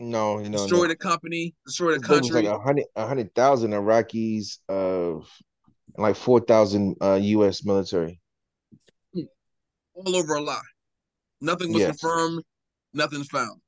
No, 0.00 0.38
you 0.38 0.48
know, 0.48 0.58
destroy 0.58 0.82
no. 0.82 0.88
the 0.88 0.96
company, 0.96 1.54
destroy 1.66 1.88
the 1.90 1.94
It 1.96 2.00
was 2.08 2.30
country. 2.30 2.42
like 2.42 2.44
a 2.44 2.58
hundred, 2.58 2.84
a 2.94 3.06
hundred 3.06 3.34
thousand 3.34 3.72
Iraqis, 3.72 4.58
uh, 4.68 5.20
like 5.96 6.14
four 6.16 6.40
thousand 6.40 6.96
uh, 7.02 7.18
U.S. 7.20 7.64
military. 7.64 8.20
all 9.94 10.14
over 10.16 10.34
a 10.34 10.40
lie. 10.40 10.60
Nothing 11.40 11.72
was 11.72 11.80
Yes. 11.82 11.98
confirmed, 11.98 12.44
nothing 12.94 13.24
found. 13.24 13.60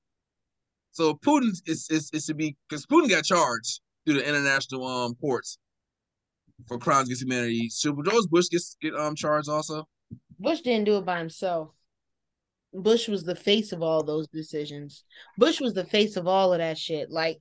So 0.92 1.14
Putin 1.14 1.50
is 1.66 1.88
is, 1.90 2.10
is 2.12 2.26
to 2.26 2.34
be 2.34 2.56
because 2.68 2.86
Putin 2.86 3.08
got 3.08 3.24
charged 3.24 3.80
through 4.04 4.14
the 4.14 4.28
international 4.28 4.86
um 4.86 5.14
courts 5.20 5.58
for 6.68 6.78
crimes 6.78 7.08
against 7.08 7.22
humanity. 7.22 7.68
Should 7.68 7.96
George 8.04 8.26
Bush 8.30 8.46
get 8.48 8.62
get 8.80 8.94
um 8.94 9.16
charged 9.16 9.48
also? 9.48 9.88
Bush 10.38 10.60
didn't 10.60 10.84
do 10.84 10.98
it 10.98 11.04
by 11.04 11.18
himself. 11.18 11.70
Bush 12.72 13.08
was 13.08 13.24
the 13.24 13.34
face 13.34 13.72
of 13.72 13.82
all 13.82 14.02
those 14.02 14.28
decisions. 14.28 15.04
Bush 15.36 15.60
was 15.60 15.74
the 15.74 15.84
face 15.84 16.16
of 16.16 16.26
all 16.26 16.52
of 16.52 16.58
that 16.58 16.78
shit. 16.78 17.10
Like, 17.10 17.40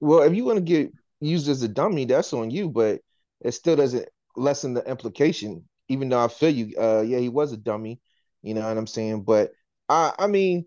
Well, 0.00 0.22
if 0.22 0.34
you 0.34 0.44
want 0.44 0.58
to 0.58 0.64
get 0.64 0.92
used 1.20 1.48
as 1.48 1.62
a 1.62 1.68
dummy, 1.68 2.04
that's 2.04 2.32
on 2.32 2.50
you, 2.50 2.68
but 2.68 3.00
it 3.40 3.52
still 3.52 3.76
doesn't 3.76 4.08
lessen 4.36 4.74
the 4.74 4.88
implication. 4.88 5.64
Even 5.88 6.08
though 6.08 6.24
I 6.24 6.28
feel 6.28 6.50
you, 6.50 6.76
uh, 6.78 7.02
yeah, 7.02 7.18
he 7.18 7.28
was 7.28 7.52
a 7.52 7.56
dummy. 7.56 8.00
You 8.42 8.54
know 8.54 8.66
what 8.66 8.78
I'm 8.78 8.86
saying? 8.86 9.22
But 9.22 9.50
I, 9.88 10.12
I 10.18 10.26
mean, 10.26 10.66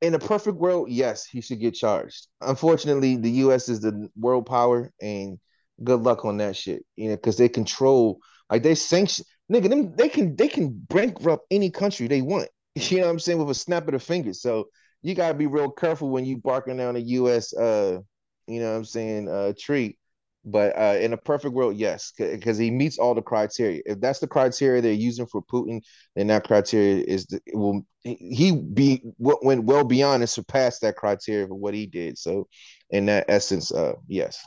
in 0.00 0.14
a 0.14 0.18
perfect 0.18 0.56
world, 0.56 0.90
yes, 0.90 1.24
he 1.26 1.40
should 1.40 1.60
get 1.60 1.74
charged. 1.74 2.28
Unfortunately, 2.40 3.16
the 3.16 3.30
U.S. 3.30 3.68
is 3.68 3.80
the 3.80 4.08
world 4.16 4.46
power, 4.46 4.92
and 5.00 5.38
good 5.82 6.00
luck 6.00 6.24
on 6.24 6.36
that 6.38 6.56
shit. 6.56 6.84
You 6.96 7.10
know, 7.10 7.16
because 7.16 7.36
they 7.36 7.48
control, 7.48 8.18
like 8.50 8.62
they 8.62 8.74
sanction, 8.74 9.24
nigga, 9.52 9.68
them 9.68 9.94
they 9.96 10.08
can 10.08 10.36
they 10.36 10.48
can 10.48 10.70
bankrupt 10.88 11.46
any 11.50 11.70
country 11.70 12.06
they 12.06 12.22
want. 12.22 12.48
You 12.90 12.98
know 12.98 13.04
what 13.06 13.10
I'm 13.12 13.18
saying 13.18 13.38
with 13.38 13.50
a 13.50 13.54
snap 13.54 13.86
of 13.88 13.92
the 13.92 13.98
fingers. 13.98 14.40
So 14.42 14.68
you 15.02 15.14
gotta 15.14 15.34
be 15.34 15.46
real 15.46 15.70
careful 15.70 16.10
when 16.10 16.24
you 16.24 16.36
barking 16.38 16.76
down 16.76 16.96
a 16.96 17.00
U.S. 17.00 17.54
Uh, 17.54 18.00
you 18.46 18.60
know 18.60 18.70
what 18.72 18.76
I'm 18.78 18.84
saying, 18.84 19.28
uh, 19.28 19.52
tree. 19.58 19.98
But 20.44 20.78
uh, 20.78 20.96
in 21.00 21.12
a 21.12 21.16
perfect 21.16 21.54
world, 21.54 21.76
yes, 21.76 22.12
because 22.16 22.56
he 22.56 22.70
meets 22.70 22.98
all 22.98 23.14
the 23.16 23.22
criteria. 23.22 23.82
If 23.84 24.00
that's 24.00 24.20
the 24.20 24.28
criteria 24.28 24.80
they're 24.80 24.92
using 24.92 25.26
for 25.26 25.42
Putin, 25.42 25.80
then 26.14 26.28
that 26.28 26.44
criteria 26.44 27.02
is 27.04 27.26
the, 27.26 27.40
will 27.52 27.84
he 28.04 28.52
be 28.52 29.02
went 29.18 29.64
well 29.64 29.82
beyond 29.84 30.22
and 30.22 30.30
surpassed 30.30 30.82
that 30.82 30.94
criteria 30.96 31.48
for 31.48 31.56
what 31.56 31.74
he 31.74 31.86
did. 31.86 32.16
So, 32.18 32.46
in 32.90 33.06
that 33.06 33.24
essence, 33.28 33.72
uh, 33.72 33.94
yes. 34.06 34.40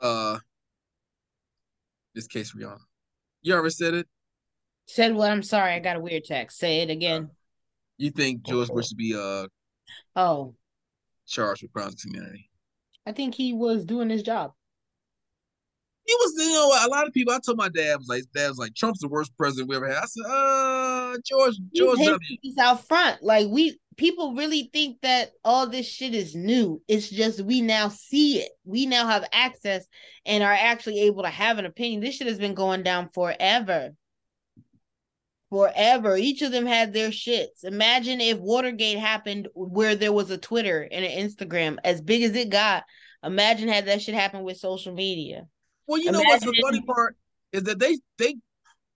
Uh, 0.00 0.38
this 2.16 2.26
Casey 2.26 2.58
Reanna. 2.58 2.80
You 3.42 3.54
already 3.54 3.70
said 3.70 3.94
it. 3.94 4.08
said 4.86 5.14
what? 5.14 5.30
I'm 5.30 5.44
sorry, 5.44 5.74
I 5.74 5.78
got 5.78 5.96
a 5.96 6.00
weird 6.00 6.24
text. 6.24 6.58
Say 6.58 6.80
it 6.80 6.90
again. 6.90 7.30
You 7.98 8.10
think 8.10 8.42
George 8.42 8.68
Bush 8.68 8.88
should 8.88 8.96
be 8.96 9.14
uh 9.14 9.46
Oh, 10.16 10.54
charged 11.28 11.62
with 11.62 11.72
crimes 11.72 11.92
against 11.92 12.06
humanity? 12.06 12.50
I 13.06 13.12
think 13.12 13.34
he 13.34 13.52
was 13.52 13.84
doing 13.84 14.10
his 14.10 14.22
job. 14.22 14.52
He 16.06 16.14
was, 16.14 16.34
you 16.38 16.52
know, 16.52 16.86
a 16.86 16.88
lot 16.88 17.06
of 17.06 17.12
people. 17.12 17.32
I 17.34 17.38
told 17.44 17.58
my 17.58 17.68
dad 17.68 17.96
was 17.98 18.08
like, 18.08 18.24
dad 18.34 18.48
was 18.48 18.58
like, 18.58 18.74
Trump's 18.74 19.00
the 19.00 19.08
worst 19.08 19.36
president 19.36 19.68
we 19.68 19.76
ever 19.76 19.88
had. 19.88 19.96
I 19.96 20.06
said, 20.06 20.24
uh, 20.24 21.16
George, 21.26 21.54
George 21.74 21.98
He's, 21.98 22.06
W. 22.08 22.38
he's 22.42 22.58
out 22.58 22.86
front. 22.86 23.22
Like 23.22 23.48
we 23.48 23.78
people 23.96 24.34
really 24.34 24.70
think 24.72 25.00
that 25.02 25.32
all 25.44 25.66
this 25.66 25.86
shit 25.86 26.14
is 26.14 26.34
new. 26.34 26.82
It's 26.88 27.08
just 27.08 27.40
we 27.40 27.60
now 27.60 27.88
see 27.88 28.40
it. 28.40 28.50
We 28.64 28.86
now 28.86 29.06
have 29.06 29.24
access 29.32 29.86
and 30.24 30.42
are 30.42 30.52
actually 30.52 31.00
able 31.02 31.22
to 31.22 31.30
have 31.30 31.58
an 31.58 31.66
opinion. 31.66 32.00
This 32.00 32.16
shit 32.16 32.26
has 32.26 32.38
been 32.38 32.54
going 32.54 32.82
down 32.82 33.10
forever. 33.14 33.90
Forever. 35.50 36.16
Each 36.16 36.42
of 36.42 36.52
them 36.52 36.66
had 36.66 36.92
their 36.92 37.10
shits. 37.10 37.64
Imagine 37.64 38.20
if 38.20 38.38
Watergate 38.38 38.98
happened 38.98 39.48
where 39.54 39.94
there 39.94 40.12
was 40.12 40.30
a 40.30 40.38
Twitter 40.38 40.86
and 40.90 41.04
an 41.04 41.28
Instagram 41.28 41.78
as 41.84 42.00
big 42.00 42.22
as 42.22 42.34
it 42.34 42.50
got. 42.50 42.84
Imagine 43.22 43.68
had 43.68 43.86
that 43.86 44.02
shit 44.02 44.14
happen 44.14 44.42
with 44.42 44.58
social 44.58 44.92
media. 44.92 45.46
Well, 45.86 46.00
you 46.00 46.10
know 46.10 46.20
what's 46.20 46.44
the 46.44 46.54
funny 46.62 46.82
part 46.82 47.16
is 47.52 47.62
that 47.64 47.78
they 47.78 47.98
they 48.18 48.36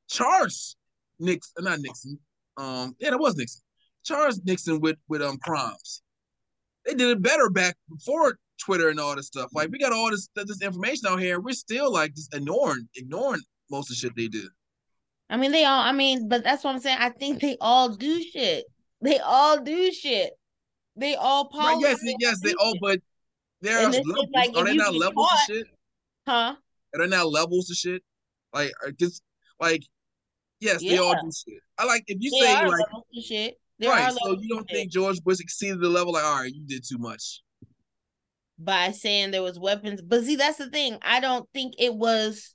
charged 0.09 0.77
Nixon, 1.19 1.65
not 1.65 1.79
Nixon. 1.79 2.19
Um, 2.57 2.97
yeah, 2.99 3.11
that 3.11 3.19
was 3.19 3.37
Nixon. 3.37 3.63
Charged 4.05 4.41
Nixon 4.45 4.81
with 4.81 4.97
with 5.09 5.23
um 5.23 5.39
crimes. 5.39 6.03
They 6.87 6.95
did 6.95 7.09
it 7.09 7.23
better 7.23 7.51
back 7.51 7.77
before 7.89 8.39
Twitter 8.65 8.89
and 8.89 8.99
all 8.99 9.15
this 9.17 9.27
stuff. 9.27 9.51
Like 9.53 9.71
we 9.71 9.79
got 9.79 9.93
all 9.93 10.11
this 10.11 10.29
this 10.35 10.63
information 10.63 11.07
out 11.09 11.21
here, 11.21 11.41
we're 11.41 11.53
still 11.53 11.93
like 11.93 12.15
just 12.15 12.35
ignoring 12.35 12.89
ignoring 12.95 13.43
most 13.71 13.91
of 13.91 13.97
the 13.97 14.01
shit 14.01 14.17
they 14.17 14.29
do. 14.29 14.49
I 15.29 15.37
mean, 15.37 15.53
they 15.53 15.65
all, 15.65 15.81
I 15.81 15.93
mean, 15.93 16.29
but 16.29 16.43
that's 16.43 16.65
what 16.65 16.75
I'm 16.75 16.81
saying. 16.81 16.99
I 17.01 17.11
think 17.11 17.41
they 17.41 17.57
all 17.61 17.89
do 17.95 18.21
shit. 18.21 18.65
They 19.01 19.19
all 19.21 19.61
do 19.63 19.93
shit. 19.93 20.33
They 20.97 21.15
all 21.15 21.45
Right, 21.55 21.75
pause. 21.75 21.81
yes, 21.83 22.15
yes, 22.19 22.41
they 22.41 22.53
all, 22.55 22.75
but 22.81 23.01
there 23.61 23.79
are 23.79 23.91
levels. 23.91 24.27
like, 24.35 24.57
are 24.57 24.65
they 24.65 24.75
not 24.75 24.93
levels 24.93 25.29
caught- 25.29 25.51
of 25.51 25.57
shit? 25.57 25.67
Huh? 26.27 26.57
Are 26.95 26.99
they 26.99 27.07
not 27.07 27.29
levels 27.31 27.69
to 27.69 27.75
shit? 27.75 28.03
Like, 28.53 28.73
just 28.99 29.23
like, 29.61 29.85
yes, 30.59 30.81
they 30.81 30.99
all 30.99 31.15
do 31.15 31.31
shit. 31.31 31.63
I 31.79 31.85
like 31.85 32.03
if 32.09 32.19
you 32.21 32.31
They 32.33 32.39
say 32.47 32.67
like, 32.67 32.85
shit. 33.23 33.60
There 33.81 33.91
right, 33.91 34.13
so 34.13 34.37
you 34.39 34.49
don't 34.49 34.69
think 34.69 34.93
George 34.93 35.21
Bush 35.23 35.41
exceeded 35.41 35.81
the 35.81 35.89
level? 35.89 36.13
Like, 36.13 36.25
all 36.25 36.41
right, 36.43 36.53
you 36.55 36.63
did 36.67 36.85
too 36.87 36.99
much. 36.99 37.41
by 38.59 38.91
saying 38.93 39.31
there 39.31 39.43
was 39.43 39.59
weapons. 39.59 40.03
But 40.03 40.25
see, 40.25 40.37
that's 40.37 40.59
the 40.59 40.69
thing. 40.71 40.99
I 41.03 41.21
don't 41.21 41.49
think 41.55 41.75
it 41.79 41.95
was 41.95 42.55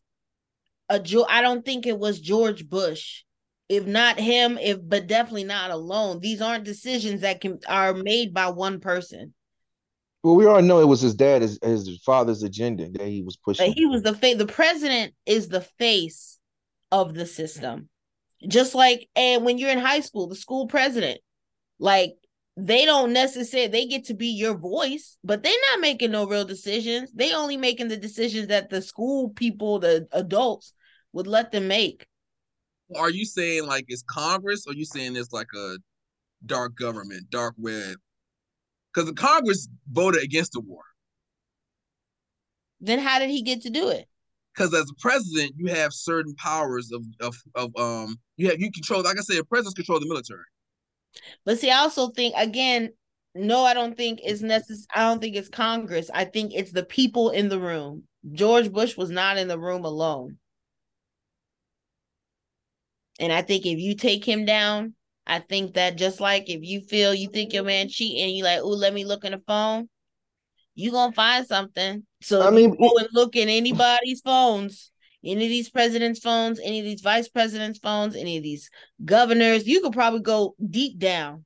a 0.87 0.99
Joe. 0.99 1.25
I 1.27 1.41
don't 1.41 1.65
think 1.65 1.87
it 1.87 1.97
was 1.97 2.19
George 2.21 2.69
Bush. 2.69 3.23
If 3.67 3.87
not 3.87 4.19
him, 4.19 4.59
if 4.59 4.77
but 4.83 5.07
definitely 5.07 5.45
not 5.45 5.71
alone. 5.71 6.19
These 6.19 6.39
aren't 6.41 6.63
decisions 6.65 7.21
that 7.21 7.41
can 7.41 7.57
are 7.67 7.93
made 7.95 8.31
by 8.31 8.49
one 8.49 8.79
person. 8.79 9.33
Well, 10.23 10.35
we 10.35 10.45
all 10.45 10.61
know 10.61 10.79
it 10.79 10.87
was 10.87 11.01
his 11.01 11.15
dad, 11.15 11.41
his, 11.41 11.57
his 11.63 11.99
father's 12.05 12.43
agenda 12.43 12.89
that 12.89 13.07
he 13.07 13.23
was 13.23 13.37
But 13.37 13.57
pushing. 13.57 13.73
he 13.73 13.85
was 13.87 14.03
the 14.03 14.13
face. 14.13 14.37
The 14.37 14.45
president 14.47 15.15
is 15.25 15.49
the 15.49 15.61
face 15.61 16.37
of 16.91 17.15
the 17.15 17.25
system. 17.25 17.89
Just 18.47 18.75
like 18.75 19.07
and 19.15 19.45
when 19.45 19.57
you're 19.57 19.69
in 19.69 19.79
high 19.79 20.01
school, 20.01 20.27
the 20.27 20.35
school 20.35 20.67
president, 20.67 21.19
like 21.79 22.15
they 22.57 22.85
don't 22.85 23.11
necessarily 23.13 23.67
they 23.67 23.85
get 23.85 24.05
to 24.05 24.13
be 24.13 24.27
your 24.27 24.57
voice, 24.57 25.17
but 25.23 25.43
they're 25.43 25.53
not 25.71 25.81
making 25.81 26.11
no 26.11 26.25
real 26.27 26.45
decisions. 26.45 27.11
They 27.13 27.33
only 27.33 27.57
making 27.57 27.87
the 27.87 27.97
decisions 27.97 28.47
that 28.47 28.69
the 28.69 28.81
school 28.81 29.29
people, 29.29 29.79
the 29.79 30.07
adults, 30.11 30.73
would 31.13 31.27
let 31.27 31.51
them 31.51 31.67
make. 31.67 32.07
Are 32.95 33.09
you 33.09 33.25
saying 33.25 33.65
like 33.65 33.85
it's 33.87 34.03
Congress, 34.03 34.65
or 34.67 34.73
you 34.73 34.85
saying 34.85 35.15
it's 35.15 35.33
like 35.33 35.47
a 35.55 35.77
dark 36.45 36.75
government, 36.75 37.29
dark 37.29 37.55
web? 37.57 37.97
Because 38.93 39.09
the 39.09 39.15
Congress 39.15 39.67
voted 39.91 40.23
against 40.23 40.53
the 40.53 40.61
war. 40.61 40.83
Then 42.79 42.99
how 42.99 43.19
did 43.19 43.29
he 43.29 43.41
get 43.41 43.63
to 43.63 43.69
do 43.69 43.89
it? 43.89 44.07
Because 44.55 44.73
as 44.73 44.89
a 44.89 45.01
president, 45.01 45.53
you 45.57 45.67
have 45.67 45.93
certain 45.93 46.33
powers 46.35 46.91
of 46.91 47.03
of 47.19 47.35
of 47.55 47.75
um 47.77 48.15
you 48.37 48.49
have 48.49 48.59
you 48.59 48.71
control. 48.71 49.03
Like 49.03 49.17
I 49.17 49.21
said, 49.21 49.37
a 49.37 49.43
presidents 49.43 49.75
control 49.75 49.99
the 49.99 50.07
military. 50.07 50.43
But 51.45 51.59
see, 51.59 51.71
I 51.71 51.79
also 51.79 52.09
think 52.09 52.33
again, 52.37 52.91
no, 53.33 53.65
I 53.65 53.73
don't 53.73 53.97
think 53.97 54.19
it's 54.23 54.41
necessary. 54.41 54.87
I 54.95 55.01
don't 55.01 55.19
think 55.19 55.35
it's 55.35 55.49
Congress. 55.49 56.09
I 56.13 56.25
think 56.25 56.53
it's 56.53 56.71
the 56.71 56.85
people 56.85 57.31
in 57.31 57.49
the 57.49 57.59
room. 57.59 58.03
George 58.31 58.71
Bush 58.71 58.97
was 58.97 59.09
not 59.09 59.37
in 59.37 59.47
the 59.47 59.59
room 59.59 59.85
alone. 59.85 60.37
And 63.19 63.31
I 63.31 63.41
think 63.41 63.65
if 63.65 63.79
you 63.79 63.95
take 63.95 64.25
him 64.25 64.45
down, 64.45 64.93
I 65.27 65.39
think 65.39 65.73
that 65.75 65.97
just 65.97 66.19
like 66.19 66.49
if 66.49 66.63
you 66.63 66.81
feel 66.81 67.13
you 67.13 67.29
think 67.29 67.53
your 67.53 67.63
man 67.63 67.89
cheating, 67.89 68.35
you 68.35 68.43
like, 68.43 68.59
oh, 68.61 68.69
let 68.69 68.93
me 68.93 69.05
look 69.05 69.23
in 69.23 69.31
the 69.31 69.41
phone, 69.47 69.89
you 70.75 70.91
gonna 70.91 71.13
find 71.13 71.45
something. 71.47 72.05
So 72.25 72.41
I 72.41 72.49
mean, 72.49 72.75
go 72.75 72.97
and 72.97 73.07
look 73.13 73.35
in 73.35 73.49
anybody's 73.49 74.21
phones, 74.21 74.89
any 75.23 75.45
of 75.45 75.49
these 75.49 75.69
presidents' 75.69 76.19
phones, 76.19 76.59
any 76.59 76.79
of 76.79 76.85
these 76.85 77.01
vice 77.01 77.27
presidents' 77.27 77.77
phones, 77.77 78.15
any 78.15 78.37
of 78.37 78.41
these 78.41 78.71
governors, 79.03 79.67
you 79.67 79.79
could 79.79 79.93
probably 79.93 80.21
go 80.21 80.55
deep 80.71 80.97
down. 80.97 81.45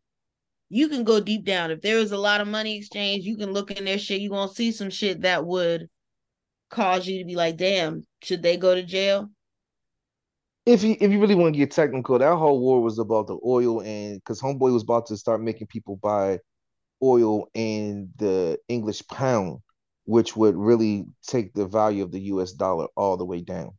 You 0.70 0.88
can 0.88 1.04
go 1.04 1.20
deep 1.20 1.44
down. 1.44 1.72
If 1.72 1.82
there 1.82 1.98
was 1.98 2.14
a 2.14 2.18
lot 2.18 2.40
of 2.40 2.48
money 2.48 2.78
exchange, 2.78 3.26
you 3.26 3.36
can 3.36 3.52
look 3.52 3.72
in 3.72 3.84
their 3.84 3.98
shit. 3.98 4.22
You're 4.22 4.30
gonna 4.30 4.54
see 4.54 4.72
some 4.72 4.90
shit 4.90 5.24
that 5.24 5.46
would 5.46 5.90
cause 6.70 7.06
you 7.06 7.20
to 7.20 7.26
be 7.26 7.36
like, 7.36 7.58
damn, 7.58 8.08
should 8.24 8.42
they 8.42 8.56
go 8.56 8.74
to 8.74 8.82
jail? 8.82 9.30
If 10.66 10.82
you 10.82 10.96
if 11.02 11.12
you 11.12 11.20
really 11.20 11.36
want 11.36 11.56
to 11.56 11.60
get 11.60 11.72
technical, 11.72 12.18
that 12.20 12.38
whole 12.38 12.62
war 12.62 12.82
was 12.82 13.00
about 13.00 13.28
the 13.28 13.38
oil 13.46 13.82
and 13.82 14.16
because 14.16 14.42
Homeboy 14.42 14.72
was 14.72 14.84
about 14.84 15.08
to 15.08 15.18
start 15.18 15.42
making 15.42 15.68
people 15.68 15.98
buy 15.98 16.40
oil 17.04 17.50
and 17.54 18.08
the 18.16 18.58
English 18.70 19.06
pound, 19.10 19.60
which 20.10 20.36
would 20.36 20.56
really 20.56 21.06
take 21.28 21.54
the 21.54 21.68
value 21.68 22.04
of 22.04 22.12
the 22.12 22.20
US 22.34 22.54
dollar 22.54 22.88
all 22.98 23.16
the 23.16 23.26
way 23.26 23.42
down. 23.42 23.70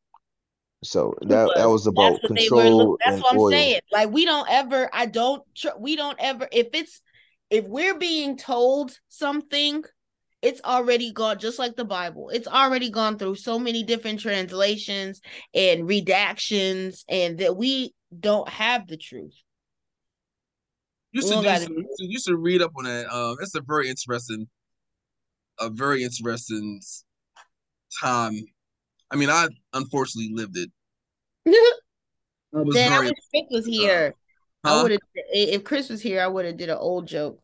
So 0.85 1.13
that 1.23 1.53
that 1.57 1.69
was 1.69 1.89
about 1.89 2.13
That's 2.13 2.23
what 2.23 2.37
they 2.37 2.47
control 2.47 2.91
were. 2.91 2.97
That's 3.05 3.15
and 3.17 3.23
what 3.25 3.33
I'm 3.33 3.39
oil. 3.41 3.51
saying. 3.51 3.81
Like 3.91 4.11
we 4.13 4.25
don't 4.25 4.49
ever. 4.49 4.89
I 4.93 5.07
don't. 5.07 5.43
tr- 5.57 5.77
We 5.81 5.97
don't 5.97 6.17
ever. 6.21 6.47
If 6.53 6.69
it's 6.73 7.03
if 7.51 7.65
we're 7.65 7.99
being 7.99 8.37
told 8.37 8.97
something, 9.09 9.83
it's 10.41 10.61
already 10.65 11.13
gone 11.13 11.39
just 11.39 11.59
like 11.59 11.77
the 11.77 11.85
bible 11.85 12.31
it's 12.31 12.49
already 12.49 12.89
gone 12.89 13.19
through 13.19 13.35
so 13.35 13.59
many 13.59 13.83
different 13.83 14.21
translations 14.21 15.21
and 15.53 15.87
redactions 15.87 17.05
and 17.11 17.37
that 17.37 17.55
we 17.55 17.93
don't 18.19 18.49
have 18.49 18.87
the 18.87 18.97
truth 18.97 19.35
you 21.13 21.21
should, 21.21 21.43
do, 21.45 21.85
you 21.99 22.19
should 22.19 22.39
read 22.39 22.63
up 22.63 22.73
on 22.75 22.85
that 22.85 23.07
um 23.13 23.37
it's 23.43 23.55
a 23.55 23.61
very 23.61 23.91
interesting 23.91 24.49
a 25.61 25.71
very 25.71 26.03
interesting 26.03 26.81
time 28.01 28.35
i 29.11 29.17
mean 29.17 29.31
i 29.31 29.47
unfortunately 29.75 30.33
lived 30.35 30.57
it 30.57 30.71
I 32.55 32.63
was 32.63 32.75
then 32.75 32.91
very, 32.91 33.07
I 33.07 33.11
wish 33.11 33.19
Chris 33.31 33.45
was 33.51 33.67
here. 33.67 34.15
Uh, 34.65 34.69
huh? 34.69 34.81
I 34.81 34.83
would 34.83 34.93
have 34.93 35.01
if 35.33 35.65
Chris 35.65 35.89
was 35.89 36.03
here, 36.03 36.21
I 36.21 36.27
would 36.27 36.45
have 36.45 36.57
did 36.57 36.69
an 36.69 36.79
old 36.79 37.07
joke. 37.07 37.41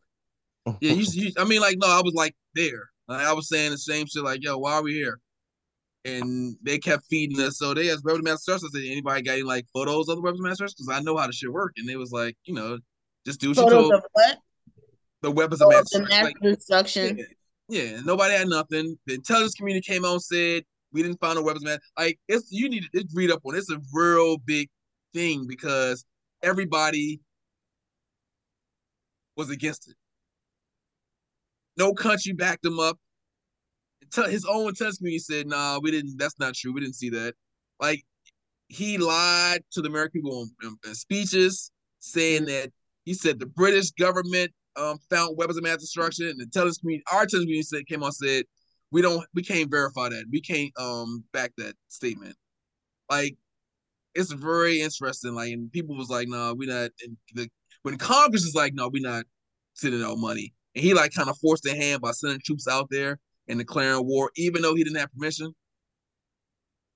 Yeah, 0.81 0.91
you, 0.93 1.05
you, 1.11 1.31
I 1.37 1.45
mean, 1.45 1.61
like, 1.61 1.77
no, 1.79 1.87
I 1.87 2.01
was 2.03 2.13
like 2.13 2.35
there. 2.53 2.89
Like, 3.07 3.25
I 3.25 3.31
was 3.31 3.47
saying 3.47 3.71
the 3.71 3.77
same 3.77 4.05
shit, 4.05 4.23
like, 4.23 4.43
yo, 4.43 4.57
why 4.57 4.73
are 4.73 4.83
we 4.83 4.93
here? 4.93 5.19
And 6.03 6.57
they 6.61 6.77
kept 6.77 7.05
feeding 7.09 7.39
us. 7.39 7.57
So 7.57 7.73
they 7.73 7.89
asked 7.89 8.03
Weapons 8.03 8.23
Master 8.23 8.53
I 8.53 8.57
said, 8.57 8.69
anybody 8.75 9.21
got 9.21 9.33
any 9.33 9.43
like 9.43 9.65
photos 9.73 10.09
of 10.09 10.17
the 10.17 10.21
Weapons 10.21 10.41
Master 10.41 10.65
Because 10.65 10.89
I 10.91 10.99
know 11.01 11.15
how 11.17 11.27
the 11.27 11.33
shit 11.33 11.51
work. 11.51 11.73
And 11.77 11.87
they 11.87 11.95
was 11.95 12.11
like, 12.11 12.35
you 12.43 12.53
know, 12.53 12.77
just 13.25 13.39
do 13.39 13.49
what 13.49 13.57
photos 13.57 13.71
you 13.71 13.79
told. 13.79 13.93
Of 13.93 14.03
what? 14.11 14.37
The 15.21 15.31
weapons 15.31 15.61
oh, 15.61 15.67
of 15.67 15.73
mass, 15.73 16.09
mass 16.09 16.23
like, 16.23 16.35
destruction. 16.41 17.17
Yeah, 17.17 17.23
yeah, 17.69 17.99
nobody 18.03 18.33
had 18.33 18.47
nothing. 18.47 18.97
The 19.05 19.15
intelligence 19.15 19.55
community 19.55 19.85
came 19.85 20.05
out 20.05 20.13
and 20.13 20.21
said 20.21 20.63
we 20.91 21.03
didn't 21.03 21.19
find 21.19 21.35
no 21.35 21.43
weapons, 21.43 21.65
man. 21.65 21.79
Like 21.97 22.19
it's 22.27 22.51
you 22.51 22.69
need 22.69 22.83
to 22.93 23.05
read 23.13 23.31
up 23.31 23.41
on. 23.45 23.55
It. 23.55 23.59
It's 23.59 23.71
a 23.71 23.79
real 23.93 24.37
big 24.37 24.69
thing 25.13 25.45
because 25.47 26.05
everybody 26.41 27.19
was 29.35 29.49
against 29.49 29.89
it. 29.89 29.95
No 31.77 31.93
country 31.93 32.33
backed 32.33 32.65
him 32.65 32.79
up. 32.79 32.97
His 34.29 34.45
own 34.45 34.69
intelligence 34.69 34.97
community 34.97 35.19
said, 35.19 35.47
"Nah, 35.47 35.79
we 35.81 35.91
didn't. 35.91 36.17
That's 36.17 36.39
not 36.39 36.53
true. 36.53 36.73
We 36.73 36.81
didn't 36.81 36.95
see 36.95 37.09
that." 37.09 37.35
Like 37.79 38.03
he 38.69 38.97
lied 38.97 39.61
to 39.71 39.81
the 39.81 39.89
American 39.89 40.21
people 40.21 40.43
in, 40.43 40.67
in, 40.69 40.77
in 40.85 40.95
speeches, 40.95 41.71
saying 41.99 42.43
mm-hmm. 42.43 42.51
that 42.51 42.71
he 43.03 43.13
said 43.13 43.39
the 43.39 43.45
British 43.45 43.91
government 43.91 44.51
um, 44.77 44.99
found 45.09 45.37
weapons 45.37 45.57
of 45.57 45.63
mass 45.63 45.77
destruction, 45.77 46.27
and 46.27 46.39
the 46.39 46.43
intelligence 46.43 46.77
community, 46.77 47.03
our 47.11 47.23
intelligence 47.23 47.45
community 47.45 47.63
said, 47.63 47.87
came 47.87 48.03
on 48.03 48.11
said, 48.11 48.45
"We 48.91 49.01
don't, 49.01 49.25
we 49.33 49.43
can't 49.43 49.71
verify 49.71 50.09
that. 50.09 50.25
We 50.31 50.41
can't 50.41 50.71
um 50.79 51.23
back 51.33 51.51
that 51.57 51.75
statement." 51.87 52.35
Like 53.09 53.37
it's 54.15 54.31
very 54.31 54.81
interesting. 54.81 55.35
Like, 55.35 55.51
and 55.51 55.71
people 55.71 55.95
was 55.95 56.09
like, 56.09 56.27
"No, 56.27 56.37
nah, 56.37 56.53
we 56.53 56.65
not." 56.65 56.91
And 57.03 57.17
the 57.33 57.49
when 57.83 57.97
Congress 57.97 58.43
is 58.43 58.55
like, 58.55 58.73
"No, 58.73 58.87
we 58.87 58.99
not 58.99 59.25
sending 59.73 60.03
out 60.03 60.17
money," 60.17 60.53
and 60.75 60.83
he 60.83 60.93
like 60.93 61.13
kind 61.13 61.29
of 61.29 61.37
forced 61.37 61.63
their 61.63 61.75
hand 61.75 62.01
by 62.01 62.11
sending 62.11 62.39
troops 62.43 62.67
out 62.67 62.87
there 62.89 63.19
and 63.47 63.59
declaring 63.59 64.05
war, 64.05 64.31
even 64.35 64.61
though 64.61 64.75
he 64.75 64.83
didn't 64.83 64.99
have 64.99 65.11
permission. 65.13 65.53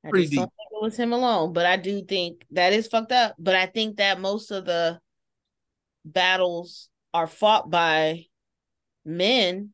I 0.04 0.10
Pretty 0.10 0.28
deep. 0.28 0.44
It 0.44 0.84
was 0.84 0.98
him 0.98 1.14
alone, 1.14 1.54
but 1.54 1.68
I 1.68 1.78
do 1.78 2.04
think 2.04 2.44
that 2.52 2.74
is 2.74 2.88
fucked 2.88 3.12
up. 3.12 3.36
But 3.38 3.56
I 3.56 3.68
think 3.68 3.98
that 3.98 4.20
most 4.20 4.50
of 4.50 4.66
the 4.66 5.00
battles 6.04 6.90
are 7.14 7.28
fought 7.28 7.70
by 7.70 8.26
men, 9.06 9.74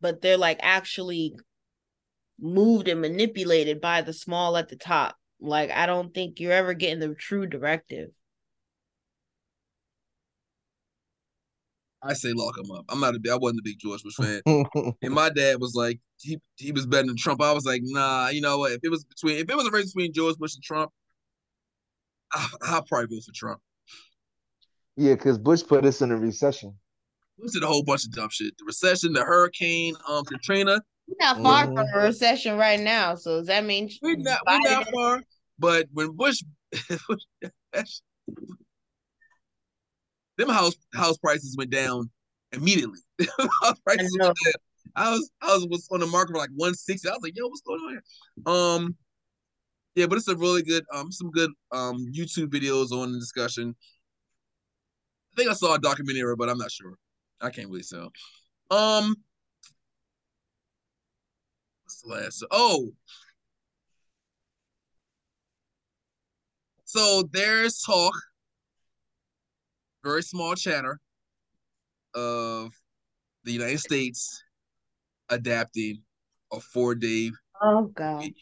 but 0.00 0.22
they're 0.22 0.36
like 0.36 0.58
actually 0.62 1.36
moved 2.38 2.88
and 2.88 3.00
manipulated 3.00 3.80
by 3.80 4.02
the 4.02 4.12
small 4.12 4.56
at 4.56 4.68
the 4.68 4.76
top. 4.76 5.16
Like 5.40 5.70
I 5.70 5.86
don't 5.86 6.12
think 6.14 6.40
you're 6.40 6.52
ever 6.52 6.74
getting 6.74 7.00
the 7.00 7.14
true 7.14 7.46
directive. 7.46 8.10
I 12.02 12.14
say 12.14 12.32
lock 12.32 12.56
him 12.56 12.70
up. 12.70 12.86
I'm 12.88 13.00
not 13.00 13.14
a 13.14 13.18
big, 13.18 13.30
I 13.30 13.36
wasn't 13.36 13.60
a 13.60 13.62
big 13.62 13.78
George 13.78 14.02
Bush 14.02 14.14
fan. 14.14 14.40
and 15.02 15.14
my 15.14 15.28
dad 15.28 15.60
was 15.60 15.74
like, 15.74 16.00
he 16.18 16.38
he 16.56 16.72
was 16.72 16.86
better 16.86 17.06
than 17.06 17.16
Trump. 17.16 17.42
I 17.42 17.52
was 17.52 17.64
like, 17.66 17.82
nah, 17.84 18.28
you 18.28 18.40
know 18.40 18.58
what? 18.58 18.72
If 18.72 18.80
it 18.82 18.90
was 18.90 19.04
between 19.04 19.36
if 19.36 19.48
it 19.50 19.56
was 19.56 19.66
a 19.66 19.70
race 19.70 19.92
between 19.92 20.12
George 20.12 20.36
Bush 20.36 20.54
and 20.54 20.62
Trump, 20.62 20.90
I, 22.32 22.48
I'll 22.62 22.82
probably 22.84 23.14
vote 23.16 23.24
for 23.24 23.32
Trump. 23.34 23.60
Yeah, 24.96 25.14
because 25.14 25.38
Bush 25.38 25.62
put 25.66 25.84
us 25.84 26.02
in 26.02 26.10
a 26.10 26.16
recession. 26.16 26.74
Bush 27.38 27.52
did 27.52 27.62
a 27.62 27.66
whole 27.66 27.82
bunch 27.82 28.04
of 28.04 28.12
dumb 28.12 28.28
shit. 28.30 28.56
The 28.58 28.64
recession, 28.66 29.12
the 29.12 29.24
hurricane, 29.24 29.94
um, 30.08 30.24
Katrina. 30.24 30.80
We're 31.08 31.16
not 31.26 31.42
far 31.42 31.64
mm-hmm. 31.64 31.76
from 31.76 31.86
a 31.94 32.04
recession 32.04 32.56
right 32.56 32.78
now. 32.78 33.14
So 33.14 33.38
does 33.38 33.46
that 33.46 33.64
mean 33.64 33.90
we're 34.02 34.16
not, 34.16 34.40
we're 34.46 34.58
not 34.70 34.88
far? 34.92 35.22
But 35.58 35.86
when 35.92 36.12
Bush, 36.16 36.42
them 40.38 40.48
house 40.48 40.74
house 40.94 41.18
prices 41.18 41.56
went 41.56 41.70
down 41.70 42.10
immediately. 42.52 42.98
house 43.62 43.78
prices 43.84 44.16
went 44.18 44.36
down. 44.44 44.52
I 44.96 45.10
was 45.10 45.30
I 45.42 45.54
was, 45.54 45.66
was 45.68 45.88
on 45.90 46.00
the 46.00 46.06
market 46.06 46.32
for 46.32 46.38
like 46.38 46.50
160. 46.54 47.08
I 47.08 47.12
was 47.12 47.20
like, 47.22 47.36
yo, 47.36 47.46
what's 47.46 47.60
going 47.62 47.80
on 47.80 47.90
here? 47.90 48.02
Um 48.46 48.96
yeah, 49.94 50.06
but 50.06 50.18
it's 50.18 50.28
a 50.28 50.36
really 50.36 50.62
good 50.62 50.84
um 50.92 51.10
some 51.12 51.30
good 51.30 51.50
um 51.72 52.06
YouTube 52.12 52.48
videos 52.48 52.90
on 52.92 53.12
the 53.12 53.18
discussion. 53.18 53.74
I 55.32 55.36
think 55.36 55.50
I 55.50 55.54
saw 55.54 55.74
a 55.74 55.78
documentary, 55.78 56.36
but 56.36 56.48
I'm 56.48 56.58
not 56.58 56.70
sure. 56.72 56.94
I 57.40 57.50
can't 57.50 57.68
really 57.68 57.82
tell. 57.82 58.10
Um 58.70 59.16
what's 61.84 62.02
the 62.02 62.08
last 62.08 62.44
oh 62.50 62.92
So 66.84 67.28
there's 67.32 67.80
talk, 67.82 68.14
very 70.02 70.24
small 70.24 70.56
chatter, 70.56 70.98
of 72.14 72.72
the 73.44 73.52
United 73.52 73.78
States 73.78 74.42
adapting 75.28 76.02
a 76.52 76.58
four 76.58 76.96
day. 76.96 77.30
Oh 77.62 77.84
God! 77.94 78.22
Week. 78.22 78.36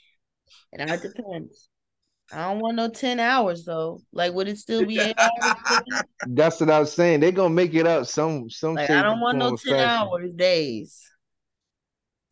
And 0.72 0.90
it 0.90 1.02
depends. 1.02 1.68
I 2.32 2.48
don't 2.48 2.60
want 2.60 2.76
no 2.76 2.88
ten 2.88 3.20
hours 3.20 3.64
though. 3.64 4.02
Like, 4.12 4.34
would 4.34 4.48
it 4.48 4.58
still 4.58 4.84
be 4.84 5.00
eight 5.00 5.16
hours? 5.18 6.02
That's 6.26 6.60
what 6.60 6.70
I 6.70 6.80
was 6.80 6.92
saying. 6.92 7.20
They're 7.20 7.32
gonna 7.32 7.54
make 7.54 7.74
it 7.74 7.86
up 7.86 8.06
some 8.06 8.50
some. 8.50 8.74
Like, 8.74 8.90
I 8.90 9.02
don't 9.02 9.20
want 9.20 9.38
no 9.38 9.56
ten 9.56 9.72
fashion. 9.72 9.88
hours 9.88 10.30
days, 10.34 11.02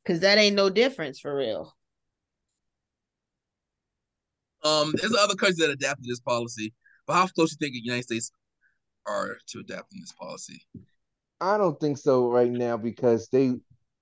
cause 0.06 0.20
that 0.20 0.38
ain't 0.38 0.56
no 0.56 0.68
difference 0.68 1.18
for 1.18 1.34
real. 1.34 1.74
Um, 4.64 4.92
there's 5.00 5.14
other 5.14 5.34
countries 5.34 5.58
that 5.58 5.70
adapted 5.70 6.06
this 6.06 6.20
policy, 6.20 6.74
but 7.06 7.14
how 7.14 7.26
close 7.28 7.54
do 7.54 7.64
you 7.64 7.72
think 7.72 7.74
the 7.74 7.86
United 7.86 8.04
States 8.04 8.32
are 9.06 9.38
to 9.48 9.60
adapting 9.60 10.00
this 10.00 10.12
policy? 10.12 10.60
I 11.40 11.56
don't 11.56 11.78
think 11.78 11.98
so 11.98 12.28
right 12.28 12.50
now 12.50 12.76
because 12.76 13.28
they 13.28 13.54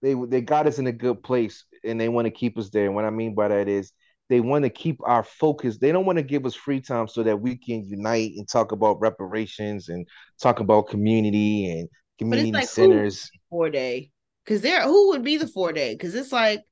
they 0.02 0.14
they 0.14 0.40
got 0.40 0.66
us 0.66 0.78
in 0.78 0.86
a 0.86 0.92
good 0.92 1.22
place 1.22 1.64
and 1.84 2.00
they 2.00 2.08
want 2.08 2.26
to 2.26 2.30
keep 2.30 2.58
us 2.58 2.70
there. 2.70 2.86
And 2.86 2.94
what 2.94 3.04
I 3.04 3.10
mean 3.10 3.34
by 3.34 3.48
that 3.48 3.68
is 3.68 3.92
they 4.28 4.40
want 4.40 4.64
to 4.64 4.70
keep 4.70 4.98
our 5.04 5.22
focus. 5.22 5.78
They 5.78 5.92
don't 5.92 6.06
want 6.06 6.18
to 6.18 6.22
give 6.22 6.46
us 6.46 6.54
free 6.54 6.80
time 6.80 7.08
so 7.08 7.22
that 7.22 7.40
we 7.40 7.56
can 7.56 7.84
unite 7.86 8.32
and 8.36 8.48
talk 8.48 8.72
about 8.72 9.00
reparations 9.00 9.88
and 9.88 10.06
talk 10.40 10.60
about 10.60 10.88
community 10.88 11.70
and 11.70 11.88
community 12.18 12.52
like 12.52 12.68
centers. 12.68 13.30
Four 13.50 13.70
day, 13.70 14.10
because 14.44 14.62
there, 14.62 14.82
who 14.82 15.10
would 15.10 15.22
be 15.22 15.36
the 15.36 15.48
four 15.48 15.72
day? 15.72 15.94
Because 15.94 16.14
it's 16.14 16.32
like 16.32 16.62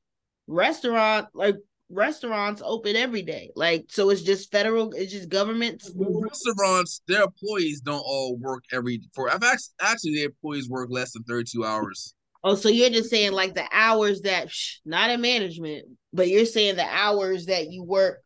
restaurant, 0.47 1.29
like 1.35 1.57
restaurants 1.91 2.63
open 2.65 2.97
every 2.97 3.23
day. 3.23 3.51
Like, 3.55 3.85
so 3.89 4.11
it's 4.11 4.23
just 4.23 4.51
federal, 4.51 4.91
it's 4.93 5.13
just 5.13 5.29
government. 5.29 5.83
Restaurants, 5.95 7.03
their 7.07 7.25
employees 7.25 7.81
don't 7.83 8.03
all 8.05 8.37
work 8.37 8.65
every 8.73 9.03
for. 9.15 9.29
I've 9.29 9.45
actually, 9.45 9.75
actually 9.81 10.15
their 10.15 10.27
employees 10.27 10.69
work 10.69 10.89
less 10.91 11.13
than 11.13 11.23
thirty 11.25 11.51
two 11.53 11.65
hours. 11.65 12.15
Oh, 12.43 12.55
so 12.57 12.69
you're 12.69 12.91
just 12.91 13.11
saying 13.11 13.33
like 13.33 13.55
the 13.55 13.69
hours 13.71 14.23
that 14.23 14.51
shh, 14.51 14.79
not 14.85 15.11
in 15.11 15.21
management, 15.21 15.87
but 16.13 16.29
you're 16.29 16.45
saying 16.45 16.77
the 16.77 16.87
hours 16.87 17.47
that 17.47 17.71
you 17.71 17.83
work 17.83 18.23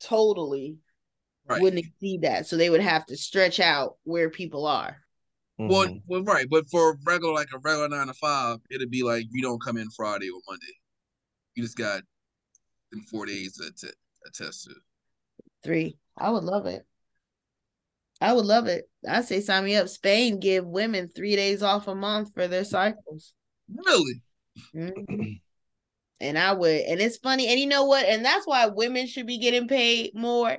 totally 0.00 0.78
right. 1.46 1.60
wouldn't 1.60 1.84
exceed 1.84 2.22
that. 2.22 2.46
So 2.46 2.56
they 2.56 2.70
would 2.70 2.80
have 2.80 3.06
to 3.06 3.16
stretch 3.16 3.60
out 3.60 3.96
where 4.04 4.30
people 4.30 4.66
are. 4.66 4.96
Mm-hmm. 5.60 5.72
Well, 5.72 5.98
well, 6.06 6.22
right, 6.24 6.46
but 6.50 6.68
for 6.70 6.96
regular 7.06 7.34
like 7.34 7.48
a 7.54 7.58
regular 7.58 7.88
nine 7.88 8.06
to 8.06 8.14
five, 8.14 8.58
it'd 8.70 8.90
be 8.90 9.02
like 9.02 9.26
you 9.30 9.42
don't 9.42 9.62
come 9.62 9.76
in 9.76 9.90
Friday 9.90 10.30
or 10.30 10.40
Monday. 10.48 10.72
You 11.54 11.62
just 11.62 11.76
got 11.76 12.02
in 12.92 13.02
four 13.02 13.26
days 13.26 13.56
to, 13.58 13.70
to 13.70 13.92
attest 14.26 14.64
to. 14.64 14.74
Three. 15.62 15.96
I 16.16 16.30
would 16.30 16.44
love 16.44 16.66
it. 16.66 16.86
I 18.20 18.32
would 18.32 18.46
love 18.46 18.66
it. 18.66 18.88
I 19.08 19.22
say 19.22 19.40
sign 19.40 19.64
me 19.64 19.76
up. 19.76 19.88
Spain 19.88 20.40
give 20.40 20.64
women 20.64 21.08
three 21.08 21.36
days 21.36 21.62
off 21.62 21.88
a 21.88 21.94
month 21.94 22.32
for 22.34 22.48
their 22.48 22.64
cycles. 22.64 23.34
Really? 23.68 24.22
Mm-hmm. 24.74 25.22
And 26.22 26.38
I 26.38 26.52
would, 26.52 26.80
and 26.82 27.00
it's 27.00 27.18
funny, 27.18 27.48
and 27.48 27.58
you 27.58 27.66
know 27.66 27.84
what? 27.84 28.06
And 28.06 28.24
that's 28.24 28.46
why 28.46 28.66
women 28.66 29.06
should 29.06 29.26
be 29.26 29.38
getting 29.38 29.68
paid 29.68 30.14
more. 30.14 30.56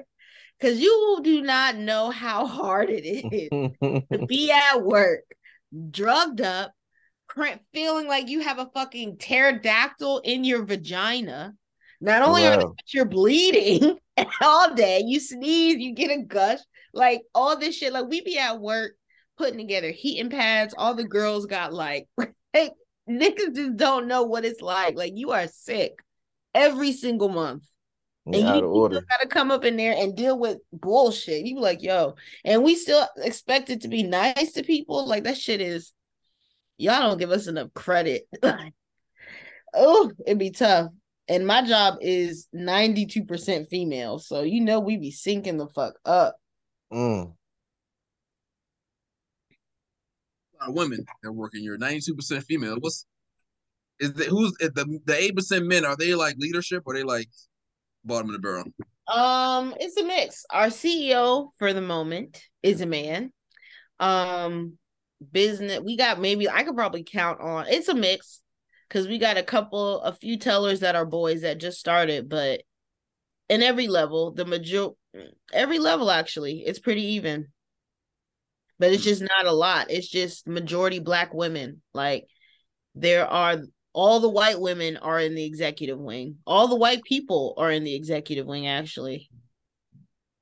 Cause 0.61 0.79
you 0.79 1.19
do 1.23 1.41
not 1.41 1.75
know 1.75 2.09
how 2.09 2.45
hard 2.47 2.89
it 2.89 3.05
is 3.05 3.23
to 4.11 4.25
be 4.27 4.51
at 4.73 4.81
work, 4.83 5.23
drugged 5.89 6.41
up, 6.41 6.73
feeling 7.73 8.07
like 8.07 8.29
you 8.29 8.41
have 8.41 8.59
a 8.59 8.69
fucking 8.73 9.17
pterodactyl 9.17 10.19
in 10.19 10.43
your 10.43 10.63
vagina 10.63 11.53
not 12.03 12.21
only 12.21 12.41
wow. 12.41 12.59
are 12.59 12.73
you're 12.93 13.05
bleeding 13.05 13.97
all 14.41 14.75
day, 14.75 15.01
you 15.05 15.21
sneeze, 15.21 15.77
you 15.77 15.95
get 15.95 16.11
a 16.11 16.21
gush, 16.21 16.59
like 16.93 17.21
all 17.33 17.57
this 17.57 17.77
shit. 17.77 17.93
Like 17.93 18.07
we 18.09 18.21
be 18.21 18.37
at 18.37 18.59
work 18.59 18.93
putting 19.37 19.57
together 19.57 19.89
heating 19.89 20.29
pads. 20.29 20.75
All 20.77 20.95
the 20.95 21.05
girls 21.05 21.45
got 21.45 21.73
like, 21.73 22.07
like 22.53 22.73
niggas 23.09 23.55
just 23.55 23.77
don't 23.77 24.07
know 24.07 24.23
what 24.23 24.45
it's 24.45 24.61
like. 24.61 24.95
Like 24.95 25.13
you 25.15 25.31
are 25.31 25.47
sick 25.47 25.99
every 26.53 26.91
single 26.93 27.29
month. 27.29 27.63
And 28.25 28.35
Yeah, 28.35 28.55
you 28.55 28.87
still 28.89 29.01
gotta 29.09 29.27
come 29.27 29.51
up 29.51 29.65
in 29.65 29.75
there 29.75 29.93
and 29.97 30.15
deal 30.15 30.39
with 30.39 30.59
bullshit. 30.71 31.45
You 31.45 31.55
be 31.55 31.61
like, 31.61 31.83
yo, 31.83 32.15
and 32.45 32.63
we 32.63 32.75
still 32.75 33.05
expect 33.17 33.69
it 33.69 33.81
to 33.81 33.89
be 33.89 34.03
nice 34.03 34.53
to 34.53 34.63
people. 34.63 35.05
Like 35.05 35.25
that 35.25 35.37
shit 35.37 35.59
is, 35.59 35.91
y'all 36.77 37.01
don't 37.01 37.17
give 37.17 37.31
us 37.31 37.47
enough 37.47 37.73
credit. 37.73 38.23
oh, 39.73 40.11
it'd 40.25 40.39
be 40.39 40.51
tough. 40.51 40.91
And 41.27 41.45
my 41.45 41.65
job 41.65 41.95
is 42.01 42.47
92% 42.55 43.67
female. 43.67 44.19
So 44.19 44.41
you 44.41 44.61
know 44.61 44.79
we 44.79 44.97
be 44.97 45.11
sinking 45.11 45.57
the 45.57 45.67
fuck 45.67 45.95
up. 46.05 46.35
Mm. 46.91 47.33
Women 50.67 51.05
that 51.23 51.31
work 51.31 51.55
in 51.55 51.63
your 51.63 51.77
92% 51.77 52.43
female. 52.43 52.77
What's 52.79 53.05
is 53.99 54.13
the 54.13 54.25
who's 54.25 54.51
the 54.59 54.99
the 55.05 55.15
eight 55.15 55.35
percent 55.35 55.65
men? 55.65 55.85
Are 55.85 55.95
they 55.95 56.15
like 56.15 56.35
leadership 56.37 56.83
or 56.85 56.93
are 56.93 56.97
they 56.97 57.03
like 57.03 57.29
bottom 58.03 58.29
of 58.29 58.33
the 58.33 58.39
barrel? 58.39 58.65
Um, 59.07 59.75
it's 59.79 59.97
a 59.97 60.03
mix. 60.03 60.45
Our 60.49 60.67
CEO 60.67 61.49
for 61.57 61.73
the 61.73 61.81
moment 61.81 62.41
is 62.61 62.81
a 62.81 62.85
man. 62.85 63.31
Um, 63.99 64.77
business 65.31 65.79
we 65.79 65.95
got 65.95 66.19
maybe 66.19 66.49
I 66.49 66.63
could 66.63 66.75
probably 66.75 67.03
count 67.03 67.39
on 67.39 67.67
it's 67.69 67.87
a 67.87 67.93
mix 67.93 68.41
because 68.93 69.07
we 69.07 69.17
got 69.17 69.37
a 69.37 69.43
couple, 69.43 70.01
a 70.01 70.13
few 70.13 70.37
tellers 70.37 70.81
that 70.81 70.95
are 70.95 71.05
boys 71.05 71.41
that 71.41 71.59
just 71.59 71.79
started, 71.79 72.29
but 72.29 72.61
in 73.49 73.63
every 73.63 73.87
level, 73.87 74.31
the 74.31 74.45
major 74.45 74.89
every 75.51 75.79
level 75.79 76.11
actually, 76.11 76.63
it's 76.65 76.79
pretty 76.79 77.01
even. 77.13 77.47
But 78.79 78.91
it's 78.91 79.03
just 79.03 79.21
not 79.21 79.45
a 79.45 79.51
lot. 79.51 79.91
It's 79.91 80.07
just 80.07 80.47
majority 80.47 80.99
black 80.99 81.33
women. 81.33 81.81
Like 81.93 82.25
there 82.95 83.27
are 83.27 83.61
all 83.93 84.19
the 84.19 84.29
white 84.29 84.59
women 84.59 84.97
are 84.97 85.19
in 85.19 85.35
the 85.35 85.45
executive 85.45 85.99
wing. 85.99 86.37
All 86.45 86.67
the 86.67 86.75
white 86.75 87.03
people 87.03 87.53
are 87.57 87.71
in 87.71 87.83
the 87.83 87.95
executive 87.95 88.45
wing, 88.47 88.67
actually, 88.67 89.29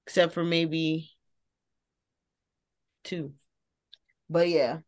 except 0.08 0.34
for 0.34 0.44
maybe 0.44 1.12
two. 3.04 3.34
But 4.30 4.48
yeah, 4.48 4.80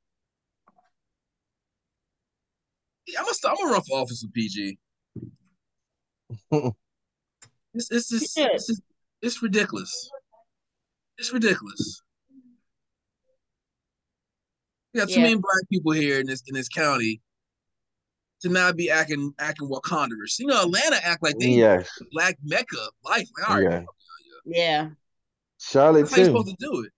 Yeah, 3.08 3.20
I'm 3.20 3.26
gonna 3.26 3.36
I'm 3.46 3.56
gonna 3.58 3.74
run 3.74 3.82
for 3.82 4.00
office 4.00 4.24
with 4.24 4.34
PG. 4.34 4.78
It's 7.76 7.90
it's 7.92 8.10
just 8.10 8.38
Yeah. 8.38 8.50
it's 8.54 8.68
just 8.68 8.84
it's 9.24 9.42
ridiculous. 9.42 10.10
It's 11.18 11.34
ridiculous. 11.34 12.03
We 14.94 15.00
got 15.00 15.10
too 15.10 15.16
Yeah. 15.16 15.22
many 15.24 15.36
black 15.36 15.70
people 15.72 15.92
here 15.94 16.20
in 16.20 16.28
this 16.28 16.44
in 16.48 16.54
this 16.54 16.70
county 16.70 17.22
to 18.42 18.50
not 18.50 18.76
be 18.76 18.90
acting 18.90 19.34
acting 19.40 19.68
Wakanders. 19.70 20.38
You 20.40 20.48
know, 20.48 20.64
Atlanta 20.64 20.98
act 21.04 21.24
like 21.24 21.38
they 21.40 21.50
Yes. 21.50 21.90
black 22.12 22.38
mecca 22.44 22.78
of 22.80 22.90
life. 23.04 23.28
Like, 23.40 23.50
all 23.50 23.56
right, 23.62 23.64
Yeah. 23.72 23.84
yeah, 24.46 24.90
Charlotte 25.60 26.02
that's 26.04 26.12
how 26.12 26.18
you 26.18 26.24
too. 26.26 26.32
supposed 26.32 26.48
to 26.50 26.56
do 26.60 26.84
it. 26.84 26.92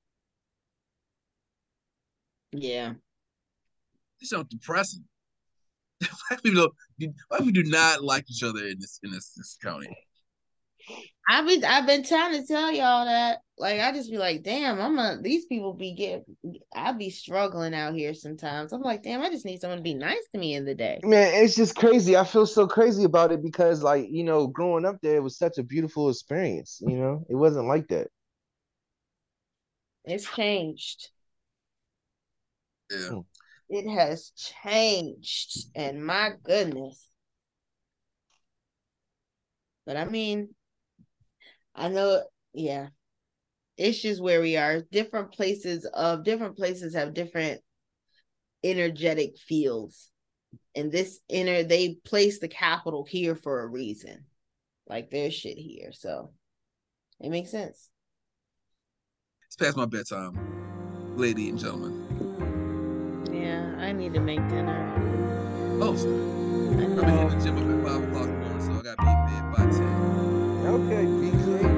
yeah. 2.51 2.93
This 4.19 4.31
is 4.31 4.43
depressing. 4.49 5.03
black 6.29 6.43
people 6.43 6.71
don't 6.99 7.15
black 7.29 7.41
people 7.43 7.63
do 7.63 7.69
not 7.69 8.03
like 8.03 8.29
each 8.29 8.43
other 8.43 8.67
in 8.67 8.77
this 8.79 8.99
in 9.03 9.11
this, 9.11 9.31
this 9.35 9.57
county. 9.63 9.87
I've 11.27 11.45
been 11.47 11.63
I've 11.63 11.85
been 11.85 12.03
trying 12.03 12.33
to 12.39 12.45
tell 12.45 12.71
y'all 12.71 13.05
that. 13.05 13.39
Like 13.57 13.79
I 13.79 13.93
just 13.93 14.11
be 14.11 14.17
like, 14.17 14.43
damn, 14.43 14.81
I'm 14.81 14.99
a 14.99 15.17
these 15.21 15.45
people 15.45 15.73
be 15.73 15.93
get 15.93 16.25
I 16.75 16.91
be 16.91 17.09
struggling 17.09 17.73
out 17.73 17.95
here 17.95 18.13
sometimes. 18.13 18.73
I'm 18.73 18.81
like, 18.81 19.01
damn, 19.01 19.21
I 19.21 19.29
just 19.29 19.45
need 19.45 19.61
someone 19.61 19.77
to 19.77 19.83
be 19.83 19.93
nice 19.93 20.27
to 20.33 20.39
me 20.39 20.55
in 20.55 20.65
the 20.65 20.75
day. 20.75 20.99
Man, 21.03 21.31
it's 21.41 21.55
just 21.55 21.75
crazy. 21.75 22.17
I 22.17 22.25
feel 22.25 22.45
so 22.45 22.67
crazy 22.67 23.05
about 23.05 23.31
it 23.31 23.41
because, 23.41 23.81
like, 23.81 24.07
you 24.09 24.25
know, 24.25 24.47
growing 24.47 24.85
up 24.85 24.97
there, 25.01 25.15
it 25.15 25.23
was 25.23 25.37
such 25.37 25.57
a 25.57 25.63
beautiful 25.63 26.09
experience. 26.09 26.81
You 26.85 26.97
know, 26.97 27.25
it 27.29 27.35
wasn't 27.35 27.67
like 27.67 27.87
that. 27.87 28.07
It's 30.03 30.29
changed. 30.29 31.09
Yeah. 32.91 33.21
It 33.69 33.89
has 33.89 34.31
changed, 34.35 35.69
and 35.75 36.05
my 36.05 36.33
goodness. 36.43 37.07
But 39.85 39.95
I 39.95 40.05
mean, 40.05 40.53
I 41.73 41.87
know, 41.87 42.21
yeah. 42.53 42.89
It's 43.77 44.01
just 44.01 44.21
where 44.21 44.41
we 44.41 44.55
are. 44.57 44.81
Different 44.91 45.31
places 45.31 45.85
of 45.85 46.23
different 46.23 46.55
places 46.55 46.95
have 46.95 47.13
different 47.13 47.61
energetic 48.63 49.37
fields. 49.37 50.09
And 50.75 50.91
this 50.91 51.19
inner 51.29 51.63
they 51.63 51.95
place 52.05 52.39
the 52.39 52.47
capital 52.47 53.05
here 53.05 53.35
for 53.35 53.61
a 53.61 53.67
reason. 53.67 54.25
Like 54.87 55.09
there's 55.09 55.33
shit 55.33 55.57
here. 55.57 55.91
So 55.91 56.31
it 57.19 57.29
makes 57.29 57.51
sense. 57.51 57.89
It's 59.47 59.55
past 59.55 59.77
my 59.77 59.85
bedtime, 59.85 61.15
lady 61.17 61.49
and 61.49 61.59
gentlemen. 61.59 62.03
Yeah, 63.31 63.75
I 63.79 63.91
need 63.91 64.13
to 64.13 64.19
make 64.19 64.45
dinner. 64.49 64.93
Oh, 65.81 65.95
so 65.95 66.07
I 66.07 66.11
I'm 66.11 66.95
know. 66.95 67.27
in 67.27 67.37
the 67.37 67.43
gym 67.43 67.57
up 67.57 67.63
at 67.69 67.83
five 67.85 68.03
o'clock 68.03 68.27
in 68.27 68.39
the 68.39 68.47
morning, 68.47 68.65
so 68.65 68.71
I 68.71 68.81
gotta 68.81 69.01
be 69.01 69.09
in 69.09 69.17
bed 69.27 69.45
by 69.51 69.65
ten. 69.77 69.93
Okay, 70.67 71.05
BJ. 71.05 71.74